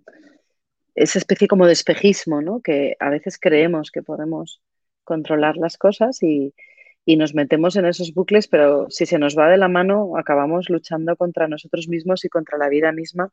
esa 0.96 1.20
especie 1.20 1.48
como 1.48 1.68
de 1.68 1.74
espejismo, 1.74 2.42
¿no? 2.42 2.62
Que 2.62 2.96
a 3.00 3.10
veces 3.10 3.38
creemos 3.40 3.92
que 3.92 4.04
podemos 4.04 4.62
controlar 5.04 5.58
las 5.58 5.78
cosas 5.78 6.22
y, 6.24 6.54
nos 7.18 7.36
metemos 7.36 7.76
en 7.76 7.86
esos 7.86 8.14
bucles, 8.14 8.48
pero 8.48 8.90
si 8.90 9.06
se 9.06 9.20
nos 9.20 9.38
va 9.38 9.50
de 9.50 9.58
la 9.58 9.68
mano, 9.68 10.18
acabamos 10.18 10.70
luchando 10.70 11.16
contra 11.18 11.48
nosotros 11.50 11.90
mismos 11.90 12.24
y 12.24 12.30
contra 12.30 12.58
la 12.58 12.70
vida 12.70 12.92
misma 12.94 13.32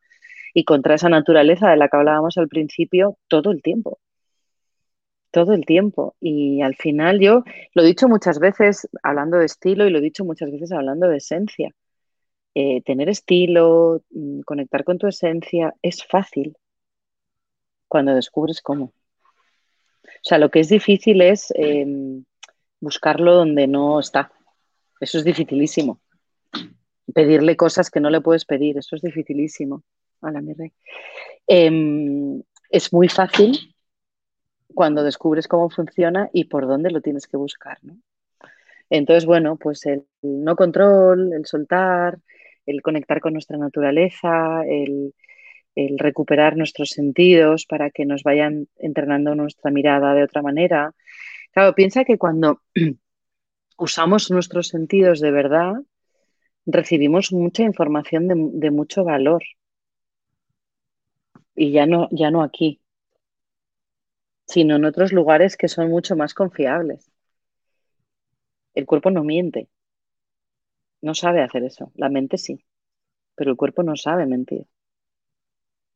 y 0.53 0.65
contra 0.65 0.95
esa 0.95 1.07
naturaleza 1.09 1.69
de 1.69 1.77
la 1.77 1.87
que 1.87 1.97
hablábamos 1.97 2.37
al 2.37 2.49
principio 2.49 3.17
todo 3.29 3.51
el 3.51 3.61
tiempo. 3.61 3.99
Todo 5.31 5.53
el 5.53 5.65
tiempo. 5.65 6.15
Y 6.19 6.61
al 6.61 6.75
final 6.75 7.19
yo 7.19 7.43
lo 7.73 7.83
he 7.83 7.85
dicho 7.85 8.09
muchas 8.09 8.39
veces 8.39 8.89
hablando 9.03 9.37
de 9.37 9.45
estilo 9.45 9.87
y 9.87 9.91
lo 9.91 9.99
he 9.99 10.01
dicho 10.01 10.25
muchas 10.25 10.51
veces 10.51 10.71
hablando 10.71 11.07
de 11.07 11.17
esencia. 11.17 11.71
Eh, 12.55 12.81
tener 12.83 13.09
estilo, 13.09 14.01
mm, 14.09 14.41
conectar 14.41 14.83
con 14.83 14.97
tu 14.97 15.07
esencia 15.07 15.73
es 15.81 16.03
fácil, 16.05 16.57
cuando 17.89 18.15
descubres 18.15 18.61
cómo. 18.61 18.85
O 18.85 20.23
sea, 20.23 20.37
lo 20.37 20.49
que 20.49 20.61
es 20.61 20.69
difícil 20.69 21.21
es 21.21 21.51
em, 21.55 22.23
buscarlo 22.79 23.33
donde 23.33 23.67
no 23.67 23.99
está. 23.99 24.31
Eso 25.01 25.17
es 25.17 25.25
dificilísimo. 25.25 25.99
Pedirle 27.13 27.57
cosas 27.57 27.89
que 27.89 27.99
no 27.99 28.09
le 28.09 28.21
puedes 28.21 28.45
pedir, 28.45 28.77
eso 28.77 28.95
es 28.95 29.01
dificilísimo. 29.01 29.83
Hola, 30.21 30.41
mi 30.41 30.53
rey. 30.53 30.71
Em, 31.47 32.41
es 32.69 32.93
muy 32.93 33.09
fácil 33.09 33.75
cuando 34.73 35.03
descubres 35.03 35.47
cómo 35.47 35.69
funciona 35.69 36.29
y 36.31 36.45
por 36.45 36.67
dónde 36.67 36.91
lo 36.91 37.01
tienes 37.01 37.27
que 37.27 37.37
buscar. 37.37 37.79
¿no? 37.81 37.97
Entonces, 38.89 39.25
bueno, 39.25 39.55
pues 39.55 39.85
el 39.85 40.05
no 40.21 40.55
control, 40.55 41.33
el 41.33 41.45
soltar, 41.45 42.19
el 42.65 42.81
conectar 42.81 43.19
con 43.19 43.33
nuestra 43.33 43.57
naturaleza, 43.57 44.63
el, 44.67 45.13
el 45.75 45.99
recuperar 45.99 46.57
nuestros 46.57 46.89
sentidos 46.89 47.65
para 47.65 47.89
que 47.89 48.05
nos 48.05 48.23
vayan 48.23 48.67
entrenando 48.77 49.35
nuestra 49.35 49.71
mirada 49.71 50.13
de 50.13 50.23
otra 50.23 50.41
manera. 50.41 50.93
Claro, 51.51 51.75
piensa 51.75 52.03
que 52.03 52.17
cuando 52.17 52.61
usamos 53.77 54.31
nuestros 54.31 54.67
sentidos 54.67 55.19
de 55.19 55.31
verdad, 55.31 55.73
recibimos 56.65 57.31
mucha 57.31 57.63
información 57.63 58.27
de, 58.59 58.71
mucho 58.71 59.03
valor. 59.03 59.43
Y 61.55 61.71
ya 61.71 61.85
no, 61.85 62.07
ya 62.11 62.31
no 62.31 62.41
aquí, 62.43 62.81
sino 64.45 64.75
en 64.77 64.85
otros 64.85 65.11
lugares 65.11 65.57
que 65.57 65.67
son 65.67 65.89
mucho 65.89 66.15
más 66.15 66.33
confiables. 66.33 67.11
El 68.73 68.85
cuerpo 68.85 69.11
no 69.11 69.23
miente, 69.23 69.67
no 71.01 71.13
sabe 71.15 71.41
hacer 71.41 71.63
eso, 71.63 71.91
la 71.95 72.09
mente 72.09 72.37
sí, 72.37 72.63
pero 73.35 73.51
el 73.51 73.57
cuerpo 73.57 73.83
no 73.83 73.95
sabe 73.95 74.25
mentir. 74.25 74.65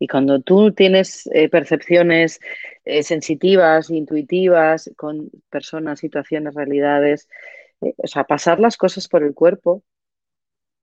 Y 0.03 0.07
cuando 0.07 0.41
tú 0.41 0.73
tienes 0.73 1.27
eh, 1.27 1.47
percepciones 1.47 2.41
eh, 2.83 3.03
sensitivas, 3.03 3.89
intuitivas, 3.89 4.91
con 4.97 5.31
personas, 5.49 6.01
situaciones, 6.01 6.55
realidades, 6.55 7.29
eh, 7.79 7.93
o 7.95 8.07
sea, 8.07 8.25
pasar 8.25 8.59
las 8.59 8.75
cosas 8.75 9.07
por 9.07 9.23
el 9.23 9.33
cuerpo 9.33 9.81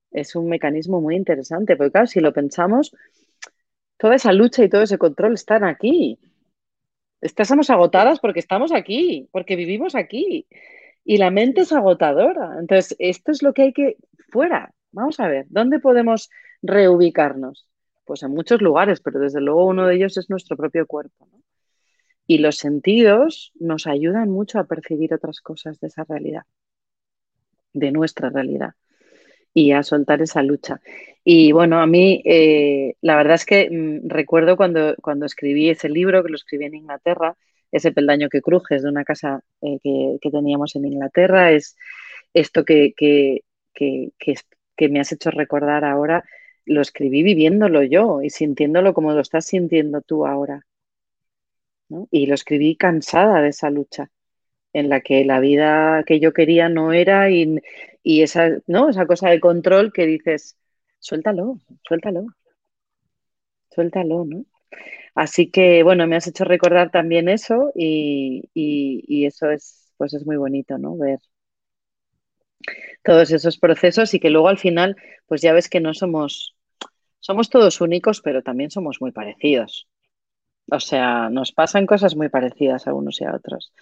es 0.09 0.35
un 0.35 0.49
mecanismo 0.49 1.01
muy 1.01 1.15
interesante, 1.15 1.75
porque 1.77 1.91
claro, 1.91 2.07
si 2.07 2.19
lo 2.19 2.33
pensamos, 2.33 2.95
toda 3.97 4.15
esa 4.15 4.33
lucha 4.33 4.63
y 4.63 4.69
todo 4.69 4.81
ese 4.81 4.97
control 4.97 5.35
están 5.35 5.65
aquí. 5.65 6.17
Estamos 7.21 7.69
agotadas 7.69 8.19
porque 8.19 8.39
estamos 8.39 8.71
aquí, 8.71 9.29
porque 9.31 9.55
vivimos 9.55 9.93
aquí. 9.93 10.47
Y 11.03 11.17
la 11.17 11.29
mente 11.29 11.61
es 11.61 11.71
agotadora. 11.73 12.57
Entonces, 12.59 12.95
esto 12.97 13.31
es 13.31 13.43
lo 13.43 13.53
que 13.53 13.61
hay 13.61 13.73
que 13.73 13.97
fuera. 14.31 14.73
Vamos 14.91 15.19
a 15.19 15.27
ver, 15.27 15.45
¿dónde 15.49 15.79
podemos 15.79 16.31
reubicarnos? 16.63 17.70
Pues 18.05 18.23
en 18.23 18.31
muchos 18.31 18.61
lugares, 18.61 18.99
pero 19.01 19.19
desde 19.19 19.41
luego 19.41 19.65
uno 19.65 19.87
de 19.87 19.95
ellos 19.95 20.17
es 20.17 20.29
nuestro 20.29 20.57
propio 20.57 20.85
cuerpo. 20.87 21.27
Y 22.27 22.39
los 22.39 22.57
sentidos 22.57 23.51
nos 23.59 23.87
ayudan 23.87 24.29
mucho 24.29 24.59
a 24.59 24.65
percibir 24.65 25.13
otras 25.13 25.41
cosas 25.41 25.79
de 25.79 25.87
esa 25.87 26.03
realidad. 26.03 26.43
de 27.73 27.91
nuestra 27.91 28.29
realidad 28.29 28.73
y 29.53 29.71
a 29.71 29.83
soltar 29.83 30.21
esa 30.21 30.43
lucha. 30.43 30.81
Y 31.23 31.51
bueno, 31.51 31.81
a 31.81 31.87
mí 31.87 32.21
eh, 32.25 32.95
la 33.01 33.15
verdad 33.15 33.35
es 33.35 33.45
que 33.45 33.69
mm, 33.69 34.09
recuerdo 34.09 34.57
cuando, 34.57 34.95
cuando 35.01 35.25
escribí 35.25 35.69
ese 35.69 35.89
libro, 35.89 36.23
que 36.23 36.29
lo 36.29 36.35
escribí 36.35 36.65
en 36.65 36.75
Inglaterra, 36.75 37.35
ese 37.71 37.91
peldaño 37.91 38.29
que 38.29 38.41
crujes 38.41 38.83
de 38.83 38.89
una 38.89 39.03
casa 39.03 39.43
eh, 39.61 39.79
que, 39.81 40.31
teníamos 40.31 40.75
en 40.75 40.85
Inglaterra, 40.85 41.51
es 41.51 41.77
esto 42.33 42.65
que, 42.65 42.93
que, 42.95 43.43
que, 43.73 44.89
me 44.89 44.99
has 44.99 45.11
hecho 45.11 45.31
recordar 45.31 45.85
ahora, 45.85 46.23
lo 46.71 46.81
escribí 46.81 47.23
viviéndolo 47.23 47.83
yo 47.83 48.21
y 48.21 48.29
sintiéndolo 48.29 48.93
como 48.93 49.13
lo 49.13 49.21
estás 49.21 49.45
sintiendo 49.45 50.01
tú 50.01 50.25
ahora. 50.25 50.65
Y 52.09 52.25
lo 52.25 52.35
escribí 52.35 52.77
cansada 52.77 53.41
de 53.41 53.49
esa 53.49 53.69
lucha 53.69 54.09
en 54.73 54.89
la 54.89 55.01
que 55.01 55.25
la 55.25 55.39
vida 55.39 56.03
que 56.05 56.19
yo 56.19 56.33
quería 56.33 56.69
no 56.69 56.93
era 56.93 57.29
y, 57.29 57.59
y 58.03 58.21
esa, 58.23 58.49
¿no? 58.67 58.89
esa 58.89 59.05
cosa 59.05 59.29
de 59.29 59.41
control 59.41 59.91
que 59.91 60.05
dices, 60.05 60.57
suéltalo, 60.99 61.59
suéltalo, 61.83 62.27
suéltalo, 63.69 64.25
¿no? 64.25 64.45
Así 65.15 65.51
que, 65.51 65.83
bueno, 65.83 66.07
me 66.07 66.15
has 66.15 66.27
hecho 66.27 66.45
recordar 66.45 66.91
también 66.91 67.27
eso 67.29 67.71
y, 67.75 68.49
y, 68.53 69.25
eso 69.25 69.49
es, 69.51 69.91
pues 69.97 70.13
es 70.13 70.25
muy 70.25 70.37
bonito, 70.37 70.77
¿no? 70.77 70.97
Ver 70.97 71.19
todos 73.03 73.31
esos 73.31 73.57
procesos 73.57 74.13
y 74.13 74.19
que 74.19 74.29
luego 74.29 74.47
al 74.47 74.59
final, 74.59 74.95
pues 75.25 75.41
ya 75.41 75.53
ves 75.53 75.69
que 75.69 75.79
no 75.79 75.93
somos, 75.93 76.55
somos 77.21 77.49
todos 77.49 77.79
únicos, 77.79 78.21
pero 78.21 78.41
también 78.41 78.71
somos 78.71 78.97
muy 78.99 79.11
parecidos. 79.11 79.87
O 80.69 80.79
sea, 80.79 81.29
nos 81.29 81.51
pasan 81.51 81.85
cosas 81.85 82.15
muy 82.15 82.29
parecidas 82.29 82.87
a 82.87 82.93
unos 82.93 83.21
y 83.21 83.25
a 83.25 83.35
otros. 83.35 83.73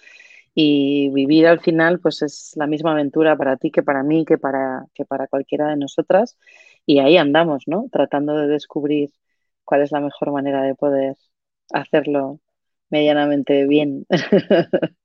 Y 0.54 1.10
vivir 1.10 1.46
al 1.46 1.60
final, 1.60 2.00
pues 2.00 2.22
es 2.22 2.52
la 2.56 2.66
misma 2.66 2.92
aventura 2.92 3.36
para 3.36 3.56
ti 3.56 3.70
que 3.70 3.82
para 3.82 4.02
mí, 4.02 4.24
que 4.24 4.38
para, 4.38 4.86
que 4.94 5.04
para 5.04 5.26
cualquiera 5.26 5.68
de 5.68 5.76
nosotras. 5.76 6.38
Y 6.86 6.98
ahí 6.98 7.16
andamos, 7.16 7.64
¿no? 7.66 7.86
Tratando 7.90 8.36
de 8.36 8.48
descubrir 8.48 9.10
cuál 9.64 9.82
es 9.82 9.92
la 9.92 10.00
mejor 10.00 10.32
manera 10.32 10.62
de 10.62 10.74
poder 10.74 11.16
hacerlo 11.72 12.40
medianamente 12.90 13.66
bien. 13.66 14.06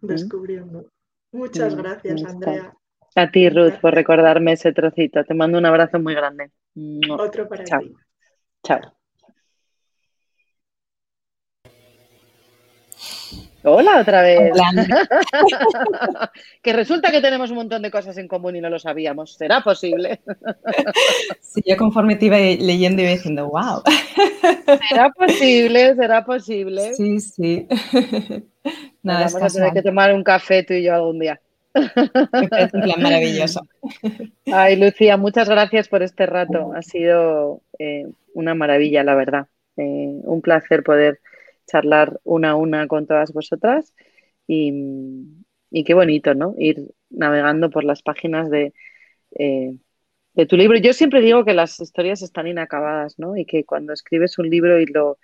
Descubriendo. 0.00 0.88
Muchas 1.32 1.74
gracias, 1.74 2.24
Andrea. 2.24 2.74
A 3.14 3.30
ti, 3.30 3.48
Ruth, 3.50 3.74
por 3.80 3.94
recordarme 3.94 4.52
ese 4.52 4.72
trocito. 4.72 5.24
Te 5.24 5.34
mando 5.34 5.58
un 5.58 5.66
abrazo 5.66 5.98
muy 5.98 6.14
grande. 6.14 6.50
Otro 7.10 7.48
para 7.48 7.64
Chao. 7.64 7.80
ti. 7.80 7.94
Chao. 8.64 8.80
Hola 13.64 14.00
otra 14.00 14.22
vez. 14.22 14.52
que 16.62 16.72
resulta 16.72 17.12
que 17.12 17.20
tenemos 17.20 17.50
un 17.50 17.56
montón 17.56 17.82
de 17.82 17.92
cosas 17.92 18.18
en 18.18 18.26
común 18.26 18.56
y 18.56 18.60
no 18.60 18.68
lo 18.68 18.78
sabíamos. 18.78 19.34
¿Será 19.34 19.60
posible? 19.60 20.20
sí, 21.40 21.62
yo 21.64 21.76
conforme 21.76 22.16
te 22.16 22.26
iba 22.26 22.38
leyendo 22.38 23.02
iba 23.02 23.12
diciendo, 23.12 23.48
wow. 23.48 23.82
¿Será 24.88 25.10
posible? 25.10 25.94
¿Será 25.94 26.24
posible? 26.24 26.94
Sí, 26.94 27.20
sí. 27.20 27.68
Nada, 29.02 29.26
Vamos 29.32 29.42
a 29.42 29.58
tener 29.58 29.72
que 29.72 29.82
tomar 29.82 30.12
un 30.12 30.24
café 30.24 30.64
tú 30.64 30.74
y 30.74 30.82
yo 30.82 30.94
algún 30.94 31.20
día. 31.20 31.40
Parece 31.72 32.76
un 32.76 32.82
plan 32.82 33.02
maravilloso. 33.02 33.66
Ay, 34.46 34.76
Lucía, 34.76 35.16
muchas 35.16 35.48
gracias 35.48 35.88
por 35.88 36.02
este 36.02 36.26
rato. 36.26 36.72
Ha 36.74 36.82
sido 36.82 37.62
eh, 37.78 38.06
una 38.34 38.54
maravilla, 38.54 39.04
la 39.04 39.14
verdad. 39.14 39.48
Eh, 39.76 40.20
un 40.24 40.42
placer 40.42 40.82
poder 40.82 41.20
charlar 41.66 42.20
una 42.24 42.50
a 42.50 42.56
una 42.56 42.86
con 42.86 43.06
todas 43.06 43.32
vosotras 43.32 43.94
y, 44.46 45.82
qué 45.84 45.94
bonito, 45.94 46.34
¿no? 46.34 46.54
Ir 46.58 46.92
navegando 47.10 47.70
por 47.70 47.84
las 47.84 48.02
páginas 48.02 48.50
de, 48.50 48.74
eh, 49.38 49.76
de 50.34 50.46
tu 50.46 50.56
libro. 50.56 50.78
Yo 50.78 50.92
siempre 50.92 51.20
digo 51.20 51.44
que 51.44 51.54
las 51.54 51.80
historias 51.80 52.22
están 52.22 52.46
inacabadas, 52.46 53.18
¿no? 53.18 53.36
Y 53.36 53.44
que 53.46 53.64
cuando 53.64 53.92
escribes 53.92 54.38
un 54.38 54.50
libro 54.50 54.78
y 54.80 54.86
lo, 54.86 55.18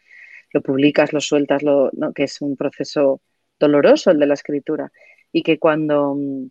lo 0.53 0.63
publicas, 0.63 1.13
lo 1.13 1.21
sueltas, 1.21 1.63
lo, 1.63 1.91
que 2.15 2.25
es 2.25 2.41
un 2.41 2.57
proceso 2.57 3.21
doloroso 3.59 4.11
el 4.11 4.19
de 4.19 4.27
la 4.27 4.35
escritura 4.35 4.93
y 5.33 5.43
que 5.43 5.59
cuando 5.59 6.15
mm, 6.15 6.49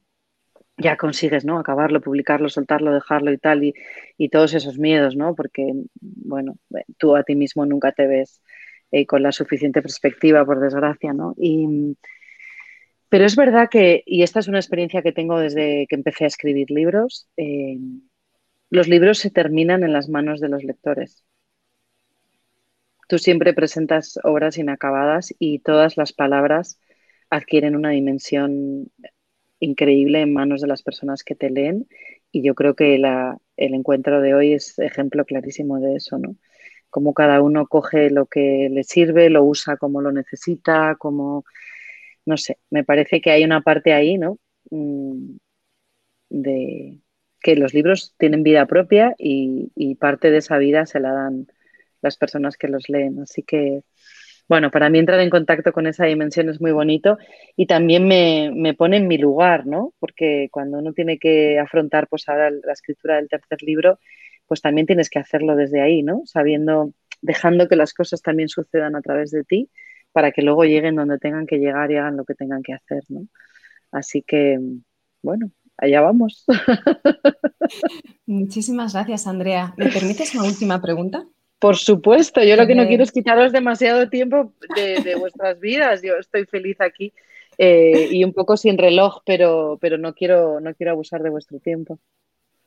ya 0.78 0.98
consigues, 0.98 1.46
¿no? 1.46 1.60
Acabarlo, 1.60 2.02
publicarlo, 2.02 2.50
soltarlo, 2.50 2.94
dejarlo 2.94 3.32
y 3.32 3.38
tal, 3.38 3.64
y, 3.64 3.74
y, 4.18 4.30
todos 4.30 4.54
esos 4.54 4.78
miedos, 4.78 5.16
¿no? 5.16 5.36
Porque, 5.36 5.74
bueno, 6.02 6.58
tú 6.98 7.16
a 7.16 7.24
ti 7.24 7.36
mismo 7.36 7.66
nunca 7.66 7.92
te 7.92 8.08
ves 8.08 8.42
eh, 8.92 9.06
con 9.06 9.24
la 9.24 9.32
suficiente 9.32 9.82
perspectiva, 9.82 10.46
por 10.46 10.60
desgracia, 10.60 11.14
¿no? 11.14 11.34
Y, 11.38 11.98
pero 13.10 13.26
es 13.26 13.36
verdad 13.36 13.70
que, 13.70 14.04
y 14.06 14.24
esta 14.24 14.40
es 14.40 14.48
una 14.48 14.60
experiencia 14.60 15.02
que 15.02 15.14
tengo 15.14 15.40
desde 15.40 15.88
que 15.88 15.96
empecé 15.96 16.26
a 16.26 16.28
escribir 16.28 16.70
libros, 16.72 17.28
eh, 17.38 17.78
los 18.70 18.88
libros 18.88 19.20
se 19.20 19.32
terminan 19.32 19.84
en 19.84 19.94
las 19.94 20.10
manos 20.10 20.42
de 20.42 20.50
los 20.50 20.64
lectores. 20.64 21.26
Tú 23.08 23.18
siempre 23.18 23.54
presentas 23.54 24.20
obras 24.24 24.58
inacabadas 24.58 25.34
y 25.40 25.60
todas 25.60 25.96
las 25.96 26.12
palabras 26.12 26.80
adquieren 27.30 27.76
una 27.76 27.92
dimensión 27.92 28.92
increíble 29.60 30.22
en 30.22 30.34
manos 30.34 30.62
de 30.62 30.68
las 30.68 30.84
personas 30.84 31.24
que 31.24 31.36
te 31.36 31.50
leen 31.50 31.88
y 32.32 32.44
yo 32.44 32.56
creo 32.56 32.76
que 32.76 32.96
el 32.96 33.74
encuentro 33.74 34.22
de 34.22 34.34
hoy 34.34 34.54
es 34.54 34.78
ejemplo 34.80 35.26
clarísimo 35.26 35.80
de 35.80 35.96
eso, 35.96 36.18
¿no? 36.18 36.36
cómo 36.90 37.14
cada 37.14 37.42
uno 37.42 37.68
coge 37.68 38.10
lo 38.10 38.26
que 38.26 38.70
le 38.72 38.84
sirve, 38.84 39.30
lo 39.30 39.44
usa 39.44 39.78
como 39.78 40.02
lo 40.02 40.12
necesita, 40.12 40.96
como, 40.98 41.46
no 42.26 42.38
sé, 42.38 42.60
me 42.70 42.84
parece 42.84 43.22
que 43.22 43.32
hay 43.32 43.44
una 43.44 43.62
parte 43.62 43.94
ahí, 43.94 44.18
¿no? 44.18 44.40
Mm, 44.72 45.38
de 46.30 47.00
que 47.42 47.56
los 47.56 47.74
libros 47.74 48.16
tienen 48.18 48.44
vida 48.44 48.66
propia 48.66 49.16
y, 49.18 49.96
parte 50.00 50.32
de 50.32 50.38
esa 50.40 50.58
vida 50.58 50.86
se 50.86 51.00
la 51.00 51.12
dan 51.12 51.48
las 52.02 52.18
personas 52.18 52.58
que 52.58 52.68
los 52.68 52.90
leen. 52.90 53.20
Así 53.20 53.44
que, 53.44 53.84
bueno, 54.48 54.72
para 54.72 54.90
mí 54.90 55.00
entrar 55.00 55.20
en 55.20 55.30
contacto 55.30 55.74
con 55.74 55.88
esa 55.88 56.06
dimensión 56.06 56.50
es 56.50 56.62
muy 56.62 56.72
bonito 56.72 57.18
y 57.56 57.66
también 57.66 58.08
me, 58.08 58.52
me 58.54 58.74
pone 58.74 58.98
en 58.98 59.08
mi 59.08 59.18
lugar, 59.18 59.66
¿no? 59.66 59.94
Porque 60.00 60.48
cuando 60.52 60.80
uno 60.80 60.94
tiene 60.94 61.20
que 61.20 61.60
afrontar, 61.60 62.08
pues 62.08 62.28
ahora 62.30 62.50
la 62.52 62.74
escritura 62.74 63.18
del 63.18 63.28
tercer 63.28 63.62
libro, 63.62 64.00
pues 64.48 64.62
también 64.62 64.88
tienes 64.88 65.10
que 65.10 65.20
hacerlo 65.20 65.56
desde 65.56 65.82
ahí, 65.82 66.02
¿no? 66.02 66.22
Sabiendo, 66.26 66.94
dejando 67.22 67.68
que 67.68 67.76
las 67.76 67.94
cosas 67.94 68.22
también 68.22 68.48
sucedan 68.50 68.96
a 68.96 69.02
través 69.02 69.32
de 69.32 69.44
ti 69.44 69.70
para 70.14 70.32
que 70.32 70.42
luego 70.42 70.64
lleguen 70.64 70.96
donde 70.96 71.20
tengan 71.20 71.46
que 71.46 71.58
llegar 71.58 71.92
y 71.92 71.98
hagan 71.98 72.18
lo 72.18 72.26
que 72.26 72.34
tengan 72.34 72.64
que 72.64 72.74
hacer, 72.74 73.04
¿no? 73.10 73.28
Así 73.92 74.22
que, 74.22 74.60
bueno, 75.22 75.52
allá 75.78 76.02
vamos. 76.02 76.46
Muchísimas 78.26 78.94
gracias, 78.94 79.28
Andrea. 79.28 79.74
¿Me 79.78 79.90
permites 79.90 80.34
una 80.34 80.46
última 80.46 80.82
pregunta? 80.82 81.28
Por 81.60 81.76
supuesto, 81.76 82.44
yo 82.44 82.56
lo 82.56 82.68
que 82.68 82.76
no 82.76 82.88
quiero 82.88 83.04
es 83.04 83.12
quitaros 83.12 83.52
demasiado 83.52 84.10
tiempo 84.10 84.54
de, 84.76 85.16
vuestras 85.16 85.60
vidas. 85.60 86.02
Yo 86.04 86.16
estoy 86.18 86.46
feliz 86.46 86.80
aquí 86.80 87.14
eh, 87.58 88.10
y 88.12 88.24
un 88.24 88.34
poco 88.34 88.58
sin 88.58 88.78
reloj, 88.78 89.22
pero, 89.26 89.78
pero 89.82 89.98
no, 89.98 90.14
quiero, 90.14 90.60
no 90.60 90.76
quiero 90.76 90.92
abusar 90.92 91.24
de 91.24 91.32
vuestro 91.32 91.60
tiempo. 91.60 92.00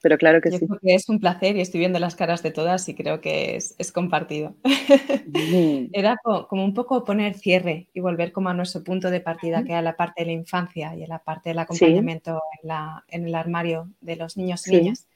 Pero 0.03 0.17
claro 0.17 0.41
que 0.41 0.51
sí. 0.51 0.67
Creo 0.67 0.79
que 0.81 0.95
es 0.95 1.09
un 1.09 1.21
placer 1.21 1.57
y 1.57 1.61
estoy 1.61 1.81
viendo 1.81 1.99
las 1.99 2.17
caras 2.17 2.43
de 2.43 2.51
todas 2.51 2.89
y 2.89 2.95
creo 2.95 3.21
que 3.21 3.57
es, 3.57 3.93
compartido. 3.93 4.57
Era 5.93 6.17
como, 6.23 6.65
un 6.65 6.75
poco 6.75 7.05
poner 7.05 7.35
cierre 7.35 7.89
y 7.93 8.01
volver 8.01 8.33
como 8.33 8.49
a 8.49 8.55
nuestro 8.55 8.83
punto 8.83 9.11
de 9.11 9.21
partida, 9.21 9.63
que 9.63 9.73
era 9.73 9.83
la 9.83 9.97
parte 9.97 10.23
de 10.23 10.27
la 10.27 10.33
infancia 10.33 10.97
y 10.97 11.07
la 11.07 11.19
parte 11.19 11.51
del 11.51 11.59
acompañamiento 11.59 12.41
en, 12.63 12.69
la, 12.69 13.05
en, 13.09 13.27
el 13.27 13.35
armario 13.35 13.91
de 14.01 14.17
los 14.17 14.37
niños 14.37 14.67
y 14.67 14.71
niñas. 14.73 15.07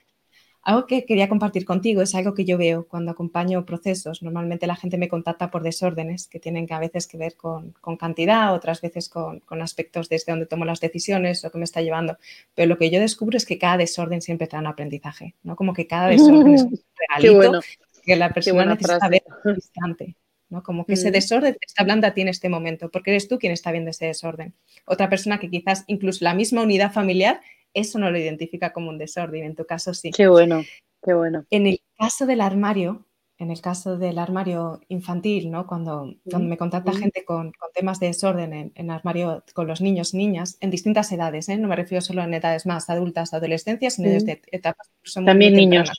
Algo 0.65 0.87
que 0.87 1.05
quería 1.05 1.29
compartir 1.29 1.67
contigo 1.67 2.01
es 2.01 2.15
algo 2.15 2.33
que 2.33 2.47
yo 2.47 2.57
veo 2.57 2.89
cuando 2.89 3.11
acompaño 3.11 3.67
procesos. 3.67 4.23
Normalmente 4.23 4.67
la 4.67 4.77
gente 4.77 4.97
me 4.97 5.09
contacta 5.09 5.51
por 5.51 5.63
desórdenes 5.63 6.27
que 6.27 6.41
tienen 6.41 6.67
a 6.73 6.81
veces 6.81 7.07
que 7.07 7.19
ver 7.19 7.37
con, 7.37 7.75
cantidad, 7.99 8.55
otras 8.55 8.81
veces 8.81 9.11
con, 9.11 9.43
aspectos 9.61 10.09
desde 10.09 10.33
donde 10.33 10.47
tomo 10.47 10.65
las 10.65 10.81
decisiones 10.81 11.45
o 11.45 11.51
que 11.51 11.59
me 11.59 11.65
está 11.65 11.83
llevando. 11.83 12.17
Pero 12.55 12.67
lo 12.67 12.79
que 12.79 12.89
yo 12.89 12.99
descubro 12.99 13.37
es 13.37 13.45
que 13.45 13.59
cada 13.59 13.77
desorden 13.77 14.23
siempre 14.23 14.47
trae 14.47 14.63
un 14.63 14.67
aprendizaje, 14.67 15.35
¿no? 15.43 15.55
Como 15.55 15.75
que 15.75 15.87
cada 15.87 16.09
desorden 16.09 16.55
es 16.55 16.63
un 16.63 16.81
regalito 17.21 17.61
que 18.03 18.17
la 18.17 18.33
persona 18.33 18.65
necesita 18.65 19.09
ver 19.09 19.23
al 19.45 19.55
instante. 19.55 20.17
¿no? 20.49 20.63
Como 20.63 20.87
que 20.87 20.95
ese 20.95 21.11
mm. 21.11 21.13
desorden 21.13 21.55
te 21.55 21.67
está 21.67 21.83
hablando 21.83 22.07
a 22.07 22.13
ti 22.13 22.23
en 22.23 22.29
este 22.29 22.49
momento, 22.49 22.91
porque 22.91 23.11
eres 23.11 23.29
tú 23.29 23.39
quien 23.39 23.53
está 23.53 23.71
viendo 23.71 23.91
ese 23.91 24.07
desorden. 24.07 24.55
Otra 24.87 25.11
persona 25.11 25.39
que 25.39 25.51
quizás 25.51 25.85
incluso 25.89 26.25
la 26.25 26.35
misma 26.35 26.63
unidad 26.63 26.93
familiar 26.93 27.41
eso 27.75 27.99
no 27.99 28.11
lo 28.11 28.19
identifica 28.19 28.73
como 28.73 28.89
un 28.89 28.99
desorden, 28.99 29.45
en 29.45 29.55
tu 29.55 29.67
caso 29.67 29.93
sí. 29.93 30.11
Qué 30.11 30.29
bueno, 30.29 30.63
qué 31.03 31.15
bueno. 31.15 31.45
En 31.51 31.67
el 31.67 31.81
caso 31.99 32.25
del 32.27 32.41
armario, 32.41 33.07
en 33.39 33.51
el 33.51 33.61
caso 33.61 33.99
del 33.99 34.19
armario 34.19 34.81
infantil, 34.89 35.51
¿no? 35.51 35.67
Cuando, 35.67 36.15
cuando 36.31 36.49
me 36.49 36.57
contacta 36.57 36.93
gente 36.93 37.25
con, 37.25 37.53
temas 37.75 37.99
de 37.99 38.07
desorden 38.07 38.53
en, 38.53 38.73
en, 38.75 38.91
armario 38.91 39.45
con 39.53 39.67
los 39.67 39.81
niños 39.81 40.15
y 40.15 40.19
niñas, 40.19 40.57
en 40.61 40.71
distintas 40.71 41.11
edades, 41.11 41.49
¿eh? 41.49 41.57
no 41.57 41.69
me 41.69 41.77
refiero 41.77 42.01
solo 42.01 42.23
en 42.23 42.33
edades 42.33 42.65
más 42.65 42.89
adultas, 42.89 43.35
adolescencias, 43.35 43.95
sino 43.95 44.09
desde 44.09 44.41
etapas. 44.53 44.89
También 45.13 45.55
niños 45.55 45.91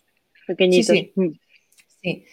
pequeñitos. 0.45 0.95
Sí, 2.01 2.25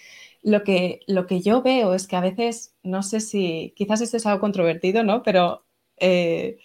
Lo 0.43 0.63
que, 0.63 1.01
lo 1.07 1.27
que 1.27 1.41
yo 1.41 1.63
veo 1.63 1.95
es 1.95 2.07
que 2.07 2.17
a 2.17 2.21
veces, 2.21 2.75
no 2.83 3.03
sé 3.03 3.21
si, 3.21 3.73
quizás 3.77 4.01
esto 4.01 4.17
es 4.17 4.27
algo 4.27 4.41
controvertido, 4.41 5.03
¿no? 5.03 5.23
Pero 5.23 5.65
eh, 5.99 6.59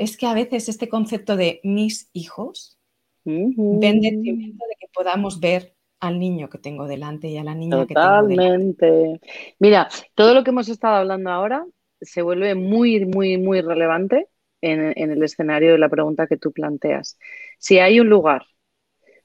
es 0.00 0.16
que 0.16 0.26
a 0.26 0.32
veces 0.32 0.70
este 0.70 0.88
concepto 0.88 1.36
de 1.36 1.60
mis 1.62 2.08
hijos 2.14 2.78
vende 3.24 4.10
detrimento 4.10 4.64
de 4.66 4.76
que 4.80 4.88
podamos 4.94 5.40
ver 5.40 5.74
al 6.00 6.18
niño 6.18 6.48
que 6.48 6.56
tengo 6.56 6.86
delante 6.86 7.28
y 7.28 7.36
a 7.36 7.44
la 7.44 7.54
niña 7.54 7.86
que 7.86 7.92
tengo 7.92 8.26
delante. 8.26 9.20
Mira, 9.58 9.90
todo 10.14 10.32
lo 10.32 10.42
que 10.42 10.50
hemos 10.50 10.70
estado 10.70 10.96
hablando 10.96 11.28
ahora 11.30 11.66
se 12.00 12.22
vuelve 12.22 12.54
muy, 12.54 13.04
muy, 13.04 13.36
muy 13.36 13.60
relevante 13.60 14.28
en, 14.62 14.94
en, 14.96 15.10
el 15.10 15.22
escenario 15.22 15.72
de 15.72 15.78
la 15.78 15.90
pregunta 15.90 16.26
que 16.26 16.38
tú 16.38 16.50
planteas. 16.50 17.18
Si 17.58 17.78
hay 17.78 18.00
un 18.00 18.08
lugar 18.08 18.46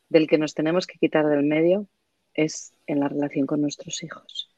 del 0.10 0.28
que 0.28 0.38
nos 0.38 0.54
tenemos 0.54 0.88
que 0.88 1.00
quitar 1.00 1.26
del 1.26 1.44
medio, 1.44 1.88
es 2.34 2.74
en 2.86 3.00
la 3.00 3.08
relación 3.08 3.48
con 3.48 3.62
nuestros 3.62 4.04
hijos. 4.04 4.54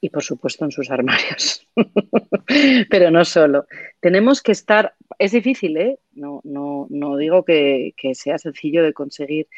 Y 0.00 0.10
por 0.10 0.22
supuesto 0.22 0.64
en 0.64 0.70
sus 0.70 0.90
armarios. 0.90 1.66
Pero 2.90 3.10
no 3.10 3.24
solo. 3.24 3.66
Tenemos 4.00 4.42
que 4.42 4.52
estar, 4.52 4.94
es 5.18 5.32
difícil, 5.32 5.76
¿eh? 5.76 5.98
No, 6.12 6.40
no, 6.44 6.86
no 6.90 7.16
digo 7.16 7.44
que, 7.44 7.94
sea 8.14 8.38
sencillo 8.38 8.82
de 8.82 8.92
conseguir, 8.92 9.48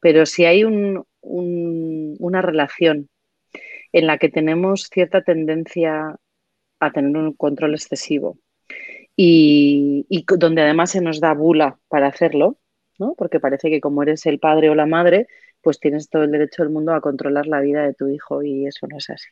pero 0.00 0.26
si 0.26 0.44
hay 0.44 0.64
un, 0.64 1.04
una 1.20 2.42
relación 2.42 3.08
en 3.92 4.06
la 4.06 4.18
que 4.18 4.28
tenemos 4.28 4.88
cierta 4.92 5.22
tendencia 5.22 6.16
a 6.80 6.90
tener 6.92 7.16
un 7.16 7.32
control 7.34 7.74
excesivo 7.74 8.38
y, 9.16 10.06
y, 10.08 10.24
donde 10.38 10.62
además 10.62 10.92
se 10.92 11.00
nos 11.00 11.20
da 11.20 11.34
bula 11.34 11.78
para 11.88 12.06
hacerlo, 12.06 12.58
¿no? 12.98 13.14
porque 13.16 13.40
parece 13.40 13.70
que 13.70 13.80
como 13.80 14.02
eres 14.02 14.26
el 14.26 14.38
padre 14.38 14.70
o 14.70 14.74
la 14.74 14.86
madre, 14.86 15.26
pues 15.62 15.80
tienes 15.80 16.08
todo 16.08 16.22
el 16.24 16.30
derecho 16.30 16.62
del 16.62 16.72
mundo 16.72 16.94
a 16.94 17.00
controlar 17.00 17.46
la 17.46 17.60
vida 17.60 17.82
de 17.84 17.94
tu 17.94 18.08
hijo 18.08 18.42
y 18.42 18.66
eso 18.66 18.86
no 18.86 18.98
es 18.98 19.10
así. 19.10 19.28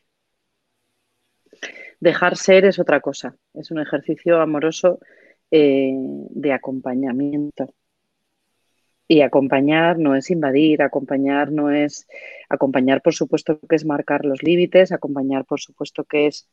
Dejar 1.99 2.37
ser 2.37 2.65
es 2.65 2.79
otra 2.79 3.01
cosa, 3.01 3.35
es 3.53 3.71
un 3.71 3.79
ejercicio 3.79 4.39
amoroso 4.39 4.99
eh, 5.51 5.91
de 5.93 6.53
acompañamiento. 6.53 7.73
Y 9.07 9.21
acompañar 9.21 9.97
no 9.97 10.15
es 10.15 10.29
invadir, 10.29 10.81
acompañar 10.81 11.51
no 11.51 11.71
es, 11.71 12.07
acompañar 12.49 13.01
por 13.01 13.13
supuesto 13.13 13.59
que 13.59 13.75
es 13.77 13.85
marcar 13.85 14.25
los 14.25 14.43
límites, 14.43 14.91
acompañar 14.91 15.45
por 15.45 15.61
supuesto 15.61 16.03
que 16.03 16.27
es 16.27 16.49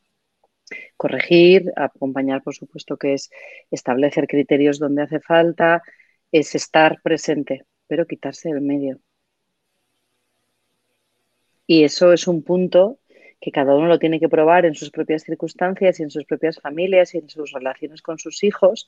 corregir, 0.97 1.71
acompañar 1.75 2.41
por 2.41 2.55
supuesto 2.55 2.97
que 2.97 3.13
es 3.13 3.29
establecer 3.71 4.27
criterios 4.27 4.79
donde 4.79 5.03
hace 5.03 5.19
falta, 5.19 5.83
es 6.31 6.55
estar 6.55 7.01
presente, 7.01 7.65
pero 7.87 8.07
quitarse 8.07 8.49
del 8.49 8.61
medio. 8.61 8.99
Y 11.67 11.83
eso 11.83 12.13
es 12.13 12.27
un 12.27 12.43
punto 12.43 12.99
que 13.39 13.51
cada 13.51 13.75
uno 13.75 13.87
lo 13.87 13.99
tiene 13.99 14.19
que 14.19 14.29
probar 14.29 14.65
en 14.65 14.75
sus 14.75 14.91
propias 14.91 15.23
circunstancias 15.23 15.99
y 15.99 16.03
en 16.03 16.09
sus 16.11 16.25
propias 16.25 16.59
familias 16.59 17.13
y 17.15 17.19
en 17.19 17.29
sus 17.29 17.51
relaciones 17.51 18.01
con 18.01 18.17
sus 18.19 18.43
hijos. 18.43 18.87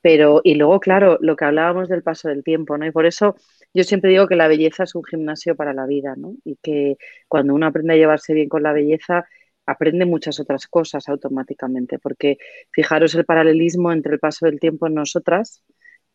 Pero, 0.00 0.40
y 0.44 0.56
luego, 0.56 0.80
claro, 0.80 1.18
lo 1.20 1.36
que 1.36 1.44
hablábamos 1.44 1.88
del 1.88 2.02
paso 2.02 2.28
del 2.28 2.42
tiempo, 2.42 2.76
¿no? 2.76 2.86
Y 2.86 2.90
por 2.90 3.06
eso 3.06 3.36
yo 3.72 3.84
siempre 3.84 4.10
digo 4.10 4.26
que 4.26 4.36
la 4.36 4.48
belleza 4.48 4.84
es 4.84 4.94
un 4.94 5.04
gimnasio 5.04 5.54
para 5.56 5.72
la 5.72 5.86
vida, 5.86 6.14
¿no? 6.16 6.34
Y 6.44 6.56
que 6.62 6.96
cuando 7.28 7.54
uno 7.54 7.66
aprende 7.66 7.94
a 7.94 7.96
llevarse 7.96 8.34
bien 8.34 8.48
con 8.48 8.62
la 8.64 8.72
belleza, 8.72 9.26
aprende 9.66 10.04
muchas 10.06 10.40
otras 10.40 10.66
cosas 10.66 11.08
automáticamente, 11.08 11.98
porque 12.00 12.38
fijaros 12.72 13.14
el 13.14 13.24
paralelismo 13.24 13.92
entre 13.92 14.14
el 14.14 14.20
paso 14.20 14.46
del 14.46 14.58
tiempo 14.60 14.86
en 14.88 14.94
nosotras 14.94 15.62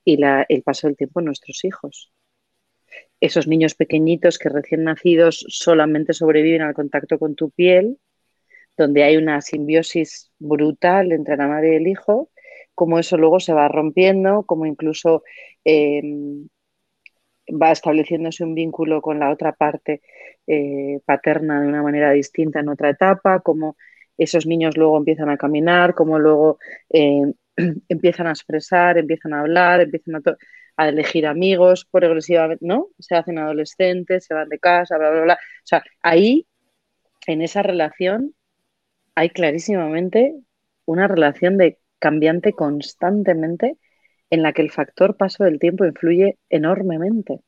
y 0.03 0.21
el 0.23 0.63
paso 0.63 0.87
del 0.87 0.97
tiempo 0.97 1.19
en 1.21 1.27
nuestros 1.27 1.63
hijos 1.65 2.11
esos 3.19 3.47
niños 3.47 3.75
pequeñitos 3.75 4.37
que 4.37 4.49
recién 4.49 4.83
nacidos 4.83 5.45
solamente 5.49 6.13
sobreviven 6.13 6.61
al 6.61 6.73
contacto 6.73 7.17
con 7.19 7.35
tu 7.35 7.49
piel, 7.51 7.97
donde 8.77 9.03
hay 9.03 9.17
una 9.17 9.41
simbiosis 9.41 10.31
brutal 10.39 11.11
entre 11.11 11.37
la 11.37 11.47
madre 11.47 11.73
y 11.73 11.75
el 11.77 11.87
hijo, 11.87 12.29
como 12.75 12.99
eso 12.99 13.17
luego 13.17 13.39
se 13.39 13.53
va 13.53 13.67
rompiendo, 13.67 14.43
como 14.43 14.65
incluso 14.67 15.23
em, 15.63 16.47
va 17.49 17.71
estableciéndose 17.71 18.43
un 18.43 18.53
vínculo 18.53 19.01
con 19.01 19.19
la 19.19 19.31
otra 19.31 19.53
parte 19.53 20.01
eh, 20.45 20.99
paterna 21.05 21.61
de 21.61 21.67
una 21.67 21.81
manera 21.81 22.11
distinta 22.11 22.59
en 22.59 22.69
otra 22.69 22.89
etapa, 22.91 23.39
como 23.39 23.77
esos 24.17 24.45
niños 24.45 24.77
luego 24.77 24.97
empiezan 24.97 25.29
a 25.29 25.37
caminar, 25.37 25.95
como 25.95 26.19
luego 26.19 26.59
em, 26.89 27.33
empiezan 27.89 28.27
a 28.27 28.31
expresar, 28.31 28.97
empiezan 28.97 29.33
a 29.33 29.41
hablar, 29.41 29.81
empiezan 29.81 30.15
a 30.15 30.21
a 30.77 30.89
elegir 30.89 31.25
amigos 31.25 31.85
progresivamente, 31.91 32.65
¿no? 32.65 32.87
Se 32.99 33.15
hacen 33.15 33.39
adolescentes, 33.39 34.25
se 34.25 34.33
van 34.33 34.49
de 34.49 34.59
casa, 34.59 34.97
bla, 34.97 35.09
bla, 35.09 35.21
bla. 35.21 35.33
O 35.33 35.65
sea, 35.67 35.83
ahí, 36.03 36.45
en 37.25 37.41
esa 37.41 37.63
relación, 37.63 38.35
hay 39.15 39.29
clarísimamente 39.31 40.35
una 40.85 41.07
relación 41.07 41.57
de 41.57 41.79
cambiante 41.99 42.53
constantemente 42.53 43.77
en 44.29 44.43
la 44.43 44.53
que 44.53 44.61
el 44.61 44.71
factor 44.71 45.17
paso 45.17 45.43
del 45.43 45.59
tiempo 45.59 45.85
influye 45.85 46.37
enormemente. 46.49 47.41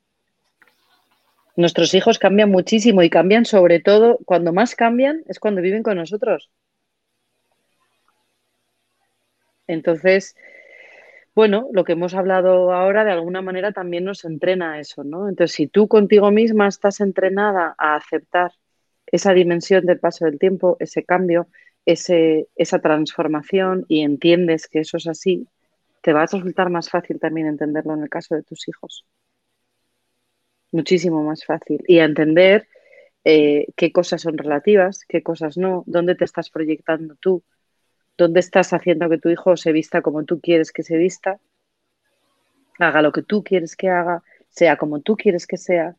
Nuestros 1.56 1.94
hijos 1.94 2.20
cambian 2.20 2.50
muchísimo 2.50 3.04
y 3.04 3.10
cambian 3.10 3.46
sobre 3.46 3.80
todo, 3.80 4.18
cuando 4.26 4.54
más 4.54 4.76
cambian 4.76 5.24
es 5.28 5.40
cuando 5.40 5.62
viven 5.62 5.84
con 5.84 5.98
nosotros. 5.98 6.50
Entonces, 9.68 10.36
bueno, 11.40 11.70
lo 11.72 11.86
que 11.86 11.94
hemos 11.94 12.16
hablado 12.16 12.74
ahora 12.74 13.06
de 13.06 13.14
alguna 13.14 13.42
manera 13.42 13.72
también 13.72 14.04
nos 14.04 14.26
entrena 14.26 14.74
a 14.74 14.80
eso, 14.82 15.06
¿no? 15.06 15.30
Entonces, 15.30 15.56
si 15.56 15.68
tú 15.68 15.88
contigo 15.88 16.32
misma 16.32 16.68
estás 16.68 17.00
entrenada 17.00 17.76
a 17.78 17.96
aceptar 17.96 18.52
esa 19.06 19.32
dimensión 19.34 19.86
del 19.86 20.02
paso 20.02 20.26
del 20.26 20.38
tiempo, 20.38 20.76
ese 20.82 21.06
cambio, 21.06 21.48
ese, 21.86 22.50
esa 22.58 22.80
transformación 22.80 23.86
y 23.88 24.02
entiendes 24.02 24.68
que 24.68 24.80
eso 24.80 24.98
es 24.98 25.08
así, 25.08 25.48
te 26.02 26.12
va 26.12 26.24
a 26.24 26.26
resultar 26.26 26.70
más 26.70 26.90
fácil 26.90 27.22
también 27.22 27.48
entenderlo 27.48 27.94
en 27.94 28.04
el 28.04 28.10
caso 28.10 28.36
de 28.36 28.44
tus 28.44 28.68
hijos. 28.68 29.06
Muchísimo 30.74 31.24
más 31.24 31.46
fácil. 31.46 31.82
Y 31.88 32.00
a 32.00 32.04
entender 32.04 32.68
eh, 33.24 33.68
qué 33.78 33.94
cosas 33.94 34.24
son 34.24 34.38
relativas, 34.38 35.06
qué 35.08 35.24
cosas 35.24 35.58
no, 35.58 35.86
dónde 35.88 36.16
te 36.16 36.26
estás 36.26 36.50
proyectando 36.50 37.16
tú, 37.16 37.46
dónde 38.20 38.40
estás 38.40 38.74
haciendo 38.74 39.10
que 39.10 39.18
tu 39.18 39.30
hijo 39.30 39.58
se 39.58 39.72
vista 39.72 40.02
como 40.02 40.24
tú 40.26 40.40
quieres 40.40 40.72
que 40.72 40.84
se 40.84 40.98
vista, 40.98 41.40
haga 42.78 43.02
lo 43.02 43.12
que 43.12 43.24
tú 43.24 43.44
quieres 43.44 43.76
que 43.76 43.90
haga, 43.90 44.24
sea 44.50 44.78
como 44.78 45.00
tú 45.00 45.16
quieres 45.16 45.48
que 45.48 45.58
sea. 45.58 45.96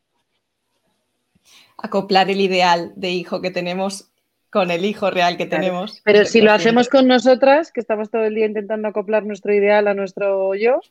Acoplar 1.77 2.29
el 2.29 2.39
ideal 2.39 2.93
de 2.95 3.09
hijo 3.09 3.41
que 3.41 3.51
tenemos 3.51 4.11
con 4.51 4.69
el 4.69 4.85
hijo 4.85 5.09
real 5.09 5.37
que 5.37 5.45
tenemos. 5.45 6.01
Pero 6.03 6.25
si 6.25 6.41
lo 6.41 6.51
hacemos 6.51 6.89
con 6.89 7.07
nosotras, 7.07 7.71
que 7.71 7.79
estamos 7.79 8.11
todo 8.11 8.25
el 8.25 8.35
día 8.35 8.45
intentando 8.45 8.87
acoplar 8.87 9.25
nuestro 9.25 9.53
ideal 9.53 9.87
a 9.87 9.93
nuestro 9.93 10.53
yo, 10.55 10.81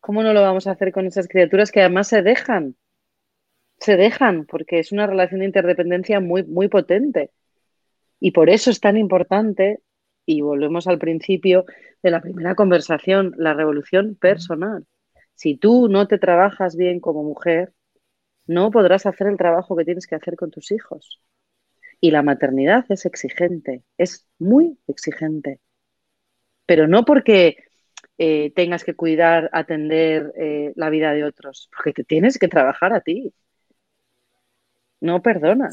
¿cómo 0.00 0.22
no 0.22 0.32
lo 0.32 0.42
vamos 0.42 0.66
a 0.66 0.72
hacer 0.72 0.92
con 0.92 1.06
esas 1.06 1.28
criaturas 1.28 1.70
que 1.70 1.80
además 1.80 2.08
se 2.08 2.22
dejan? 2.22 2.74
Se 3.78 3.96
dejan, 3.96 4.44
porque 4.44 4.80
es 4.80 4.92
una 4.92 5.06
relación 5.06 5.40
de 5.40 5.46
interdependencia 5.46 6.20
muy, 6.20 6.42
muy 6.42 6.68
potente. 6.68 7.30
Y 8.18 8.32
por 8.32 8.50
eso 8.50 8.70
es 8.70 8.80
tan 8.80 8.96
importante 8.96 9.80
y 10.30 10.42
volvemos 10.42 10.86
al 10.86 11.00
principio 11.00 11.64
de 12.04 12.10
la 12.12 12.20
primera 12.20 12.54
conversación, 12.54 13.34
la 13.36 13.52
revolución 13.52 14.14
personal. 14.14 14.86
Si 15.34 15.56
tú 15.56 15.88
no 15.88 16.06
te 16.06 16.18
trabajas 16.18 16.76
bien 16.76 17.00
como 17.00 17.24
mujer, 17.24 17.72
no 18.46 18.70
podrás 18.70 19.06
hacer 19.06 19.26
el 19.26 19.36
trabajo 19.36 19.74
que 19.74 19.84
tienes 19.84 20.06
que 20.06 20.14
hacer 20.14 20.36
con 20.36 20.52
tus 20.52 20.70
hijos. 20.70 21.20
Y 22.00 22.12
la 22.12 22.22
maternidad 22.22 22.84
es 22.90 23.06
exigente, 23.06 23.82
es 23.98 24.24
muy 24.38 24.78
exigente. 24.86 25.58
Pero 26.64 26.86
no 26.86 27.04
porque 27.04 27.56
eh, 28.16 28.52
tengas 28.54 28.84
que 28.84 28.94
cuidar, 28.94 29.50
atender 29.52 30.32
eh, 30.36 30.72
la 30.76 30.90
vida 30.90 31.12
de 31.12 31.24
otros, 31.24 31.68
porque 31.76 31.92
te 31.92 32.04
tienes 32.04 32.38
que 32.38 32.46
trabajar 32.46 32.92
a 32.92 33.00
ti. 33.00 33.34
No 35.00 35.22
perdona. 35.22 35.70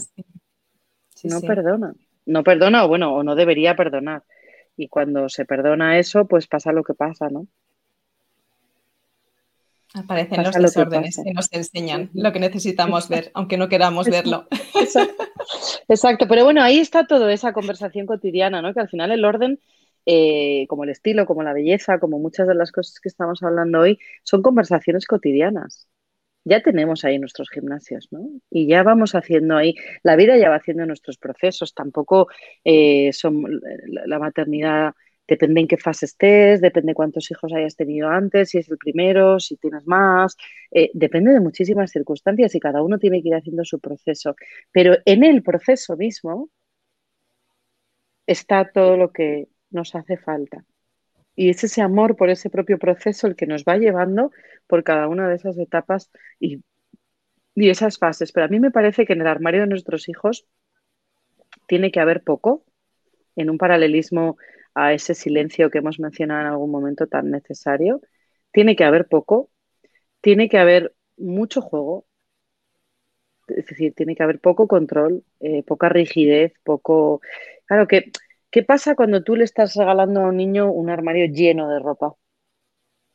no 1.24 1.42
perdona. 1.42 1.94
No 2.26 2.44
perdona 2.44 2.86
o 2.86 2.88
bueno, 2.88 3.14
o 3.14 3.24
no 3.24 3.36
debería 3.36 3.76
perdonar. 3.76 4.24
Y 4.78 4.88
cuando 4.88 5.28
se 5.28 5.46
perdona 5.46 5.98
eso, 5.98 6.26
pues 6.26 6.48
pasa 6.48 6.72
lo 6.72 6.84
que 6.84 6.94
pasa, 6.94 7.30
¿no? 7.30 7.48
Aparecen 9.94 10.44
los 10.44 10.54
desórdenes 10.54 11.20
que, 11.24 11.34
nos 11.34 11.52
enseñan 11.52 12.12
lo 12.14 12.32
que 12.32 12.40
necesitamos 12.40 13.10
ver, 13.10 13.32
aunque 13.34 13.58
no 13.58 13.68
queramos 13.68 14.08
verlo. 14.08 14.48
Exacto. 15.88 16.28
pero 16.28 16.44
bueno, 16.44 16.62
ahí 16.62 16.78
está 16.78 17.08
toda 17.08 17.32
esa 17.34 17.54
conversación 17.54 18.06
cotidiana, 18.06 18.62
¿no? 18.62 18.74
Que 18.74 18.82
al 18.82 18.90
final 18.90 19.12
el 19.12 19.26
orden, 19.26 19.60
eh, 20.06 20.68
como 20.68 20.84
el 20.84 20.92
estilo, 20.92 21.26
como 21.26 21.42
la 21.42 21.54
belleza, 21.54 22.00
como 22.00 22.20
muchas 22.20 22.48
de 22.48 22.54
las 22.54 22.72
cosas 22.72 23.00
que 23.00 23.10
estamos 23.10 23.42
hablando 23.42 23.80
hoy, 23.80 23.98
son 24.24 24.44
conversaciones 24.44 25.08
cotidianas 25.08 25.88
ya 26.48 26.62
tenemos 26.62 27.04
ahí 27.06 27.20
nuestros 27.20 27.50
gimnasios, 27.50 28.08
¿no? 28.12 28.30
Y 28.50 28.68
ya 28.68 28.84
vamos 28.84 29.16
haciendo 29.16 29.58
ahí, 29.58 29.76
la 30.04 30.16
vida 30.16 30.38
ya 30.38 30.50
va 30.50 30.56
haciendo 30.56 30.86
nuestros 30.86 31.18
procesos, 31.18 31.74
tampoco 31.74 32.28
eh, 32.64 33.12
son, 33.14 33.62
la 33.88 34.20
maternidad 34.20 34.94
depende 35.28 35.62
en 35.62 35.68
qué 35.68 35.78
fase 35.78 36.06
estés, 36.06 36.62
depende 36.62 36.94
cuántos 36.94 37.30
hijos 37.32 37.52
hayas 37.54 37.76
tenido 37.76 38.08
antes, 38.10 38.50
si 38.50 38.60
es 38.60 38.70
el 38.70 38.78
primero, 38.78 39.40
si 39.40 39.58
tienes 39.58 39.86
más, 39.86 40.38
eh, 40.72 40.90
depende 40.94 41.34
de 41.34 41.42
muchísimas 41.42 41.92
circunstancias 41.92 42.56
y 42.56 42.60
cada 42.60 42.82
uno 42.82 42.98
tiene 42.98 43.22
que 43.22 43.30
ir 43.30 43.36
haciendo 43.36 43.66
su 43.66 43.80
proceso. 43.80 44.36
Pero 44.72 44.98
en 45.06 45.24
el 45.24 45.44
proceso 45.44 45.98
mismo 45.98 46.50
está 48.26 48.72
todo 48.72 48.98
lo 48.98 49.12
que 49.12 49.50
nos 49.70 49.96
hace 49.96 50.18
falta 50.18 50.64
Y 51.38 51.50
es 51.52 51.64
ese 51.64 51.82
amor 51.82 52.18
por 52.18 52.30
ese 52.30 52.50
propio 52.50 52.80
proceso 52.80 53.28
el 53.28 53.36
que 53.38 53.46
nos 53.46 53.64
va 53.64 53.78
llevando 53.78 54.32
por 54.68 54.84
cada 54.84 55.08
una 55.08 55.30
de 55.30 55.36
esas 55.36 55.58
etapas 55.60 56.12
y, 56.40 56.64
y 57.56 57.70
esas 57.70 58.00
fases. 58.00 58.34
Pero 58.34 58.48
a 58.48 58.50
mí 58.50 58.60
me 58.60 58.72
parece 58.72 59.06
que 59.06 59.14
en 59.14 59.22
el 59.22 59.28
armario 59.28 59.62
de 59.62 59.68
nuestros 59.68 60.10
hijos 60.10 60.48
tiene 61.68 61.92
que 61.92 62.00
haber 62.00 62.24
poco, 62.24 62.66
en 63.36 63.52
un 63.52 63.60
paralelismo 63.60 64.38
a 64.74 64.94
ese 64.94 65.14
silencio 65.14 65.70
que 65.70 65.78
hemos 65.78 66.00
mencionado 66.00 66.42
en 66.42 66.48
algún 66.48 66.72
momento 66.72 67.08
tan 67.08 67.30
necesario, 67.30 68.02
tiene 68.52 68.76
que 68.76 68.84
haber 68.84 69.08
poco, 69.08 69.52
tiene 70.22 70.50
que 70.50 70.58
haber 70.58 70.96
mucho 71.18 71.62
juego, 71.62 72.08
es 73.48 73.66
decir, 73.68 73.94
tiene 73.94 74.16
que 74.16 74.24
haber 74.24 74.40
poco 74.40 74.68
control, 74.68 75.24
eh, 75.40 75.64
poca 75.64 75.90
rigidez, 75.90 76.54
poco... 76.64 77.22
Claro, 77.66 77.88
que, 77.88 78.12
¿qué 78.52 78.64
pasa 78.64 78.96
cuando 78.96 79.24
tú 79.24 79.36
le 79.36 79.44
estás 79.44 79.76
regalando 79.76 80.22
a 80.22 80.28
un 80.30 80.38
niño 80.38 80.72
un 80.72 80.90
armario 80.90 81.26
lleno 81.26 81.70
de 81.70 81.80
ropa? 81.80 82.16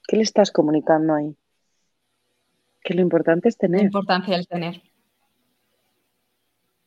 ¿Qué 0.07 0.17
le 0.17 0.23
estás 0.23 0.51
comunicando 0.51 1.15
ahí? 1.15 1.37
Que 2.83 2.95
lo 2.95 3.03
importante 3.03 3.49
es 3.49 3.57
tener. 3.57 3.83
La 3.83 3.87
importancia 3.87 4.37
del 4.37 4.49
tener. 4.49 4.83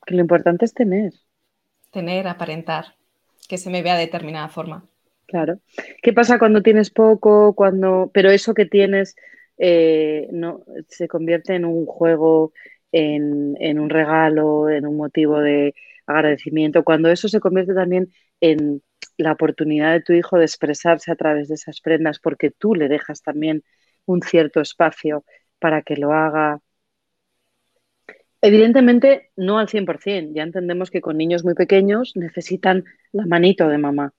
Que 0.05 0.15
lo 0.15 0.21
importante 0.21 0.65
es 0.65 0.73
tener. 0.73 1.13
Tener, 1.91 2.27
aparentar, 2.27 2.95
que 3.47 3.57
se 3.57 3.69
me 3.69 3.81
vea 3.81 3.95
de 3.95 4.05
determinada 4.05 4.49
forma. 4.49 4.85
Claro. 5.27 5.59
¿Qué 6.03 6.13
pasa 6.13 6.37
cuando 6.37 6.61
tienes 6.61 6.91
poco? 6.91 7.55
Cuando, 7.55 8.11
pero 8.13 8.29
eso 8.29 8.53
que 8.53 8.65
tienes 8.65 9.15
eh, 9.57 10.27
no 10.31 10.61
se 10.87 11.07
convierte 11.07 11.55
en 11.55 11.65
un 11.65 11.85
juego, 11.85 12.53
en, 12.91 13.55
en, 13.59 13.79
un 13.79 13.89
regalo, 13.89 14.69
en 14.69 14.85
un 14.85 14.97
motivo 14.97 15.39
de 15.39 15.73
agradecimiento. 16.07 16.83
Cuando 16.83 17.09
eso 17.09 17.27
se 17.27 17.39
convierte 17.39 17.73
también 17.73 18.11
en 18.41 18.81
la 19.17 19.33
oportunidad 19.33 19.93
de 19.93 20.01
tu 20.01 20.13
hijo 20.13 20.37
de 20.37 20.45
expresarse 20.45 21.11
a 21.11 21.15
través 21.15 21.47
de 21.47 21.55
esas 21.55 21.81
prendas, 21.81 22.19
porque 22.19 22.51
tú 22.51 22.75
le 22.75 22.87
dejas 22.87 23.21
también 23.21 23.63
un 24.05 24.21
cierto 24.21 24.61
espacio 24.61 25.25
para 25.59 25.81
que 25.81 25.95
lo 25.97 26.13
haga. 26.13 26.59
Evidentemente, 28.41 29.31
no 29.35 29.57
al 29.59 29.67
100%. 29.67 30.33
Ya 30.33 30.43
entendemos 30.43 30.91
que 30.91 31.01
con 31.01 31.17
niños 31.17 31.43
muy 31.43 31.55
pequeños 31.55 32.13
necesitan 32.15 32.83
la 33.11 33.25
manito 33.25 33.67
de 33.67 33.77
mamá 33.77 34.13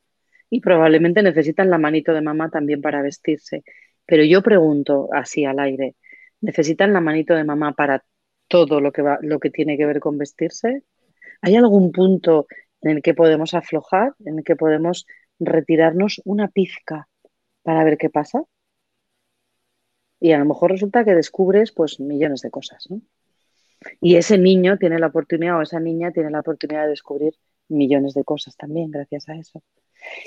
y 0.51 0.61
probablemente 0.61 1.23
necesitan 1.23 1.71
la 1.71 1.79
manito 1.79 2.13
de 2.13 2.21
mamá 2.21 2.51
también 2.51 2.81
para 2.81 3.03
vestirse. 3.03 3.63
Pero 4.07 4.25
yo 4.25 4.43
pregunto 4.43 5.09
así 5.13 5.45
al 5.45 5.59
aire, 5.59 5.97
¿necesitan 6.41 6.93
la 6.93 7.01
manito 7.01 7.35
de 7.35 7.45
mamá 7.45 7.73
para 7.75 8.05
todo 8.49 8.81
lo 8.81 8.93
que, 8.93 9.03
va, 9.03 9.19
lo 9.23 9.41
que 9.41 9.51
tiene 9.51 9.77
que 9.77 9.87
ver 9.87 10.01
con 10.01 10.19
vestirse? 10.19 10.85
¿Hay 11.43 11.57
algún 11.57 11.93
punto 11.93 12.47
en 12.83 12.97
el 12.97 13.03
que 13.03 13.15
podemos 13.15 13.55
aflojar, 13.55 14.15
en 14.25 14.39
el 14.39 14.45
que 14.45 14.57
podemos 14.57 15.07
retirarnos 15.39 16.21
una 16.25 16.49
pizca 16.49 17.09
para 17.63 17.85
ver 17.85 17.99
qué 17.99 18.11
pasa? 18.11 18.43
Y 20.21 20.33
a 20.33 20.39
lo 20.39 20.45
mejor 20.47 20.71
resulta 20.71 21.05
que 21.05 21.15
descubres 21.15 21.73
pues 21.73 22.01
millones 22.01 22.41
de 22.41 22.51
cosas, 22.51 22.87
¿no? 22.89 23.01
Y 24.01 24.17
ese 24.17 24.39
niño 24.39 24.79
tiene 24.79 24.99
la 24.99 25.09
oportunidad 25.09 25.59
o 25.59 25.63
esa 25.63 25.79
niña 25.79 26.11
tiene 26.11 26.31
la 26.31 26.41
oportunidad 26.41 26.85
de 26.85 26.91
descubrir 26.91 27.35
millones 27.69 28.15
de 28.15 28.25
cosas 28.25 28.57
también 28.57 28.91
gracias 28.91 29.29
a 29.29 29.35
eso 29.35 29.63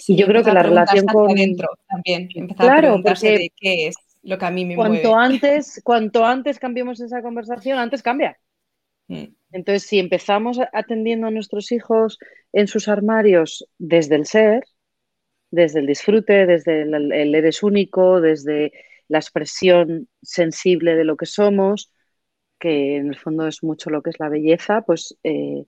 y 0.07 0.15
yo 0.15 0.25
creo 0.25 0.43
que 0.43 0.51
la 0.51 0.63
relación 0.63 1.05
con... 1.05 1.33
Dentro, 1.33 1.67
también, 1.87 2.29
empezar 2.33 2.65
claro, 2.65 2.95
a 2.95 3.13
de 3.13 3.51
qué 3.55 3.87
es 3.87 3.95
lo 4.21 4.37
que 4.37 4.45
a 4.45 4.51
mí 4.51 4.65
me 4.65 4.75
cuanto 4.75 5.15
Antes, 5.15 5.81
cuanto 5.83 6.25
antes 6.25 6.59
cambiemos 6.59 6.99
esa 6.99 7.21
conversación, 7.21 7.79
antes 7.79 8.01
cambia. 8.01 8.37
Mm. 9.09 9.25
Entonces, 9.51 9.83
si 9.83 9.99
empezamos 9.99 10.59
atendiendo 10.73 11.27
a 11.27 11.31
nuestros 11.31 11.71
hijos 11.71 12.17
en 12.53 12.67
sus 12.67 12.87
armarios 12.87 13.67
desde 13.77 14.15
el 14.15 14.25
ser, 14.25 14.63
desde 15.51 15.79
el 15.81 15.87
disfrute, 15.87 16.45
desde 16.45 16.83
el, 16.83 17.35
eres 17.35 17.63
único, 17.63 18.21
desde 18.21 18.71
la 19.09 19.19
expresión 19.19 20.07
sensible 20.21 20.95
de 20.95 21.03
lo 21.03 21.17
que 21.17 21.25
somos, 21.25 21.91
que 22.59 22.97
en 22.97 23.09
el 23.09 23.17
fondo 23.17 23.47
es 23.47 23.63
mucho 23.63 23.89
lo 23.89 24.03
que 24.03 24.11
es 24.11 24.19
la 24.19 24.29
belleza, 24.29 24.83
pues 24.83 25.17
eh, 25.23 25.65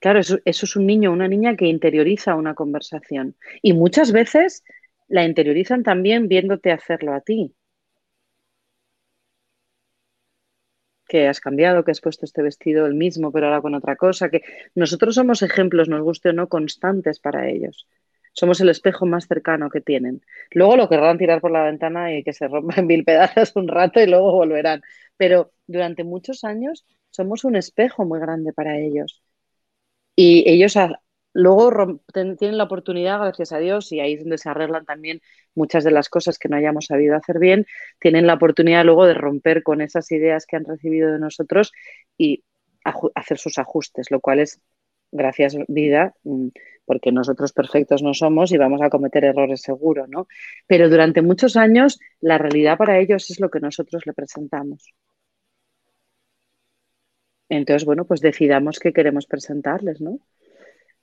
Claro, 0.00 0.18
eso, 0.18 0.38
es 0.44 0.76
un 0.76 0.86
niño 0.86 1.12
una 1.12 1.28
niña 1.28 1.56
que 1.56 1.66
interioriza 1.66 2.34
una 2.34 2.54
conversación. 2.54 3.36
Y 3.62 3.72
muchas 3.72 4.10
veces 4.10 4.64
la 5.06 5.24
interiorizan 5.24 5.84
también 5.84 6.26
viéndote 6.26 6.72
hacerlo 6.72 7.14
a 7.14 7.20
ti. 7.20 7.54
Que 11.12 11.28
has 11.28 11.40
cambiado, 11.40 11.84
que 11.84 11.90
has 11.90 12.00
puesto 12.00 12.24
este 12.24 12.40
vestido 12.40 12.86
el 12.86 12.94
mismo, 12.94 13.30
pero 13.32 13.46
ahora 13.46 13.60
con 13.60 13.74
otra 13.74 13.96
cosa, 13.96 14.30
que 14.30 14.40
nosotros 14.74 15.14
somos 15.14 15.42
ejemplos, 15.42 15.90
nos 15.90 16.00
guste 16.00 16.30
o 16.30 16.32
no, 16.32 16.48
constantes 16.48 17.20
para 17.20 17.50
ellos. 17.50 17.86
Somos 18.32 18.62
el 18.62 18.70
espejo 18.70 19.04
más 19.04 19.26
cercano 19.28 19.68
que 19.68 19.82
tienen. 19.82 20.22
Luego 20.52 20.74
lo 20.78 20.88
querrán 20.88 21.18
tirar 21.18 21.42
por 21.42 21.50
la 21.50 21.64
ventana 21.64 22.16
y 22.16 22.24
que 22.24 22.32
se 22.32 22.48
rompan 22.48 22.86
mil 22.86 23.04
pedazos 23.04 23.54
un 23.56 23.68
rato 23.68 24.00
y 24.00 24.06
luego 24.06 24.32
volverán. 24.32 24.80
Pero 25.18 25.52
durante 25.66 26.02
muchos 26.02 26.44
años 26.44 26.86
somos 27.10 27.44
un 27.44 27.56
espejo 27.56 28.06
muy 28.06 28.18
grande 28.18 28.54
para 28.54 28.78
ellos. 28.78 29.22
Y 30.16 30.48
ellos 30.50 30.78
luego 31.32 32.00
tienen 32.38 32.58
la 32.58 32.64
oportunidad, 32.64 33.18
gracias 33.18 33.52
a 33.52 33.58
Dios, 33.58 33.92
y 33.92 34.00
ahí 34.00 34.14
es 34.14 34.20
donde 34.20 34.38
se 34.38 34.48
arreglan 34.48 34.84
también 34.84 35.20
muchas 35.54 35.84
de 35.84 35.90
las 35.90 36.08
cosas 36.08 36.38
que 36.38 36.48
no 36.48 36.56
hayamos 36.56 36.86
sabido 36.86 37.16
hacer 37.16 37.38
bien, 37.38 37.66
tienen 38.00 38.26
la 38.26 38.34
oportunidad 38.34 38.84
luego 38.84 39.06
de 39.06 39.14
romper 39.14 39.62
con 39.62 39.80
esas 39.80 40.10
ideas 40.12 40.46
que 40.46 40.56
han 40.56 40.64
recibido 40.64 41.12
de 41.12 41.18
nosotros 41.18 41.72
y 42.18 42.44
hacer 43.14 43.38
sus 43.38 43.58
ajustes, 43.58 44.10
lo 44.10 44.20
cual 44.20 44.40
es, 44.40 44.60
gracias 45.12 45.56
vida, 45.68 46.14
mm, 46.24 46.48
porque 46.84 47.12
nosotros 47.12 47.52
perfectos 47.52 48.02
no 48.02 48.14
somos 48.14 48.52
y 48.52 48.58
vamos 48.58 48.82
a 48.82 48.90
cometer 48.90 49.24
errores 49.24 49.62
seguro, 49.62 50.06
¿no? 50.08 50.26
Pero 50.66 50.88
durante 50.88 51.22
muchos 51.22 51.56
años 51.56 52.00
la 52.20 52.38
realidad 52.38 52.76
para 52.76 52.98
ellos 52.98 53.30
es 53.30 53.40
lo 53.40 53.50
que 53.50 53.60
nosotros 53.60 54.02
le 54.06 54.12
presentamos. 54.14 54.92
Entonces, 57.48 57.84
bueno, 57.84 58.06
pues 58.06 58.20
decidamos 58.20 58.78
qué 58.78 58.92
queremos 58.92 59.26
presentarles, 59.26 60.00
¿no? 60.00 60.18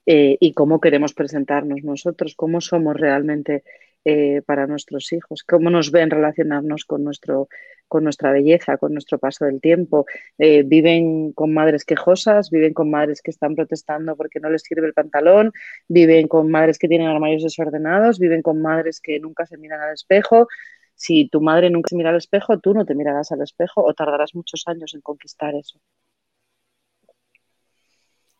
Eh, 0.06 0.36
y 0.40 0.54
cómo 0.54 0.80
queremos 0.80 1.14
presentarnos 1.14 1.84
nosotros, 1.84 2.34
cómo 2.34 2.60
somos 2.60 2.96
realmente 2.96 3.62
eh, 4.04 4.40
para 4.46 4.66
nuestros 4.66 5.12
hijos, 5.12 5.42
cómo 5.42 5.68
nos 5.68 5.90
ven 5.90 6.08
relacionarnos 6.08 6.86
con, 6.86 7.04
nuestro, 7.04 7.48
con 7.86 8.02
nuestra 8.02 8.32
belleza, 8.32 8.78
con 8.78 8.94
nuestro 8.94 9.18
paso 9.18 9.44
del 9.44 9.60
tiempo. 9.60 10.06
Eh, 10.38 10.62
viven 10.64 11.32
con 11.32 11.52
madres 11.52 11.84
quejosas, 11.84 12.48
viven 12.50 12.72
con 12.72 12.90
madres 12.90 13.20
que 13.20 13.30
están 13.30 13.54
protestando 13.54 14.16
porque 14.16 14.40
no 14.40 14.48
les 14.48 14.62
sirve 14.62 14.86
el 14.86 14.94
pantalón, 14.94 15.52
viven 15.86 16.28
con 16.28 16.50
madres 16.50 16.78
que 16.78 16.88
tienen 16.88 17.08
armarios 17.08 17.42
desordenados, 17.42 18.18
viven 18.18 18.40
con 18.40 18.62
madres 18.62 19.00
que 19.02 19.20
nunca 19.20 19.44
se 19.44 19.58
miran 19.58 19.82
al 19.82 19.92
espejo. 19.92 20.48
Si 20.94 21.28
tu 21.28 21.42
madre 21.42 21.68
nunca 21.68 21.88
se 21.88 21.96
mira 21.96 22.10
al 22.10 22.16
espejo, 22.16 22.58
tú 22.58 22.72
no 22.72 22.86
te 22.86 22.94
mirarás 22.94 23.32
al 23.32 23.42
espejo 23.42 23.84
o 23.84 23.92
tardarás 23.94 24.34
muchos 24.34 24.62
años 24.66 24.94
en 24.94 25.02
conquistar 25.02 25.54
eso. 25.54 25.78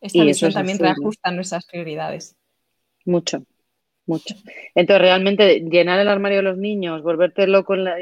Esta 0.01 0.25
visión 0.25 0.53
también 0.53 0.79
reajusta 0.79 1.31
nuestras 1.31 1.67
prioridades. 1.67 2.37
Mucho, 3.05 3.45
mucho. 4.07 4.35
Entonces, 4.75 5.03
realmente 5.03 5.61
llenar 5.61 6.01
el 6.01 6.09
armario 6.09 6.39
de 6.39 6.45
los 6.45 6.59
niños, 6.59 7.03
volvértelo 7.03 7.65
con 7.65 7.85
la... 7.85 7.97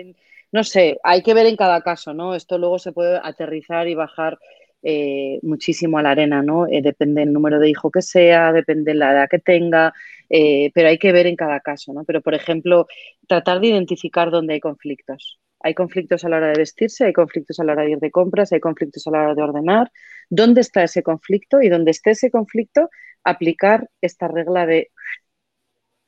No 0.51 0.65
sé, 0.65 0.99
hay 1.03 1.23
que 1.23 1.35
ver 1.35 1.47
en 1.47 1.57
cada 1.57 1.83
caso, 1.83 2.15
¿no? 2.15 2.35
Esto 2.35 2.57
luego 2.57 2.79
se 2.79 2.93
puede 2.93 3.20
aterrizar 3.23 3.87
y 3.89 3.95
bajar 3.95 4.39
eh, 4.83 5.41
muchísimo 5.43 5.99
a 5.99 6.03
la 6.03 6.12
arena, 6.12 6.43
¿no? 6.43 6.66
Eh, 6.66 6.81
depende 6.83 7.20
del 7.20 7.33
número 7.33 7.59
de 7.59 7.69
hijo 7.69 7.91
que 7.91 8.01
sea, 8.01 8.53
depende 8.53 8.93
de 8.93 8.99
la 8.99 9.12
edad 9.12 9.29
que 9.29 9.41
tenga, 9.41 9.93
eh, 10.31 10.70
pero 10.73 10.89
hay 10.89 10.99
que 10.99 11.12
ver 11.12 11.27
en 11.27 11.37
cada 11.37 11.61
caso, 11.61 11.93
¿no? 11.93 12.05
Pero, 12.05 12.23
por 12.23 12.35
ejemplo, 12.35 12.87
tratar 13.27 13.61
de 13.61 13.69
identificar 13.69 14.31
dónde 14.31 14.55
hay 14.55 14.61
conflictos. 14.61 15.39
Hay 15.60 15.74
conflictos 15.74 16.24
a 16.24 16.28
la 16.28 16.36
hora 16.39 16.48
de 16.48 16.59
vestirse, 16.59 17.05
hay 17.05 17.12
conflictos 17.12 17.59
a 17.60 17.64
la 17.64 17.72
hora 17.72 17.82
de 17.85 17.93
ir 17.93 17.98
de 17.98 18.10
compras, 18.10 18.52
hay 18.52 18.60
conflictos 18.60 19.06
a 19.06 19.10
la 19.10 19.22
hora 19.22 19.35
de 19.35 19.43
ordenar. 19.43 19.90
¿Dónde 20.30 20.60
está 20.60 20.85
ese 20.85 21.02
conflicto? 21.02 21.60
Y 21.62 21.68
donde 21.68 21.90
esté 21.90 22.12
ese 22.12 22.30
conflicto, 22.30 22.90
aplicar 23.24 23.90
esta 24.01 24.28
regla 24.28 24.66
de 24.66 24.90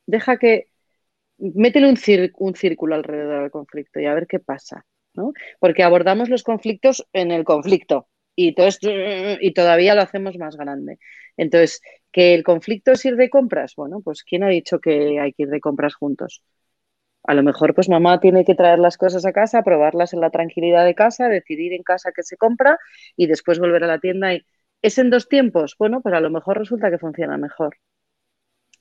deja 0.06 0.38
que, 0.38 0.66
métele 1.38 1.88
un, 1.88 2.54
círculo 2.56 2.94
alrededor 2.94 3.42
del 3.42 3.50
conflicto 3.50 4.00
y 4.00 4.06
a 4.06 4.14
ver 4.14 4.26
qué 4.26 4.40
pasa. 4.40 4.84
¿no? 5.14 5.32
Porque 5.58 5.82
abordamos 5.82 6.28
los 6.28 6.42
conflictos 6.42 7.06
en 7.12 7.30
el 7.30 7.44
conflicto 7.44 8.08
y, 8.36 8.54
y 9.40 9.52
todavía 9.52 9.94
lo 9.94 10.02
hacemos 10.02 10.36
más 10.38 10.56
grande. 10.56 10.98
Entonces, 11.36 11.80
¿que 12.12 12.34
el 12.34 12.44
conflicto 12.44 12.92
es 12.92 13.04
ir 13.04 13.16
de 13.16 13.30
compras? 13.30 13.74
Bueno, 13.76 14.00
pues 14.02 14.22
¿quién 14.22 14.44
ha 14.44 14.48
dicho 14.48 14.78
que 14.78 15.18
hay 15.20 15.32
que 15.32 15.44
ir 15.44 15.48
de 15.48 15.60
compras 15.60 15.94
juntos? 15.94 16.42
A 17.24 17.34
lo 17.34 17.42
mejor, 17.42 17.74
pues 17.74 17.88
mamá 17.88 18.20
tiene 18.20 18.44
que 18.44 18.54
traer 18.54 18.78
las 18.78 18.96
cosas 18.96 19.26
a 19.26 19.32
casa, 19.32 19.62
probarlas 19.62 20.12
en 20.14 20.20
la 20.20 20.30
tranquilidad 20.30 20.84
de 20.84 20.94
casa, 20.94 21.28
decidir 21.28 21.72
en 21.74 21.82
casa 21.82 22.12
qué 22.14 22.22
se 22.22 22.36
compra 22.36 22.78
y 23.16 23.26
después 23.26 23.58
volver 23.58 23.84
a 23.84 23.86
la 23.86 23.98
tienda. 23.98 24.34
Y... 24.34 24.44
¿Es 24.82 24.98
en 24.98 25.10
dos 25.10 25.28
tiempos? 25.28 25.76
Bueno, 25.78 26.00
pues 26.00 26.14
a 26.14 26.20
lo 26.20 26.30
mejor 26.30 26.58
resulta 26.58 26.90
que 26.90 26.98
funciona 26.98 27.36
mejor. 27.36 27.76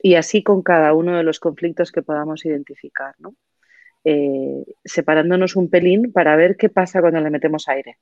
Y 0.02 0.14
así 0.14 0.42
con 0.42 0.62
cada 0.62 0.94
uno 0.94 1.16
de 1.16 1.22
los 1.22 1.40
conflictos 1.40 1.92
que 1.92 2.02
podamos 2.02 2.44
identificar, 2.46 3.14
¿no? 3.18 3.34
Eh, 4.04 4.64
separándonos 4.84 5.56
un 5.56 5.68
pelín 5.68 6.12
para 6.12 6.36
ver 6.36 6.56
qué 6.56 6.70
pasa 6.70 7.00
cuando 7.02 7.20
le 7.20 7.30
metemos 7.30 7.68
aire. 7.68 7.98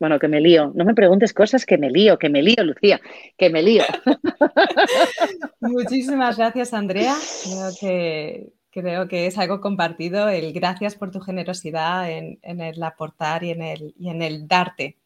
Bueno, 0.00 0.18
que 0.18 0.28
me 0.28 0.40
lío. 0.40 0.72
No 0.74 0.86
me 0.86 0.94
preguntes 0.94 1.34
cosas 1.34 1.66
que 1.66 1.76
me 1.76 1.90
lío, 1.90 2.18
que 2.18 2.30
me 2.30 2.42
lío, 2.42 2.64
Lucía, 2.64 3.02
que 3.36 3.50
me 3.50 3.62
lío. 3.62 3.84
Muchísimas 5.60 6.38
gracias, 6.38 6.72
Andrea. 6.72 7.14
Creo 7.44 7.70
que, 7.78 8.52
creo 8.70 9.08
que 9.08 9.26
es 9.26 9.36
algo 9.36 9.60
compartido. 9.60 10.30
El 10.30 10.54
gracias 10.54 10.94
por 10.94 11.10
tu 11.10 11.20
generosidad 11.20 12.10
en, 12.10 12.38
el 12.42 12.82
aportar 12.82 13.44
y 13.44 13.50
en 13.50 13.60
el, 13.60 13.94
y 13.98 14.08
en 14.08 14.22
el 14.22 14.48
darte, 14.48 14.96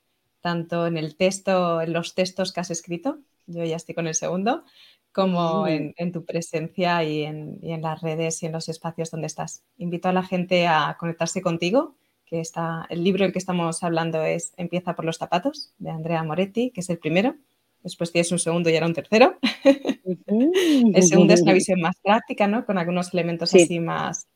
tanto 0.41 0.87
en 0.87 0.97
el 0.97 1.17
texto, 1.17 1.81
en 1.81 1.93
los 1.93 2.15
textos 2.15 2.53
que 2.53 2.61
has 2.61 2.71
escrito, 2.71 3.19
yo 3.47 3.65
ya 3.65 3.75
estoy 3.75 3.97
con 3.97 4.07
el 4.07 4.15
segundo, 4.15 4.63
como 5.11 5.67
en, 5.67 6.13
tu 6.13 6.25
presencia 6.25 7.03
y 7.03 7.25
en, 7.25 7.59
y 7.61 7.73
en 7.73 7.83
las 7.83 8.01
redes 8.01 8.41
y 8.45 8.47
en 8.47 8.53
los 8.53 8.69
espacios 8.69 9.11
donde 9.11 9.27
estás. 9.27 9.65
Invito 9.77 10.09
a 10.09 10.13
la 10.13 10.23
gente 10.23 10.69
a 10.69 10.97
conectarse 11.01 11.43
contigo 11.43 11.97
que 12.27 12.41
está, 12.41 12.87
el 12.89 13.05
libro 13.05 13.25
del 13.25 13.33
que 13.33 13.39
estamos 13.39 13.83
hablando 13.83 14.23
es 14.23 14.53
Empieza 14.57 14.95
por 14.95 15.05
los 15.05 15.19
zapatos, 15.19 15.73
de 15.79 15.91
Andrea 15.91 16.23
Moretti, 16.23 16.71
que 16.71 16.81
es 16.81 16.91
el 16.91 16.99
primero. 16.99 17.37
Después 17.83 18.13
tienes 18.13 18.33
un 18.33 18.39
segundo 18.39 18.71
y 18.71 18.75
ahora 18.75 18.87
un 18.87 18.95
tercero. 18.95 19.39
el 20.05 21.03
segundo 21.03 21.35
es 21.35 21.43
una 21.43 21.53
visión 21.53 21.81
más 21.81 21.97
práctica, 22.03 22.47
¿no? 22.47 22.65
Con 22.65 22.79
algunos 22.79 23.13
elementos 23.13 23.55
así 23.55 23.79
más, 23.79 24.27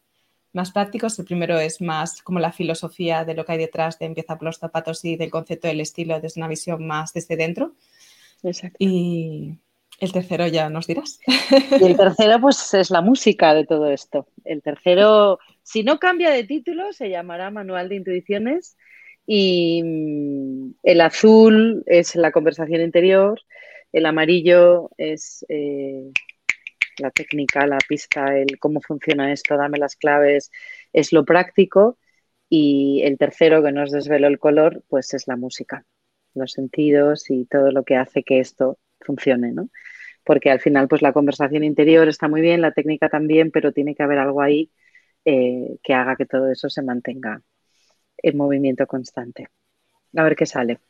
más 0.52 0.70
prácticos. 0.70 1.18
El 1.18 1.24
primero 1.24 1.58
es 1.58 1.80
más 1.80 2.22
como 2.22 2.40
la 2.40 2.52
filosofía 2.52 3.24
de 3.24 3.34
lo 3.34 3.44
que 3.44 3.52
hay 3.52 3.58
detrás 3.58 3.98
de 3.98 4.06
Empieza 4.06 4.36
por 4.36 4.44
los 4.44 4.58
zapatos 4.58 5.04
y 5.04 5.16
del 5.16 5.30
concepto 5.30 5.66
del 5.66 5.80
estilo 5.80 6.20
desde 6.20 6.40
una 6.40 6.48
visión 6.48 6.86
más 6.86 7.12
desde 7.14 7.36
dentro. 7.36 7.74
Exacto. 8.42 8.76
Y 8.78 9.58
el 9.98 10.12
tercero 10.12 10.46
ya 10.46 10.70
nos 10.70 10.86
dirás. 10.86 11.18
Y 11.80 11.84
el 11.84 11.96
tercero, 11.96 12.40
pues 12.40 12.72
es 12.74 12.90
la 12.90 13.00
música 13.00 13.52
de 13.54 13.66
todo 13.66 13.90
esto. 13.90 14.28
El 14.44 14.62
tercero, 14.62 15.40
si 15.68 15.82
no 15.82 15.98
cambia 15.98 16.30
de 16.30 16.44
título, 16.44 16.94
se 16.94 17.10
llamará 17.10 17.50
Manual 17.50 17.90
de 17.90 17.96
Intuiciones. 17.96 18.78
Y 19.26 19.82
mm, 19.84 20.76
el 20.82 21.00
azul 21.02 21.82
es 21.84 22.16
la 22.16 22.32
conversación 22.32 22.80
interior, 22.80 23.38
el 23.92 24.06
amarillo 24.06 24.90
es 24.96 25.44
eh, 25.50 26.10
la 26.98 27.10
técnica, 27.10 27.66
la 27.66 27.76
pista, 27.86 28.38
el 28.38 28.58
cómo 28.58 28.80
funciona 28.80 29.30
esto, 29.30 29.58
dame 29.58 29.76
las 29.76 29.94
claves, 29.96 30.50
es 30.94 31.12
lo 31.12 31.26
práctico. 31.26 31.98
Y 32.48 33.02
el 33.04 33.18
tercero, 33.18 33.62
que 33.62 33.70
nos 33.70 33.90
desveló 33.92 34.28
el 34.28 34.38
color, 34.38 34.82
pues 34.88 35.12
es 35.12 35.28
la 35.28 35.36
música, 35.36 35.84
los 36.32 36.52
sentidos 36.52 37.28
y 37.30 37.44
todo 37.44 37.72
lo 37.72 37.84
que 37.84 37.96
hace 37.96 38.22
que 38.22 38.40
esto 38.40 38.78
funcione, 39.00 39.52
¿no? 39.52 39.68
Porque 40.24 40.50
al 40.50 40.60
final, 40.60 40.88
pues 40.88 41.02
la 41.02 41.12
conversación 41.12 41.62
interior 41.62 42.08
está 42.08 42.26
muy 42.26 42.40
bien, 42.40 42.62
la 42.62 42.72
técnica 42.72 43.10
también, 43.10 43.50
pero 43.50 43.72
tiene 43.72 43.94
que 43.94 44.02
haber 44.02 44.18
algo 44.18 44.40
ahí 44.40 44.70
eh, 45.24 45.78
que 45.82 45.94
haga 45.94 46.16
que 46.16 46.26
todo 46.26 46.50
eso 46.50 46.68
se 46.68 46.82
mantenga 46.82 47.42
en 48.18 48.36
movimiento 48.36 48.86
constante. 48.86 49.48
A 50.16 50.22
ver 50.22 50.36
qué 50.36 50.46
sale. 50.46 50.80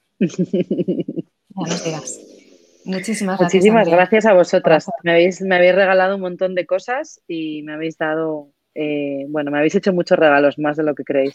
Buenos 1.48 1.84
días. 1.84 2.20
Muchísimas 2.84 3.38
gracias. 3.38 3.54
Muchísimas 3.54 3.88
gracias 3.88 4.26
a 4.26 4.32
vosotras. 4.32 4.86
Me 5.02 5.12
habéis, 5.12 5.42
me 5.42 5.56
habéis 5.56 5.74
regalado 5.74 6.14
un 6.14 6.22
montón 6.22 6.54
de 6.54 6.66
cosas 6.66 7.20
y 7.26 7.62
me 7.62 7.74
habéis 7.74 7.98
dado, 7.98 8.52
eh, 8.74 9.26
bueno, 9.28 9.50
me 9.50 9.58
habéis 9.58 9.74
hecho 9.74 9.92
muchos 9.92 10.18
regalos, 10.18 10.58
más 10.58 10.76
de 10.76 10.84
lo 10.84 10.94
que 10.94 11.04
creéis. 11.04 11.34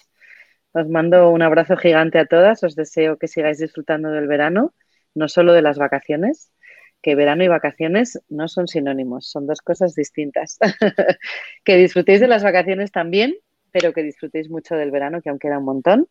Os 0.72 0.90
mando 0.90 1.30
un 1.30 1.44
abrazo 1.44 1.78
gigante 1.78 2.18
a 2.18 2.26
todas. 2.26 2.64
Os 2.64 2.76
deseo 2.76 3.18
que 3.18 3.28
sigáis 3.28 3.60
disfrutando 3.60 4.10
del 4.10 4.28
verano, 4.28 4.74
no 5.14 5.28
solo 5.28 5.54
de 5.54 5.62
las 5.62 5.78
vacaciones, 5.78 6.52
que 7.04 7.16
verano 7.16 7.44
y 7.44 7.50
vacaciones 7.50 8.20
no 8.30 8.48
son 8.48 8.68
sinónimos, 8.68 9.30
son 9.30 9.46
dos 9.46 9.62
cosas 9.62 9.94
distintas. 9.94 10.58
que 11.66 11.76
disfrutéis 11.76 12.22
de 12.22 12.30
las 12.30 12.44
vacaciones 12.44 12.92
también, 12.92 13.36
pero 13.72 13.94
que 13.94 14.02
disfrutéis 14.02 14.50
mucho 14.50 14.76
del 14.76 14.90
verano, 14.90 15.22
que 15.22 15.30
aún 15.30 15.38
queda 15.38 15.60
un 15.60 15.66
montón, 15.66 16.08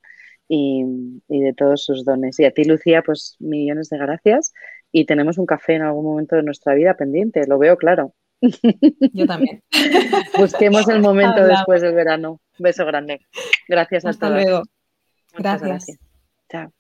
y, 0.49 0.85
de 1.29 1.55
todos 1.57 1.83
sus 1.85 2.05
dones. 2.05 2.39
Y 2.39 2.45
a 2.45 2.53
ti, 2.53 2.65
Lucía, 2.65 3.03
pues 3.03 3.37
millones 3.41 3.89
de 3.89 3.97
gracias. 3.97 4.53
Y 4.93 5.07
tenemos 5.07 5.39
un 5.39 5.47
café 5.47 5.77
en 5.77 5.83
algún 5.83 6.05
momento 6.05 6.37
de 6.37 6.43
nuestra 6.43 6.75
vida 6.75 6.95
pendiente, 6.95 7.47
lo 7.47 7.59
veo 7.59 7.79
claro. 7.79 8.15
Yo 9.15 9.27
también. 9.27 9.63
Busquemos 10.39 10.87
el 10.91 11.01
momento 11.01 11.43
después 11.43 11.81
del 11.81 11.95
verano. 11.95 12.39
beso 12.59 12.85
grande. 12.85 13.21
Gracias 13.67 14.05
a 14.05 14.11
Hasta 14.11 14.29
luego. 14.29 14.63
gracias. 15.39 15.87
Chao. 16.51 16.71